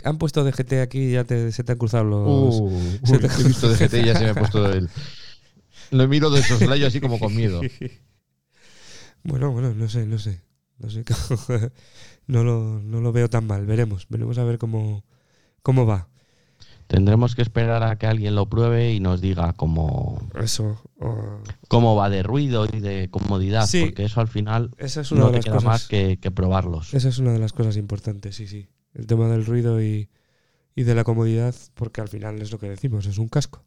Han, 0.05 0.17
puesto 0.17 0.43
DGT 0.43 0.81
aquí 0.81 0.99
y 1.01 1.13
ya 1.13 1.25
te- 1.25 1.53
se 1.53 1.65
te 1.65 1.73
han 1.73 1.79
cruzado 1.79 2.05
los. 2.05 2.55
Uh, 2.61 2.99
se 3.05 3.13
uy, 3.13 3.19
te- 3.19 3.27
he 3.27 3.45
visto 3.45 3.69
DGT 3.69 3.95
y 3.95 4.07
ya 4.07 4.15
se 4.17 4.25
me 4.25 4.31
ha 4.31 4.35
puesto 4.35 4.73
el. 4.73 4.89
Lo 5.91 6.07
miro 6.09 6.31
de 6.31 6.43
soslayo 6.43 6.87
así 6.87 7.01
como 7.01 7.19
con 7.19 7.35
miedo. 7.35 7.61
Bueno, 9.23 9.51
bueno, 9.53 9.75
no 9.75 9.89
sé, 9.89 10.07
no 10.07 10.19
sé. 10.19 10.41
No 10.79 10.89
sé. 10.89 11.05
no, 12.27 12.43
lo, 12.43 12.81
no 12.83 13.01
lo 13.01 13.13
veo 13.13 13.29
tan 13.29 13.47
mal. 13.47 13.67
Veremos. 13.67 14.07
Veremos 14.09 14.39
a 14.39 14.45
ver 14.45 14.57
cómo, 14.59 15.05
cómo 15.63 15.85
va. 15.85 16.09
Tendremos 16.91 17.36
que 17.36 17.43
esperar 17.43 17.84
a 17.84 17.97
que 17.99 18.09
alguien 18.09 18.34
lo 18.34 18.49
pruebe 18.49 18.93
y 18.93 18.99
nos 18.99 19.20
diga 19.20 19.53
cómo, 19.53 20.28
Eso. 20.34 20.82
o- 20.99 21.38
cómo 21.68 21.95
va 21.95 22.11
de 22.11 22.24
ruido 22.24 22.66
y 22.66 22.80
de 22.80 23.09
comodidad, 23.11 23.66
Sí. 23.68 23.84
porque 23.84 24.05
eso 24.07 24.20
al 24.20 24.26
final 24.26 24.72
esa 24.76 25.03
es 25.03 25.12
una 25.12 25.20
no 25.20 25.26
de 25.26 25.30
te 25.34 25.36
las 25.38 25.45
queda 25.45 25.55
cosas. 25.55 25.68
más 25.68 25.86
que, 25.88 26.18
que 26.18 26.32
probarlos. 26.32 26.93
Esa 26.93 27.09
es 27.09 27.18
una 27.18 27.32
de 27.32 27.38
las 27.38 27.53
cosas 27.53 27.76
importantes, 27.76 28.34
sí, 28.34 28.49
sí. 28.49 28.66
El 28.93 29.07
tema 29.07 29.28
del 29.28 29.47
ruido 29.47 29.80
y, 29.80 30.09
y 30.74 30.82
de 30.82 30.95
la 30.97 31.05
comodidad, 31.05 31.55
porque 31.74 32.01
al 32.01 32.09
final 32.09 32.43
es 32.43 32.51
lo 32.51 32.59
que 32.59 32.68
decimos, 32.68 33.07
es 33.07 33.18
un 33.18 33.28
casco. 33.28 33.64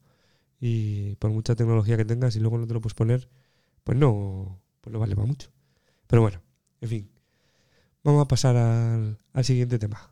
Y 0.59 1.15
por 1.15 1.31
mucha 1.31 1.55
tecnología 1.55 1.95
que 1.95 2.03
tengas 2.03 2.35
y 2.35 2.41
luego 2.41 2.57
no 2.57 2.67
te 2.67 2.73
lo 2.73 2.81
puedes 2.81 2.93
poner, 2.93 3.29
pues 3.85 3.97
no, 3.97 4.59
pues 4.81 4.91
no 4.93 4.99
vale 4.99 5.15
para 5.15 5.27
mucho. 5.27 5.49
Pero 6.07 6.21
bueno, 6.23 6.41
en 6.81 6.89
fin. 6.89 7.09
Vamos 8.03 8.25
a 8.25 8.27
pasar 8.27 8.57
al, 8.57 9.17
al 9.31 9.43
siguiente 9.45 9.79
tema. 9.79 10.09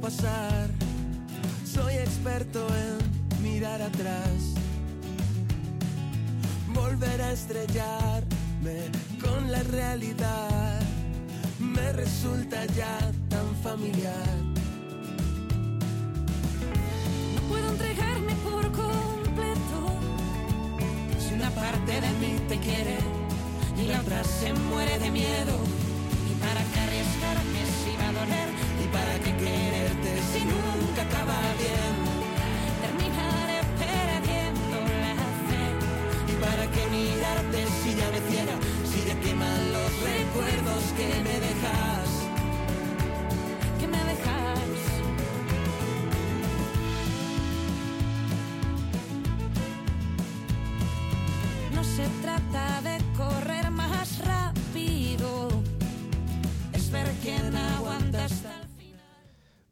Pasar. 0.00 0.68
Soy 1.64 1.94
experto 1.94 2.66
en 2.68 3.42
mirar 3.42 3.82
atrás. 3.82 4.54
Volver 6.72 7.20
a 7.20 7.32
estrellarme 7.32 8.90
con 9.20 9.50
la 9.50 9.62
realidad 9.64 10.80
me 11.58 11.92
resulta 11.92 12.66
ya 12.66 12.98
tan 13.28 13.46
familiar. 13.62 14.36
No 17.34 17.40
puedo 17.48 17.68
entregarme 17.70 18.34
por 18.44 18.70
completo. 18.70 19.78
Si 21.18 21.34
una 21.34 21.50
parte 21.50 22.00
de 22.00 22.10
mí 22.20 22.38
te 22.48 22.58
quiere 22.58 22.98
y 23.76 23.86
la 23.88 24.00
otra 24.00 24.22
se 24.22 24.52
muere 24.52 24.98
de 25.00 25.10
miedo. 25.10 25.83
¿Y 26.44 26.46
para 26.46 26.62
qué 26.72 26.80
arriesgarme 26.80 27.62
si 27.80 27.96
va 27.96 28.08
a 28.08 28.12
doler? 28.12 28.48
¿Y 28.84 28.86
para 28.88 29.14
qué 29.24 29.32
quererte 29.42 30.10
si 30.30 30.44
nunca 30.44 31.00
acaba 31.08 31.38
bien? 31.56 31.96
Terminaré 32.84 33.60
perdiendo 33.80 34.78
la 35.04 35.16
fe. 35.48 35.64
¿Y 36.28 36.34
para 36.44 36.64
qué 36.70 36.84
mirarte 36.90 37.66
si 37.82 37.94
ya 37.94 38.10
me 38.10 38.20
ciega? 38.28 38.56
Si 38.84 39.08
ya 39.08 39.18
queman 39.20 39.72
los 39.72 39.90
recuerdos 40.02 40.82
que 40.98 41.08
me 41.26 41.36
dejas. 41.46 42.08
que 43.80 43.86
me 43.86 44.04
dejas. 44.04 44.78
No 51.72 51.82
se 51.82 52.06
trata 52.20 52.73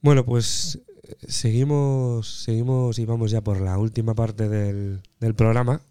Bueno, 0.03 0.25
pues 0.25 0.81
seguimos, 1.29 2.43
seguimos 2.43 2.99
y 2.99 3.05
vamos 3.05 3.31
ya 3.31 3.41
por 3.41 3.61
la 3.61 3.79
última 3.79 4.15
parte 4.15 4.49
del, 4.49 5.01
programa. 5.37 5.83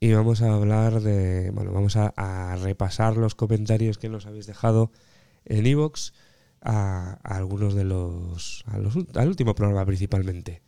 Y 0.00 0.12
vamos 0.12 0.42
a 0.42 0.52
hablar 0.54 1.00
de. 1.00 1.50
Bueno, 1.52 1.72
vamos 1.72 1.96
a, 1.96 2.56
repasar 2.56 3.16
los 3.16 3.36
comentarios 3.36 3.98
que 3.98 4.08
nos 4.08 4.26
habéis 4.26 4.46
dejado 4.48 4.90
en 5.44 5.66
Evox 5.66 6.12
a, 6.60 7.18
algunos 7.22 7.74
de 7.74 7.84
los, 7.84 8.64
a 8.66 8.78
los. 8.78 8.96
Al 9.14 9.28
último 9.28 9.54
programa 9.54 9.86
principalmente. 9.86 10.62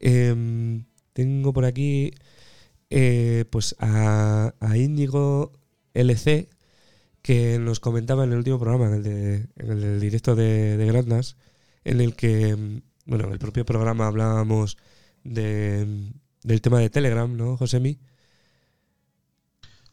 Em, 0.00 0.86
tengo 1.12 1.52
por 1.52 1.66
aquí. 1.66 2.12
eh, 2.90 3.44
pues 3.50 3.76
a, 3.80 4.54
a 4.60 4.76
Índigo 4.78 5.52
LC 5.94 6.48
que 7.22 7.58
nos 7.58 7.80
comentaba 7.80 8.24
en 8.24 8.32
el 8.32 8.38
último 8.38 8.58
programa, 8.60 8.86
en 8.88 8.94
el, 8.94 9.02
de, 9.02 9.34
en 9.56 9.70
el 9.70 10.00
directo 10.00 10.36
de, 10.36 10.76
de 10.76 10.86
en 11.86 12.00
el 12.00 12.14
que, 12.16 12.56
mm, 12.56 12.82
bueno, 13.06 13.26
en 13.26 13.32
el 13.32 13.38
propio 13.38 13.64
programa 13.66 14.06
hablábamos 14.08 14.76
de, 15.24 16.12
del 16.42 16.60
tema 16.62 16.80
de 16.80 16.90
Telegram, 16.90 17.34
¿no, 17.36 17.56
Josemi? 17.56 18.00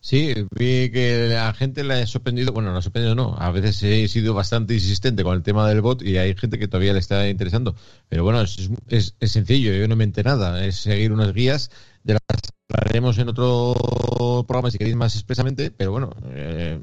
Sí, 0.02 0.34
vi 0.52 0.92
que 0.92 1.28
la 1.30 1.54
gente 1.54 1.84
le 1.84 1.94
ha 2.02 2.08
sorprendido, 2.08 2.52
bueno, 2.52 2.72
no 2.74 2.78
ha 2.80 2.82
sorprendido 2.82 3.16
no, 3.16 3.36
a 3.38 3.52
veces 3.52 3.82
he 3.84 4.06
sido 4.10 4.34
bastante 4.34 4.74
insistente 4.74 5.24
con 5.24 5.36
el 5.36 5.44
tema 5.44 5.68
del 5.70 5.80
bot 5.82 6.02
y 6.02 6.18
hay 6.18 6.36
gente 6.36 6.60
que 6.60 6.68
todavía 6.68 6.92
le 6.94 7.00
está 7.00 7.30
interesando. 7.30 7.74
Pero 8.10 8.24
bueno, 8.26 8.42
es, 8.42 8.70
es- 8.90 9.16
es 9.22 9.32
sencillo, 9.32 9.72
yo 9.74 9.88
no 9.88 9.96
me 9.96 10.08
nada, 10.08 10.66
es 10.66 10.76
seguir 10.78 11.14
unas 11.14 11.34
guías 11.34 11.72
de 12.04 12.14
las 12.16 12.22
que 12.42 12.50
hablaremos 12.70 13.18
en 13.18 13.30
otro 13.30 14.44
programa 14.48 14.72
si 14.72 14.78
queréis 14.78 14.98
más 14.98 15.16
expresamente, 15.16 15.72
pero 15.72 15.92
bueno, 15.92 16.10
eh, 16.34 16.80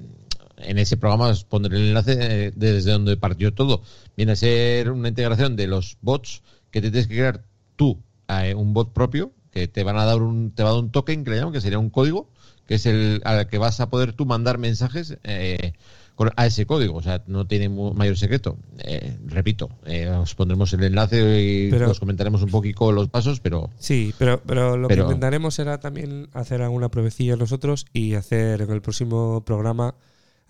en 0.62 0.78
ese 0.78 0.96
programa 0.96 1.28
os 1.28 1.44
pondré 1.44 1.76
el 1.78 1.88
enlace 1.88 2.16
eh, 2.20 2.52
desde 2.54 2.92
donde 2.92 3.16
partió 3.16 3.52
todo. 3.54 3.82
Viene 4.16 4.32
a 4.32 4.36
ser 4.36 4.90
una 4.90 5.08
integración 5.08 5.56
de 5.56 5.66
los 5.66 5.96
bots 6.02 6.42
que 6.70 6.80
te 6.80 6.90
tienes 6.90 7.06
que 7.08 7.14
crear 7.16 7.42
tú, 7.76 7.98
eh, 8.28 8.54
un 8.54 8.72
bot 8.74 8.92
propio, 8.92 9.32
que 9.50 9.66
te 9.68 9.82
van 9.82 9.96
a 9.98 10.04
dar 10.04 10.22
un, 10.22 10.52
te 10.52 10.62
va 10.62 10.70
a 10.70 10.72
dar 10.72 10.82
un 10.82 10.90
token 10.92 11.24
que 11.24 11.30
le 11.30 11.36
llaman, 11.38 11.52
que 11.52 11.60
sería 11.60 11.78
un 11.78 11.90
código, 11.90 12.30
que 12.66 12.74
es 12.76 12.86
el 12.86 13.20
al 13.24 13.48
que 13.48 13.58
vas 13.58 13.80
a 13.80 13.90
poder 13.90 14.12
tú 14.12 14.26
mandar 14.26 14.58
mensajes 14.58 15.18
eh, 15.24 15.72
con- 16.14 16.30
a 16.36 16.46
ese 16.46 16.66
código. 16.66 16.94
O 16.96 17.02
sea, 17.02 17.24
no 17.26 17.48
tiene 17.48 17.68
mayor 17.68 18.16
secreto. 18.16 18.56
Eh, 18.78 19.16
repito, 19.26 19.70
eh, 19.86 20.08
os 20.08 20.36
pondremos 20.36 20.72
el 20.74 20.84
enlace 20.84 21.42
y 21.42 21.70
Pero- 21.70 21.90
os 21.90 21.98
comentaremos 21.98 22.42
un 22.42 22.50
poquito 22.50 22.92
los 22.92 23.08
pasos, 23.08 23.40
pero 23.40 23.70
Sí, 23.80 24.14
pero, 24.18 24.40
pero 24.46 24.76
lo 24.76 24.86
Pero- 24.86 25.04
que 25.06 25.08
intentaremos 25.14 25.54
será 25.54 25.80
también 25.80 26.28
hacer 26.32 26.62
alguna 26.62 26.88
pruebecilla 26.90 27.34
nosotros 27.34 27.86
y 27.92 28.14
hacer 28.14 28.60
en 28.60 28.70
el 28.70 28.82
próximo 28.82 29.42
programa, 29.44 29.96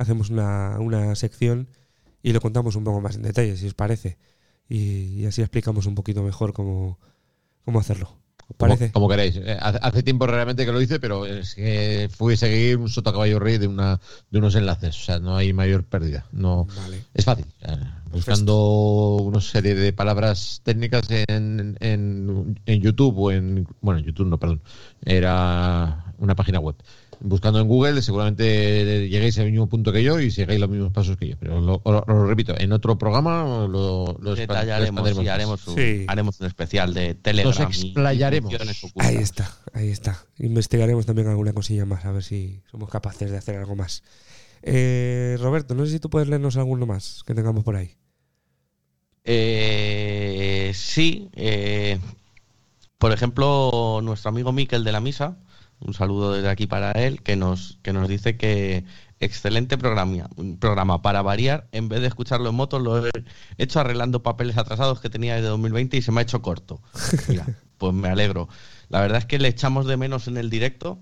hacemos 0.01 0.31
una, 0.31 0.79
una 0.81 1.15
sección 1.15 1.69
y 2.23 2.33
lo 2.33 2.41
contamos 2.41 2.75
un 2.75 2.85
poco 2.85 3.01
más 3.01 3.17
en 3.17 3.23
detalle, 3.23 3.57
si 3.57 3.67
os 3.67 3.75
parece. 3.75 4.17
Y, 4.69 5.21
y 5.21 5.27
así 5.27 5.43
explicamos 5.43 5.87
un 5.87 5.95
poquito 5.95 6.23
mejor 6.23 6.53
cómo, 6.55 6.99
cómo 7.65 7.81
hacerlo. 7.81 8.17
¿Os 8.49 8.57
como, 8.57 8.57
parece? 8.57 8.93
como 8.93 9.09
queréis. 9.09 9.37
Eh, 9.37 9.59
Hace, 9.61 10.03
tiempo 10.03 10.27
realmente 10.27 10.65
que 10.65 10.73
lo 10.73 10.81
hice, 10.81 10.99
pero 11.01 11.27
es 11.27 11.55
que 11.55 12.09
fui 12.11 12.35
a 12.35 12.37
seguir 12.37 12.79
un 12.79 12.89
sota 12.89 13.13
caballo 13.13 13.39
rey 13.39 13.59
de 13.59 13.69
una 13.69 14.01
de 14.31 14.39
unos 14.39 14.55
enlaces. 14.55 14.97
O 14.97 15.05
sea, 15.05 15.19
no 15.21 15.37
hay 15.37 15.53
mayor 15.53 15.85
pérdida. 15.85 16.27
No 16.33 16.67
Vale. 16.77 17.05
es 17.15 17.25
fácil. 17.25 17.47
Buscando 18.11 19.17
una 19.17 19.41
serie 19.41 19.75
de 19.75 19.93
palabras 19.93 20.63
técnicas 20.65 21.09
en, 21.11 21.77
en, 21.79 22.61
en 22.65 22.81
YouTube 22.81 23.19
o 23.19 23.31
en 23.31 23.69
bueno 23.81 24.01
en 24.01 24.07
YouTube 24.07 24.27
no 24.27 24.39
perdón 24.39 24.63
era 25.05 26.13
una 26.19 26.35
página 26.35 26.59
web 26.59 26.75
buscando 27.23 27.61
en 27.61 27.69
Google 27.69 28.01
seguramente 28.03 29.09
lleguéis 29.09 29.39
al 29.39 29.51
mismo 29.51 29.69
punto 29.69 29.93
que 29.93 30.03
yo 30.03 30.19
y 30.21 30.31
sigáis 30.31 30.59
los 30.59 30.71
mismos 30.71 30.91
pasos 30.93 31.17
que 31.19 31.29
yo 31.29 31.37
pero 31.39 31.61
lo, 31.61 31.83
lo- 31.85 32.05
lo 32.07 32.27
repito 32.27 32.55
en 32.59 32.73
otro 32.73 32.97
programa 32.97 33.67
lo, 33.69 34.17
lo 34.21 34.35
Detallaremos 34.35 35.23
y 35.23 35.29
haremos 35.29 35.67
un, 35.69 35.75
Sí. 35.77 36.05
haremos 36.09 36.41
un 36.41 36.47
especial 36.47 36.95
de 36.95 37.15
Telegram. 37.15 37.55
y 37.59 37.63
explayaremos. 37.65 38.55
Ahí 38.97 39.17
está, 39.17 39.55
ahí 39.75 39.91
está. 39.91 40.25
Investigaremos 40.39 41.05
también 41.07 41.29
alguna 41.29 41.53
cosilla 41.53 41.85
más, 41.85 42.05
a 42.07 42.13
ver 42.13 42.23
si 42.23 42.63
somos 42.71 42.89
capaces 42.89 43.31
de 43.31 43.37
hacer 43.37 43.57
algo 43.57 43.77
más. 43.77 44.03
Eh, 44.63 45.37
Roberto, 45.41 45.75
no 45.75 45.85
sé 45.87 45.93
si 45.93 46.01
tú 46.01 46.09
puedes 46.11 46.29
leernos 46.29 46.57
alguno 46.57 46.87
más 46.87 47.23
que 47.27 47.35
tengamos 47.35 47.65
por 47.65 47.77
ahí. 47.77 47.97
Eh, 49.25 50.73
sí, 50.75 51.29
eh, 51.35 51.99
por 52.99 53.13
ejemplo, 53.13 54.01
nuestro 54.03 54.29
amigo 54.31 54.53
Miquel 54.53 54.85
de 54.85 54.93
la 54.93 55.01
Misa, 55.01 55.37
un 55.81 55.95
saludo 55.95 56.33
desde 56.33 56.49
aquí 56.49 56.67
para 56.67 56.93
él, 56.93 57.23
que 57.23 57.37
nos, 57.37 57.79
que 57.83 57.93
nos 57.93 58.09
dice 58.09 58.37
que 58.37 58.85
excelente 59.19 59.77
programa, 59.79 60.29
programa. 60.59 61.03
Para 61.03 61.23
variar, 61.23 61.67
en 61.73 61.89
vez 61.89 62.01
de 62.01 62.07
escucharlo 62.07 62.51
en 62.51 62.55
moto, 62.55 62.79
lo 62.79 63.07
he 63.07 63.11
hecho 63.59 63.81
arreglando 63.81 64.23
papeles 64.23 64.57
atrasados 64.57 65.01
que 65.01 65.11
tenía 65.11 65.35
desde 65.37 65.49
2020 65.49 65.97
y 65.97 66.03
se 66.03 66.13
me 66.13 66.21
ha 66.21 66.23
hecho 66.23 66.41
corto. 66.43 66.81
Mira, 67.29 67.47
pues 67.79 67.93
me 67.95 68.09
alegro. 68.09 68.49
La 68.89 69.01
verdad 69.01 69.19
es 69.19 69.27
que 69.27 69.39
le 69.39 69.49
echamos 69.49 69.87
de 69.87 69.97
menos 69.97 70.27
en 70.29 70.37
el 70.37 70.51
directo. 70.51 70.99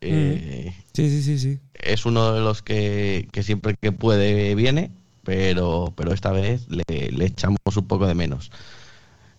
Eh, 0.00 0.74
Sí, 0.94 1.08
sí, 1.10 1.22
sí, 1.22 1.38
sí. 1.38 1.58
es 1.74 2.04
uno 2.06 2.32
de 2.32 2.40
los 2.40 2.62
que, 2.62 3.28
que 3.32 3.42
siempre 3.42 3.74
que 3.80 3.92
puede 3.92 4.54
viene, 4.54 4.90
pero, 5.24 5.92
pero 5.96 6.12
esta 6.12 6.32
vez 6.32 6.66
le, 6.68 6.84
le 7.12 7.24
echamos 7.26 7.58
un 7.76 7.86
poco 7.86 8.06
de 8.06 8.14
menos. 8.14 8.50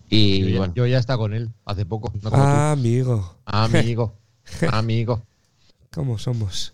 Y 0.08 0.40
Yo 0.40 0.48
ya, 0.48 0.58
bueno, 0.58 0.74
yo 0.76 0.86
ya 0.86 0.98
está 0.98 1.16
con 1.16 1.34
él 1.34 1.50
hace 1.64 1.84
poco. 1.86 2.12
No 2.22 2.30
como 2.30 2.42
Ah, 2.42 2.72
amigo. 2.72 3.36
tú. 3.44 3.56
Amigo. 3.56 3.78
Amigo. 3.80 4.14
¿Cómo 5.92 6.18
somos? 6.18 6.72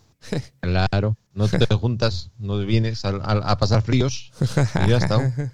Claro. 0.61 1.17
No 1.35 1.49
te 1.49 1.65
juntas, 1.75 2.31
no 2.39 2.59
vienes 2.59 3.05
a, 3.05 3.11
a- 3.11 3.51
a 3.53 3.59
pasar 3.59 3.83
fríos. 3.83 4.33
Y 4.87 4.91
ya 4.91 4.97
está. 4.99 5.53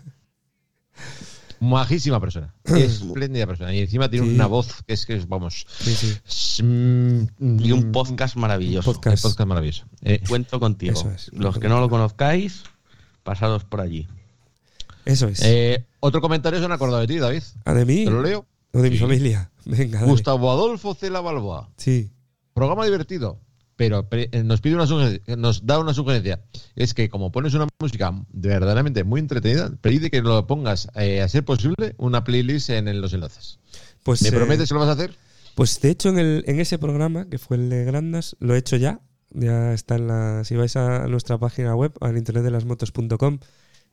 Majísima 1.60 2.20
persona. 2.20 2.54
Espléndida 2.64 3.46
persona. 3.46 3.72
Y 3.74 3.78
encima 3.80 4.10
tiene 4.10 4.26
Sí. 4.26 4.34
una 4.34 4.46
voz 4.46 4.82
que 4.86 4.92
es 4.92 5.06
que, 5.06 5.14
es, 5.16 5.28
vamos. 5.28 5.66
Sí, 5.80 5.94
sí. 5.94 6.16
es, 6.26 6.60
mm, 6.62 7.60
y 7.60 7.72
un 7.72 7.90
podcast 7.92 8.36
maravilloso. 8.36 8.90
Un 8.90 8.94
podcast. 8.96 9.22
podcast 9.22 9.48
maravilloso. 9.48 9.86
Eh, 10.02 10.20
Cuento 10.28 10.60
contigo. 10.60 10.92
Eso 10.92 11.10
es. 11.10 11.30
Los 11.32 11.58
que 11.58 11.68
no 11.68 11.80
lo 11.80 11.88
conozcáis, 11.88 12.64
pasados 13.22 13.64
por 13.64 13.80
allí. 13.80 14.06
Eso 15.06 15.28
es. 15.28 15.40
eh, 15.42 15.86
otro 16.00 16.20
comentario 16.20 16.58
se 16.58 16.64
han 16.64 16.72
acordado 16.72 17.00
de 17.00 17.06
ti, 17.06 17.18
David. 17.18 17.42
¿Ah, 17.64 17.72
de 17.74 17.84
mí? 17.86 18.04
¿Te 18.04 18.10
lo 18.10 18.22
leo? 18.22 18.46
¿O 18.72 18.80
de 18.80 18.90
mi 18.90 18.98
familia? 18.98 19.50
Venga, 19.64 20.00
dale. 20.00 20.10
Gustavo 20.10 20.50
Adolfo 20.50 20.94
Cela 20.94 21.20
Balboa. 21.20 21.70
Sí. 21.76 22.10
Programa 22.54 22.84
divertido, 22.84 23.40
pero 23.76 24.06
eh, 24.12 24.42
nos 24.44 24.60
pide 24.60 24.76
una 24.76 24.86
sugerencia, 24.86 25.36
nos 25.36 25.66
da 25.66 25.78
una 25.78 25.92
sugerencia. 25.92 26.40
Es 26.76 26.94
que 26.94 27.08
como 27.08 27.32
pones 27.32 27.54
una 27.54 27.66
música 27.80 28.12
de 28.30 28.48
verdaderamente 28.48 29.04
muy 29.04 29.20
entretenida, 29.20 29.72
pide 29.80 30.10
que 30.10 30.22
lo 30.22 30.46
pongas, 30.46 30.88
eh, 30.94 31.20
a 31.20 31.28
ser 31.28 31.44
posible, 31.44 31.94
una 31.98 32.22
playlist 32.24 32.70
en, 32.70 32.88
en 32.88 33.00
los 33.00 33.12
enlaces. 33.12 33.58
Pues, 34.04 34.22
¿Me 34.22 34.28
eh, 34.28 34.32
prometes 34.32 34.68
que 34.68 34.74
lo 34.74 34.80
vas 34.80 34.88
a 34.88 34.92
hacer? 34.92 35.16
Pues 35.54 35.80
de 35.80 35.90
hecho 35.90 36.08
en, 36.08 36.18
el, 36.18 36.44
en 36.46 36.60
ese 36.60 36.78
programa, 36.78 37.28
que 37.28 37.38
fue 37.38 37.56
el 37.56 37.68
de 37.68 37.84
Grandas, 37.84 38.36
lo 38.40 38.54
he 38.54 38.58
hecho 38.58 38.76
ya. 38.76 39.00
Ya 39.30 39.72
está 39.72 39.96
en 39.96 40.06
la... 40.06 40.44
Si 40.44 40.54
vais 40.54 40.76
a 40.76 41.08
nuestra 41.08 41.38
página 41.38 41.74
web, 41.74 41.92
al 42.00 42.16
internetdelasmotos.com 42.16 43.40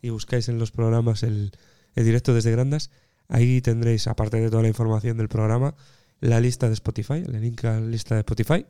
y 0.03 0.09
buscáis 0.09 0.49
en 0.49 0.59
los 0.59 0.71
programas 0.71 1.23
el, 1.23 1.51
el 1.95 2.05
directo 2.05 2.33
desde 2.33 2.51
Grandas, 2.51 2.91
ahí 3.27 3.61
tendréis, 3.61 4.07
aparte 4.07 4.39
de 4.39 4.49
toda 4.49 4.61
la 4.61 4.67
información 4.67 5.17
del 5.17 5.29
programa, 5.29 5.73
la 6.21 6.39
lista 6.39 6.67
de 6.67 6.73
Spotify, 6.73 7.23
el 7.25 7.41
link 7.41 7.65
a 7.65 7.79
la 7.79 7.87
lista 7.87 8.15
de 8.15 8.21
Spotify. 8.21 8.65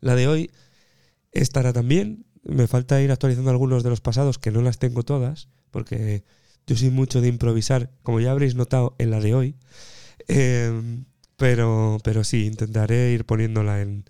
La 0.00 0.14
de 0.14 0.28
hoy 0.28 0.50
estará 1.32 1.72
también. 1.72 2.26
Me 2.42 2.66
falta 2.66 3.00
ir 3.00 3.10
actualizando 3.10 3.50
algunos 3.50 3.82
de 3.82 3.90
los 3.90 4.00
pasados, 4.00 4.38
que 4.38 4.50
no 4.50 4.60
las 4.60 4.78
tengo 4.78 5.02
todas, 5.02 5.48
porque 5.70 6.24
yo 6.66 6.76
soy 6.76 6.90
mucho 6.90 7.20
de 7.20 7.28
improvisar, 7.28 7.90
como 8.02 8.20
ya 8.20 8.32
habréis 8.32 8.54
notado 8.54 8.94
en 8.98 9.10
la 9.10 9.20
de 9.20 9.34
hoy. 9.34 9.56
Eh, 10.28 11.02
pero, 11.36 11.98
pero 12.04 12.24
sí, 12.24 12.46
intentaré 12.46 13.12
ir 13.12 13.24
poniéndola 13.24 13.80
en, 13.80 14.04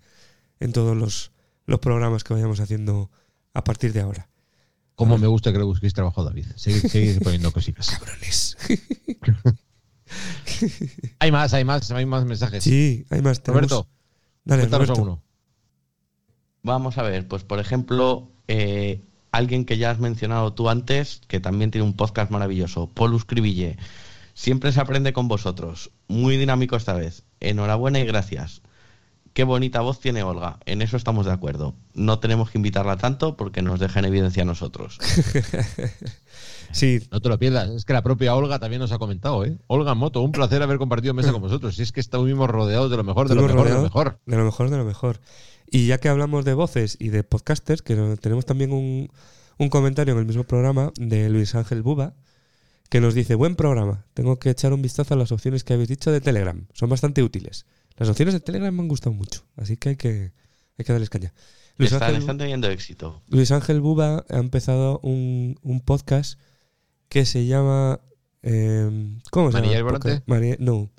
en 0.59 0.71
todos 0.73 0.97
los, 0.97 1.31
los 1.65 1.79
programas 1.79 2.23
que 2.23 2.33
vayamos 2.33 2.59
haciendo 2.59 3.11
a 3.53 3.63
partir 3.63 3.93
de 3.93 4.01
ahora. 4.01 4.29
Como 4.95 5.19
me 5.19 5.27
gusta 5.27 5.51
que 5.51 5.59
le 5.59 5.63
busquéis 5.63 5.93
trabajo, 5.93 6.23
David. 6.23 6.47
Seguid, 6.55 6.87
seguid 6.87 7.21
poniendo 7.21 7.51
cositas. 7.51 7.89
Cabrones. 7.99 8.57
Hay 11.19 11.31
más, 11.31 11.53
hay 11.53 11.65
más, 11.65 11.89
hay 11.91 12.05
más 12.05 12.25
mensajes. 12.25 12.63
Sí, 12.63 13.05
hay 13.09 13.21
más. 13.21 13.41
tenemos- 13.41 13.69
Roberto, 13.69 13.87
Dale, 14.45 14.65
Roberto. 14.65 14.93
alguno. 14.93 15.23
Vamos 16.63 16.97
a 16.97 17.03
ver, 17.03 17.27
pues 17.27 17.43
por 17.43 17.59
ejemplo, 17.59 18.31
eh, 18.47 19.01
alguien 19.31 19.65
que 19.65 19.77
ya 19.77 19.91
has 19.91 19.99
mencionado 19.99 20.53
tú 20.53 20.69
antes, 20.69 21.21
que 21.27 21.39
también 21.39 21.71
tiene 21.71 21.85
un 21.85 21.95
podcast 21.95 22.31
maravilloso, 22.31 22.89
Polus 22.89 23.25
Cribille. 23.25 23.77
Siempre 24.33 24.71
se 24.71 24.79
aprende 24.81 25.13
con 25.13 25.27
vosotros. 25.27 25.91
Muy 26.07 26.37
dinámico 26.37 26.75
esta 26.75 26.93
vez. 26.93 27.23
Enhorabuena 27.39 27.99
y 27.99 28.05
gracias. 28.05 28.61
Qué 29.33 29.43
bonita 29.43 29.81
voz 29.81 29.99
tiene 29.99 30.23
Olga. 30.23 30.59
En 30.65 30.81
eso 30.81 30.97
estamos 30.97 31.25
de 31.25 31.31
acuerdo. 31.31 31.75
No 31.93 32.19
tenemos 32.19 32.49
que 32.49 32.57
invitarla 32.57 32.97
tanto 32.97 33.37
porque 33.37 33.61
nos 33.61 33.79
deja 33.79 33.99
en 33.99 34.05
evidencia 34.05 34.43
a 34.43 34.45
nosotros. 34.45 34.97
Sí, 36.71 36.99
No 37.11 37.21
te 37.21 37.29
lo 37.29 37.39
pierdas. 37.39 37.69
Es 37.69 37.85
que 37.85 37.93
la 37.93 38.03
propia 38.03 38.35
Olga 38.35 38.59
también 38.59 38.79
nos 38.79 38.91
ha 38.91 38.97
comentado, 38.97 39.45
¿eh? 39.45 39.57
Olga 39.67 39.95
Moto, 39.95 40.21
un 40.21 40.31
placer 40.31 40.61
haber 40.61 40.77
compartido 40.77 41.13
mesa 41.13 41.31
con 41.31 41.41
vosotros. 41.41 41.75
Si 41.75 41.81
es 41.81 41.91
que 41.91 41.99
estuvimos 41.99 42.49
rodeados 42.49 42.91
de 42.91 42.97
lo 42.97 43.03
mejor, 43.03 43.29
de 43.29 43.35
lo 43.35 43.43
mejor, 43.43 43.67
de 43.67 43.73
lo 43.73 43.81
mejor. 43.81 44.19
De 44.25 44.37
lo 44.37 44.45
mejor, 44.45 44.69
de 44.69 44.77
lo 44.77 44.85
mejor. 44.85 45.19
Y 45.69 45.87
ya 45.87 45.97
que 45.97 46.09
hablamos 46.09 46.45
de 46.45 46.53
voces 46.53 46.97
y 46.99 47.09
de 47.09 47.23
podcasters, 47.23 47.81
que 47.81 47.95
tenemos 48.21 48.45
también 48.45 48.71
un, 48.71 49.09
un 49.57 49.69
comentario 49.69 50.13
en 50.13 50.19
el 50.19 50.25
mismo 50.25 50.43
programa 50.43 50.91
de 50.97 51.29
Luis 51.29 51.55
Ángel 51.55 51.81
Buba, 51.81 52.13
que 52.89 53.01
nos 53.01 53.13
dice, 53.13 53.35
buen 53.35 53.55
programa, 53.55 54.05
tengo 54.13 54.39
que 54.39 54.49
echar 54.49 54.73
un 54.73 54.81
vistazo 54.81 55.13
a 55.13 55.17
las 55.17 55.31
opciones 55.31 55.63
que 55.63 55.73
habéis 55.73 55.89
dicho 55.89 56.11
de 56.11 56.21
Telegram, 56.21 56.65
son 56.73 56.89
bastante 56.89 57.21
útiles. 57.21 57.65
Las 57.97 58.09
opciones 58.09 58.33
de 58.33 58.39
Telegram 58.39 58.73
me 58.73 58.81
han 58.81 58.87
gustado 58.87 59.13
mucho, 59.13 59.43
así 59.57 59.75
que 59.75 59.89
hay 59.89 59.95
que, 59.97 60.31
hay 60.77 60.85
que 60.85 60.93
darles 60.93 61.09
caña. 61.09 61.33
Luis 61.77 61.91
Están, 61.91 62.09
Ángel, 62.09 62.21
están 62.21 62.37
teniendo 62.37 62.69
éxito. 62.69 63.21
Luis 63.27 63.51
Ángel 63.51 63.81
Buba 63.81 64.25
ha 64.29 64.37
empezado 64.37 64.99
un, 65.03 65.59
un 65.61 65.81
podcast 65.81 66.39
que 67.09 67.25
se 67.25 67.45
llama... 67.45 67.99
eh, 68.43 69.17
¿Cómo 69.31 69.51
se 69.51 69.57
llama? 69.57 69.61
¿Manillar 69.65 69.79
y 69.79 69.83
volante? 69.83 70.23
Mani- 70.25 70.57
no. 70.59 70.89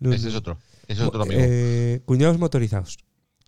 No, 0.00 0.12
Ese 0.12 0.28
es 0.28 0.34
otro. 0.34 0.58
Ese 0.88 1.02
es 1.02 1.08
otro 1.08 1.22
amigo. 1.22 1.40
Eh, 1.42 2.02
cuñados 2.04 2.38
motorizados. 2.38 2.98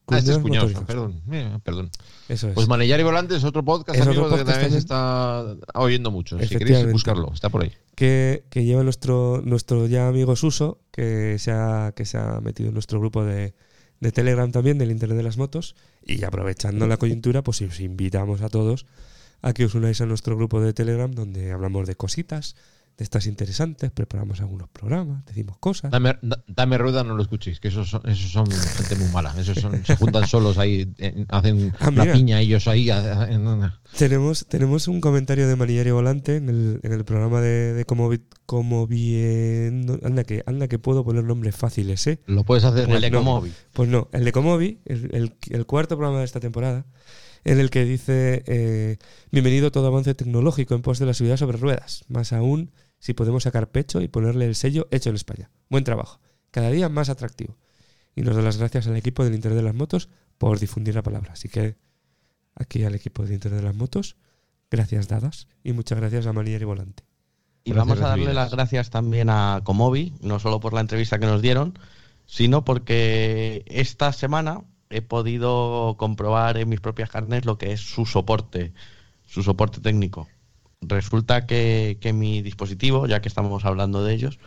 ah, 0.09 0.19
este 0.19 0.33
es 0.33 0.39
Cuñados 0.39 0.73
motorizados. 0.73 0.87
Perdón. 1.23 1.61
perdón. 1.63 1.91
Eso 2.29 2.49
es. 2.49 2.55
Pues 2.55 2.67
Manillar 2.69 2.99
y 3.01 3.03
Volante 3.03 3.37
es 3.37 3.45
otro 3.45 3.65
podcast, 3.65 3.97
Es 3.97 4.07
otro 4.07 4.13
amigos, 4.23 4.31
que 4.31 4.39
podcast 4.39 4.53
también 4.61 4.73
se 4.73 4.79
está 4.79 5.45
oyendo 5.75 6.11
mucho. 6.11 6.37
Si 6.37 6.41
queréis 6.41 6.57
Efectivamente. 6.63 6.93
buscarlo, 6.93 7.31
está 7.35 7.49
por 7.51 7.63
ahí. 7.63 7.73
que, 7.95 8.45
que 8.51 8.65
lleva 8.65 8.83
nuestro, 8.83 9.43
nuestro 9.45 9.87
ya 9.87 10.09
amigo 10.09 10.35
Suso, 10.37 10.81
que 10.91 11.39
se 11.39 11.51
ha, 11.53 11.93
que 11.95 12.05
se 12.07 12.17
ha 12.19 12.41
metido 12.41 12.69
en 12.69 12.75
nuestro 12.75 12.99
grupo 12.99 13.25
de, 13.25 13.55
de 14.01 14.13
Telegram 14.13 14.51
también, 14.51 14.79
del 14.79 14.91
Internet 14.91 15.19
de 15.19 15.23
las 15.25 15.37
Motos. 15.37 15.77
Y 16.03 16.25
aprovechando 16.25 16.87
la 16.87 16.97
coyuntura, 16.97 17.43
pues 17.43 17.61
os 17.61 17.79
invitamos 17.81 18.41
a 18.41 18.49
todos 18.49 18.87
a 19.43 19.53
que 19.53 19.65
os 19.65 19.75
unáis 19.75 20.01
a 20.01 20.07
nuestro 20.07 20.37
grupo 20.37 20.61
de 20.61 20.73
Telegram, 20.73 21.11
donde 21.11 21.53
hablamos 21.53 21.87
de 21.87 21.95
cositas, 21.97 22.57
de 22.99 23.05
estas 23.05 23.27
interesantes, 23.29 23.93
preparamos 23.93 24.41
algunos 24.41 24.69
programas, 24.71 25.25
decimos 25.25 25.57
cosas. 25.59 25.93
Dame, 25.93 26.19
da- 26.21 26.43
dame 26.49 26.77
rueda, 26.79 27.05
no 27.05 27.15
lo 27.15 27.23
escuchéis, 27.23 27.61
que 27.61 27.69
esos 27.69 27.89
son, 27.91 28.03
esos 28.11 28.33
son 28.33 28.51
gente 28.51 28.97
muy 28.97 29.09
mala. 29.13 29.33
Esos 29.39 29.57
son- 29.59 29.85
se 29.85 29.95
juntan 29.95 30.27
solos 30.27 30.59
ahí, 30.59 30.93
eh, 30.99 31.25
hacen 31.29 31.73
Ah, 31.79 31.93
la 31.93 32.13
piña 32.13 32.41
ellos 32.41 32.67
ahí. 32.67 32.91
en- 32.91 33.71
Tenemos, 33.97 34.47
tenemos 34.49 34.89
un 34.89 35.01
comentario 35.01 35.47
de 35.47 35.55
Manillar 35.55 35.87
y 35.87 35.91
Volante 35.93 36.37
en 36.39 36.49
el, 36.49 36.81
en 36.83 36.93
el 36.93 37.05
programa 37.05 37.41
de, 37.41 37.73
de 37.73 37.85
cómo, 37.85 38.11
cómo 38.47 38.89
bien... 38.89 40.01
Anda 40.03 40.25
que, 40.25 40.43
anda 40.47 40.67
que 40.67 40.81
puedo 40.81 41.05
poner 41.05 41.23
nombres 41.23 41.55
fáciles, 41.55 42.05
¿eh? 42.09 42.19
Lo 42.27 42.43
puedes 42.43 42.65
hacer 42.65 42.87
Como 42.87 42.97
el 42.97 43.03
de 43.03 43.11
no. 43.13 43.19
Comovi. 43.19 43.53
Pues 43.75 43.89
no, 43.89 44.09
el 44.11 44.25
de 44.25 44.33
Comovi, 44.33 44.81
el, 44.87 45.15
el- 45.15 45.35
el 45.51 45.67
cuarto 45.67 45.97
programa 45.97 46.19
de 46.19 46.25
esta 46.25 46.41
temporada, 46.41 46.85
en 47.45 47.61
el 47.61 47.71
que 47.71 47.85
dice, 47.85 48.43
eh, 48.47 48.97
bienvenido 49.31 49.71
todo 49.71 49.87
avance 49.87 50.15
tecnológico 50.15 50.75
en 50.75 50.83
pos 50.83 50.99
de 50.99 51.07
la 51.07 51.15
seguridad 51.15 51.37
sobre 51.37 51.59
ruedas, 51.59 52.05
más 52.09 52.33
aún 52.33 52.71
si 52.99 53.15
podemos 53.15 53.45
sacar 53.45 53.71
pecho 53.71 54.01
y 54.01 54.09
ponerle 54.09 54.47
el 54.47 54.55
sello 54.55 54.89
hecho 54.91 55.11
en 55.11 55.17
España. 55.17 55.51
Buen 55.69 55.85
trabajo, 55.85 56.21
cada 56.51 56.71
día 56.71 56.89
más 56.89 57.09
atractivo. 57.09 57.57
Y 58.15 58.23
nos 58.23 58.35
da 58.35 58.43
las 58.43 58.57
gracias 58.57 58.87
al 58.89 58.97
equipo 58.97 59.25
del 59.25 59.35
Internet 59.35 59.59
de 59.59 59.63
las 59.63 59.75
Motos 59.75 60.09
por 60.39 60.59
difundir 60.59 60.95
la 60.95 61.03
palabra. 61.03 61.33
Así 61.33 61.49
que 61.49 61.77
aquí 62.55 62.83
al 62.83 62.95
equipo 62.95 63.23
del 63.23 63.35
Internet 63.35 63.61
de 63.61 63.67
las 63.67 63.77
Motos, 63.77 64.17
gracias 64.71 65.07
dadas 65.07 65.47
y 65.63 65.73
muchas 65.73 65.99
gracias 65.99 66.27
a 66.27 66.33
Manier 66.33 66.63
y 66.63 66.65
Volante. 66.65 67.05
Y 67.65 67.73
Gracias, 67.73 67.89
vamos 67.89 68.05
a 68.05 68.09
darle 68.09 68.35
las 68.35 68.51
gracias 68.51 68.91
también 68.91 69.31
a 69.31 69.61
Comovi, 69.63 70.15
no 70.21 70.41
solo 70.41 70.59
por 70.59 70.73
la 70.73 70.81
entrevista 70.81 71.19
que 71.19 71.27
nos 71.27 71.43
dieron, 71.43 71.79
sino 72.27 72.65
porque 72.65 73.65
esta 73.67 74.13
semana 74.13 74.65
he 74.91 75.03
podido 75.03 75.97
comprobar 75.99 76.57
en 76.57 76.69
mis 76.69 76.81
propias 76.81 77.11
carnes 77.11 77.45
lo 77.45 77.59
que 77.59 77.73
es 77.73 77.81
su 77.81 78.07
soporte, 78.07 78.73
su 79.27 79.43
soporte 79.43 79.81
técnico. 79.81 80.29
Resulta 80.81 81.47
que, 81.47 81.99
que 82.01 82.13
mi 82.13 82.43
dispositivo, 82.43 83.07
ya 83.07 83.21
que 83.21 83.29
estamos 83.29 83.65
hablando 83.65 84.05
de 84.05 84.15
ellos, 84.15 84.39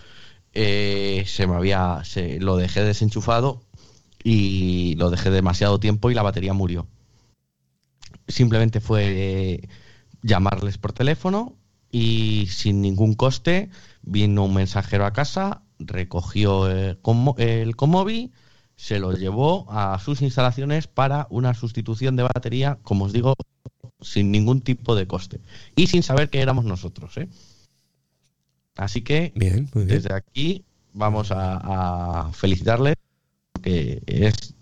eh, 0.53 1.23
se 1.27 1.47
me 1.47 1.55
había, 1.55 2.03
lo 2.39 2.57
dejé 2.57 2.83
desenchufado 2.83 3.61
y 4.23 4.95
lo 4.95 5.09
dejé 5.09 5.29
demasiado 5.29 5.79
tiempo 5.79 6.11
y 6.11 6.13
la 6.13 6.23
batería 6.23 6.53
murió. 6.53 6.87
Simplemente 8.27 8.79
fue 8.79 9.05
eh, 9.07 9.69
llamarles 10.21 10.77
por 10.77 10.93
teléfono 10.93 11.55
y 11.91 12.47
sin 12.49 12.81
ningún 12.81 13.13
coste 13.15 13.69
vino 14.01 14.45
un 14.45 14.53
mensajero 14.53 15.05
a 15.05 15.13
casa, 15.13 15.63
recogió 15.79 16.69
el, 16.69 16.97
el 17.37 17.75
Comovi, 17.75 18.31
se 18.81 18.97
lo 18.97 19.11
llevó 19.13 19.67
a 19.69 19.99
sus 19.99 20.23
instalaciones 20.23 20.87
para 20.87 21.27
una 21.29 21.53
sustitución 21.53 22.15
de 22.15 22.23
batería, 22.23 22.79
como 22.81 23.05
os 23.05 23.13
digo, 23.13 23.35
sin 23.99 24.31
ningún 24.31 24.61
tipo 24.61 24.95
de 24.95 25.05
coste 25.05 25.39
y 25.75 25.85
sin 25.85 26.01
saber 26.01 26.31
que 26.31 26.41
éramos 26.41 26.65
nosotros. 26.65 27.15
¿eh? 27.17 27.29
Así 28.75 29.03
que 29.03 29.33
Bien, 29.35 29.69
muy 29.75 29.85
bien. 29.85 29.97
desde 29.99 30.15
aquí 30.15 30.65
vamos 30.93 31.31
a, 31.31 32.23
a 32.23 32.33
felicitarles 32.33 32.95
porque 33.51 34.01
es 34.07 34.55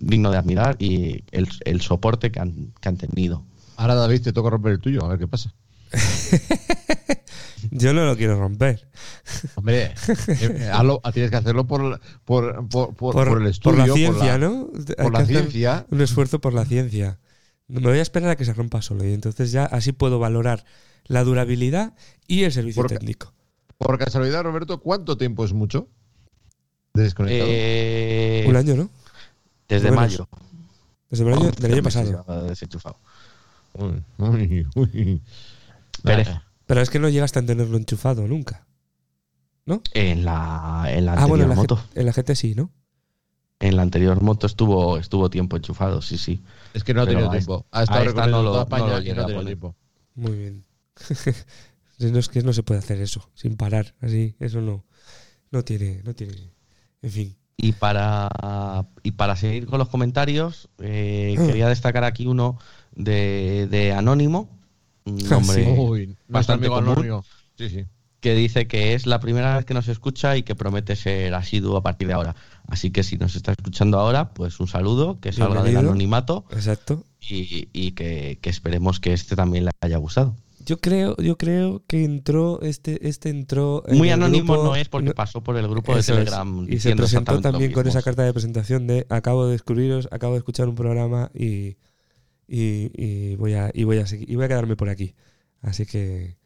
digno 0.00 0.30
de 0.30 0.38
admirar 0.38 0.76
y 0.78 1.22
el, 1.30 1.46
el 1.66 1.82
soporte 1.82 2.32
que 2.32 2.40
han, 2.40 2.72
que 2.80 2.88
han 2.88 2.96
tenido. 2.96 3.44
Ahora, 3.76 3.94
David, 3.96 4.22
te 4.22 4.32
toca 4.32 4.48
romper 4.48 4.72
el 4.72 4.80
tuyo, 4.80 5.04
a 5.04 5.08
ver 5.08 5.18
qué 5.18 5.28
pasa. 5.28 5.52
Yo 7.82 7.92
no 7.92 8.04
lo 8.06 8.16
quiero 8.16 8.38
romper. 8.38 8.88
Hombre, 9.56 9.84
eh, 9.84 9.94
eh, 10.38 10.70
hazlo- 10.72 11.00
tienes 11.12 11.30
que 11.30 11.36
hacerlo 11.36 11.66
por, 11.66 12.00
por, 12.24 12.68
por, 12.68 12.94
por- 12.94 13.14
Por, 13.14 13.28
por 13.28 13.40
el 13.42 13.48
estudio. 13.48 13.78
por 13.78 13.88
la 13.88 13.94
ciencia, 13.94 14.38
la- 14.38 14.38
¿no? 14.38 14.68
Hay 14.98 15.04
Por 15.04 15.12
la 15.12 15.26
ciencia. 15.26 15.86
Un 15.90 16.00
esfuerzo 16.00 16.40
por 16.40 16.54
la 16.54 16.64
ciencia. 16.64 17.18
Me 17.68 17.80
voy 17.80 17.98
a 17.98 18.02
esperar 18.02 18.30
a 18.30 18.36
que 18.36 18.44
se 18.44 18.52
rompa 18.52 18.82
solo 18.82 19.04
y 19.04 19.12
entonces 19.14 19.50
ya 19.52 19.64
así 19.64 19.92
puedo 19.92 20.18
valorar 20.18 20.64
la 21.06 21.24
durabilidad 21.24 21.94
y 22.26 22.44
el 22.44 22.52
servicio 22.52 22.84
técnico. 22.84 23.32
Por 23.78 23.98
casualidad, 23.98 24.42
Roberto, 24.42 24.80
¿cuánto 24.80 25.16
tiempo 25.16 25.44
es 25.44 25.52
mucho? 25.52 25.88
de 26.94 27.04
Desconectado. 27.04 27.48
Eh, 27.50 28.44
Un 28.46 28.56
año, 28.56 28.74
¿no? 28.76 28.90
Desde 29.68 29.90
mayo. 29.90 30.28
Desde 31.08 31.24
el 31.24 31.32
año, 31.32 31.50
del 31.50 31.72
año 31.72 31.82
pasado. 31.82 32.24
desenchufado. 32.46 32.96
Uy, 33.72 34.04
uy, 34.18 34.66
uy. 34.74 35.22
Pereza. 36.02 36.44
Pero 36.72 36.82
es 36.82 36.90
que 36.90 36.98
no 36.98 37.08
llegaste 37.08 37.38
a 37.38 37.44
tenerlo 37.44 37.76
enchufado 37.76 38.26
nunca. 38.26 38.66
En 39.94 40.24
la, 40.24 40.86
en 40.88 41.04
la 41.06 41.12
Ah, 41.12 41.14
anterior 41.24 41.28
bueno, 41.28 41.44
en 41.44 41.48
la, 41.50 41.54
moto. 41.54 41.76
G- 41.76 42.00
en 42.00 42.06
la 42.06 42.12
GT 42.12 42.34
sí, 42.34 42.54
¿no? 42.54 42.70
En 43.60 43.76
la 43.76 43.82
anterior 43.82 44.20
moto 44.22 44.46
estuvo, 44.46 44.96
estuvo 44.98 45.30
tiempo 45.30 45.56
enchufado, 45.56 46.02
sí, 46.02 46.18
sí. 46.18 46.42
Es 46.74 46.82
que 46.82 46.94
no 46.94 47.02
ha 47.02 47.06
tenido 47.06 47.30
tiempo. 47.30 47.66
Ha 47.70 47.80
a 47.80 47.82
estado 47.84 48.04
recorriendo 48.06 48.38
no 48.38 48.42
lo- 48.42 48.50
toda 48.52 48.64
no 48.64 48.76
España 48.86 49.10
y 49.10 49.14
no 49.14 49.22
ha 49.22 49.26
tenido 49.26 49.44
tiempo. 49.44 49.76
Muy 50.14 50.32
bien. 50.32 50.64
No, 51.98 52.18
es 52.18 52.28
que 52.28 52.42
no 52.42 52.52
se 52.52 52.64
puede 52.64 52.80
hacer 52.80 53.00
eso, 53.00 53.30
sin 53.34 53.56
parar, 53.56 53.94
así, 54.00 54.34
eso 54.40 54.60
no, 54.60 54.84
no 55.52 55.62
tiene, 55.62 56.00
no 56.02 56.14
tiene, 56.14 56.50
en 57.00 57.10
fin. 57.12 57.36
Y 57.56 57.72
para, 57.74 58.28
y 59.04 59.12
para 59.12 59.36
seguir 59.36 59.66
con 59.66 59.78
los 59.78 59.88
comentarios, 59.88 60.68
eh, 60.80 61.36
Ah. 61.38 61.46
quería 61.46 61.68
destacar 61.68 62.02
aquí 62.02 62.26
uno 62.26 62.58
de, 62.96 63.68
de 63.70 63.92
Anónimo, 63.92 64.48
un 65.04 65.14
hombre 65.32 65.64
sí. 65.64 65.70
Uy, 65.76 66.16
bastante 66.28 66.68
común. 66.68 66.90
Anónimo. 66.90 67.24
Sí, 67.56 67.68
sí. 67.68 67.84
que 68.20 68.34
dice 68.34 68.66
que 68.68 68.94
es 68.94 69.06
la 69.06 69.18
primera 69.20 69.56
vez 69.56 69.64
que 69.64 69.74
nos 69.74 69.88
escucha 69.88 70.36
y 70.36 70.42
que 70.42 70.54
promete 70.54 70.94
ser 70.96 71.34
asiduo 71.34 71.76
a 71.76 71.82
partir 71.82 72.08
de 72.08 72.14
ahora. 72.14 72.34
Así 72.68 72.90
que 72.90 73.02
si 73.02 73.16
nos 73.18 73.34
está 73.36 73.52
escuchando 73.52 73.98
ahora, 73.98 74.32
pues 74.32 74.60
un 74.60 74.68
saludo, 74.68 75.18
que 75.20 75.32
salga 75.32 75.62
del 75.62 75.76
anonimato 75.76 76.44
Exacto. 76.52 77.04
y, 77.20 77.68
y 77.72 77.92
que, 77.92 78.38
que 78.40 78.48
esperemos 78.50 79.00
que 79.00 79.12
este 79.12 79.34
también 79.36 79.64
le 79.64 79.70
haya 79.80 79.96
gustado. 79.98 80.36
Yo 80.64 80.78
creo, 80.78 81.16
yo 81.16 81.36
creo 81.36 81.82
que 81.88 82.04
entró, 82.04 82.60
este, 82.62 83.08
este 83.08 83.30
entró. 83.30 83.82
en 83.88 83.98
Muy 83.98 84.08
el 84.10 84.14
anónimo 84.14 84.52
grupo- 84.54 84.64
no 84.68 84.76
es 84.76 84.88
porque 84.88 85.08
no- 85.08 85.14
pasó 85.14 85.40
por 85.42 85.56
el 85.56 85.66
grupo 85.66 85.92
de 85.92 85.98
es. 86.00 86.06
Telegram. 86.06 86.66
Y 86.70 86.78
se 86.78 86.94
presentó 86.94 87.40
también 87.40 87.72
con 87.72 87.88
esa 87.88 88.00
carta 88.00 88.22
de 88.22 88.32
presentación 88.32 88.86
de 88.86 89.04
acabo 89.08 89.46
de 89.46 89.52
descubriros, 89.52 90.08
acabo 90.12 90.34
de 90.34 90.38
escuchar 90.38 90.68
un 90.68 90.76
programa 90.76 91.32
y, 91.34 91.76
y, 92.52 92.90
y 92.94 93.36
voy 93.36 93.54
a 93.54 93.70
y 93.72 93.84
voy 93.84 93.96
a 93.98 94.06
seguir, 94.06 94.30
y 94.30 94.36
voy 94.36 94.44
a 94.44 94.48
quedarme 94.48 94.76
por 94.76 94.90
aquí. 94.90 95.14
Así 95.62 95.86
que 95.86 96.36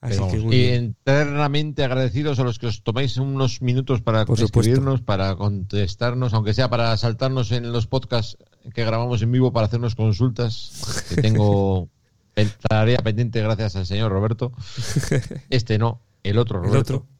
así 0.00 0.18
que 0.30 0.38
muy 0.38 0.56
y 0.56 0.64
eternamente 0.64 1.84
agradecidos 1.84 2.40
a 2.40 2.44
los 2.44 2.58
que 2.58 2.66
os 2.66 2.82
toméis 2.82 3.16
unos 3.18 3.62
minutos 3.62 4.02
para 4.02 4.22
escribirnos, 4.22 5.00
para 5.00 5.36
contestarnos, 5.36 6.34
aunque 6.34 6.54
sea 6.54 6.68
para 6.68 6.96
saltarnos 6.96 7.52
en 7.52 7.70
los 7.70 7.86
podcasts 7.86 8.36
que 8.74 8.84
grabamos 8.84 9.22
en 9.22 9.30
vivo 9.30 9.52
para 9.52 9.66
hacernos 9.66 9.94
consultas, 9.94 11.06
que 11.08 11.22
tengo 11.22 11.88
tarea 12.68 12.98
pendiente 12.98 13.40
gracias 13.40 13.76
al 13.76 13.86
señor 13.86 14.10
Roberto. 14.10 14.52
Este 15.50 15.78
no, 15.78 16.00
el 16.24 16.38
otro 16.38 16.58
El 16.58 16.70
Roberto. 16.70 16.96
otro. 16.96 17.17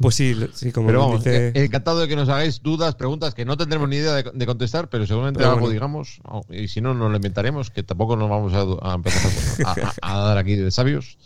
Pues 0.00 0.14
sí, 0.14 0.36
sí, 0.54 0.70
como 0.70 0.86
Pero 0.86 1.00
vamos, 1.00 1.24
dice, 1.24 1.48
eh, 1.48 1.64
encantado 1.64 1.98
de 2.00 2.08
que 2.08 2.14
nos 2.16 2.28
hagáis 2.28 2.62
dudas, 2.62 2.94
preguntas 2.94 3.34
que 3.34 3.44
no 3.44 3.56
tendremos 3.56 3.88
ni 3.88 3.96
idea 3.96 4.14
de, 4.14 4.30
de 4.32 4.46
contestar, 4.46 4.88
pero 4.88 5.06
seguramente 5.06 5.38
Pero 5.38 5.50
algo 5.50 5.60
bueno. 5.62 5.72
digamos, 5.72 6.20
y 6.50 6.68
si 6.68 6.80
no, 6.80 6.94
nos 6.94 7.10
lo 7.10 7.16
inventaremos, 7.16 7.70
que 7.70 7.82
tampoco 7.82 8.16
nos 8.16 8.30
vamos 8.30 8.52
a, 8.54 8.90
a 8.90 8.94
empezar 8.94 9.30
a, 9.66 9.70
a- 10.06 10.20
a 10.20 10.24
dar 10.28 10.38
aquí 10.38 10.54
de 10.56 10.70
sabios. 10.70 11.18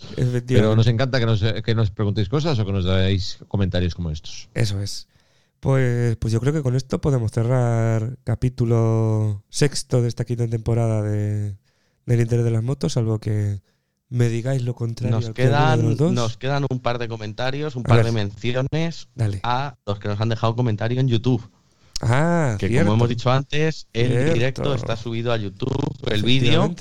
Pero 0.47 0.75
nos 0.75 0.87
encanta 0.87 1.21
que 1.21 1.27
nos, 1.27 1.43
que 1.43 1.75
nos 1.75 1.91
preguntéis 1.91 2.29
cosas 2.29 2.59
o 2.59 2.65
que 2.65 2.73
nos 2.73 2.85
dais 2.85 3.39
comentarios 3.49 3.95
como 3.95 4.11
estos. 4.11 4.49
eso 4.55 4.81
es. 4.81 5.09
Pues, 5.61 6.17
pues 6.17 6.33
yo 6.33 6.41
creo 6.41 6.53
que 6.53 6.63
con 6.63 6.75
esto 6.75 7.01
podemos 7.01 7.31
cerrar 7.31 8.17
capítulo 8.25 9.45
sexto 9.49 10.03
de 10.03 10.09
esta 10.09 10.25
quinta 10.25 10.49
temporada 10.49 11.03
de, 11.03 11.57
del 12.07 12.21
Interés 12.21 12.45
de 12.45 12.51
las 12.51 12.63
Motos, 12.65 12.95
salvo 12.95 13.19
que 13.21 13.61
me 14.13 14.29
digáis 14.29 14.63
lo 14.63 14.75
contrario. 14.75 15.17
Nos 15.21 15.31
quedan, 15.31 15.97
nos 15.97 16.37
quedan 16.37 16.67
un 16.71 16.79
par 16.81 16.99
de 16.99 17.09
comentarios, 17.09 17.75
un 17.77 17.83
par 17.83 18.05
de 18.05 18.13
menciones 18.13 19.09
Dale. 19.15 19.41
a 19.43 19.77
los 19.87 19.99
que 19.99 20.09
nos 20.09 20.21
han 20.21 20.29
dejado 20.29 20.55
comentario 20.55 21.01
en 21.01 21.09
YouTube. 21.09 21.43
Ah, 22.01 22.57
Que 22.59 22.69
cierto. 22.69 22.87
como 22.87 22.97
hemos 22.97 23.09
dicho 23.09 23.31
antes, 23.31 23.87
el 23.93 24.09
Cierto. 24.09 24.35
directo 24.35 24.75
está 24.75 24.97
subido 24.97 25.33
a 25.33 25.37
YouTube, 25.37 25.97
el 26.11 26.23
vídeo, 26.25 26.75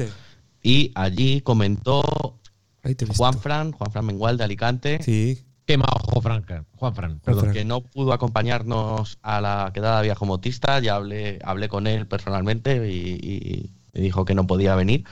y 0.63 0.91
allí 0.95 1.41
comentó 1.41 2.37
Ahí 2.83 2.95
te 2.95 3.05
he 3.05 3.07
visto. 3.07 3.21
Juan 3.23 3.39
Fran, 3.39 3.71
Juan 3.71 3.91
Fran 3.91 4.05
Mengual 4.05 4.37
de 4.37 4.43
Alicante, 4.43 4.99
Sí, 5.03 5.43
Qué 5.65 5.77
majo, 5.77 6.19
Franca. 6.21 6.65
Juan 6.75 6.95
Fran. 6.95 7.19
Juan 7.23 7.37
Fran. 7.39 7.53
que 7.53 7.63
no 7.63 7.81
pudo 7.81 8.13
acompañarnos 8.13 9.19
a 9.21 9.39
la 9.39 9.71
quedada 9.73 10.01
viajomotista. 10.01 10.79
Ya 10.79 10.95
hablé, 10.95 11.37
hablé 11.43 11.69
con 11.69 11.85
él 11.85 12.07
personalmente 12.07 12.91
y, 12.91 13.11
y 13.21 13.71
me 13.93 14.01
dijo 14.01 14.25
que 14.25 14.33
no 14.33 14.47
podía 14.47 14.75
venir. 14.75 15.05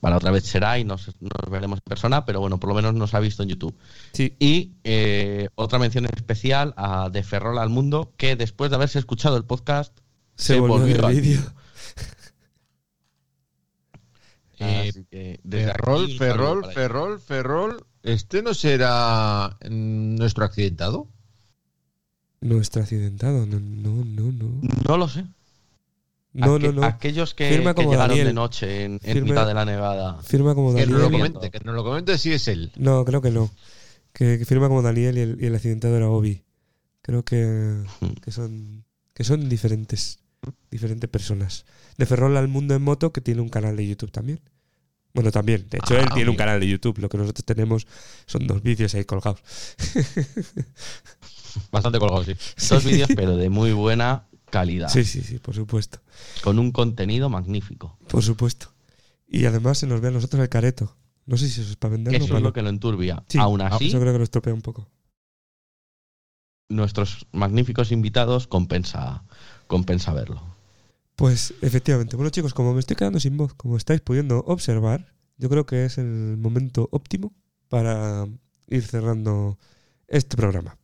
Para 0.00 0.16
otra 0.16 0.30
vez 0.30 0.44
será 0.44 0.78
y 0.78 0.84
nos, 0.84 1.08
nos 1.20 1.50
veremos 1.50 1.78
en 1.78 1.84
persona, 1.88 2.24
pero 2.24 2.40
bueno, 2.40 2.60
por 2.60 2.68
lo 2.68 2.76
menos 2.76 2.94
nos 2.94 3.14
ha 3.14 3.20
visto 3.20 3.42
en 3.42 3.48
YouTube. 3.48 3.76
sí. 4.12 4.36
Y 4.38 4.74
eh, 4.84 5.48
otra 5.56 5.78
mención 5.78 6.06
especial 6.06 6.72
a 6.76 7.10
De 7.10 7.22
Ferrol 7.22 7.58
al 7.58 7.68
Mundo, 7.68 8.12
que 8.16 8.36
después 8.36 8.70
de 8.70 8.76
haberse 8.76 8.98
escuchado 8.98 9.36
el 9.36 9.44
podcast, 9.44 9.98
Se, 10.36 10.54
Se 10.54 10.60
volvió, 10.60 10.78
volvió 10.78 10.96
el 10.96 11.04
al 11.04 11.14
vídeo. 11.14 11.40
Eh, 14.60 15.38
desde 15.44 15.70
aquí 15.70 16.18
Ferrol, 16.18 16.18
Ferrol. 16.18 16.72
Ferrol, 16.74 17.20
Ferrol. 17.20 17.86
¿Este 18.02 18.42
no 18.42 18.54
será 18.54 19.56
mm, 19.62 20.16
nuestro 20.16 20.44
accidentado? 20.44 21.08
Nuestro 22.40 22.82
accidentado. 22.82 23.46
No, 23.46 23.60
no, 23.60 24.02
no. 24.02 24.32
No, 24.32 24.60
No 24.88 24.96
lo 24.96 25.08
sé. 25.08 25.24
No, 26.38 26.56
Aqu- 26.58 26.62
no. 26.62 26.72
no. 26.72 26.84
Aquellos 26.84 27.34
que, 27.34 27.48
Firma 27.50 27.74
que 27.74 27.82
llegaron 27.82 28.08
Daniel. 28.08 28.26
de 28.28 28.32
noche 28.32 28.84
en, 28.84 28.92
en 28.94 29.00
Firma- 29.14 29.28
mitad 29.30 29.46
de 29.46 29.54
la 29.54 29.64
nevada. 29.64 30.22
Firma 30.22 30.54
como 30.54 30.74
Que 30.74 30.86
nos 30.86 31.00
lo 31.00 31.10
comente, 31.10 31.50
que 31.50 31.60
nos 31.60 31.74
lo 31.74 31.84
comente 31.84 32.16
si 32.18 32.32
es 32.32 32.48
él. 32.48 32.72
No, 32.76 33.04
creo 33.04 33.20
que 33.20 33.30
no. 33.30 33.50
Que, 34.12 34.38
que 34.38 34.44
firma 34.44 34.68
como 34.68 34.82
Daniel 34.82 35.16
y 35.18 35.20
el, 35.20 35.38
y 35.40 35.46
el 35.46 35.54
accidentado 35.54 35.96
era 35.96 36.08
Obi. 36.08 36.42
Creo 37.02 37.24
que, 37.24 37.76
que 38.24 38.30
son 38.32 38.84
que 39.14 39.24
son 39.24 39.48
diferentes 39.48 40.20
diferentes 40.70 41.10
personas. 41.10 41.64
De 41.96 42.06
Ferrol 42.06 42.36
al 42.36 42.46
mundo 42.48 42.74
en 42.74 42.82
moto 42.82 43.12
que 43.12 43.20
tiene 43.20 43.40
un 43.40 43.48
canal 43.48 43.76
de 43.76 43.86
YouTube 43.86 44.10
también. 44.12 44.40
Bueno, 45.14 45.32
también. 45.32 45.66
De 45.68 45.78
hecho, 45.78 45.94
Ah, 45.96 46.02
él 46.02 46.08
tiene 46.14 46.30
un 46.30 46.36
canal 46.36 46.60
de 46.60 46.68
YouTube. 46.68 46.98
Lo 46.98 47.08
que 47.08 47.18
nosotros 47.18 47.44
tenemos 47.44 47.86
son 48.26 48.46
dos 48.46 48.62
vídeos 48.62 48.94
ahí 48.94 49.04
colgados. 49.04 49.40
Bastante 51.72 51.98
colgado, 51.98 52.24
sí. 52.24 52.34
Dos 52.68 52.84
vídeos, 52.84 53.08
pero 53.16 53.36
de 53.36 53.48
muy 53.48 53.72
buena 53.72 54.27
calidad. 54.50 54.88
Sí, 54.88 55.04
sí, 55.04 55.22
sí, 55.22 55.38
por 55.38 55.54
supuesto. 55.54 56.00
Con 56.42 56.58
un 56.58 56.72
contenido 56.72 57.28
magnífico. 57.28 57.98
Por 58.08 58.22
supuesto. 58.22 58.72
Y 59.26 59.44
además 59.44 59.78
se 59.78 59.86
nos 59.86 60.00
ve 60.00 60.08
a 60.08 60.12
nosotros 60.12 60.42
el 60.42 60.48
careto. 60.48 60.96
No 61.26 61.36
sé 61.36 61.48
si 61.48 61.60
eso 61.60 61.70
es 61.70 61.76
para 61.76 61.92
venderlo 61.92 62.24
eso 62.24 62.36
es 62.36 62.42
lo 62.42 62.52
que 62.52 62.62
lo 62.62 62.70
enturbia. 62.70 63.22
Sí, 63.28 63.38
Aún 63.38 63.60
ah, 63.60 63.68
así, 63.68 63.88
Eso 63.88 64.00
creo 64.00 64.12
que 64.12 64.18
lo 64.18 64.24
estropea 64.24 64.54
un 64.54 64.62
poco. 64.62 64.88
nuestros 66.70 67.26
magníficos 67.32 67.92
invitados 67.92 68.46
compensa, 68.46 69.24
compensa 69.66 70.12
verlo. 70.12 70.42
Pues 71.16 71.52
efectivamente. 71.62 72.16
Bueno 72.16 72.30
chicos, 72.30 72.54
como 72.54 72.72
me 72.72 72.80
estoy 72.80 72.96
quedando 72.96 73.20
sin 73.20 73.36
voz, 73.36 73.52
como 73.54 73.76
estáis 73.76 74.00
pudiendo 74.00 74.38
observar, 74.46 75.12
yo 75.36 75.48
creo 75.48 75.66
que 75.66 75.84
es 75.84 75.98
el 75.98 76.36
momento 76.38 76.88
óptimo 76.92 77.34
para 77.68 78.26
ir 78.68 78.82
cerrando 78.82 79.58
este 80.06 80.36
programa. 80.36 80.78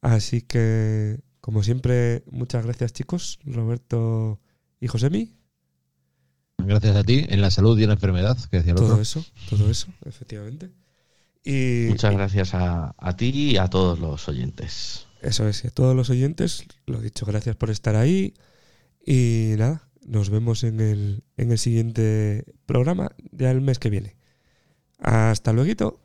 Así 0.00 0.42
que, 0.42 1.20
como 1.50 1.64
siempre, 1.64 2.22
muchas 2.30 2.64
gracias 2.64 2.92
chicos, 2.92 3.40
Roberto 3.44 4.38
y 4.80 4.86
Josemi. 4.86 5.34
Gracias 6.58 6.94
a 6.94 7.02
ti, 7.02 7.26
en 7.28 7.40
la 7.40 7.50
salud 7.50 7.76
y 7.76 7.82
en 7.82 7.88
la 7.88 7.94
enfermedad, 7.94 8.38
que 8.52 8.58
decía 8.58 8.70
el 8.70 8.76
Todo 8.76 8.90
otro. 8.90 9.02
eso, 9.02 9.24
todo 9.48 9.68
eso, 9.68 9.88
efectivamente. 10.04 10.70
Y 11.42 11.86
Muchas 11.88 12.12
gracias 12.14 12.54
a, 12.54 12.94
a 12.96 13.16
ti 13.16 13.30
y 13.34 13.56
a 13.56 13.66
todos 13.66 13.98
los 13.98 14.28
oyentes. 14.28 15.08
Eso 15.22 15.48
es, 15.48 15.64
y 15.64 15.66
a 15.66 15.70
todos 15.70 15.96
los 15.96 16.08
oyentes, 16.08 16.66
lo 16.86 17.00
dicho, 17.00 17.26
gracias 17.26 17.56
por 17.56 17.70
estar 17.70 17.96
ahí. 17.96 18.34
Y 19.04 19.54
nada, 19.58 19.88
nos 20.06 20.30
vemos 20.30 20.62
en 20.62 20.78
el, 20.78 21.24
en 21.36 21.50
el 21.50 21.58
siguiente 21.58 22.44
programa, 22.64 23.10
ya 23.32 23.50
el 23.50 23.60
mes 23.60 23.80
que 23.80 23.90
viene. 23.90 24.14
Hasta 25.00 25.52
luego. 25.52 25.98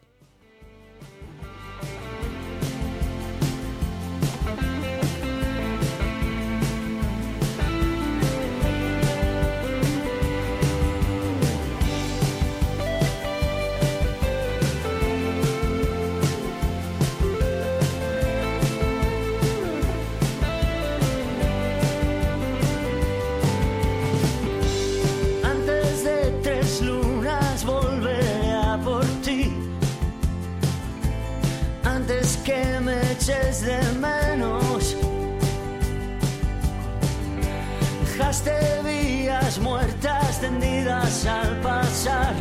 Dejaste 38.18 38.82
vías 38.86 39.60
muertas 39.60 40.40
tendidas 40.40 41.26
al 41.26 41.60
pasar. 41.60 42.34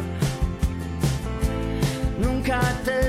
Nunca 2.16 2.60
te 2.84 3.00
he 3.00 3.08